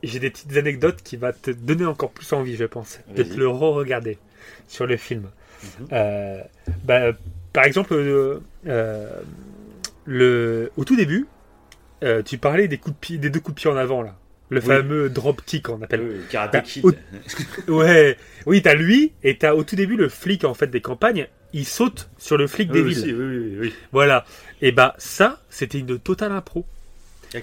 J'ai 0.03 0.19
des 0.19 0.29
petites 0.29 0.55
anecdotes 0.57 1.01
qui 1.03 1.15
vont 1.17 1.31
te 1.41 1.51
donner 1.51 1.85
encore 1.85 2.11
plus 2.11 2.31
envie, 2.33 2.55
je 2.55 2.65
pense, 2.65 2.99
de 3.15 3.23
te 3.23 3.35
le 3.37 3.47
re-regarder 3.47 4.17
sur 4.67 4.85
le 4.87 4.97
film. 4.97 5.29
Mhm. 5.63 5.87
Euh, 5.93 6.41
bah, 6.83 7.11
par 7.53 7.63
exemple, 7.65 7.95
le, 10.05 10.71
au 10.77 10.83
tout 10.85 10.95
début, 10.95 11.27
tu 12.25 12.37
parlais 12.37 12.67
des, 12.67 12.77
coups 12.77 12.95
de 12.95 12.99
pied, 12.99 13.17
des 13.17 13.29
deux 13.29 13.39
coups 13.39 13.55
de 13.55 13.61
pied 13.61 13.69
en 13.69 13.77
avant, 13.77 14.01
là. 14.01 14.15
Le 14.49 14.59
Oui. 14.61 14.65
fameux 14.65 15.09
drop 15.09 15.41
kick, 15.45 15.69
on 15.69 15.81
appelle. 15.81 16.01
Oui, 16.01 16.15
Karate 16.29 16.53
Bah, 16.53 16.61
Kid. 16.61 16.83
au- 16.85 16.93
Ouais, 17.67 18.17
oui, 18.45 18.61
t'as 18.61 18.73
lui, 18.73 19.11
et 19.23 19.37
t'as 19.37 19.53
au 19.53 19.63
tout 19.63 19.75
début 19.75 19.95
le 19.95 20.09
flic, 20.09 20.43
en 20.43 20.53
fait, 20.53 20.67
des 20.67 20.81
campagnes, 20.81 21.27
il 21.53 21.65
saute 21.65 22.09
sur 22.17 22.37
le 22.37 22.47
flic 22.47 22.71
des 22.71 22.81
Oui, 22.81 22.89
villes. 22.93 22.97
aussi, 23.03 23.13
oui, 23.13 23.37
oui, 23.37 23.57
oui. 23.59 23.73
Voilà. 23.91 24.25
Et 24.61 24.71
bah, 24.71 24.95
ça, 24.97 25.41
c'était 25.49 25.79
une 25.79 25.99
totale 25.99 26.31
impro. 26.31 26.65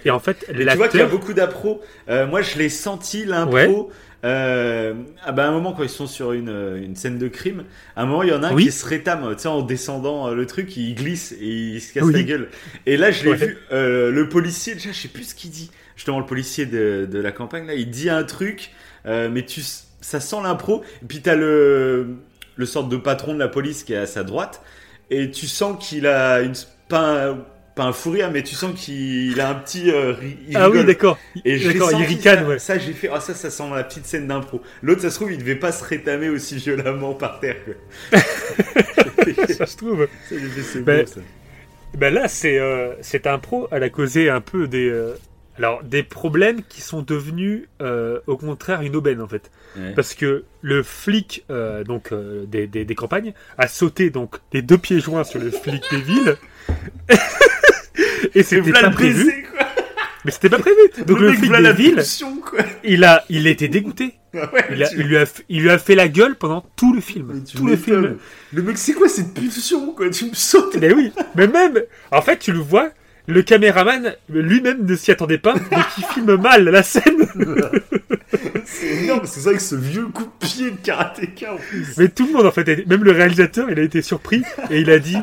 Et 0.04 0.10
en 0.10 0.18
fait, 0.18 0.44
tu 0.52 0.64
vois 0.76 0.88
qu'il 0.88 0.98
y 0.98 1.02
a 1.02 1.06
beaucoup 1.06 1.32
d'appro. 1.32 1.80
Euh, 2.08 2.26
moi, 2.26 2.42
je 2.42 2.58
l'ai 2.58 2.68
senti 2.68 3.24
l'impro. 3.24 3.54
Ouais. 3.54 3.94
Euh, 4.24 4.94
ah 5.24 5.30
bah, 5.30 5.44
à 5.44 5.48
un 5.48 5.52
moment, 5.52 5.72
quand 5.72 5.84
ils 5.84 5.88
sont 5.88 6.08
sur 6.08 6.32
une, 6.32 6.48
euh, 6.48 6.82
une 6.82 6.96
scène 6.96 7.18
de 7.18 7.28
crime, 7.28 7.62
à 7.94 8.02
un 8.02 8.06
moment, 8.06 8.24
il 8.24 8.30
y 8.30 8.32
en 8.32 8.42
a 8.42 8.48
un 8.48 8.54
Oui. 8.54 8.64
qui 8.64 8.72
se 8.72 8.84
rétame, 8.84 9.32
tu 9.36 9.42
sais, 9.42 9.48
en 9.48 9.62
descendant 9.62 10.34
le 10.34 10.46
truc, 10.46 10.76
il 10.76 10.96
glisse 10.96 11.32
et 11.40 11.44
il 11.46 11.80
se 11.80 11.92
casse 11.92 12.02
Oui. 12.04 12.12
la 12.14 12.22
gueule. 12.24 12.48
Et 12.86 12.96
là, 12.96 13.12
je 13.12 13.22
l'ai 13.24 13.30
Ouais. 13.30 13.36
vu, 13.36 13.58
euh, 13.70 14.10
le 14.10 14.28
policier, 14.28 14.74
déjà, 14.74 14.90
je 14.90 14.98
sais 15.02 15.08
plus 15.08 15.22
ce 15.22 15.34
qu'il 15.36 15.50
dit. 15.50 15.70
Justement, 15.96 16.20
le 16.20 16.26
policier 16.26 16.66
de, 16.66 17.08
de 17.10 17.18
la 17.18 17.32
campagne, 17.32 17.66
là, 17.66 17.74
il 17.74 17.90
dit 17.90 18.10
un 18.10 18.22
truc, 18.24 18.70
euh, 19.06 19.28
mais 19.32 19.44
tu, 19.44 19.62
ça 20.00 20.20
sent 20.20 20.36
l'impro. 20.42 20.84
Et 21.02 21.06
puis, 21.06 21.20
t'as 21.22 21.34
le, 21.34 22.16
le 22.56 22.66
sorte 22.66 22.88
de 22.88 22.96
patron 22.96 23.34
de 23.34 23.38
la 23.38 23.48
police 23.48 23.82
qui 23.82 23.94
est 23.94 23.96
à 23.98 24.06
sa 24.06 24.22
droite. 24.22 24.62
Et 25.10 25.30
tu 25.30 25.46
sens 25.46 25.84
qu'il 25.86 26.06
a 26.06 26.40
une, 26.40 26.54
pas 26.88 27.28
un, 27.30 27.38
pas 27.76 27.84
un 27.84 27.92
fou 27.92 28.10
rire, 28.10 28.30
mais 28.32 28.42
tu 28.42 28.54
sens 28.54 28.72
qu'il 28.78 29.38
a 29.40 29.50
un 29.50 29.54
petit, 29.54 29.90
euh, 29.90 30.14
il 30.48 30.56
Ah 30.56 30.68
oui, 30.70 30.84
d'accord. 30.84 31.18
Et 31.44 31.58
D'accord, 31.58 31.92
il 31.92 32.04
ricane, 32.04 32.38
ça, 32.40 32.48
ouais. 32.48 32.58
ça, 32.58 32.78
j'ai 32.78 32.92
fait, 32.92 33.08
ah 33.12 33.20
ça, 33.20 33.34
ça 33.34 33.50
sent 33.50 33.64
la 33.74 33.84
petite 33.84 34.06
scène 34.06 34.26
d'impro. 34.26 34.62
L'autre, 34.82 35.02
ça 35.02 35.10
se 35.10 35.16
trouve, 35.16 35.30
il 35.32 35.38
devait 35.38 35.56
pas 35.56 35.72
se 35.72 35.84
rétamer 35.84 36.28
aussi 36.30 36.56
violemment 36.56 37.14
par 37.14 37.38
terre. 37.38 37.56
quoi. 37.64 38.18
ça 39.48 39.66
se 39.66 39.76
trouve. 39.76 40.08
Ça, 40.28 40.36
j'ai 40.38 40.48
fait, 40.48 40.62
c'est 40.62 40.82
Ben, 40.82 41.04
beau, 41.04 41.06
ça. 41.06 41.20
Ben 41.94 42.12
là, 42.12 42.28
c'est 42.28 42.58
euh, 42.58 42.94
cette 43.02 43.26
impro, 43.26 43.68
elle 43.70 43.82
a 43.82 43.90
causé 43.90 44.28
un 44.30 44.40
peu 44.40 44.68
des, 44.68 44.88
euh, 44.88 45.14
alors 45.58 45.82
des 45.82 46.02
problèmes 46.02 46.62
qui 46.68 46.80
sont 46.80 47.02
devenus, 47.02 47.64
euh, 47.82 48.20
au 48.26 48.36
contraire, 48.36 48.82
une 48.82 48.96
aubaine 48.96 49.20
en 49.20 49.28
fait, 49.28 49.50
Ouais. 49.76 49.92
parce 49.94 50.14
que 50.14 50.44
le 50.62 50.82
flic, 50.82 51.44
euh, 51.50 51.84
donc 51.84 52.12
euh, 52.12 52.44
des, 52.46 52.66
des, 52.66 52.84
des 52.84 52.94
campagnes, 52.94 53.32
a 53.58 53.68
sauté 53.68 54.10
donc 54.10 54.36
les 54.52 54.62
deux 54.62 54.78
pieds 54.78 55.00
joints 55.00 55.24
sur 55.24 55.38
le 55.40 55.50
flic 55.50 55.82
des 55.90 56.00
villes, 56.00 56.36
et 58.34 58.42
c'était 58.42 58.72
pas 58.72 58.90
prévu. 58.90 59.24
baiser, 59.24 59.42
quoi. 59.56 59.66
Mais 60.24 60.30
c'était 60.32 60.48
pas 60.48 60.58
prévu. 60.58 60.76
Donc 61.06 61.20
le, 61.20 61.32
flic 61.32 61.52
des 61.52 61.60
la 61.60 61.72
villes, 61.72 62.02
quoi. 62.44 62.58
il 62.84 63.04
a, 63.04 63.24
il 63.28 63.46
était 63.46 63.68
dégoûté. 63.68 64.14
Ouais, 64.34 64.42
Il, 64.72 64.82
a- 64.82 64.88
tu- 64.88 64.96
il 65.00 65.06
lui 65.06 65.16
a, 65.16 65.24
il 65.48 65.62
lui 65.62 65.70
a 65.70 65.78
fait 65.78 65.94
la 65.94 66.08
gueule 66.08 66.34
pendant 66.34 66.64
tout 66.76 66.92
le 66.92 67.00
film, 67.00 67.42
tout 67.44 67.66
le 67.66 67.76
film. 67.76 68.18
Le 68.52 68.62
mec, 68.62 68.76
c'est 68.76 68.92
quoi 68.92 69.08
cette 69.08 69.32
pulsion, 69.32 69.92
quoi? 69.94 70.10
Tu 70.10 70.26
me 70.26 70.34
sautes. 70.34 70.76
Mais 70.80 70.92
oui, 70.92 71.12
mais 71.36 71.46
même, 71.46 71.80
en 72.10 72.20
fait, 72.20 72.38
tu 72.38 72.52
le 72.52 72.58
vois, 72.58 72.90
le 73.26 73.42
caméraman 73.42 74.14
lui-même 74.28 74.84
ne 74.84 74.94
s'y 74.96 75.10
attendait 75.10 75.38
pas, 75.38 75.54
mais 75.70 75.76
qui 75.94 76.02
filme 76.14 76.36
mal 76.36 76.64
la 76.64 76.82
scène. 76.82 77.26
C'est 78.64 79.04
énorme, 79.04 79.24
c'est 79.24 79.40
vrai 79.40 79.54
que 79.54 79.62
ce 79.62 79.74
vieux 79.76 80.06
coup 80.06 80.24
de 80.24 80.46
pied 80.46 80.70
de 80.70 80.76
karatéka, 80.76 81.54
en 81.54 81.56
plus. 81.56 81.96
Mais 81.98 82.08
tout 82.08 82.26
le 82.26 82.32
monde, 82.32 82.46
en 82.46 82.50
fait, 82.50 82.86
même 82.86 83.04
le 83.04 83.12
réalisateur, 83.12 83.70
il 83.70 83.78
a 83.78 83.82
été 83.82 84.02
surpris 84.02 84.42
et 84.70 84.80
il 84.80 84.90
a 84.90 84.98
dit, 84.98 85.16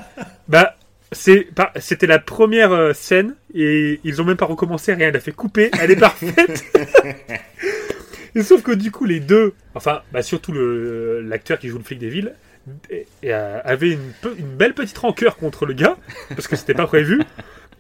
bah, 0.47 0.75
c'était 1.11 2.07
la 2.07 2.19
première 2.19 2.71
euh, 2.71 2.93
scène 2.93 3.35
et 3.53 3.99
ils 4.03 4.21
ont 4.21 4.25
même 4.25 4.38
pas 4.38 4.45
recommencé, 4.45 4.93
rien, 4.93 5.09
il 5.09 5.15
a 5.15 5.19
fait 5.19 5.31
couper, 5.31 5.69
elle 5.80 5.91
est 5.91 5.95
parfaite. 5.95 6.63
et 8.35 8.43
sauf 8.43 8.63
que 8.63 8.71
du 8.71 8.91
coup, 8.91 9.05
les 9.05 9.19
deux, 9.19 9.53
enfin, 9.75 10.01
bah, 10.11 10.23
surtout 10.23 10.51
le, 10.51 11.21
l'acteur 11.21 11.59
qui 11.59 11.67
joue 11.69 11.77
le 11.77 11.84
flic 11.84 11.99
des 11.99 12.09
villes, 12.09 12.34
et- 12.89 13.05
et, 13.21 13.34
euh, 13.34 13.59
avait 13.65 13.91
une, 13.91 14.11
une 14.39 14.55
belle 14.55 14.73
petite 14.73 14.97
rancœur 14.97 15.35
contre 15.35 15.65
le 15.65 15.73
gars, 15.73 15.97
parce 16.30 16.47
que 16.47 16.55
c'était 16.55 16.73
pas 16.73 16.88
prévu. 16.88 17.21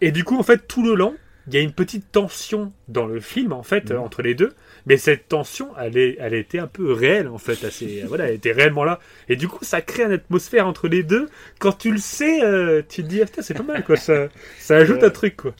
Et 0.05 0.11
du 0.11 0.25
coup, 0.25 0.37
en 0.37 0.43
fait, 0.43 0.67
tout 0.67 0.83
le 0.83 0.95
long, 0.95 1.15
il 1.47 1.53
y 1.53 1.57
a 1.57 1.61
une 1.61 1.71
petite 1.71 2.11
tension 2.11 2.73
dans 2.89 3.05
le 3.05 3.21
film, 3.21 3.53
en 3.53 3.63
fait, 3.63 3.89
Mhm. 3.91 3.99
entre 3.99 4.21
les 4.21 4.35
deux. 4.35 4.51
Mais 4.85 4.97
cette 4.97 5.29
tension, 5.29 5.69
elle, 5.79 5.97
est, 5.97 6.17
elle 6.19 6.33
était 6.33 6.59
un 6.59 6.67
peu 6.67 6.91
réelle, 6.91 7.29
en 7.29 7.37
fait. 7.37 7.63
Assez, 7.63 8.03
voilà, 8.07 8.27
elle 8.27 8.35
était 8.35 8.51
réellement 8.51 8.83
là. 8.83 8.99
Et 9.29 9.37
du 9.37 9.47
coup, 9.47 9.63
ça 9.63 9.81
crée 9.81 10.03
une 10.03 10.11
atmosphère 10.11 10.67
entre 10.67 10.89
les 10.89 11.03
deux. 11.03 11.29
Quand 11.59 11.71
tu 11.77 11.89
le 11.91 11.99
sais, 11.99 12.43
euh, 12.43 12.81
tu 12.87 13.01
te 13.01 13.07
dis, 13.07 13.21
ah, 13.21 13.25
c'est 13.39 13.53
pas 13.53 13.63
mal, 13.63 13.83
quoi. 13.85 13.95
Ça, 13.95 14.27
ça 14.59 14.75
ajoute 14.75 15.03
un 15.03 15.09
truc, 15.09 15.37
quoi. 15.37 15.53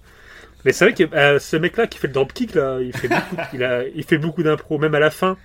Mais 0.65 0.73
c'est 0.73 0.85
vrai 0.91 0.93
que 0.93 1.15
euh, 1.15 1.39
ce 1.39 1.55
mec-là 1.55 1.87
qui 1.87 1.99
fait 1.99 2.07
le 2.07 2.13
dropkick, 2.13 2.53
là, 2.55 2.79
il 2.81 2.95
fait 2.95 3.07
beaucoup, 3.07 3.37
il 3.53 3.63
a, 3.63 3.85
il 3.87 4.03
fait 4.03 4.17
beaucoup 4.17 4.43
d'impro, 4.43 4.77
même 4.77 4.95
à 4.95 4.99
la 4.99 5.09
fin. 5.11 5.37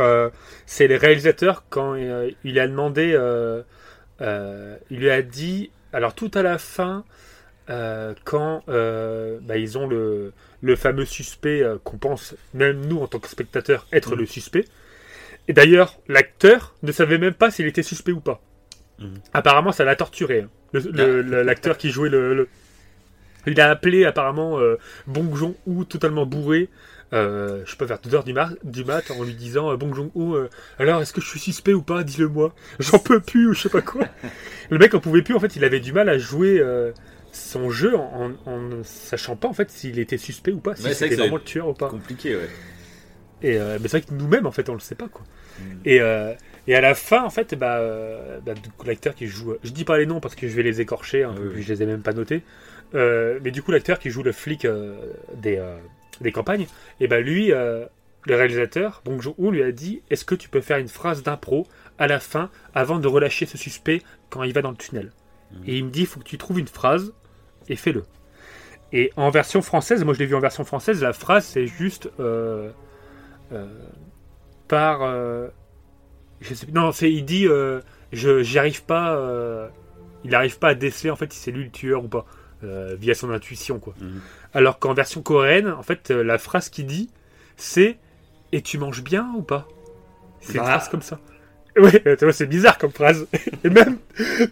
Euh, 0.00 0.30
c'est 0.64 0.86
les 0.88 0.96
réalisateurs 0.96 1.64
quand 1.68 1.96
il 1.96 2.58
a 2.58 2.66
demandé, 2.66 3.18
il 4.20 4.98
lui 4.98 5.10
a 5.10 5.22
dit, 5.22 5.70
alors 5.92 6.14
tout 6.14 6.30
à 6.34 6.42
la 6.42 6.56
fin, 6.58 7.04
euh, 7.70 8.14
quand 8.24 8.62
euh, 8.68 9.38
bah, 9.42 9.56
ils 9.56 9.78
ont 9.78 9.86
le, 9.86 10.32
le 10.60 10.76
fameux 10.76 11.04
suspect 11.04 11.62
euh, 11.62 11.78
qu'on 11.82 11.96
pense, 11.98 12.34
même 12.54 12.84
nous 12.86 12.98
en 13.00 13.06
tant 13.06 13.18
que 13.18 13.28
spectateurs, 13.28 13.86
être 13.92 14.14
Mm. 14.16 14.18
le 14.18 14.26
suspect. 14.26 14.64
Et 15.48 15.52
d'ailleurs, 15.52 15.98
l'acteur 16.08 16.74
ne 16.82 16.92
savait 16.92 17.18
même 17.18 17.34
pas 17.34 17.50
s'il 17.50 17.66
était 17.66 17.82
suspect 17.82 18.12
ou 18.12 18.20
pas. 18.20 18.40
Mm. 18.98 19.06
Apparemment, 19.32 19.72
ça 19.72 19.84
l'a 19.84 19.96
torturé. 19.96 20.40
hein. 20.40 20.48
Le- 20.72 21.42
L'acteur 21.42 21.76
qui 21.76 21.90
jouait 21.90 22.08
le, 22.08 22.34
le- 22.34 22.48
Il 23.46 23.60
a 23.60 23.70
appelé 23.70 24.04
apparemment 24.06 24.58
Bong 25.06 25.34
Joon-ho 25.34 25.84
totalement 25.84 26.24
bourré. 26.26 26.68
Je 27.12 27.62
sais 27.66 27.76
pas, 27.76 27.84
vers 27.84 27.98
2h 27.98 28.24
du, 28.24 28.32
mar- 28.32 28.54
du 28.64 28.84
mat 28.84 29.10
en 29.10 29.22
lui 29.22 29.34
disant 29.34 29.74
Bong 29.76 29.94
Joon-ho, 29.94 30.38
alors 30.78 31.02
est-ce 31.02 31.12
que 31.12 31.20
je 31.20 31.28
suis 31.28 31.40
suspect 31.40 31.74
ou 31.74 31.82
pas? 31.82 32.04
Dis-le 32.04 32.28
moi. 32.28 32.54
J'en 32.78 32.98
peux 32.98 33.20
plus 33.20 33.48
ou 33.48 33.52
je 33.52 33.60
sais 33.62 33.68
pas 33.68 33.82
quoi. 33.82 34.06
le 34.70 34.78
mec 34.78 34.94
en 34.94 35.00
pouvait 35.00 35.20
plus. 35.22 35.34
En 35.34 35.40
fait, 35.40 35.56
il 35.56 35.64
avait 35.64 35.80
du 35.80 35.92
mal 35.92 36.08
à 36.08 36.16
jouer 36.18 36.62
son 37.32 37.70
jeu 37.70 37.96
en, 37.96 38.28
ne 38.58 38.82
sachant 38.82 39.36
pas 39.36 39.48
en 39.48 39.52
fait 39.52 39.70
s'il 39.70 39.98
était 39.98 40.18
suspect 40.18 40.52
ou 40.52 40.60
pas, 40.60 40.76
si 40.76 40.84
Ouais, 40.84 40.94
c'était 40.94 41.16
vraiment 41.16 41.36
le 41.36 41.42
tueur 41.42 41.68
ou 41.68 41.74
pas. 41.74 41.88
Compliqué, 41.88 42.36
ouais. 42.36 42.48
Et 43.42 43.56
euh, 43.56 43.78
mais 43.80 43.88
c'est 43.88 43.98
vrai 43.98 44.06
que 44.08 44.14
nous-mêmes, 44.14 44.46
en 44.46 44.52
fait, 44.52 44.68
on 44.68 44.74
le 44.74 44.80
sait 44.80 44.94
pas, 44.94 45.08
quoi. 45.08 45.22
Mm. 45.58 45.62
Et, 45.84 46.00
euh, 46.00 46.32
et 46.66 46.74
à 46.74 46.80
la 46.80 46.94
fin, 46.94 47.24
en 47.24 47.30
fait, 47.30 47.54
bah, 47.54 47.78
euh, 47.78 48.38
bah, 48.40 48.54
du 48.54 48.70
coup, 48.70 48.86
l'acteur 48.86 49.14
qui 49.14 49.26
joue, 49.26 49.54
je 49.64 49.70
dis 49.70 49.84
pas 49.84 49.98
les 49.98 50.06
noms 50.06 50.20
parce 50.20 50.34
que 50.34 50.48
je 50.48 50.54
vais 50.54 50.62
les 50.62 50.80
écorcher, 50.80 51.24
peu, 51.24 51.42
Oui, 51.42 51.54
puis 51.54 51.62
je 51.62 51.72
les 51.72 51.82
ai 51.82 51.86
même 51.86 52.02
pas 52.02 52.12
notés. 52.12 52.42
Euh, 52.94 53.40
mais 53.42 53.50
du 53.50 53.62
coup, 53.62 53.72
l'acteur 53.72 53.98
qui 53.98 54.10
joue 54.10 54.22
le 54.22 54.32
flic 54.32 54.66
des, 55.34 55.60
des 56.20 56.32
campagnes, 56.32 56.66
et 57.00 57.08
bah 57.08 57.20
lui, 57.20 57.48
le 57.48 57.88
réalisateur, 58.28 59.02
Bong 59.04 59.20
Joon-ho, 59.20 59.50
lui 59.50 59.62
a 59.62 59.72
dit 59.72 60.02
Est-ce 60.10 60.24
que 60.24 60.34
tu 60.34 60.48
peux 60.48 60.60
faire 60.60 60.78
une 60.78 60.88
phrase 60.88 61.22
d'impro 61.22 61.66
à 61.98 62.06
la 62.06 62.20
fin 62.20 62.50
avant 62.74 62.98
de 62.98 63.08
relâcher 63.08 63.46
ce 63.46 63.58
suspect 63.58 64.02
quand 64.30 64.42
il 64.42 64.52
va 64.52 64.62
dans 64.62 64.70
le 64.70 64.76
tunnel? 64.76 65.10
Et 65.66 65.78
il 65.78 65.86
me 65.86 65.90
dit 65.90 66.00
Il 66.00 66.06
faut 66.06 66.20
que 66.20 66.24
tu 66.24 66.38
trouves 66.38 66.60
une 66.60 66.68
phrase 66.68 67.12
et 67.68 67.76
fais-le. 67.76 68.04
Et 68.92 69.10
en 69.16 69.30
version 69.30 69.62
française, 69.62 70.04
moi 70.04 70.12
je 70.14 70.18
l'ai 70.18 70.26
vu 70.26 70.34
en 70.34 70.40
version 70.40 70.64
française, 70.64 71.00
la 71.02 71.12
phrase 71.12 71.44
c'est 71.46 71.66
juste 71.66 72.10
euh, 72.20 72.70
euh, 73.52 73.66
par. 74.68 75.02
euh, 75.02 75.48
je 76.40 76.54
sais, 76.54 76.66
non, 76.72 76.92
c'est 76.92 77.10
il 77.12 77.24
dit 77.24 77.46
je 78.12 78.42
j'y 78.42 78.58
arrive 78.58 78.84
pas. 78.84 79.70
il 80.24 80.30
n'arrive 80.30 80.58
pas 80.58 80.68
à 80.70 80.74
déceler 80.74 81.10
en 81.10 81.16
fait 81.16 81.32
si 81.32 81.38
c'est 81.38 81.52
lui 81.52 81.64
le 81.64 81.70
tueur 81.70 82.04
ou 82.04 82.08
pas 82.08 82.26
via 82.62 83.14
son 83.14 83.30
intuition 83.30 83.78
quoi. 83.78 83.94
Mhm. 84.00 84.20
Alors 84.54 84.78
qu'en 84.78 84.92
version 84.94 85.22
coréenne, 85.22 85.68
en 85.68 85.82
fait, 85.82 86.10
la 86.10 86.38
phrase 86.38 86.68
qu'il 86.68 86.86
dit 86.86 87.10
c'est 87.56 87.98
et 88.52 88.60
tu 88.60 88.76
manges 88.78 89.02
bien 89.02 89.32
ou 89.36 89.42
pas? 89.42 89.66
C'est 90.40 90.54
une 90.54 90.60
Bah. 90.60 90.66
phrase 90.66 90.88
comme 90.88 91.02
ça. 91.02 91.18
Ouais, 91.76 92.02
c'est 92.32 92.46
bizarre 92.46 92.76
comme 92.76 92.90
phrase. 92.92 93.26
Et 93.64 93.70
même 93.70 93.96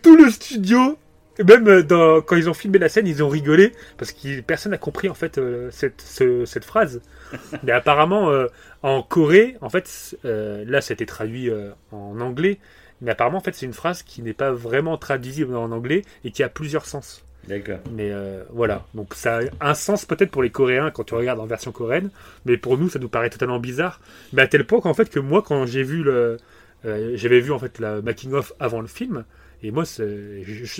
tout 0.02 0.16
le 0.16 0.30
studio, 0.30 0.96
et 1.40 1.44
même 1.44 1.66
euh, 1.68 1.82
dans, 1.82 2.20
quand 2.20 2.36
ils 2.36 2.48
ont 2.48 2.54
filmé 2.54 2.78
la 2.78 2.88
scène, 2.88 3.06
ils 3.06 3.22
ont 3.22 3.28
rigolé 3.28 3.72
parce 3.96 4.12
que 4.12 4.40
personne 4.42 4.72
n'a 4.72 4.78
compris 4.78 5.08
en 5.08 5.14
fait 5.14 5.38
euh, 5.38 5.68
cette, 5.72 6.00
ce- 6.02 6.44
cette 6.44 6.64
phrase. 6.64 7.00
Mais 7.64 7.72
apparemment, 7.72 8.30
euh, 8.30 8.46
en 8.82 9.02
Corée, 9.02 9.56
en 9.60 9.70
fait, 9.70 10.16
euh, 10.24 10.64
là, 10.66 10.80
c'était 10.80 11.06
traduit 11.06 11.50
en 11.92 12.20
anglais. 12.20 12.58
Mais 13.00 13.12
apparemment, 13.12 13.38
en 13.38 13.40
fait, 13.40 13.54
c'est 13.54 13.66
une 13.66 13.72
phrase 13.72 14.02
qui 14.02 14.20
n'est 14.22 14.34
pas 14.34 14.52
vraiment 14.52 14.98
traduisible 14.98 15.56
en 15.56 15.70
anglais 15.72 16.04
et 16.24 16.30
qui 16.30 16.42
a 16.42 16.48
plusieurs 16.48 16.86
sens. 16.86 17.24
D'accord. 17.48 17.78
Mais 17.90 18.12
voilà, 18.52 18.84
donc 18.94 19.14
ça 19.14 19.40
a 19.60 19.70
un 19.70 19.74
sens 19.74 20.04
peut-être 20.04 20.30
pour 20.30 20.42
les 20.42 20.50
Coréens 20.50 20.90
quand 20.90 21.04
tu 21.04 21.14
regardes 21.14 21.40
en 21.40 21.46
version 21.46 21.72
coréenne, 21.72 22.10
mais 22.44 22.58
pour 22.58 22.76
nous 22.76 22.90
ça 22.90 22.98
nous 22.98 23.08
paraît 23.08 23.30
totalement 23.30 23.58
bizarre. 23.58 24.00
Mais 24.34 24.42
à 24.42 24.46
tel 24.46 24.66
point 24.66 24.80
qu'en 24.82 24.92
fait 24.92 25.08
que 25.08 25.18
moi 25.18 25.42
quand 25.42 25.64
j'ai 25.64 25.82
vu 25.82 26.02
le, 26.02 26.36
j'avais 26.84 27.40
vu 27.40 27.50
en 27.52 27.58
fait 27.58 27.78
la 27.78 28.02
making 28.02 28.34
of 28.34 28.52
avant 28.60 28.82
le 28.82 28.86
film, 28.86 29.24
et 29.62 29.70
moi 29.70 29.84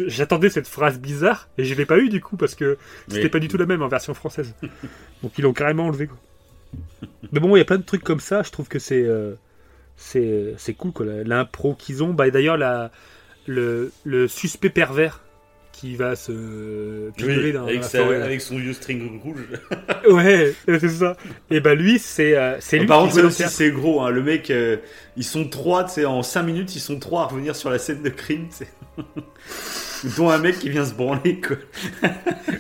j'attendais 0.06 0.48
cette 0.48 0.66
phrase 0.66 0.98
bizarre 0.98 1.48
et 1.58 1.64
je 1.64 1.74
l'ai 1.74 1.86
pas 1.86 1.98
eu 1.98 2.08
du 2.08 2.20
coup 2.20 2.36
parce 2.36 2.54
que 2.54 2.78
c'était 3.08 3.28
pas 3.28 3.38
du 3.38 3.48
tout 3.48 3.58
la 3.58 3.66
même 3.66 3.82
en 3.82 3.88
version 3.88 4.14
française. 4.14 4.54
donc 5.22 5.32
ils 5.38 5.42
l'ont 5.42 5.52
carrément 5.52 5.86
enlevé. 5.86 6.06
Quoi. 6.06 6.18
Mais 7.32 7.40
bon, 7.40 7.54
il 7.56 7.58
y 7.58 7.62
a 7.62 7.64
plein 7.64 7.78
de 7.78 7.82
trucs 7.82 8.04
comme 8.04 8.20
ça. 8.20 8.42
Je 8.42 8.50
trouve 8.50 8.68
que 8.68 8.78
c'est 8.78 9.02
euh, 9.02 9.34
c'est 9.96 10.54
c'est 10.56 10.74
cool 10.74 10.92
quoi. 10.92 11.06
L'impro 11.24 11.74
qu'ils 11.74 12.02
ont. 12.02 12.14
Bah 12.14 12.30
d'ailleurs 12.30 12.58
le 13.46 14.28
suspect 14.28 14.70
pervers 14.70 15.20
qui 15.80 15.96
va 15.96 16.14
se 16.16 17.10
picoler 17.16 17.52
dans 17.52 17.64
avec, 17.64 17.76
la 17.76 17.82
sa- 17.82 18.02
forêt, 18.04 18.18
là. 18.18 18.24
avec 18.26 18.40
son 18.42 18.58
vieux 18.58 18.72
string 18.74 19.20
rouge. 19.22 19.40
Ouais, 20.10 20.54
c'est 20.66 20.88
ça. 20.88 21.16
Et 21.50 21.60
bah 21.60 21.74
lui, 21.74 21.98
c'est 21.98 22.36
euh, 22.36 22.56
c'est 22.60 22.78
lui 22.78 22.86
Par 22.86 23.00
contre, 23.00 23.14
théâtre. 23.14 23.50
c'est 23.52 23.70
gros. 23.70 24.02
Hein. 24.02 24.10
Le 24.10 24.22
mec, 24.22 24.50
euh, 24.50 24.76
ils 25.16 25.24
sont 25.24 25.48
trois, 25.48 25.84
tu 25.84 25.92
sais, 25.92 26.04
en 26.04 26.22
5 26.22 26.42
minutes, 26.42 26.74
ils 26.76 26.80
sont 26.80 26.98
trois 26.98 27.22
à 27.22 27.26
revenir 27.26 27.54
sur 27.56 27.70
la 27.70 27.78
scène 27.78 28.02
de 28.02 28.08
crime. 28.08 28.46
Dont 30.16 30.30
un 30.30 30.38
mec 30.38 30.58
qui 30.58 30.70
vient 30.70 30.84
se 30.84 30.94
branler, 30.94 31.40
quoi. 31.40 31.56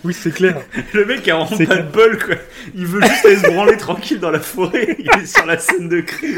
Oui, 0.04 0.14
c'est 0.14 0.30
clair. 0.32 0.60
Le 0.94 1.04
mec 1.04 1.26
a 1.28 1.36
vraiment 1.36 1.56
C'est 1.56 1.66
pas 1.66 1.76
de 1.78 1.90
bol, 1.90 2.18
quoi. 2.18 2.36
Il 2.74 2.86
veut 2.86 3.00
juste 3.02 3.24
aller 3.26 3.36
se 3.36 3.46
branler 3.46 3.76
tranquille 3.76 4.18
dans 4.20 4.30
la 4.30 4.40
forêt. 4.40 4.96
Il 4.98 5.06
est 5.22 5.26
sur 5.26 5.44
la 5.46 5.58
scène 5.58 5.88
de 5.88 6.00
crime. 6.00 6.36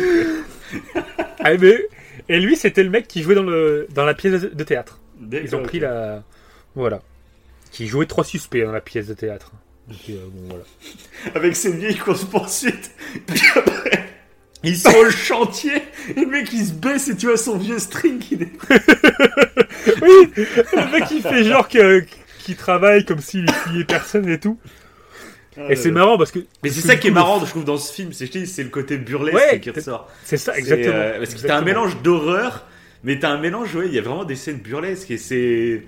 Ah, 1.41 1.55
mais- 1.61 1.87
Et 2.29 2.41
lui, 2.41 2.57
c'était 2.57 2.83
le 2.83 2.91
mec 2.91 3.07
qui 3.09 3.23
jouait 3.23 3.35
dans, 3.37 3.43
le, 3.43 3.87
dans 3.95 4.05
la 4.05 4.15
pièce 4.15 4.43
de 4.43 4.65
théâtre. 4.65 4.99
Ils 5.33 5.55
ont 5.55 5.63
pris 5.63 5.79
la. 5.81 6.23
Voilà. 6.75 7.01
Qui 7.71 7.87
jouait 7.87 8.07
trois 8.07 8.25
suspects 8.25 8.63
dans 8.65 8.73
la 8.73 8.81
pièce 8.81 9.07
de 9.09 9.15
théâtre. 9.15 9.53
Donc, 9.89 9.99
euh, 10.11 10.15
bon, 10.33 10.49
voilà. 10.49 10.65
Avec 11.35 11.57
cette 11.57 11.75
vieille 11.77 11.97
course-poursuite. 11.97 12.91
Puis 13.27 13.41
après, 13.57 14.05
ils 14.63 14.77
sont 14.77 14.95
au 14.95 15.11
chantier. 15.11 15.83
Et 16.17 16.21
le 16.21 16.27
mec, 16.27 16.53
il 16.53 16.65
se 16.67 16.73
baisse 16.73 17.09
et 17.09 17.17
tu 17.17 17.27
vois 17.27 17.37
son 17.37 17.59
vieux 17.59 17.79
string 17.79 18.19
qui 18.19 18.37
dé- 18.37 18.53
Oui 20.03 20.31
Le 20.37 20.93
mec, 20.93 21.05
il 21.11 21.23
fait 21.23 21.45
genre 21.45 21.69
que- 21.69 22.05
qu'il 22.41 22.57
travaille 22.57 23.05
comme 23.05 23.21
s'il 23.21 23.51
fuyait 23.51 23.85
personne 23.85 24.29
et 24.29 24.39
tout. 24.39 24.59
Et 25.69 25.77
c'est 25.77 25.91
marrant 25.91 26.17
parce 26.17 26.31
que. 26.31 26.39
Euh, 26.39 26.47
Mais 26.63 26.71
c'est 26.71 26.81
ça 26.81 26.97
qui 26.97 27.09
est 27.09 27.13
marrant, 27.13 27.39
je 27.45 27.51
trouve, 27.51 27.65
dans 27.65 27.77
ce 27.77 27.93
film. 27.93 28.13
C'est 28.13 28.27
je 28.27 28.33
te 28.33 28.39
dis, 28.39 28.47
c'est 28.47 28.63
le 28.63 28.71
côté 28.71 28.97
burlesque 28.97 29.37
Ouais, 29.37 29.61
qui 29.61 29.71
ressort. 29.71 30.11
C'est 30.25 30.39
ça, 30.39 30.53
C'est, 30.55 30.61
exactement. 30.61 30.95
euh, 30.97 31.19
parce 31.19 31.35
que 31.35 31.47
t'as 31.47 31.59
un 31.59 31.63
mélange 31.63 32.01
d'horreur, 32.03 32.67
mais 33.05 33.19
t'as 33.19 33.29
un 33.31 33.39
mélange, 33.39 33.75
ouais, 33.77 33.87
il 33.87 33.93
y 33.93 33.99
a 33.99 34.03
vraiment 34.03 34.25
des 34.25 34.37
scènes 34.37 34.59
burlesques 34.59 35.11
et 35.11 35.19
c'est. 35.19 35.83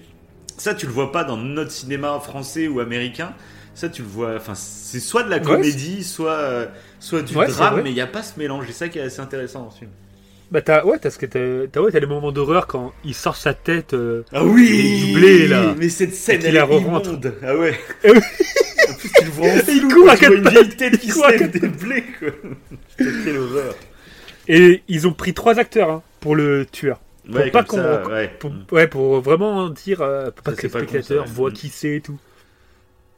Ça, 0.57 0.75
tu 0.75 0.87
le 0.87 0.93
vois 0.93 1.13
pas 1.13 1.25
dans 1.25 1.37
notre 1.37 1.71
cinéma 1.73 2.19
français 2.21 2.69
ou 2.69 2.81
américain. 2.81 3.35
Ça, 3.75 3.89
tu 3.89 4.03
le 4.03 4.09
vois. 4.09 4.37
Enfin, 4.37 4.55
c'est 4.55 5.01
soit 5.01 5.25
de 5.25 5.31
la 5.31 5.39
Ouais, 5.39 5.43
comédie, 5.43 6.05
soit, 6.05 6.33
euh, 6.33 6.67
soit 7.01 7.23
du 7.23 7.37
Ouais, 7.37 7.49
drame, 7.49 7.81
mais 7.83 7.91
il 7.91 7.95
n'y 7.95 8.01
a 8.01 8.07
pas 8.07 8.23
ce 8.23 8.39
mélange. 8.39 8.69
Et 8.69 8.73
ça 8.73 8.89
qui 8.89 8.99
est 8.99 9.03
assez 9.03 9.21
intéressant 9.21 9.65
dans 9.65 9.71
ce 9.71 9.79
film. 9.79 9.91
Bah, 10.51 10.63
t'as 10.63 10.85
ouais, 10.85 10.99
t'as 11.01 11.11
ce 11.11 11.19
que 11.19 11.27
t'as, 11.27 11.81
ouais, 11.81 11.91
t'as 11.91 11.99
les 12.01 12.07
moments 12.07 12.31
d'horreur 12.31 12.67
quand 12.69 12.93
il 13.05 13.15
sort 13.15 13.35
sa 13.37 13.55
tête. 13.55 13.95
euh, 13.95 14.23
Ah 14.33 14.45
oui 14.45 15.07
du 15.07 15.13
blé, 15.15 15.49
là. 15.49 15.75
Mais 15.77 15.89
cette 15.89 16.15
scène, 16.15 16.37
Et 16.37 16.39
qu'il 16.41 16.49
elle 16.51 16.55
la 16.55 16.65
est 16.65 16.79
immonde. 16.79 17.35
Ah 17.43 17.57
ouais. 17.57 17.75
Eh 18.05 18.11
en 18.11 18.95
plus, 18.95 19.11
tu 19.13 19.25
le 19.25 19.31
vois 19.31 19.49
en 19.49 19.57
Il 19.69 19.81
flou, 19.81 19.89
court 19.89 20.11
à 20.11 20.17
quatre 20.17 20.33
une 20.35 20.49
vieille 20.49 20.69
tête 20.77 20.99
qui 20.99 21.07
Il 21.09 21.13
se 21.13 21.31
lève 21.31 21.51
des 21.51 21.67
blés, 21.69 22.05
quoi. 22.19 22.29
Quelle 22.99 23.39
horreur. 23.39 23.75
Et 24.47 24.83
ils 24.89 25.09
ont 25.09 25.13
pris 25.13 25.35
trois 25.35 25.59
acteurs 25.59 25.91
hein, 25.91 26.03
pour 26.21 26.37
le 26.37 26.67
tueur. 26.71 27.01
Pour 27.27 27.37
Ouais, 27.37 27.51
pas 27.51 27.65
qu'on- 27.65 28.05
ouais. 28.11 28.29
Pour, 28.39 28.53
ouais, 28.73 28.87
pour 28.89 29.21
vraiment 29.21 29.69
dire, 29.71 30.03
euh, 30.03 30.31
pour 30.31 30.43
pas 30.45 30.53
que 30.53 30.63
les 30.63 30.69
spectateurs 30.69 31.25
voient 31.27 31.51
Mm. 31.51 31.55
qui 31.55 31.69
c'est 31.71 31.97
et 31.97 32.01
tout. 32.01 32.19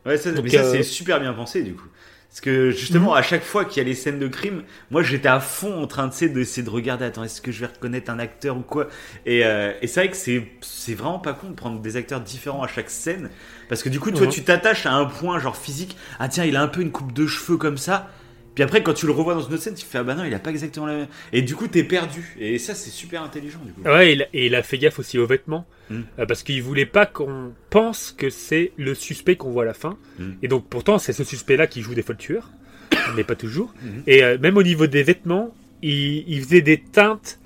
Ouais, 0.04 0.16
ça, 0.16 0.30
Donc, 0.32 0.44
mais 0.44 0.50
ça, 0.50 0.58
euh, 0.58 0.72
c'est 0.72 0.82
super 0.84 1.18
bien 1.20 1.32
pensé, 1.32 1.62
du 1.62 1.74
coup. 1.74 1.88
Parce 2.28 2.40
que, 2.40 2.70
justement, 2.70 3.12
Mhm. 3.12 3.16
à 3.18 3.22
chaque 3.22 3.42
fois 3.42 3.64
qu'il 3.64 3.78
y 3.82 3.86
a 3.86 3.88
les 3.88 3.94
scènes 3.94 4.18
de 4.18 4.28
crime, 4.28 4.62
moi, 4.90 5.02
j'étais 5.02 5.28
à 5.28 5.40
fond 5.40 5.82
en 5.82 5.86
train, 5.86 6.06
de, 6.06 6.26
d'essayer 6.28 6.62
de 6.62 6.70
regarder, 6.70 7.04
attends, 7.06 7.24
est-ce 7.24 7.40
que 7.40 7.50
je 7.50 7.60
vais 7.60 7.66
reconnaître 7.66 8.10
un 8.10 8.18
acteur 8.18 8.56
ou 8.58 8.60
quoi? 8.60 8.88
Et, 9.24 9.44
euh, 9.44 9.72
et 9.82 9.86
c'est 9.86 10.00
vrai 10.00 10.10
que 10.10 10.16
c'est, 10.16 10.94
vraiment 10.94 11.18
pas 11.18 11.32
con 11.32 11.48
de 11.50 11.54
prendre 11.54 11.80
des 11.80 11.96
acteurs 11.96 12.20
différents 12.20 12.62
à 12.62 12.68
chaque 12.68 12.90
scène. 12.90 13.30
Parce 13.68 13.82
que, 13.82 13.88
du 13.88 13.98
coup, 13.98 14.10
toi, 14.12 14.26
tu 14.26 14.44
t'attaches 14.44 14.86
à 14.86 14.92
un 14.92 15.06
point, 15.06 15.38
genre 15.40 15.56
physique. 15.56 15.96
Ah, 16.20 16.28
tiens, 16.28 16.44
il 16.44 16.56
a 16.56 16.62
un 16.62 16.68
peu 16.68 16.82
une 16.82 16.92
coupe 16.92 17.12
de 17.12 17.26
cheveux 17.26 17.56
comme 17.56 17.78
ça. 17.78 18.08
Puis 18.56 18.64
après, 18.64 18.82
quand 18.82 18.94
tu 18.94 19.06
le 19.06 19.12
revois 19.12 19.34
dans 19.34 19.42
une 19.42 19.52
autre 19.54 19.62
scène, 19.62 19.74
tu 19.74 19.86
fais, 19.86 19.98
ah 19.98 20.02
bah 20.02 20.14
non, 20.16 20.24
il 20.24 20.34
a 20.34 20.40
pas 20.40 20.50
exactement 20.50 20.86
la 20.86 20.96
même. 20.96 21.06
Et 21.32 21.42
du 21.42 21.54
coup, 21.54 21.68
t'es 21.68 21.84
perdu. 21.84 22.34
Et 22.40 22.58
ça, 22.58 22.74
c'est 22.74 22.90
super 22.90 23.22
intelligent, 23.22 23.60
du 23.64 23.72
coup. 23.72 23.82
Ouais, 23.88 24.08
et 24.08 24.12
il, 24.14 24.22
a- 24.22 24.26
et 24.32 24.46
il 24.46 24.54
a 24.56 24.62
fait 24.64 24.78
gaffe 24.78 24.98
aussi 24.98 25.18
aux 25.18 25.26
vêtements, 25.26 25.64
Mm. 25.90 26.00
euh, 26.18 26.26
parce 26.26 26.42
qu'il 26.42 26.60
voulait 26.64 26.86
pas 26.86 27.06
qu'on 27.06 27.52
pense 27.70 28.10
que 28.10 28.28
c'est 28.30 28.72
le 28.76 28.94
suspect 28.96 29.36
qu'on 29.36 29.50
voit 29.52 29.62
à 29.62 29.66
la 29.66 29.74
fin. 29.74 29.96
Mm. 30.18 30.30
Et 30.42 30.48
donc 30.48 30.66
pourtant, 30.68 30.98
c'est 30.98 31.12
ce 31.12 31.22
suspect-là 31.22 31.68
qui 31.68 31.82
joue 31.82 31.94
des 31.94 32.02
fois 32.02 32.14
le 32.14 32.18
tueur, 32.18 32.50
mais 33.14 33.22
pas 33.22 33.36
toujours. 33.36 33.72
Mhm. 33.82 34.02
Et 34.08 34.24
euh, 34.24 34.38
même 34.38 34.56
au 34.56 34.62
niveau 34.64 34.86
des 34.88 35.02
vêtements, 35.04 35.54
il, 35.82 36.24
il 36.26 36.42
faisait 36.42 36.62
des 36.62 36.78
teintes 36.80 37.38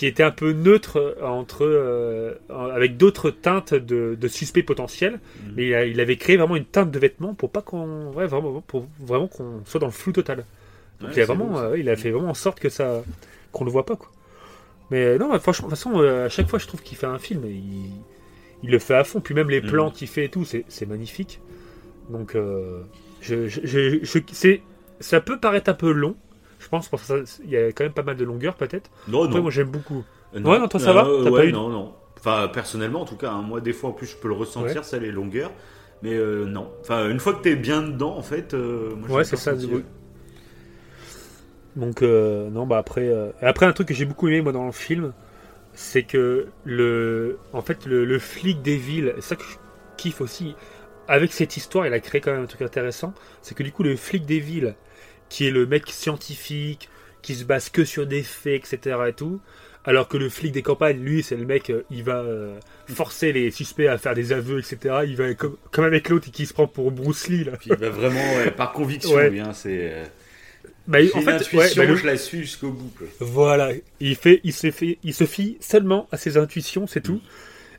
qui 0.00 0.06
étaient 0.06 0.22
un 0.22 0.30
peu 0.30 0.52
neutres 0.52 0.96
euh, 0.96 1.26
entre, 1.26 1.58
euh, 1.66 2.32
avec 2.48 2.96
d'autres 2.96 3.28
teintes 3.30 3.74
de, 3.74 4.16
de 4.18 4.28
suspects 4.28 4.62
potentiels. 4.64 5.12
Mhm. 5.44 5.52
Mais 5.56 5.66
il, 5.66 5.74
a- 5.74 5.84
il 5.84 6.00
avait 6.00 6.16
créé 6.16 6.38
vraiment 6.38 6.56
une 6.56 6.64
teinte 6.64 6.90
de 6.90 6.98
vêtements 6.98 7.34
pour 7.34 7.50
pas 7.50 7.60
qu'on, 7.60 8.10
ouais, 8.14 8.26
vraiment, 8.26 8.62
pour 8.62 8.86
vraiment 8.98 9.28
qu'on 9.28 9.60
soit 9.66 9.78
dans 9.78 9.88
le 9.88 9.92
flou 9.92 10.12
total. 10.12 10.46
Donc 11.00 11.10
Ouais, 11.10 11.14
il 11.16 11.20
a 11.20 11.26
vraiment, 11.26 11.58
euh, 11.58 11.76
il 11.76 11.86
a 11.90 11.96
fait 11.96 12.12
vraiment 12.12 12.30
en 12.30 12.34
sorte 12.34 12.60
que 12.60 12.70
ça, 12.70 13.02
qu'on 13.52 13.66
le 13.66 13.70
voit 13.70 13.84
pas 13.84 13.96
quoi. 13.96 14.10
Mais 14.90 15.18
non, 15.18 15.38
franchement, 15.38 15.68
de 15.68 15.74
toute 15.74 15.82
façon, 15.82 16.00
à 16.00 16.30
chaque 16.30 16.48
fois, 16.48 16.58
je 16.58 16.66
trouve 16.66 16.80
qu'il 16.82 16.96
fait 16.96 17.06
un 17.06 17.18
film, 17.18 17.44
et 17.44 17.50
il, 17.50 17.90
il 18.62 18.70
le 18.70 18.78
fait 18.78 18.94
à 18.94 19.04
fond. 19.04 19.20
Puis 19.20 19.34
même 19.34 19.50
les 19.50 19.60
Mhm. 19.60 19.68
plans 19.70 19.90
qu'il 19.90 20.08
fait 20.08 20.24
et 20.24 20.28
tout, 20.30 20.46
c'est, 20.46 20.64
magnifique. 20.86 21.40
Donc, 22.08 22.36
euh, 22.36 22.80
je, 23.20 23.48
je, 23.48 23.60
je- 23.64 23.98
je- 24.02 24.18
c'est, 24.32 24.62
ça 24.98 25.20
peut 25.20 25.38
paraître 25.38 25.68
un 25.70 25.74
peu 25.74 25.92
long. 25.92 26.16
Je 26.72 26.76
pense 26.76 26.88
parce 26.88 27.02
que 27.08 27.24
ça- 27.24 27.42
il 27.42 27.50
y 27.50 27.56
a 27.56 27.66
quand 27.72 27.82
même 27.82 27.92
pas 27.92 28.04
mal 28.04 28.16
de 28.16 28.24
longueur 28.24 28.54
peut-être. 28.54 28.90
Non, 29.08 29.24
Après, 29.24 29.36
non. 29.38 29.42
moi, 29.42 29.50
j'aime 29.50 29.70
beaucoup. 29.70 30.04
Euh, 30.36 30.40
Ouais, 30.42 30.58
non, 30.60 30.68
toi, 30.68 30.78
ça 30.78 30.92
va 30.92 31.04
Euh, 31.04 31.24
ouais, 31.28 31.40
pas 31.40 31.44
eu- 31.46 31.52
non, 31.52 31.68
non. 31.68 31.92
Enfin, 32.16 32.48
personnellement, 32.52 33.00
en 33.00 33.04
tout 33.04 33.16
cas, 33.16 33.30
hein, 33.32 33.42
moi, 33.42 33.60
des 33.60 33.72
fois, 33.72 33.90
en 33.90 33.92
plus, 33.92 34.06
je 34.06 34.16
peux 34.16 34.28
le 34.28 34.34
ressentir, 34.34 34.76
Ouais. 34.76 34.82
ça, 34.84 34.98
les 34.98 35.10
longueurs. 35.10 35.50
Mais 36.02 36.14
euh, 36.14 36.44
non. 36.46 36.70
Enfin, 36.80 37.10
une 37.10 37.18
fois 37.18 37.34
que 37.34 37.42
t'es 37.42 37.56
bien 37.56 37.82
dedans, 37.82 38.16
en 38.16 38.22
fait, 38.22 38.54
euh, 38.54 38.94
moi, 38.94 39.18
Ouais, 39.18 39.24
c'est 39.24 39.36
ça, 39.36 39.52
oui. 39.54 39.82
Donc 41.76 42.02
non 42.02 42.66
bah 42.66 42.78
après 42.78 43.12
après 43.40 43.64
un 43.66 43.72
truc 43.72 43.88
que 43.88 43.94
j'ai 43.94 44.04
beaucoup 44.04 44.26
aimé 44.28 44.40
moi 44.40 44.52
dans 44.52 44.66
le 44.66 44.72
film 44.72 45.12
c'est 45.72 46.02
que 46.02 46.48
le 46.64 47.38
en 47.52 47.62
fait 47.62 47.86
le, 47.86 48.04
le 48.04 48.18
flic 48.18 48.60
des 48.60 48.76
villes 48.76 49.12
c'est 49.16 49.20
ça 49.22 49.36
que 49.36 49.44
je 49.44 49.56
kiffe 49.96 50.20
aussi 50.20 50.56
avec 51.06 51.32
cette 51.32 51.56
histoire 51.56 51.86
il 51.86 51.92
a 51.92 52.00
créé 52.00 52.20
quand 52.20 52.32
même 52.32 52.42
un 52.42 52.46
truc 52.46 52.62
intéressant 52.62 53.14
c'est 53.40 53.54
que 53.54 53.62
du 53.62 53.70
coup 53.70 53.84
le 53.84 53.94
flic 53.94 54.26
des 54.26 54.40
villes 54.40 54.74
qui 55.30 55.46
est 55.46 55.50
le 55.50 55.64
mec 55.66 55.84
scientifique 55.88 56.88
qui 57.22 57.34
se 57.34 57.44
base 57.44 57.70
que 57.70 57.84
sur 57.86 58.06
des 58.06 58.22
faits 58.22 58.62
etc 58.74 58.96
et 59.08 59.12
tout 59.14 59.40
alors 59.86 60.08
que 60.08 60.18
le 60.18 60.28
flic 60.28 60.52
des 60.52 60.60
campagnes 60.62 61.00
lui 61.02 61.22
c'est 61.22 61.36
le 61.36 61.46
mec 61.46 61.70
euh, 61.70 61.84
il 61.90 62.02
va 62.04 62.18
euh, 62.18 62.58
forcer 62.94 63.32
les 63.32 63.50
suspects 63.50 63.86
à 63.86 63.96
faire 63.96 64.14
des 64.14 64.32
aveux 64.32 64.58
etc 64.58 64.96
il 65.06 65.16
va 65.16 65.32
comme, 65.34 65.56
comme 65.70 65.84
avec 65.86 66.08
l'autre 66.10 66.30
qui 66.30 66.44
se 66.44 66.52
prend 66.52 66.66
pour 66.66 66.90
Bruce 66.92 67.28
Lee 67.28 67.44
là 67.44 67.52
Puis, 67.58 67.70
bah, 67.70 67.88
vraiment, 67.88 68.20
ouais, 68.36 68.50
par 68.50 68.72
conviction, 68.72 69.14
Ouais. 69.14 69.30
lui, 69.30 69.40
hein, 69.40 69.52
c'est. 69.54 69.78
euh, 69.92 70.04
Bah, 70.86 70.98
en 71.14 71.20
fait, 71.22 71.30
intuition, 71.32 71.58
ouais, 71.58 71.74
bah, 71.76 71.84
le- 71.86 71.96
je 71.96 72.06
la 72.06 72.16
suis 72.16 72.40
jusqu'au 72.40 72.70
bout. 72.70 72.92
quoi. 72.98 73.06
Voilà, 73.20 73.70
il 74.00 74.16
fait, 74.16 74.40
il 74.44 74.52
se 74.52 74.70
fait, 74.70 74.98
il 75.02 75.14
se 75.14 75.24
fie 75.24 75.56
seulement 75.60 76.08
à 76.12 76.16
ses 76.16 76.36
intuitions, 76.36 76.86
c'est 76.86 77.00
tout. 77.00 77.20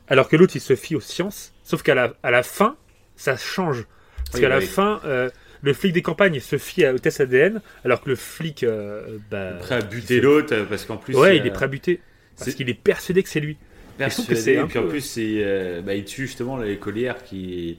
Alors 0.08 0.28
que 0.28 0.36
l'autre, 0.36 0.56
il 0.56 0.60
se 0.60 0.74
fie 0.76 0.96
aux 0.96 1.00
sciences. 1.00 1.52
Sauf 1.62 1.82
qu'à 1.82 1.94
la, 1.94 2.14
à 2.22 2.30
la 2.30 2.42
fin, 2.42 2.76
ça 3.16 3.36
change. 3.36 3.86
Parce 4.24 4.34
Oui, 4.36 4.40
qu'à 4.40 4.48
la 4.48 4.60
fin, 4.60 5.00
euh, 5.04 5.30
le 5.62 5.72
flic 5.72 5.92
des 5.92 6.02
campagnes 6.02 6.40
se 6.40 6.58
fie 6.58 6.86
au 6.86 6.98
test 6.98 7.20
ADN, 7.20 7.60
alors 7.84 8.02
que 8.02 8.10
le 8.10 8.16
flic, 8.16 8.62
euh, 8.64 9.18
bah, 9.30 9.52
Prêt 9.60 9.76
à 9.76 9.80
buter 9.80 10.20
l'autre 10.20 10.54
euh, 10.54 10.64
parce 10.64 10.84
qu'en 10.84 10.96
plus. 10.96 11.14
ouais, 11.16 11.36
il 11.38 11.46
est 11.46 11.50
prêt 11.50 11.64
à 11.66 11.68
buter 11.68 12.00
parce 12.36 12.50
c'est- 12.50 12.56
qu'il 12.56 12.68
est 12.68 12.74
persuadé 12.74 13.22
que 13.22 13.28
c'est 13.28 13.40
lui. 13.40 13.54
que 13.54 13.98
persuadé. 13.98 14.34
c'est 14.40 14.56
un 14.58 14.64
Et 14.64 14.68
puis 14.68 14.78
en 14.78 14.82
peu- 14.82 14.88
plus, 14.88 15.14
euh, 15.18 15.80
bah, 15.82 15.94
il 15.94 16.04
tue 16.04 16.26
justement 16.26 16.56
l'écolière 16.56 17.22
qui. 17.24 17.78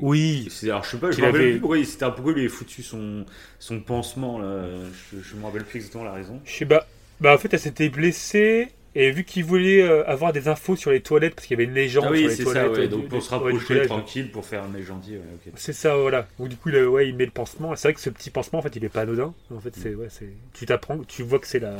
Oui. 0.00 0.48
c'est- 0.50 0.68
Alors 0.70 0.84
je 0.84 0.90
sais 0.90 0.96
pas, 0.98 1.10
je 1.12 1.20
me 1.20 1.26
rappelle 1.26 1.40
avait- 1.40 1.50
plus 1.52 1.60
pourquoi 1.60 1.78
il, 1.78 1.86
c'était- 1.86 2.06
pourquoi 2.06 2.32
il 2.32 2.38
avait 2.40 2.48
foutu 2.48 2.82
son, 2.82 3.24
son 3.58 3.80
pansement 3.80 4.38
là. 4.40 4.64
Je, 5.12 5.18
je 5.22 5.36
me 5.36 5.44
rappelle 5.44 5.64
plus 5.64 5.76
exactement 5.78 6.04
la 6.04 6.12
raison. 6.12 6.40
Je 6.44 6.52
sais 6.52 6.66
pas. 6.66 6.86
Bah 7.20 7.32
en 7.34 7.38
fait, 7.38 7.52
elle 7.54 7.60
s'était 7.60 7.88
blessée 7.88 8.68
et 8.96 9.10
vu 9.10 9.24
qu'il 9.24 9.44
voulait 9.44 9.82
euh, 9.82 10.06
avoir 10.08 10.32
des 10.32 10.46
infos 10.48 10.76
sur 10.76 10.90
les 10.90 11.00
toilettes 11.00 11.34
parce 11.34 11.46
qu'il 11.46 11.56
y 11.56 11.60
avait 11.60 11.68
une 11.68 11.74
légende 11.74 12.04
Ah 12.06 12.10
oui, 12.12 12.20
sur 12.20 12.28
les 12.28 12.34
c'est 12.36 12.44
ça, 12.44 12.50
toilettes. 12.52 12.72
ouais. 12.72 12.84
euh, 12.84 12.88
Donc 12.88 13.08
pour 13.08 13.22
se 13.22 13.30
rapprocher 13.30 13.86
tranquille 13.86 14.30
pour 14.30 14.44
faire 14.44 14.62
un 14.62 14.82
gentil. 14.82 15.12
Ouais. 15.16 15.52
C'est 15.56 15.72
ça, 15.72 15.96
voilà. 15.96 16.26
Donc 16.38 16.48
du 16.48 16.56
coup, 16.56 16.68
il, 16.68 16.84
ouais, 16.86 17.08
il 17.08 17.16
met 17.16 17.24
le 17.24 17.30
pansement. 17.32 17.74
C'est 17.76 17.88
vrai 17.88 17.94
que 17.94 18.00
ce 18.00 18.10
petit 18.10 18.30
pansement, 18.30 18.60
en 18.60 18.62
fait, 18.62 18.76
il 18.76 18.84
est 18.84 18.88
pas 18.88 19.00
anodin. 19.02 19.34
En 19.54 19.60
fait, 19.60 19.74
c'est, 19.76 19.94
ouais, 19.94 20.06
c'est. 20.10 20.28
Tu 20.52 20.66
t'apprends, 20.66 20.98
tu 21.08 21.22
vois 21.24 21.38
que 21.40 21.46
c'est 21.48 21.58
la, 21.58 21.76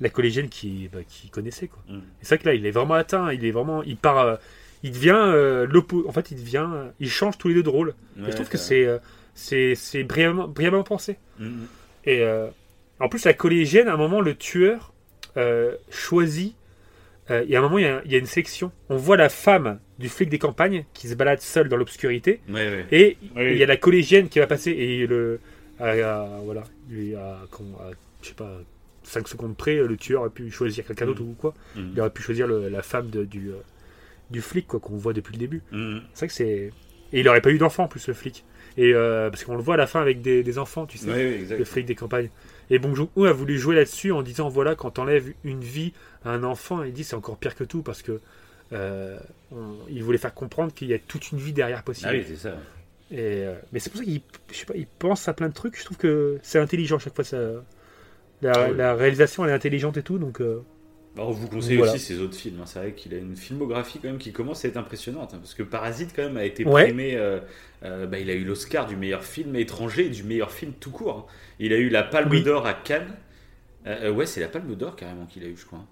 la 0.00 0.08
collégienne 0.10 0.48
qui, 0.48 0.88
bah, 0.92 1.00
qui 1.08 1.30
connaissait 1.30 1.68
quoi. 1.68 1.82
Mm. 1.88 1.96
Et 1.98 2.00
c'est 2.22 2.34
vrai 2.34 2.38
que 2.38 2.48
là, 2.48 2.54
il 2.54 2.66
est 2.66 2.70
vraiment 2.70 2.94
atteint. 2.94 3.32
Il 3.32 3.44
est 3.46 3.50
vraiment, 3.52 3.82
il 3.82 3.96
part, 3.96 4.18
euh, 4.18 4.36
il 4.82 4.92
devient 4.92 5.16
euh, 5.16 5.66
l'oppo. 5.66 6.04
En 6.08 6.12
fait, 6.12 6.30
il 6.30 6.36
devient, 6.42 6.68
il 7.00 7.08
change 7.10 7.38
tous 7.38 7.48
les 7.48 7.54
deux 7.54 7.62
de 7.62 7.68
rôle. 7.70 7.94
Et 8.18 8.30
je 8.30 8.36
trouve 8.36 8.48
que 8.50 8.58
c'est, 8.58 8.84
euh, 8.84 8.98
c'est, 9.34 9.74
c'est 9.74 10.02
brillamment, 10.04 10.46
brillamment 10.46 10.82
pensé. 10.84 11.16
Mhm. 11.38 11.66
Et 12.04 12.22
en 12.98 13.08
plus, 13.08 13.24
la 13.24 13.32
collégienne, 13.32 13.88
à 13.88 13.94
un 13.94 13.96
moment, 13.96 14.20
le 14.20 14.34
tueur 14.34 14.92
euh, 15.36 15.74
choisit. 15.90 16.54
euh, 17.30 17.44
et 17.48 17.54
à 17.56 17.58
un 17.58 17.62
moment, 17.62 17.78
il 17.78 17.84
y, 17.84 17.88
a, 17.88 18.02
il 18.04 18.12
y 18.12 18.14
a 18.14 18.18
une 18.18 18.26
section. 18.26 18.72
On 18.88 18.96
voit 18.96 19.16
la 19.16 19.28
femme 19.28 19.78
du 19.98 20.08
flic 20.08 20.28
des 20.30 20.38
campagnes 20.38 20.84
qui 20.94 21.08
se 21.08 21.14
balade 21.14 21.40
seule 21.40 21.68
dans 21.68 21.76
l'obscurité. 21.76 22.40
Ouais, 22.48 22.54
ouais. 22.54 22.86
Et 22.90 23.16
Oui. 23.36 23.52
il 23.52 23.56
y 23.58 23.62
a 23.62 23.66
la 23.66 23.76
collégienne 23.76 24.28
qui 24.28 24.38
va 24.38 24.46
passer. 24.46 24.70
Et 24.72 25.06
le. 25.06 25.40
à- 25.78 25.90
à- 25.90 26.40
voilà. 26.44 26.64
Il 26.90 27.14
à, 27.16 27.38
je 28.22 28.28
sais 28.28 28.34
pas, 28.34 28.50
5 29.04 29.28
secondes 29.28 29.56
près, 29.56 29.76
le 29.76 29.96
tueur 29.96 30.20
aurait 30.22 30.30
pu 30.30 30.50
choisir 30.50 30.84
quelqu'un 30.86 31.06
d'autre 31.06 31.22
ou 31.22 31.34
quoi. 31.38 31.54
Mhm. 31.76 31.90
Il 31.94 32.00
aurait 32.00 32.10
pu 32.10 32.22
choisir 32.22 32.46
le- 32.46 32.68
la 32.68 32.82
femme 32.82 33.08
de- 33.10 33.24
du, 33.24 33.48
euh, 33.50 33.54
du 34.30 34.40
flic, 34.42 34.66
quoi, 34.66 34.78
qu'on 34.80 34.96
voit 34.96 35.12
depuis 35.12 35.32
le 35.32 35.38
début. 35.38 35.62
Mhm. 35.72 36.02
C'est 36.12 36.18
vrai 36.20 36.26
que 36.28 36.32
c'est. 36.34 36.72
Et 37.12 37.20
il 37.20 37.28
aurait 37.28 37.40
pas 37.40 37.50
eu 37.50 37.58
d'enfant, 37.58 37.84
en 37.84 37.88
plus, 37.88 38.06
le 38.08 38.14
flic. 38.14 38.44
Et 38.76 38.92
euh, 38.94 39.30
parce 39.30 39.42
qu'on 39.44 39.56
le 39.56 39.62
voit 39.62 39.74
à 39.74 39.76
la 39.78 39.86
fin 39.88 40.00
avec 40.00 40.20
des, 40.22 40.42
des 40.44 40.58
enfants, 40.58 40.86
tu 40.86 40.96
sais 40.98 41.38
le 41.58 41.64
flic 41.64 41.86
des 41.86 41.94
campagnes. 41.96 42.28
Et 42.70 42.78
Bong 42.78 42.94
Joon-ho 42.94 43.24
a 43.24 43.32
voulu 43.32 43.58
jouer 43.58 43.74
là-dessus 43.76 44.12
en 44.12 44.22
disant 44.22 44.48
voilà, 44.48 44.74
quand 44.76 44.92
t'enlèves 44.92 45.32
une 45.44 45.60
vie 45.60 45.92
à 46.24 46.30
un 46.30 46.44
enfant, 46.44 46.82
il 46.84 46.92
dit 46.92 47.04
c'est 47.04 47.16
encore 47.16 47.36
pire 47.36 47.54
que 47.56 47.64
tout 47.64 47.82
parce 47.82 48.02
que 48.02 48.20
euh, 48.72 49.18
on- 49.50 49.74
il 49.88 50.02
voulait 50.04 50.18
faire 50.18 50.32
comprendre 50.34 50.72
qu'il 50.72 50.88
y 50.88 50.94
a 50.94 50.98
toute 50.98 51.32
une 51.32 51.38
vie 51.38 51.52
derrière 51.52 51.82
possible. 51.82 52.08
Ah 52.10 52.12
oui, 52.16 52.24
c'est 52.26 52.36
ça. 52.36 52.54
Et, 53.10 53.44
euh, 53.44 53.54
mais 53.72 53.80
c'est 53.80 53.90
pour 53.90 53.98
ça 53.98 54.04
qu'il 54.04 54.20
je 54.52 54.56
sais 54.56 54.66
pas, 54.66 54.74
il 54.76 54.86
pense 54.86 55.26
à 55.28 55.32
plein 55.34 55.48
de 55.48 55.54
trucs. 55.54 55.76
Je 55.78 55.84
trouve 55.84 55.96
que 55.96 56.38
c'est 56.42 56.60
intelligent 56.60 56.96
à 56.96 56.98
chaque 57.00 57.14
fois. 57.16 57.24
Ça, 57.24 57.38
la, 58.42 58.52
Ah 58.54 58.66
oui. 58.70 58.76
la 58.76 58.94
réalisation 58.94 59.44
elle 59.44 59.50
est 59.50 59.54
intelligente 59.54 59.96
et 59.96 60.02
tout, 60.02 60.18
donc 60.18 60.40
euh, 60.40 60.62
Bah, 61.16 61.24
on 61.26 61.32
vous 61.32 61.48
conseille 61.48 61.76
Voilà. 61.76 61.92
aussi 61.94 62.00
ses 62.04 62.20
autres 62.20 62.36
films. 62.36 62.60
hein. 62.60 62.66
C'est 62.66 62.78
vrai 62.78 62.92
qu'il 62.92 63.12
a 63.14 63.18
une 63.18 63.36
filmographie 63.36 63.98
quand 64.00 64.08
même 64.08 64.18
qui 64.18 64.32
commence 64.32 64.64
à 64.64 64.68
être 64.68 64.76
impressionnante. 64.76 65.34
hein, 65.34 65.38
parce 65.38 65.54
que 65.54 65.62
Parasite 65.64 66.12
quand 66.14 66.22
même 66.22 66.36
a 66.36 66.44
été 66.44 66.64
Ouais. 66.64 66.84
primé. 66.84 67.16
euh, 67.16 67.40
euh, 67.84 68.06
bah, 68.06 68.18
il 68.18 68.30
a 68.30 68.34
eu 68.34 68.44
l'Oscar 68.44 68.86
du 68.86 68.94
meilleur 68.96 69.24
film 69.24 69.56
étranger 69.56 70.06
et 70.06 70.10
du 70.10 70.22
meilleur 70.22 70.52
film 70.52 70.72
tout 70.78 70.90
court. 70.92 71.26
hein. 71.28 71.32
Il 71.58 71.72
a 71.72 71.76
eu 71.78 71.88
la 71.88 72.02
Palme 72.04 72.30
Oui. 72.30 72.42
d'Or 72.42 72.64
à 72.66 72.74
Cannes. 72.74 73.12
Euh, 73.86 74.12
ouais, 74.12 74.26
c'est 74.26 74.40
la 74.40 74.48
Palme 74.48 74.74
d'Or 74.76 74.94
carrément 74.94 75.26
qu'il 75.26 75.42
a 75.42 75.46
eu, 75.46 75.56
je 75.56 75.64
crois. 75.66 75.84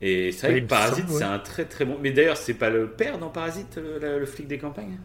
Et 0.00 0.32
c'est 0.32 0.50
vrai 0.50 0.62
que 0.62 0.66
Parasite, 0.66 1.08
ouais. 1.08 1.18
c'est 1.18 1.24
un 1.24 1.38
très 1.38 1.64
très 1.64 1.84
bon. 1.84 1.96
Mais 2.00 2.10
d'ailleurs, 2.12 2.36
c'est 2.36 2.54
pas 2.54 2.70
le 2.70 2.88
père 2.88 3.18
dans 3.18 3.28
Parasite, 3.30 3.76
le, 3.76 3.98
le- 4.00 4.18
le 4.18 4.26
flic 4.26 4.46
des 4.48 4.58
campagnes? 4.58 4.96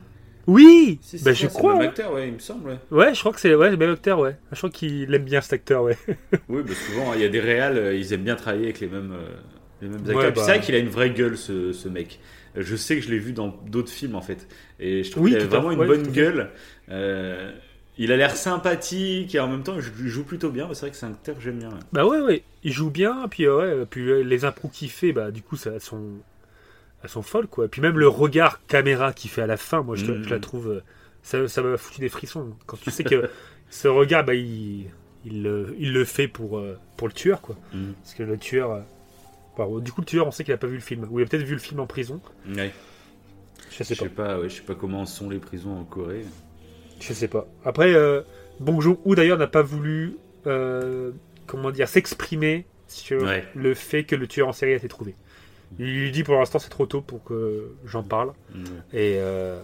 Oui, 0.47 0.99
Si, 1.01 1.19
c'est 1.19 1.23
bah, 1.23 1.33
ça, 1.33 1.41
je 1.43 1.47
c'est 1.47 1.53
crois. 1.53 1.73
le 1.73 1.79
même 1.79 1.81
Ouais. 1.81 1.87
acteur, 1.87 2.13
ouais, 2.13 2.27
il 2.27 2.33
me 2.33 2.39
semble. 2.39 2.69
Ouais, 2.69 2.77
Ouais, 2.91 3.13
je 3.13 3.19
crois 3.19 3.31
que 3.33 3.39
c'est 3.39 3.55
ouais, 3.55 3.69
le 3.71 3.77
même 3.77 3.91
acteur. 3.91 4.19
Ouais, 4.19 4.37
je 4.51 4.57
crois 4.57 4.69
qu'il 4.69 5.13
aime 5.13 5.23
bien 5.23 5.41
cet 5.41 5.53
acteur. 5.53 5.83
Ouais. 5.83 5.97
Oui, 6.49 6.61
bah, 6.65 6.73
souvent, 6.75 7.13
il 7.13 7.21
y 7.21 7.25
a 7.25 7.29
des 7.29 7.39
réals, 7.39 7.77
euh, 7.77 7.95
ils 7.95 8.11
aiment 8.13 8.23
bien 8.23 8.35
travailler 8.35 8.65
avec 8.65 8.79
les 8.79 8.87
mêmes, 8.87 9.13
euh, 9.13 9.35
les 9.81 9.87
mêmes 9.87 9.99
acteurs. 10.01 10.15
Ouais, 10.17 10.31
bah. 10.31 10.41
C'est 10.43 10.51
vrai 10.51 10.59
qu'il 10.61 10.75
a 10.75 10.79
une 10.79 10.89
vraie 10.89 11.11
gueule, 11.11 11.37
ce, 11.37 11.71
ce 11.73 11.87
mec. 11.89 12.19
Je 12.55 12.75
sais 12.75 12.95
que 12.97 13.01
je 13.01 13.09
l'ai 13.09 13.19
vu 13.19 13.33
dans 13.33 13.47
d'autres 13.67 13.91
films, 13.91 14.15
en 14.15 14.21
fait. 14.21 14.47
Et 14.79 15.03
je 15.03 15.11
trouve 15.11 15.23
Oui, 15.23 15.31
qu'il 15.31 15.41
a 15.41 15.45
vraiment 15.45 15.71
une 15.71 15.79
ouais, 15.79 15.87
bonne 15.87 16.07
gueule. 16.07 16.51
Euh, 16.89 17.51
il 17.97 18.11
a 18.11 18.17
l'air 18.17 18.35
sympathique 18.35 19.33
et 19.35 19.39
en 19.39 19.47
même 19.47 19.63
temps, 19.63 19.75
il 19.77 20.07
joue 20.07 20.23
plutôt 20.23 20.49
bien. 20.49 20.67
C'est 20.73 20.81
vrai 20.81 20.91
que 20.91 20.97
c'est 20.97 21.05
un 21.05 21.11
acteur 21.13 21.35
que 21.35 21.41
j'aime 21.41 21.59
bien. 21.59 21.69
ouais. 21.69 21.79
Bah 21.93 22.05
ouais, 22.05 22.19
ouais, 22.21 22.43
il 22.63 22.71
joue 22.71 22.89
bien, 22.91 23.27
puis 23.29 23.47
ouais, 23.47 23.85
puis 23.89 24.23
les 24.23 24.45
impros 24.45 24.67
qu'il 24.67 24.89
fait, 24.89 25.13
bah 25.13 25.31
du 25.31 25.41
coup, 25.41 25.55
ça, 25.55 25.79
sont, 25.79 26.01
elles 27.03 27.09
sont 27.09 27.21
folles, 27.21 27.47
quoi. 27.47 27.67
Puis 27.67 27.81
même 27.81 27.99
le 27.99 28.07
regard 28.07 28.65
caméra 28.67 29.13
qu'il 29.13 29.29
fait 29.29 29.41
à 29.41 29.47
la 29.47 29.57
fin, 29.57 29.81
moi, 29.83 29.95
je, 29.95 30.23
je 30.23 30.29
la 30.29 30.39
trouve, 30.39 30.69
euh, 30.69 30.83
ça, 31.21 31.47
ça 31.47 31.61
m'a 31.61 31.77
foutu 31.77 31.99
des 32.01 32.09
frissons. 32.09 32.53
Quand 32.65 32.77
tu 32.79 32.91
sais 32.91 33.03
que 33.03 33.29
ce 33.69 33.87
regard, 33.87 34.23
bah, 34.25 34.33
il, 34.35 34.85
il, 35.25 35.43
le- 35.43 35.75
il 35.79 35.93
le 35.93 36.05
fait 36.05 36.27
pour, 36.27 36.57
euh, 36.57 36.77
pour 36.97 37.07
le 37.07 37.13
tueur, 37.13 37.41
quoi. 37.41 37.55
Mhm. 37.73 37.93
Parce 38.01 38.13
que 38.15 38.23
le 38.23 38.37
tueur, 38.37 38.71
euh, 38.71 38.79
bah, 39.57 39.67
du 39.81 39.91
coup, 39.91 40.01
le 40.01 40.05
tueur, 40.05 40.27
on 40.27 40.31
sait 40.31 40.43
qu'il 40.43 40.53
a 40.53 40.57
pas 40.57 40.67
vu 40.67 40.75
le 40.75 40.81
film, 40.81 41.05
ou 41.11 41.19
il 41.19 41.23
a 41.23 41.25
peut-être 41.27 41.43
vu 41.43 41.53
le 41.53 41.59
film 41.59 41.79
en 41.81 41.87
prison. 41.87 42.21
Ouais. 42.47 42.71
Je 43.69 43.77
Je 43.79 43.83
sais 43.83 43.95
pas. 43.95 44.03
sais 44.03 44.09
pas, 44.09 44.39
ouais, 44.39 44.49
je 44.49 44.55
sais 44.55 44.61
pas 44.61 44.75
comment 44.75 45.05
sont 45.05 45.29
les 45.29 45.39
prisons 45.39 45.77
en 45.77 45.83
Corée. 45.83 46.25
Je 46.99 47.11
sais 47.13 47.27
pas. 47.27 47.47
Après, 47.65 47.93
euh, 47.93 48.21
Bong 48.59 48.79
Joon-ho 48.79 49.15
d'ailleurs 49.15 49.37
n'a 49.37 49.47
pas 49.47 49.61
voulu, 49.63 50.17
euh, 50.47 51.11
comment 51.47 51.71
dire, 51.71 51.87
s'exprimer 51.89 52.65
sur 52.87 53.23
Ouais. 53.23 53.43
le 53.55 53.73
fait 53.73 54.03
que 54.03 54.15
le 54.15 54.27
tueur 54.27 54.47
en 54.47 54.53
série 54.53 54.73
a 54.73 54.75
été 54.75 54.87
trouvé. 54.87 55.15
Il 55.79 55.85
lui 56.01 56.11
dit 56.11 56.23
pour 56.23 56.35
l'instant 56.35 56.59
c'est 56.59 56.69
trop 56.69 56.85
tôt 56.85 57.01
pour 57.01 57.23
que 57.23 57.71
j'en 57.85 58.03
parle. 58.03 58.33
Et 58.93 59.17
euh, 59.19 59.61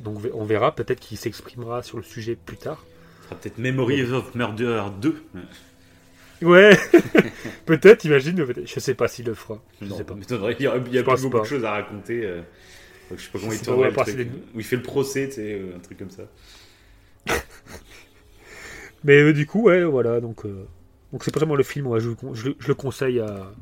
donc 0.00 0.18
on 0.34 0.44
verra, 0.44 0.74
peut-être 0.74 1.00
qu'il 1.00 1.16
s'exprimera 1.18 1.82
sur 1.82 1.96
le 1.96 2.02
sujet 2.02 2.36
plus 2.36 2.56
tard. 2.56 2.84
Ce 3.22 3.28
sera 3.28 3.36
peut-être 3.40 3.58
Memory 3.58 4.02
of 4.12 4.34
Murder 4.34 4.82
2. 5.00 5.22
Ouais, 6.42 6.76
peut-être, 7.66 8.04
imagine, 8.04 8.36
peut-être. 8.44 8.66
je 8.68 8.78
sais 8.80 8.94
pas 8.94 9.08
s'il 9.08 9.24
le 9.26 9.32
fera. 9.34 9.62
Je 9.80 9.86
Non, 9.86 9.96
sais 9.96 10.04
pas. 10.04 10.14
Il 10.58 10.62
y 10.62 10.66
a, 10.66 10.76
il 10.76 10.94
y 10.94 10.98
a 10.98 11.02
plus 11.02 11.22
beaucoup 11.22 11.38
pas. 11.38 11.42
de 11.42 11.46
choses 11.48 11.64
à 11.64 11.70
raconter. 11.72 12.24
euh, 12.24 12.42
je 13.10 13.22
sais 13.22 13.30
pas 13.30 13.38
comment 13.38 13.52
il 13.52 13.58
truc. 14.16 14.16
des- 14.18 14.36
Où 14.54 14.58
il 14.60 14.64
fait 14.64 14.76
le 14.76 14.82
procès, 14.82 15.28
tu 15.28 15.34
sais, 15.36 15.52
euh, 15.54 15.76
un 15.76 15.78
truc 15.78 15.98
comme 15.98 16.10
ça. 16.10 16.24
Mais 19.04 19.20
euh, 19.22 19.32
du 19.32 19.46
coup, 19.46 19.62
ouais, 19.64 19.84
voilà, 19.84 20.20
donc 20.20 20.44
euh, 20.44 20.66
donc 21.12 21.24
c'est 21.24 21.30
moi 21.46 21.56
le 21.56 21.62
film, 21.62 21.86
ouais, 21.86 22.00
je, 22.00 22.10
je- 22.34 22.50
je 22.58 22.68
le 22.68 22.74
conseille 22.74 23.20
à 23.20 23.52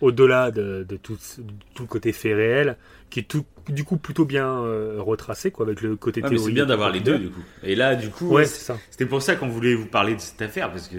au-delà 0.00 0.50
de, 0.50 0.84
de 0.88 0.96
tout, 0.96 1.14
de 1.38 1.52
tout 1.74 1.82
le 1.82 1.88
côté 1.88 2.12
fait 2.12 2.34
réel, 2.34 2.76
qui 3.10 3.20
est 3.20 3.24
tout, 3.24 3.44
du 3.68 3.84
coup 3.84 3.96
plutôt 3.96 4.24
bien 4.24 4.46
euh, 4.48 4.96
retracé, 4.98 5.50
quoi, 5.50 5.66
avec 5.66 5.80
le 5.82 5.96
côté 5.96 6.22
Ouais, 6.22 6.38
c'est 6.38 6.52
bien 6.52 6.66
d'avoir 6.66 6.90
les 6.90 7.00
deux, 7.00 7.18
du 7.18 7.28
coup. 7.30 7.42
Et 7.62 7.74
là, 7.74 7.94
du 7.96 8.08
coup, 8.08 8.28
Ouais, 8.28 8.44
c'était 8.46 9.06
pour 9.06 9.20
ça 9.22 9.36
qu'on 9.36 9.48
voulait 9.48 9.74
vous 9.74 9.86
parler 9.86 10.14
de 10.14 10.20
cette 10.20 10.40
affaire, 10.42 10.70
parce 10.70 10.88
que 10.88 10.96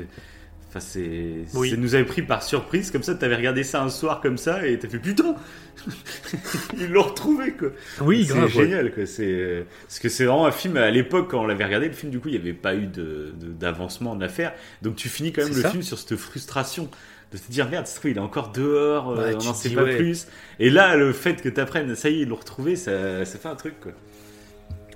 enfin, 0.69 0.79
c'est, 0.79 1.45
Oui. 1.55 1.69
ça 1.71 1.77
nous 1.77 1.95
avait 1.95 2.05
pris 2.05 2.21
par 2.21 2.43
surprise, 2.43 2.91
comme 2.91 3.03
ça, 3.03 3.15
t'avais 3.15 3.35
regardé 3.35 3.63
ça 3.63 3.81
un 3.81 3.89
soir 3.89 4.21
comme 4.21 4.37
ça, 4.37 4.67
et 4.67 4.77
t'as 4.77 4.87
fait 4.89 4.99
putain 4.99 5.35
Ils 6.77 6.89
l'ont 6.91 7.03
retrouvé, 7.03 7.53
quoi 7.53 7.69
Oui, 8.01 8.25
c'est 8.25 8.33
ouais. 8.33 8.47
génial, 8.49 8.93
quoi. 8.93 9.05
C'est, 9.05 9.65
parce 9.87 9.99
que 9.99 10.09
c'est 10.09 10.25
vraiment 10.25 10.45
un 10.45 10.51
film, 10.51 10.77
à 10.77 10.91
l'époque, 10.91 11.29
quand 11.31 11.41
on 11.41 11.47
l'avait 11.47 11.65
regardé, 11.65 11.87
le 11.87 11.93
film, 11.93 12.11
du 12.11 12.19
coup, 12.19 12.27
il 12.29 12.33
n'y 12.33 12.37
avait 12.37 12.53
pas 12.53 12.75
eu 12.75 12.87
de, 12.87 13.33
d'avancement 13.39 14.15
de 14.15 14.21
l'affaire. 14.21 14.53
Donc 14.81 14.95
tu 14.95 15.09
finis 15.09 15.31
quand 15.31 15.43
même 15.43 15.53
le 15.55 15.61
ça. 15.61 15.69
film 15.69 15.81
sur 15.83 15.97
cette 15.97 16.15
frustration 16.17 16.89
de 17.31 17.37
te 17.37 17.51
dire 17.51 17.69
merde, 17.69 17.87
il 18.03 18.17
est 18.17 18.19
encore 18.19 18.51
dehors, 18.51 19.11
euh, 19.11 19.15
Bah, 19.15 19.31
on 19.35 19.37
tu 19.37 19.47
n'en 19.47 19.53
sait 19.53 19.69
pas 19.69 19.83
ouais. 19.83 19.95
plus. 19.95 20.27
Et 20.59 20.69
là, 20.69 20.95
le 20.97 21.13
fait 21.13 21.41
que 21.41 21.49
t'apprennes, 21.49 21.95
ça 21.95 22.09
y 22.09 22.15
est, 22.15 22.19
ils 22.23 22.27
l'ont 22.27 22.35
retrouvé, 22.35 22.75
ça, 22.75 23.23
ça 23.25 23.39
fait 23.39 23.47
un 23.47 23.55
truc, 23.55 23.79
quoi. 23.79 23.91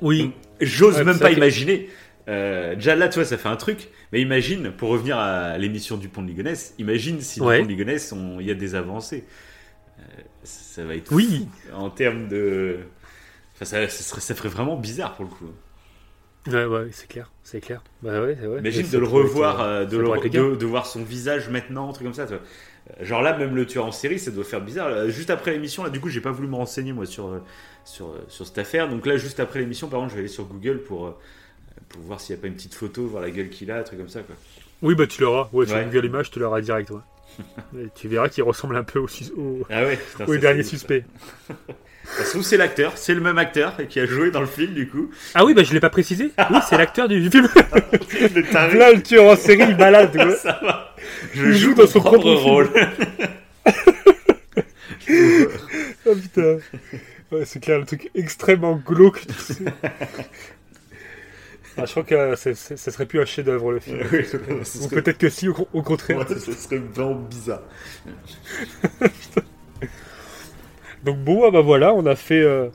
Oui, 0.02 0.32
J'ose 0.62 0.98
Ouais, 0.98 1.04
même 1.04 1.20
pas 1.20 1.32
imaginer. 1.32 1.90
Euh, 2.28 2.76
déjà 2.76 2.96
là, 2.96 3.08
tu 3.10 3.16
vois, 3.20 3.26
ça 3.26 3.38
fait 3.38 3.50
un 3.50 3.56
truc. 3.56 3.90
Mais 4.12 4.22
imagine, 4.22 4.72
pour 4.72 4.90
revenir 4.90 5.18
à 5.18 5.58
l'émission 5.58 5.98
du 5.98 6.08
Pont 6.10 6.22
de 6.24 6.28
Ligonnès, 6.28 6.74
imagine 6.80 7.20
si 7.22 7.42
Ouais. 7.42 7.56
du 7.58 7.62
Pont 7.62 7.66
de 7.66 7.72
Ligonnès, 7.72 8.12
on- 8.14 8.40
il 8.40 8.46
y 8.48 8.52
a 8.52 8.56
des 8.56 8.76
avancées. 8.76 9.26
Euh, 10.00 10.04
ça 10.44 10.84
va 10.84 10.96
être 10.96 11.12
Oui. 11.12 11.48
fou 11.72 11.76
en 11.76 11.90
termes 11.90 12.28
de. 12.28 12.78
Enfin, 13.56 13.66
ça, 13.66 13.88
ça, 13.90 14.04
serait, 14.04 14.22
ça 14.22 14.34
ferait 14.36 14.50
vraiment 14.50 14.76
bizarre 14.76 15.16
pour 15.16 15.26
le 15.26 15.32
coup. 15.32 15.46
Ouais, 16.48 16.66
ouais, 16.66 16.88
c'est 16.92 17.08
clair, 17.08 17.32
c'est 17.44 17.62
clair. 17.62 17.82
Bah 18.02 18.22
ouais, 18.22 18.34
vrai. 18.36 18.60
Imagine 18.60 18.88
de 18.90 18.98
le 18.98 19.06
revoir, 19.06 19.62
euh, 19.62 19.86
de, 19.86 19.98
le- 19.98 20.30
gars. 20.30 20.42
de, 20.42 20.56
de 20.56 20.66
voir 20.66 20.86
son 20.86 21.04
visage 21.04 21.50
maintenant, 21.50 21.90
un 21.90 21.94
truc 21.94 22.06
comme 22.06 22.14
ça. 22.14 22.28
Genre 23.02 23.22
là, 23.24 23.36
même 23.36 23.56
le 23.56 23.66
tueur 23.66 23.86
en 23.86 23.92
série, 23.92 24.20
ça 24.20 24.30
doit 24.32 24.44
faire 24.44 24.62
bizarre. 24.62 24.88
Euh, 24.88 25.10
Juste 25.10 25.32
après 25.32 25.52
l'émission, 25.52 25.84
là, 25.84 25.90
du 25.90 26.00
coup, 26.00 26.10
j'ai 26.10 26.22
pas 26.22 26.32
voulu 26.32 26.48
me 26.48 26.56
renseigner 26.56 26.94
moi 26.94 27.06
sur, 27.08 27.28
euh, 27.30 27.40
sur, 27.84 28.14
sur 28.28 28.46
cette 28.46 28.58
affaire. 28.60 28.88
Donc 28.90 29.06
là, 29.08 29.18
juste 29.18 29.40
après 29.40 29.60
l'émission, 29.60 29.88
par 29.88 30.00
contre, 30.00 30.12
je 30.12 30.16
vais 30.16 30.22
aller 30.22 30.30
sur 30.30 30.46
Google 30.46 30.80
pour, 30.84 31.18
pour 31.90 32.02
voir 32.04 32.20
s'il 32.22 32.36
n'y 32.36 32.40
a 32.40 32.42
pas 32.44 32.48
une 32.48 32.54
petite 32.54 32.76
photo, 32.76 33.08
voir 33.08 33.24
la 33.24 33.32
gueule 33.32 33.50
qu'il 33.50 33.72
a, 33.72 33.80
un 33.80 33.84
truc 33.84 33.98
comme 33.98 34.10
ça. 34.10 34.22
Quoi. 34.22 34.36
Oui, 34.84 34.94
bah 34.94 35.08
tu 35.08 35.22
l'auras. 35.22 35.50
Ouais, 35.52 35.66
sur 35.66 35.76
Ouais. 35.76 35.86
Google 35.86 36.06
Images, 36.06 36.30
tu 36.30 36.38
l'auras 36.40 36.62
direct. 36.62 36.92
Ouais. 36.92 37.00
Tu 37.96 38.08
verras 38.08 38.30
qu'il 38.30 38.44
ressemble 38.44 38.78
un 38.78 38.84
peu 38.84 39.00
au, 39.00 39.08
Ah 39.70 39.84
ouais, 39.84 39.98
putain, 39.98 40.26
au 40.26 40.34
ça, 40.34 40.40
dernier 40.40 40.64
suspect. 40.64 41.04
Ça 42.06 42.24
se 42.24 42.30
trouve, 42.32 42.44
c'est 42.44 42.58
l'acteur, 42.58 42.98
c'est 42.98 43.14
le 43.14 43.22
même 43.22 43.38
acteur 43.38 43.76
qui 43.90 44.00
a 44.00 44.06
joué 44.06 44.30
dans 44.32 44.40
le 44.42 44.46
film, 44.48 44.74
du 44.74 44.88
coup. 44.88 45.10
Ah 45.34 45.44
oui, 45.44 45.54
bah 45.54 45.64
je 45.64 45.74
l'ai 45.74 45.80
pas 45.80 45.90
précisé. 45.90 46.32
Oui, 46.52 46.58
c'est 46.70 46.78
l'acteur 46.78 47.08
du 47.08 47.30
film. 47.30 47.48
Le 48.36 48.44
taré. 48.52 48.78
Là, 48.78 48.92
le 48.94 49.02
tueur 49.02 49.32
en 49.32 49.36
série 49.36 49.74
malade. 49.76 50.12
quoi. 50.16 50.36
Ça 50.36 50.60
va. 50.62 50.96
Je 51.34 51.46
Il 51.48 51.54
joue 51.54 51.70
joue 51.70 51.74
dans 51.74 51.88
son 51.88 52.00
propre 52.02 52.32
rôle. 52.32 52.70
Oh 56.06 56.16
putain. 56.16 56.58
Ouais, 57.32 57.46
c'est 57.46 57.60
clair, 57.60 57.80
le 57.80 57.86
truc 57.86 58.10
extrêmement 58.16 58.76
glauque. 58.86 59.26
tu 59.26 59.54
sais. 59.54 59.64
Ah, 61.78 61.86
je 61.86 61.92
crois 61.92 62.04
que 62.04 62.16
euh, 62.16 62.36
c'est- 62.38 62.54
c'est- 62.56 62.78
ça 62.78 62.92
serait 62.92 63.06
plus 63.06 63.20
un 63.20 63.26
chef-d'œuvre 63.26 63.72
le 63.74 63.80
film. 63.80 63.98
Oui, 64.12 64.24
ce 64.24 64.38
Ou 64.38 64.84
serait- 64.84 65.02
peut-être 65.02 65.18
que 65.18 65.30
si, 65.30 65.50
au, 65.50 65.68
au 65.74 65.82
contraire. 65.82 66.20
Ouais, 66.20 66.26
ce 66.40 66.52
serait 66.54 66.78
vraiment 66.78 67.16
bizarre. 67.16 67.64
Donc 71.06 71.20
bon, 71.20 71.44
ah 71.48 71.52
bah 71.52 71.62
voilà, 71.62 71.94
on 71.94 72.06
a 72.06 72.16
fait 72.16 72.42
euh, 72.42 72.70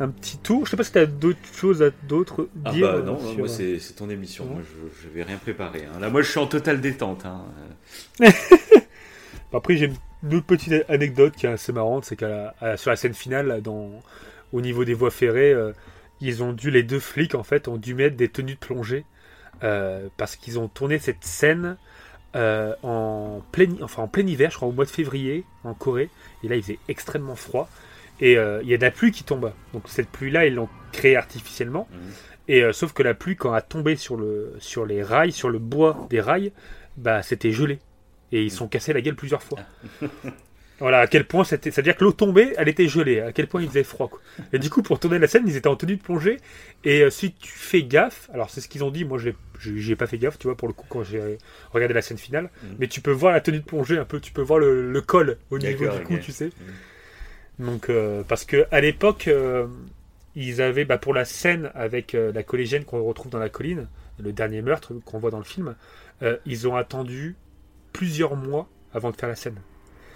un 0.00 0.08
petit 0.08 0.38
tour. 0.38 0.64
Je 0.66 0.70
sais 0.70 0.76
pas 0.76 0.84
si 0.84 0.92
t'as 0.92 1.06
d'autres 1.06 1.38
choses 1.54 1.82
à 1.82 1.90
d'autres 2.08 2.48
Ah 2.64 2.72
dire. 2.72 2.86
bah 2.88 2.94
euh, 2.98 3.02
non, 3.02 3.18
sur- 3.18 3.38
moi 3.38 3.48
c'est 3.48 3.78
c'est 3.78 3.94
ton 3.94 4.08
émission, 4.10 4.46
moi 4.46 4.62
je, 4.62 5.02
je 5.02 5.08
vais 5.08 5.22
rien 5.22 5.36
préparer. 5.36 5.84
hein. 5.84 6.00
Là 6.00 6.08
moi 6.10 6.22
je 6.22 6.30
suis 6.30 6.40
en 6.40 6.46
totale 6.46 6.80
détente. 6.80 7.24
Hein. 7.26 7.44
Après, 9.52 9.76
j'ai 9.76 9.90
une 10.24 10.34
autre 10.34 10.46
petite 10.46 10.72
anecdote 10.88 11.34
qui 11.36 11.46
est 11.46 11.50
assez 11.50 11.72
marrante, 11.72 12.04
c'est 12.04 12.16
qu'à 12.16 12.54
la- 12.60 12.76
sur 12.76 12.90
la 12.90 12.96
scène 12.96 13.14
finale, 13.14 13.46
là, 13.48 13.60
dans, 13.60 13.90
au 14.52 14.60
niveau 14.60 14.84
des 14.84 14.94
voies 14.94 15.10
ferrées, 15.10 15.52
euh, 15.52 15.72
ils 16.20 16.42
ont 16.42 16.52
dû, 16.52 16.70
les 16.70 16.82
deux 16.82 16.98
flics, 16.98 17.34
en 17.34 17.42
fait, 17.44 17.68
ont 17.68 17.76
dû 17.76 17.94
mettre 17.94 18.16
des 18.16 18.28
tenues 18.28 18.54
de 18.54 18.58
plongée 18.58 19.04
euh, 19.62 20.08
parce 20.16 20.34
qu'ils 20.36 20.58
ont 20.58 20.68
tourné 20.68 20.98
cette 20.98 21.24
scène 21.24 21.76
euh, 22.34 22.74
en, 22.82 23.42
plein, 23.52 23.68
enfin, 23.82 24.02
en 24.02 24.08
plein 24.08 24.26
hiver, 24.26 24.50
je 24.50 24.56
crois, 24.56 24.68
au 24.68 24.72
mois 24.72 24.84
de 24.84 24.90
février, 24.90 25.44
en 25.62 25.74
Corée. 25.74 26.10
Et 26.42 26.48
là, 26.48 26.56
il 26.56 26.62
faisait 26.62 26.78
extrêmement 26.88 27.36
froid. 27.36 27.68
Et 28.20 28.36
euh, 28.36 28.60
il 28.62 28.68
y 28.68 28.74
a 28.74 28.76
de 28.76 28.82
la 28.82 28.90
pluie 28.90 29.12
qui 29.12 29.24
tombe. 29.24 29.52
Donc 29.72 29.84
cette 29.88 30.08
pluie-là, 30.08 30.46
ils 30.46 30.54
l'ont 30.54 30.68
créée 30.92 31.16
artificiellement. 31.16 31.88
Mhm. 31.92 31.98
Et 32.48 32.62
euh, 32.62 32.72
sauf 32.72 32.92
que 32.92 33.02
la 33.02 33.14
pluie, 33.14 33.36
quand 33.36 33.52
elle 33.52 33.58
a 33.58 33.62
tombé 33.62 33.96
sur, 33.96 34.16
le, 34.16 34.54
sur 34.58 34.86
les 34.86 35.02
rails, 35.02 35.32
sur 35.32 35.48
le 35.48 35.58
bois 35.58 36.06
des 36.10 36.20
rails, 36.20 36.52
bah, 36.96 37.22
c'était 37.22 37.52
gelé. 37.52 37.78
Et 38.32 38.42
ils 38.42 38.50
se 38.50 38.58
sont 38.58 38.68
cassés 38.68 38.92
la 38.92 39.00
gueule 39.00 39.16
plusieurs 39.16 39.42
fois. 39.42 39.58
Voilà, 40.80 41.00
à 41.00 41.06
quel 41.06 41.24
point 41.24 41.44
c'était. 41.44 41.70
C'est-à-dire 41.70 41.96
que 41.96 42.04
l'eau 42.04 42.12
tombée, 42.12 42.52
elle 42.56 42.68
était 42.68 42.88
gelée. 42.88 43.20
À 43.20 43.32
quel 43.32 43.46
point 43.46 43.62
il 43.62 43.68
faisait 43.68 43.84
froid. 43.84 44.08
Quoi. 44.08 44.20
Et 44.52 44.58
du 44.58 44.70
coup, 44.70 44.82
pour 44.82 44.98
tourner 44.98 45.18
la 45.18 45.28
scène, 45.28 45.44
ils 45.46 45.56
étaient 45.56 45.68
en 45.68 45.76
tenue 45.76 45.96
de 45.96 46.02
plongée. 46.02 46.38
Et 46.84 47.02
euh, 47.02 47.10
si 47.10 47.32
tu 47.32 47.52
fais 47.52 47.84
gaffe, 47.84 48.28
alors 48.34 48.50
c'est 48.50 48.60
ce 48.60 48.68
qu'ils 48.68 48.82
ont 48.82 48.90
dit, 48.90 49.04
moi 49.04 49.18
j'y 49.60 49.92
ai 49.92 49.96
pas 49.96 50.06
fait 50.06 50.18
gaffe, 50.18 50.38
tu 50.38 50.48
vois, 50.48 50.56
pour 50.56 50.66
le 50.66 50.74
coup, 50.74 50.86
quand 50.88 51.04
j'ai 51.04 51.38
regardé 51.72 51.94
la 51.94 52.02
scène 52.02 52.18
finale. 52.18 52.50
Mhm. 52.62 52.76
Mais 52.80 52.88
tu 52.88 53.00
peux 53.00 53.12
voir 53.12 53.32
la 53.32 53.40
tenue 53.40 53.60
de 53.60 53.64
plongée 53.64 53.98
un 53.98 54.04
peu, 54.04 54.18
tu 54.18 54.32
peux 54.32 54.42
voir 54.42 54.58
le, 54.58 54.90
le 54.90 55.00
col 55.00 55.38
au 55.50 55.58
niveau 55.58 55.86
du 55.88 56.04
cou, 56.04 56.16
tu 56.18 56.32
sais. 56.32 56.50
Donc, 57.60 57.88
euh, 57.88 58.24
parce 58.26 58.44
que 58.44 58.66
à 58.72 58.80
l'époque, 58.80 59.28
euh, 59.28 59.66
ils 60.34 60.60
avaient, 60.60 60.84
bah, 60.84 60.98
pour 60.98 61.14
la 61.14 61.24
scène 61.24 61.70
avec 61.74 62.14
la 62.14 62.42
collégienne 62.42 62.84
qu'on 62.84 63.02
retrouve 63.04 63.30
dans 63.30 63.38
la 63.38 63.48
colline, 63.48 63.86
le 64.18 64.32
dernier 64.32 64.60
meurtre 64.60 64.92
qu'on 65.04 65.20
voit 65.20 65.30
dans 65.30 65.38
le 65.38 65.44
film, 65.44 65.76
ils 66.46 66.66
ont 66.66 66.74
attendu 66.74 67.36
plusieurs 67.92 68.34
mois 68.34 68.68
avant 68.92 69.12
de 69.12 69.16
faire 69.16 69.28
la 69.28 69.36
scène. 69.36 69.60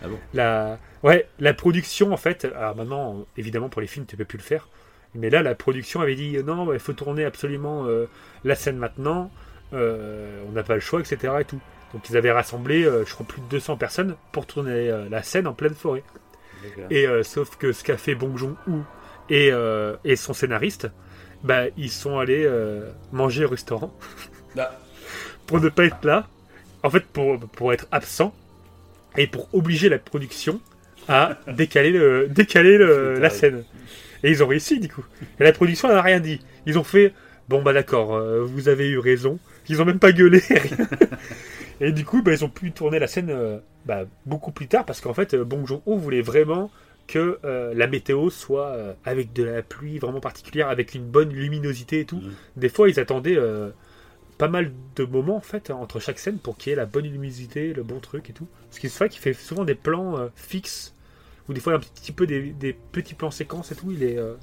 Ah 0.03 0.09
bon 0.09 0.19
la, 0.35 0.79
ouais, 1.03 1.29
la 1.39 1.55
production, 1.55 2.13
en 2.13 2.17
fait, 2.17 2.45
alors 2.45 2.77
maintenant, 2.77 3.27
évidemment, 3.37 3.69
pour 3.69 3.81
les 3.81 3.87
films, 3.87 4.07
tu 4.07 4.17
peux 4.17 4.25
plus 4.25 4.39
le 4.39 4.43
faire. 4.43 4.69
Mais 5.15 5.31
là, 5.31 5.43
la 5.43 5.55
production 5.55 6.01
avait 6.01 6.15
dit 6.15 6.39
non, 6.45 6.67
bah, 6.67 6.75
il 6.75 6.81
faut 6.81 6.93
tourner 6.93 7.25
absolument 7.25 7.87
euh, 7.87 8.07
la 8.45 8.55
scène 8.55 8.77
maintenant, 8.77 9.31
euh, 9.73 10.43
on 10.49 10.53
n'a 10.53 10.63
pas 10.63 10.75
le 10.75 10.81
choix, 10.81 11.01
etc. 11.01 11.35
Et 11.41 11.45
tout. 11.45 11.61
Donc 11.95 12.09
ils 12.11 12.17
avaient 12.17 12.31
rassemblé, 12.31 12.85
euh, 12.85 13.05
je 13.07 13.15
crois, 13.15 13.27
plus 13.27 13.41
de 13.41 13.47
200 13.47 13.77
personnes 13.77 14.17
pour 14.33 14.47
tourner 14.47 15.07
la 15.11 15.23
scène 15.23 15.47
en 15.47 15.55
pleine 15.55 15.75
forêt. 15.75 16.03
Et 16.91 17.07
sauf 17.23 17.57
que 17.57 17.73
ce 17.73 17.85
qu'a 17.85 17.97
fait 17.97 18.15
Bong 18.15 18.37
Joon-ho 18.37 18.83
et, 19.31 19.53
et 20.05 20.17
son 20.17 20.35
scénariste, 20.35 20.89
bah, 21.43 21.67
ils 21.77 21.91
sont 21.91 22.19
allés 22.19 22.49
manger 23.13 23.45
au 23.45 23.49
restaurant 23.49 23.97
Ah. 24.59 24.73
pour 25.47 25.61
ne 25.61 25.69
pas 25.71 25.85
être 25.85 26.05
là, 26.05 26.27
en 26.83 26.91
fait 26.91 27.07
pour, 27.07 27.39
pour 27.39 27.73
être 27.73 27.87
absent 27.91 28.35
et 29.17 29.27
pour 29.27 29.49
obliger 29.55 29.89
la 29.89 29.99
production 29.99 30.61
à 31.09 31.39
décaler, 31.57 31.91
le, 31.91 32.29
décaler 32.29 32.77
le- 32.79 33.19
la 33.19 33.31
scène. 33.31 33.65
Et 34.23 34.31
ils 34.31 34.43
ont 34.43 34.47
réussi 34.49 34.79
du 34.81 34.89
coup. 34.89 35.05
Et 35.41 35.45
la 35.45 35.53
production 35.53 35.89
n'a 35.89 36.03
rien 36.03 36.21
dit. 36.21 36.41
Ils 36.67 36.79
ont 36.79 36.85
fait 36.85 37.13
bon 37.49 37.63
bah 37.63 37.73
d'accord, 37.73 38.15
euh, 38.15 38.43
vous 38.45 38.69
avez 38.69 38.89
eu 38.89 38.99
raison. 38.99 39.39
Ils 39.69 39.81
ont 39.81 39.85
même 39.85 39.99
pas 39.99 40.13
gueulé. 40.13 40.39
rien. 40.49 40.77
Et 41.81 41.93
du 41.93 42.05
coup, 42.05 42.23
bah, 42.23 42.33
ils 42.33 42.45
ont 42.45 42.49
pu 42.49 42.73
tourner 42.73 42.99
la 42.99 43.07
scène 43.07 43.31
euh, 43.31 43.59
bah, 43.87 44.05
beaucoup 44.27 44.51
plus 44.51 44.67
tard 44.67 44.85
parce 44.85 45.01
qu'en 45.01 45.15
fait, 45.15 45.35
euh, 45.35 45.45
Bong 45.45 45.65
Joon-ho 45.67 45.97
voulait 45.97 46.23
vraiment 46.23 46.71
que 47.07 47.39
euh, 47.45 47.73
la 47.75 47.87
météo 47.87 48.29
soit 48.29 48.77
avec 49.05 49.33
de 49.33 49.45
la 49.45 49.63
pluie 49.63 49.99
vraiment 49.99 50.21
particulière, 50.21 50.69
avec 50.69 50.95
une 50.95 51.05
bonne 51.05 51.33
luminosité 51.33 52.01
et 52.01 52.05
tout. 52.05 52.17
Mhm. 52.21 52.33
Des 52.57 52.69
fois, 52.69 52.89
ils 52.91 53.01
attendaient 53.01 53.39
pas 54.39 54.49
mal 54.49 54.73
de 54.97 55.05
moments 55.05 55.37
en 55.37 55.41
fait 55.41 55.71
entre 55.71 56.01
chaque 56.01 56.19
scène 56.19 56.39
pour 56.39 56.57
qu'il 56.57 56.71
y 56.71 56.73
ait 56.73 56.77
la 56.77 56.87
bonne 56.87 57.05
luminosité, 57.05 57.75
le 57.75 57.83
bon 57.83 57.99
truc 58.01 58.31
et 58.31 58.33
tout. 58.33 58.47
Ce 58.71 58.81
qui 58.81 58.89
se 58.89 58.97
fait 58.97 59.09
qu'il 59.09 59.21
fait 59.21 59.35
souvent 59.35 59.65
des 59.65 59.75
plans 59.75 60.17
euh, 60.17 60.29
fixes 60.37 60.95
ou 61.49 61.53
des 61.53 61.61
fois 61.61 61.75
un 61.75 61.81
petit 61.81 62.13
peu 62.13 62.27
des, 62.27 62.53
des 62.53 62.73
petits 62.73 63.15
plans 63.15 63.31
séquences 63.31 63.73
et 63.73 63.75
tout. 63.75 63.91
Il 63.91 64.03
est 64.03 64.17
euh, 64.17 64.35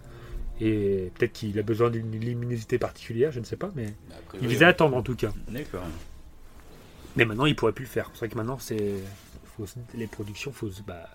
et 0.62 1.12
peut-être 1.16 1.34
qu'il 1.34 1.60
a 1.60 1.64
besoin 1.64 1.90
d'une 1.90 2.12
luminosité 2.18 2.78
particulière, 2.78 3.32
je 3.32 3.40
ne 3.40 3.46
sais 3.46 3.58
pas, 3.58 3.72
mais 3.76 3.94
Après, 4.18 4.38
il 4.38 4.48
oui, 4.48 4.54
visait 4.54 4.66
à 4.66 4.70
attendre 4.70 4.96
en 4.96 5.02
tout 5.02 5.16
cas. 5.16 5.34
D'accord. 5.50 5.84
Mais 7.18 7.26
maintenant, 7.26 7.46
il 7.46 7.56
pourrait 7.56 7.74
plus 7.74 7.84
le 7.84 7.90
faire. 7.90 8.10
C'est 8.14 8.20
vrai 8.20 8.30
que 8.30 8.36
maintenant, 8.36 8.58
c'est 8.60 8.94
faut 9.58 9.66
les 9.94 10.08
productions, 10.08 10.52
faut 10.52 10.70
bah, 10.86 11.10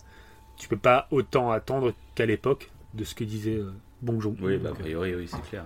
tu 0.57 0.69
peux 0.69 0.77
pas 0.77 1.09
autant 1.11 1.51
attendre 1.51 1.95
qu'à 2.15 2.27
l'époque 2.27 2.71
de 2.95 3.05
ce 3.05 3.15
que 3.15 3.25
disait 3.25 3.57
euh, 3.57 3.73
Bong 4.03 4.21
Joon. 4.21 4.37
Oui, 4.41 4.57
bah, 4.59 4.71
a 4.71 4.73
euh, 4.73 4.75
priori, 4.75 5.15
oui, 5.15 5.29
c'est 5.29 5.43
clair. 5.43 5.65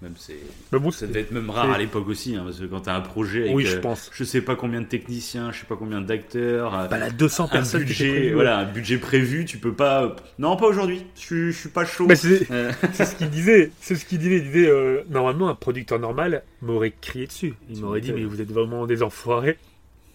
Même 0.00 0.14
c'est. 0.16 0.38
bon, 0.70 0.92
Ça 0.92 1.08
devait 1.08 1.22
être 1.22 1.32
même 1.32 1.50
rare 1.50 1.72
à 1.72 1.78
l'époque 1.78 2.06
aussi, 2.06 2.36
hein, 2.36 2.42
parce 2.44 2.60
que 2.60 2.66
quand 2.66 2.82
t'as 2.82 2.94
un 2.94 3.00
projet 3.00 3.42
avec 3.42 3.56
oui, 3.56 3.64
je 3.66 3.78
euh, 3.78 3.80
pense. 3.80 4.10
je 4.12 4.22
sais 4.22 4.40
pas 4.40 4.54
combien 4.54 4.80
de 4.80 4.86
techniciens, 4.86 5.50
je 5.50 5.60
sais 5.60 5.66
pas 5.66 5.74
combien 5.76 6.00
d'acteurs, 6.00 6.78
euh, 6.78 6.86
Bah, 6.86 6.98
la 6.98 7.10
200 7.10 7.48
un 7.50 7.60
budget, 7.60 8.08
prévues, 8.08 8.32
voilà, 8.32 8.58
un 8.58 8.64
budget 8.64 8.98
prévu, 8.98 9.44
tu 9.44 9.58
peux 9.58 9.72
pas. 9.72 10.14
Non, 10.38 10.56
pas 10.56 10.66
aujourd'hui. 10.66 11.04
Je 11.16 11.20
suis, 11.20 11.52
je 11.52 11.58
suis 11.58 11.68
pas 11.68 11.84
chaud. 11.84 12.06
Bah, 12.06 12.14
c'est 12.14 12.48
Euh, 12.50 12.72
c'est 12.92 13.04
ce 13.04 13.16
qu'il 13.16 13.30
disait. 13.30 13.70
C'est 13.80 13.96
ce 13.96 14.04
qu'il 14.04 14.18
disait. 14.18 14.36
Il 14.36 14.44
disait 14.44 14.68
euh, 14.68 15.02
normalement 15.10 15.48
un 15.48 15.54
producteur 15.54 15.98
normal 15.98 16.42
m'aurait 16.62 16.92
crié 17.00 17.26
dessus. 17.26 17.54
Il 17.70 17.80
m'aurait 17.80 18.00
dit 18.00 18.12
mais 18.12 18.24
vous 18.24 18.40
êtes 18.40 18.52
vraiment 18.52 18.86
des 18.86 19.02
enfoirés. 19.02 19.58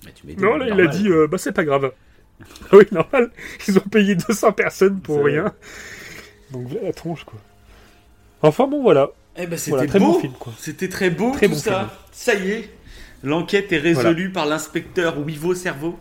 bah, 0.03 0.11
tu 0.15 0.27
Non 0.37 0.57
là 0.57 0.67
il 0.69 0.79
a 0.79 0.87
dit 0.87 1.09
euh, 1.09 1.27
bah 1.27 1.37
c'est 1.37 1.51
pas 1.53 1.63
grave. 1.63 1.91
Oui 2.73 2.85
normal. 2.91 3.31
Ils 3.67 3.77
ont 3.77 3.89
payé 3.89 4.15
200 4.15 4.53
personnes 4.53 4.99
pour 4.99 5.23
rien. 5.23 5.53
Donc 6.51 6.67
la 6.81 6.91
tronche 6.91 7.23
quoi. 7.23 7.39
Enfin 8.41 8.67
bon 8.67 8.81
voilà. 8.81 9.11
Eh 9.37 9.47
ben, 9.47 9.57
c'était 9.57 9.77
Voilà, 9.77 9.91
beau. 9.99 10.13
bon 10.13 10.19
film, 10.19 10.33
quoi. 10.39 10.53
C'était 10.59 10.89
très 10.89 11.09
beau 11.09 11.31
Très 11.31 11.47
tout 11.47 11.53
bon 11.53 11.59
ça. 11.59 11.79
film. 11.79 11.89
Ça 12.11 12.33
y 12.35 12.51
est, 12.51 12.69
l'enquête 13.23 13.71
est 13.71 13.77
résolue 13.79 14.29
par 14.31 14.45
l'inspecteur 14.45 15.19
Wivo 15.19 15.55
Cerveau. 15.55 15.97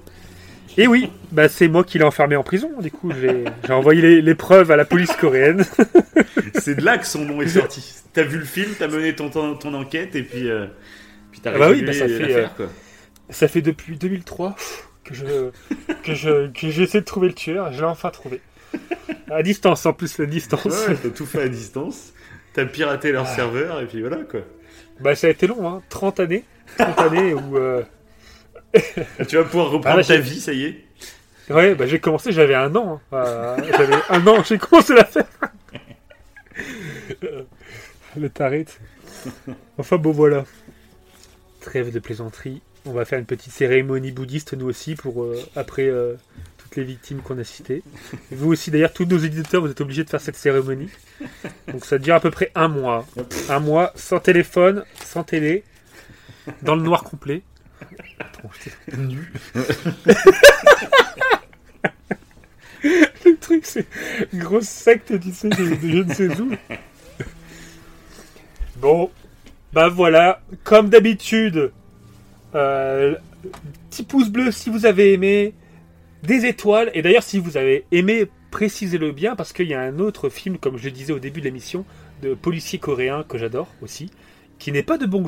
Et 0.79 0.87
oui, 0.87 1.11
bah 1.33 1.51
c'est 1.51 1.69
moi 1.69 1.85
qui 1.85 1.99
l'ai 1.99 2.05
enfermé 2.05 2.35
en 2.37 2.43
prison. 2.43 2.71
Du 2.81 2.91
coup, 2.91 3.11
j'ai 3.21 3.73
envoyé 3.73 4.01
les, 4.01 4.23
les 4.23 4.35
preuves 4.35 4.71
à 4.71 4.77
la 4.77 4.87
police 4.87 5.13
coréenne. 5.13 5.65
C'est 6.55 6.77
de 6.77 6.85
là 6.85 6.97
que 6.97 7.07
son 7.07 7.25
nom 7.27 7.43
est 7.43 7.49
sorti. 7.49 7.85
T'as 8.15 8.23
vu 8.23 8.39
le 8.39 8.45
film, 8.45 8.71
t'as 8.79 8.89
mené 8.89 9.15
ton, 9.15 9.29
ton, 9.29 9.55
ton 9.55 9.75
enquête 9.75 10.15
et 10.17 10.23
puis, 10.23 10.49
euh, 10.49 10.67
puis 11.31 11.41
t'as 11.41 11.53
Ah 11.55 11.59
bah 11.59 11.71
oui, 11.71 11.83
bah 11.83 11.93
ça 11.93 12.07
fait, 12.09 12.19
l'affaire, 12.21 12.55
quoi. 12.55 12.67
Ça 13.29 13.49
fait 13.49 13.61
depuis 13.61 13.97
2003 13.99 14.57
que 15.05 15.15
je 15.15 15.51
que 16.05 16.15
je 16.15 16.49
que 16.53 16.71
j'essaie 16.71 17.01
de 17.01 17.07
trouver 17.07 17.29
le 17.29 17.35
tueur. 17.35 17.71
Je 17.73 17.79
l'ai 17.81 17.85
enfin 17.87 18.09
trouvé. 18.11 18.41
À 19.31 19.43
distance, 19.43 19.85
en 19.85 19.93
plus 19.93 20.17
la 20.19 20.27
distance. 20.27 20.65
Ouais, 20.89 20.97
t'as 21.03 21.09
tout 21.11 21.27
fait 21.27 21.43
à 21.43 21.49
distance. 21.49 22.13
T'as 22.55 22.67
piraté 22.67 23.13
leur 23.13 23.25
Ah. 23.27 23.35
serveur 23.35 23.81
et 23.81 23.87
puis 23.87 24.01
voilà 24.01 24.19
quoi. 24.19 24.41
Bah 25.01 25.15
ça 25.15 25.27
a 25.27 25.31
été 25.31 25.47
long, 25.47 25.67
hein. 25.69 25.83
30 25.89 26.21
années. 26.21 26.45
30 26.79 26.99
années 27.01 27.35
où 27.35 27.57
euh, 27.57 27.83
Tu 29.29 29.37
vas 29.37 29.45
pouvoir 29.45 29.71
reprendre 29.71 29.89
Ah, 29.95 29.97
là, 29.97 30.05
ta 30.05 30.17
vie, 30.19 30.41
ça 30.41 30.53
y 30.53 30.65
est. 30.65 30.85
ouais, 31.51 31.75
bah 31.75 31.87
j'ai 31.87 31.99
commencé, 31.99 32.31
j'avais 32.33 32.55
un 32.55 32.75
an. 32.77 33.01
hein. 33.13 33.17
Euh, 33.17 33.57
j'avais 33.77 33.97
un 34.11 34.27
an, 34.27 34.43
j'ai 34.45 34.59
commencé 34.59 34.95
l'affaire. 34.95 35.27
Euh, 37.25 37.43
Le 38.17 38.29
sais. 38.29 38.79
Enfin 39.79 39.97
bon 39.97 40.13
voilà. 40.13 40.45
Trêve 41.61 41.93
de 41.93 41.99
plaisanterie. 41.99 42.61
On 42.85 42.93
va 42.93 43.05
faire 43.05 43.19
une 43.19 43.25
petite 43.27 43.53
cérémonie 43.53 44.11
bouddhiste 44.13 44.55
nous 44.55 44.67
aussi 44.67 44.95
pour 44.97 45.23
euh, 45.23 45.39
après 45.57 45.87
euh, 45.87 46.15
toutes 46.73 46.77
les 46.79 46.85
victimes 46.85 47.21
qu'on 47.21 47.39
a 47.39 47.45
citées. 47.45 47.83
Vous 48.31 48.51
aussi 48.51 48.71
d'ailleurs, 48.71 48.95
tous 48.95 49.05
nos 49.05 49.19
éditeurs, 49.19 49.61
vous 49.61 49.71
êtes 49.71 49.83
obligés 49.83 50.05
de 50.05 50.11
faire 50.11 50.23
cette 50.23 50.37
cérémonie. 50.37 50.89
Donc 51.69 51.85
ça 51.85 51.99
dure 51.99 52.15
à 52.15 52.21
peu 52.21 52.31
près 52.31 52.51
un 52.55 52.69
mois. 52.69 53.07
Un 53.51 53.61
mois 53.61 53.93
sans 53.95 54.21
téléphone, 54.21 54.85
sans 55.05 55.23
télé, 55.23 55.65
dans 56.63 56.75
le 56.75 56.81
noir 56.81 57.05
complet. 57.05 57.43
Nu. 58.97 59.33
le 62.83 63.37
truc, 63.39 63.67
c'est 63.67 63.87
une 64.33 64.43
grosse 64.43 64.69
secte, 64.69 65.13
de 65.13 65.21
je 65.21 65.99
ne 65.99 66.15
sais 66.15 66.41
où. 66.41 66.53
Bon, 68.77 69.11
bah 69.75 69.91
voilà, 69.91 70.41
comme 70.65 70.89
d'habitude, 70.89 71.71
euh, 72.55 73.15
petit 73.91 74.05
pouce 74.05 74.31
bleu 74.31 74.51
si 74.51 74.71
vous 74.71 74.87
avez 74.87 75.13
aimé, 75.13 75.55
des 76.23 76.47
étoiles. 76.47 76.91
Et 76.95 77.03
d'ailleurs, 77.03 77.23
si 77.23 77.39
vous 77.39 77.57
avez 77.57 77.85
aimé, 77.93 78.27
précisez-le 78.51 79.13
bien, 79.13 79.37
parce 79.37 79.53
qu'il 79.53 79.69
y 79.69 79.75
a 79.75 79.81
un 79.81 79.99
autre 79.99 80.29
film, 80.29 80.59
comme 80.59 80.79
je 80.79 80.85
le 80.85 80.91
disais 80.91 81.13
au 81.13 81.19
début 81.19 81.41
de 81.41 81.47
l'émission, 81.47 81.85
de 82.23 82.35
policier 82.35 82.79
coréen 82.79 83.25
que 83.29 83.39
j'adore 83.39 83.69
aussi, 83.83 84.11
qui 84.59 84.73
n'est 84.73 84.83
pas 84.83 84.99
de 84.99 85.07
Bong 85.07 85.27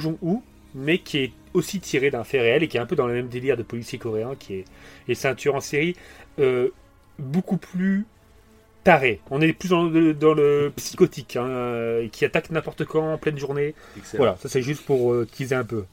mais 0.75 0.99
qui 0.99 1.19
est 1.19 1.33
aussi 1.53 1.81
tiré 1.81 2.11
d'un 2.11 2.25
fait 2.25 2.41
réel 2.41 2.63
et 2.63 2.69
qui 2.69 2.77
est 2.77 2.81
un 2.81 2.87
peu 2.87 2.97
dans 2.97 3.07
le 3.07 3.15
même 3.15 3.29
délire 3.29 3.57
de 3.57 3.63
policier 3.63 3.99
coréen, 3.99 4.35
qui 4.39 4.55
est 4.55 4.65
et 5.09 5.35
tueur 5.37 5.55
en 5.55 5.61
série 5.61 5.95
euh, 6.41 6.71
beaucoup 7.19 7.57
plus 7.57 8.07
taré. 8.85 9.21
On 9.31 9.41
est 9.41 9.53
plus 9.53 9.71
dans 9.71 9.85
le, 9.85 10.15
dans 10.15 10.35
le 10.35 10.73
psychotique, 10.77 11.37
hein, 11.37 11.47
euh, 11.49 12.09
qui 12.13 12.25
attaque 12.25 12.51
n'importe 12.51 12.85
quand 12.85 13.15
en 13.15 13.19
pleine 13.19 13.39
journée. 13.39 13.75
Excellent. 13.97 14.19
Voilà, 14.23 14.37
ça 14.41 14.49
c'est 14.49 14.63
juste 14.63 14.85
pour 14.85 15.13
euh, 15.13 15.27
teaser 15.27 15.55
un 15.57 15.65
peu. 15.65 15.85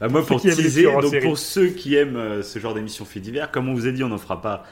Bah, 0.00 0.08
moi, 0.08 0.22
pour 0.26 0.40
les 0.42 0.54
teaser, 0.54 0.84
donc 0.84 1.20
pour 1.20 1.38
ceux 1.38 1.68
qui 1.68 1.94
aiment 1.94 2.16
euh, 2.16 2.42
ce 2.42 2.58
genre 2.58 2.74
d'émission 2.74 3.04
fait 3.04 3.20
divers, 3.20 3.50
comme 3.50 3.68
on 3.68 3.74
vous 3.74 3.86
a 3.86 3.92
dit, 3.92 4.02
on 4.02 4.08
n'en 4.08 4.18
fera 4.18 4.40
pas 4.42 4.64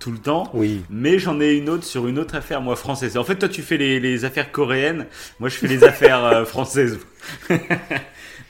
tout 0.00 0.10
le 0.10 0.18
temps. 0.18 0.50
Oui. 0.52 0.80
Mais 0.90 1.18
j'en 1.20 1.40
ai 1.40 1.52
une 1.54 1.68
autre 1.68 1.84
sur 1.84 2.08
une 2.08 2.18
autre 2.18 2.34
affaire, 2.34 2.60
moi, 2.60 2.74
française. 2.74 3.16
En 3.16 3.22
fait, 3.24 3.36
toi, 3.36 3.48
tu 3.48 3.62
fais 3.62 3.76
les, 3.76 4.00
les 4.00 4.24
affaires 4.24 4.50
coréennes. 4.50 5.06
Moi, 5.38 5.48
je 5.48 5.54
fais 5.56 5.68
les 5.68 5.84
affaires 5.84 6.24
euh, 6.24 6.44
françaises. 6.54 6.98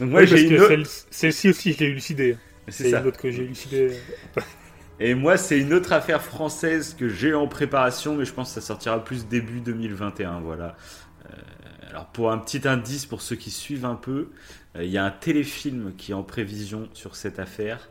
Donc, 0.00 0.10
moi, 0.10 0.20
Oui, 0.22 0.26
j'ai 0.26 0.42
une 0.46 0.54
autre. 0.60 0.68
celle- 0.68 0.86
celle-ci 1.10 1.48
aussi, 1.50 1.72
je 1.74 1.78
l'ai 1.80 1.86
élucidée. 1.90 2.36
C'est 2.68 2.90
une 2.90 3.06
autre 3.06 3.18
que 3.20 3.30
j'ai 3.30 3.42
élucidée. 3.42 3.90
Et 4.98 5.14
moi, 5.14 5.36
c'est 5.36 5.58
une 5.60 5.74
autre 5.74 5.92
affaire 5.92 6.22
française 6.22 6.94
que 6.98 7.08
j'ai 7.08 7.34
en 7.34 7.46
préparation, 7.48 8.16
mais 8.16 8.24
je 8.24 8.32
pense 8.32 8.48
que 8.54 8.60
ça 8.60 8.66
sortira 8.66 9.02
plus 9.04 9.26
début 9.26 9.60
2021. 9.60 10.40
Voilà. 10.40 10.76
Euh, 11.26 11.36
alors, 11.90 12.06
pour 12.06 12.32
un 12.32 12.38
petit 12.38 12.66
indice 12.66 13.04
pour 13.04 13.20
ceux 13.20 13.36
qui 13.36 13.50
suivent 13.50 13.84
un 13.84 13.94
peu, 13.94 14.30
euh, 14.76 14.84
il 14.84 14.90
y 14.90 14.96
a 14.96 15.04
un 15.04 15.10
téléfilm 15.10 15.92
qui 15.96 16.12
est 16.12 16.14
en 16.14 16.22
prévision 16.22 16.88
sur 16.94 17.14
cette 17.14 17.38
affaire. 17.38 17.90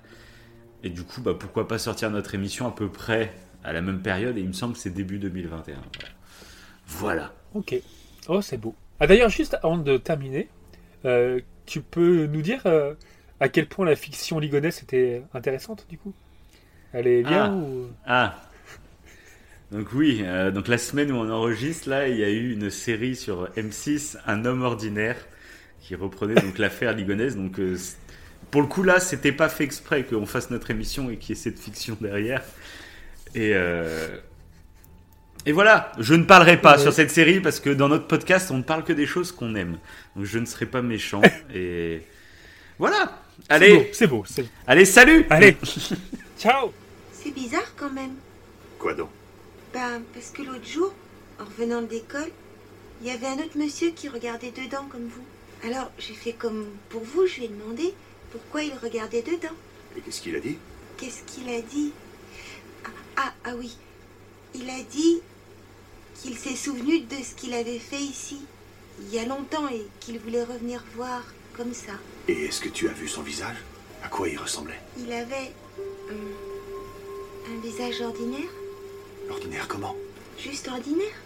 Et 0.84 0.90
du 0.90 1.04
coup, 1.04 1.22
bah, 1.22 1.36
pourquoi 1.40 1.68
pas 1.68 1.78
sortir 1.78 2.10
notre 2.10 2.34
émission 2.34 2.68
à 2.68 2.72
peu 2.72 2.90
près 2.90 3.34
à 3.64 3.72
la 3.72 3.82
même 3.82 4.02
période? 4.02 4.38
Et 4.38 4.42
il 4.42 4.48
me 4.48 4.54
semble 4.54 4.74
que 4.74 4.80
c'est 4.80 4.90
début 4.90 5.20
2021. 5.20 5.76
Voilà. 6.88 7.34
Ok. 7.54 7.76
Oh, 8.28 8.42
c'est 8.42 8.58
beau. 8.58 8.74
Ah, 9.00 9.06
D'ailleurs, 9.06 9.30
juste 9.30 9.58
avant 9.62 9.78
de 9.78 9.98
terminer, 9.98 10.50
euh, 11.06 11.40
tu 11.68 11.82
peux 11.82 12.26
nous 12.26 12.42
dire 12.42 12.64
à 13.40 13.50
quel 13.50 13.68
point 13.68 13.86
la 13.86 13.96
fiction 13.96 14.40
ligonnaise 14.40 14.82
était 14.82 15.24
intéressante, 15.34 15.86
du 15.88 15.98
coup? 16.00 16.14
Elle 16.98 17.08
est 17.08 17.24
bien 17.24 17.46
Ah. 17.46 17.52
ou... 17.54 17.88
Ah. 18.08 18.42
Donc 19.72 19.88
oui, 19.94 20.22
euh, 20.24 20.52
donc 20.52 20.68
la 20.68 20.78
semaine 20.78 21.12
où 21.12 21.16
on 21.16 21.30
enregistre, 21.30 21.90
là, 21.90 22.08
il 22.08 22.18
y 22.18 22.24
a 22.24 22.30
eu 22.30 22.54
une 22.54 22.70
série 22.70 23.16
sur 23.16 23.50
M6, 23.58 24.16
Un 24.28 24.46
homme 24.46 24.62
ordinaire, 24.62 25.18
qui 25.82 25.96
reprenait 25.96 26.36
donc 26.36 26.58
l'affaire 26.60 26.94
ligonnaise. 26.94 27.36
Donc 27.36 27.60
euh, 27.60 27.76
pour 28.52 28.62
le 28.62 28.68
coup 28.68 28.84
là, 28.84 29.00
c'était 29.00 29.32
pas 29.34 29.50
fait 29.50 29.64
exprès 29.66 30.04
qu'on 30.04 30.26
fasse 30.26 30.50
notre 30.52 30.72
émission 30.72 31.10
et 31.10 31.18
qu'il 31.18 31.36
y 31.36 31.38
ait 31.38 31.42
cette 31.42 31.60
fiction 31.60 31.98
derrière. 32.00 32.42
Et 33.34 33.52
euh, 33.54 34.18
et 35.48 35.52
voilà, 35.52 35.92
je 36.00 36.14
ne 36.16 36.24
parlerai 36.24 36.62
pas 36.62 36.78
Ouais. 36.78 36.82
sur 36.82 36.94
cette 36.94 37.12
série 37.12 37.40
parce 37.42 37.60
que 37.60 37.70
dans 37.70 37.90
notre 37.90 38.08
podcast, 38.08 38.50
on 38.52 38.58
ne 38.58 38.64
parle 38.64 38.84
que 38.84 38.94
des 38.94 39.06
choses 39.06 39.32
qu'on 39.34 39.56
aime. 39.56 39.78
Donc 40.16 40.26
je 40.26 40.40
ne 40.40 40.46
serai 40.46 40.66
pas 40.68 40.82
méchant 40.82 41.22
et 41.54 42.02
voilà. 42.80 43.20
Allez, 43.50 43.90
C'est 43.92 44.08
beau, 44.08 44.24
c'est 44.26 44.44
beau. 44.44 44.48
allez, 44.68 44.86
salut. 44.86 45.26
Allez 45.30 45.58
Ciao 46.40 46.72
C'est 47.26 47.32
bizarre 47.32 47.74
quand 47.76 47.90
même. 47.90 48.14
Quoi 48.78 48.94
donc? 48.94 49.10
Ben, 49.74 50.04
parce 50.14 50.30
que 50.30 50.44
l'autre 50.44 50.68
jour, 50.68 50.94
en 51.40 51.46
revenant 51.46 51.82
de 51.82 51.88
l'école, 51.88 52.30
il 53.02 53.08
y 53.08 53.10
avait 53.10 53.26
un 53.26 53.40
autre 53.40 53.58
monsieur 53.58 53.90
qui 53.90 54.08
regardait 54.10 54.52
dedans 54.52 54.86
comme 54.92 55.08
vous. 55.08 55.24
Alors, 55.68 55.90
j'ai 55.98 56.14
fait 56.14 56.34
comme 56.34 56.68
pour 56.90 57.02
vous, 57.04 57.26
je 57.26 57.38
lui 57.38 57.46
ai 57.46 57.48
demandé 57.48 57.96
pourquoi 58.32 58.62
il 58.62 58.74
regardait 58.76 59.24
dedans. 59.24 59.56
Et 59.98 60.02
qu'est-ce 60.02 60.22
qu'il 60.22 60.36
a 60.36 60.40
dit? 60.40 60.60
Qu'est-ce 60.98 61.24
qu'il 61.24 61.50
a 61.50 61.62
dit? 61.62 61.94
Ah, 62.86 62.90
ah, 63.18 63.34
ah 63.46 63.56
oui, 63.58 63.76
il 64.54 64.70
a 64.70 64.84
dit 64.84 65.20
qu'il 66.22 66.38
s'est 66.38 66.56
souvenu 66.56 67.00
de 67.00 67.16
ce 67.16 67.34
qu'il 67.34 67.56
avait 67.56 67.80
fait 67.80 68.02
ici, 68.02 68.38
il 69.00 69.12
y 69.12 69.18
a 69.18 69.26
longtemps, 69.26 69.68
et 69.70 69.88
qu'il 70.00 70.20
voulait 70.20 70.44
revenir 70.44 70.84
voir 70.96 71.24
comme 71.58 71.74
ça. 71.74 71.94
Et 72.28 72.46
est-ce 72.46 72.62
que 72.62 72.70
tu 72.70 72.88
as 72.88 72.94
vu 72.94 73.08
son 73.08 73.24
visage? 73.24 73.58
À 74.04 74.10
quoi 74.10 74.30
il 74.30 74.38
ressemblait? 74.38 74.80
Il 75.00 75.12
avait 75.12 75.52
hum, 76.12 76.45
un 77.52 77.60
visage 77.62 78.02
ordinaire, 78.02 78.50
Ordinaire 79.30 79.68
comment? 79.68 79.96
Juste 80.38 80.68
ordinaire. 80.68 81.25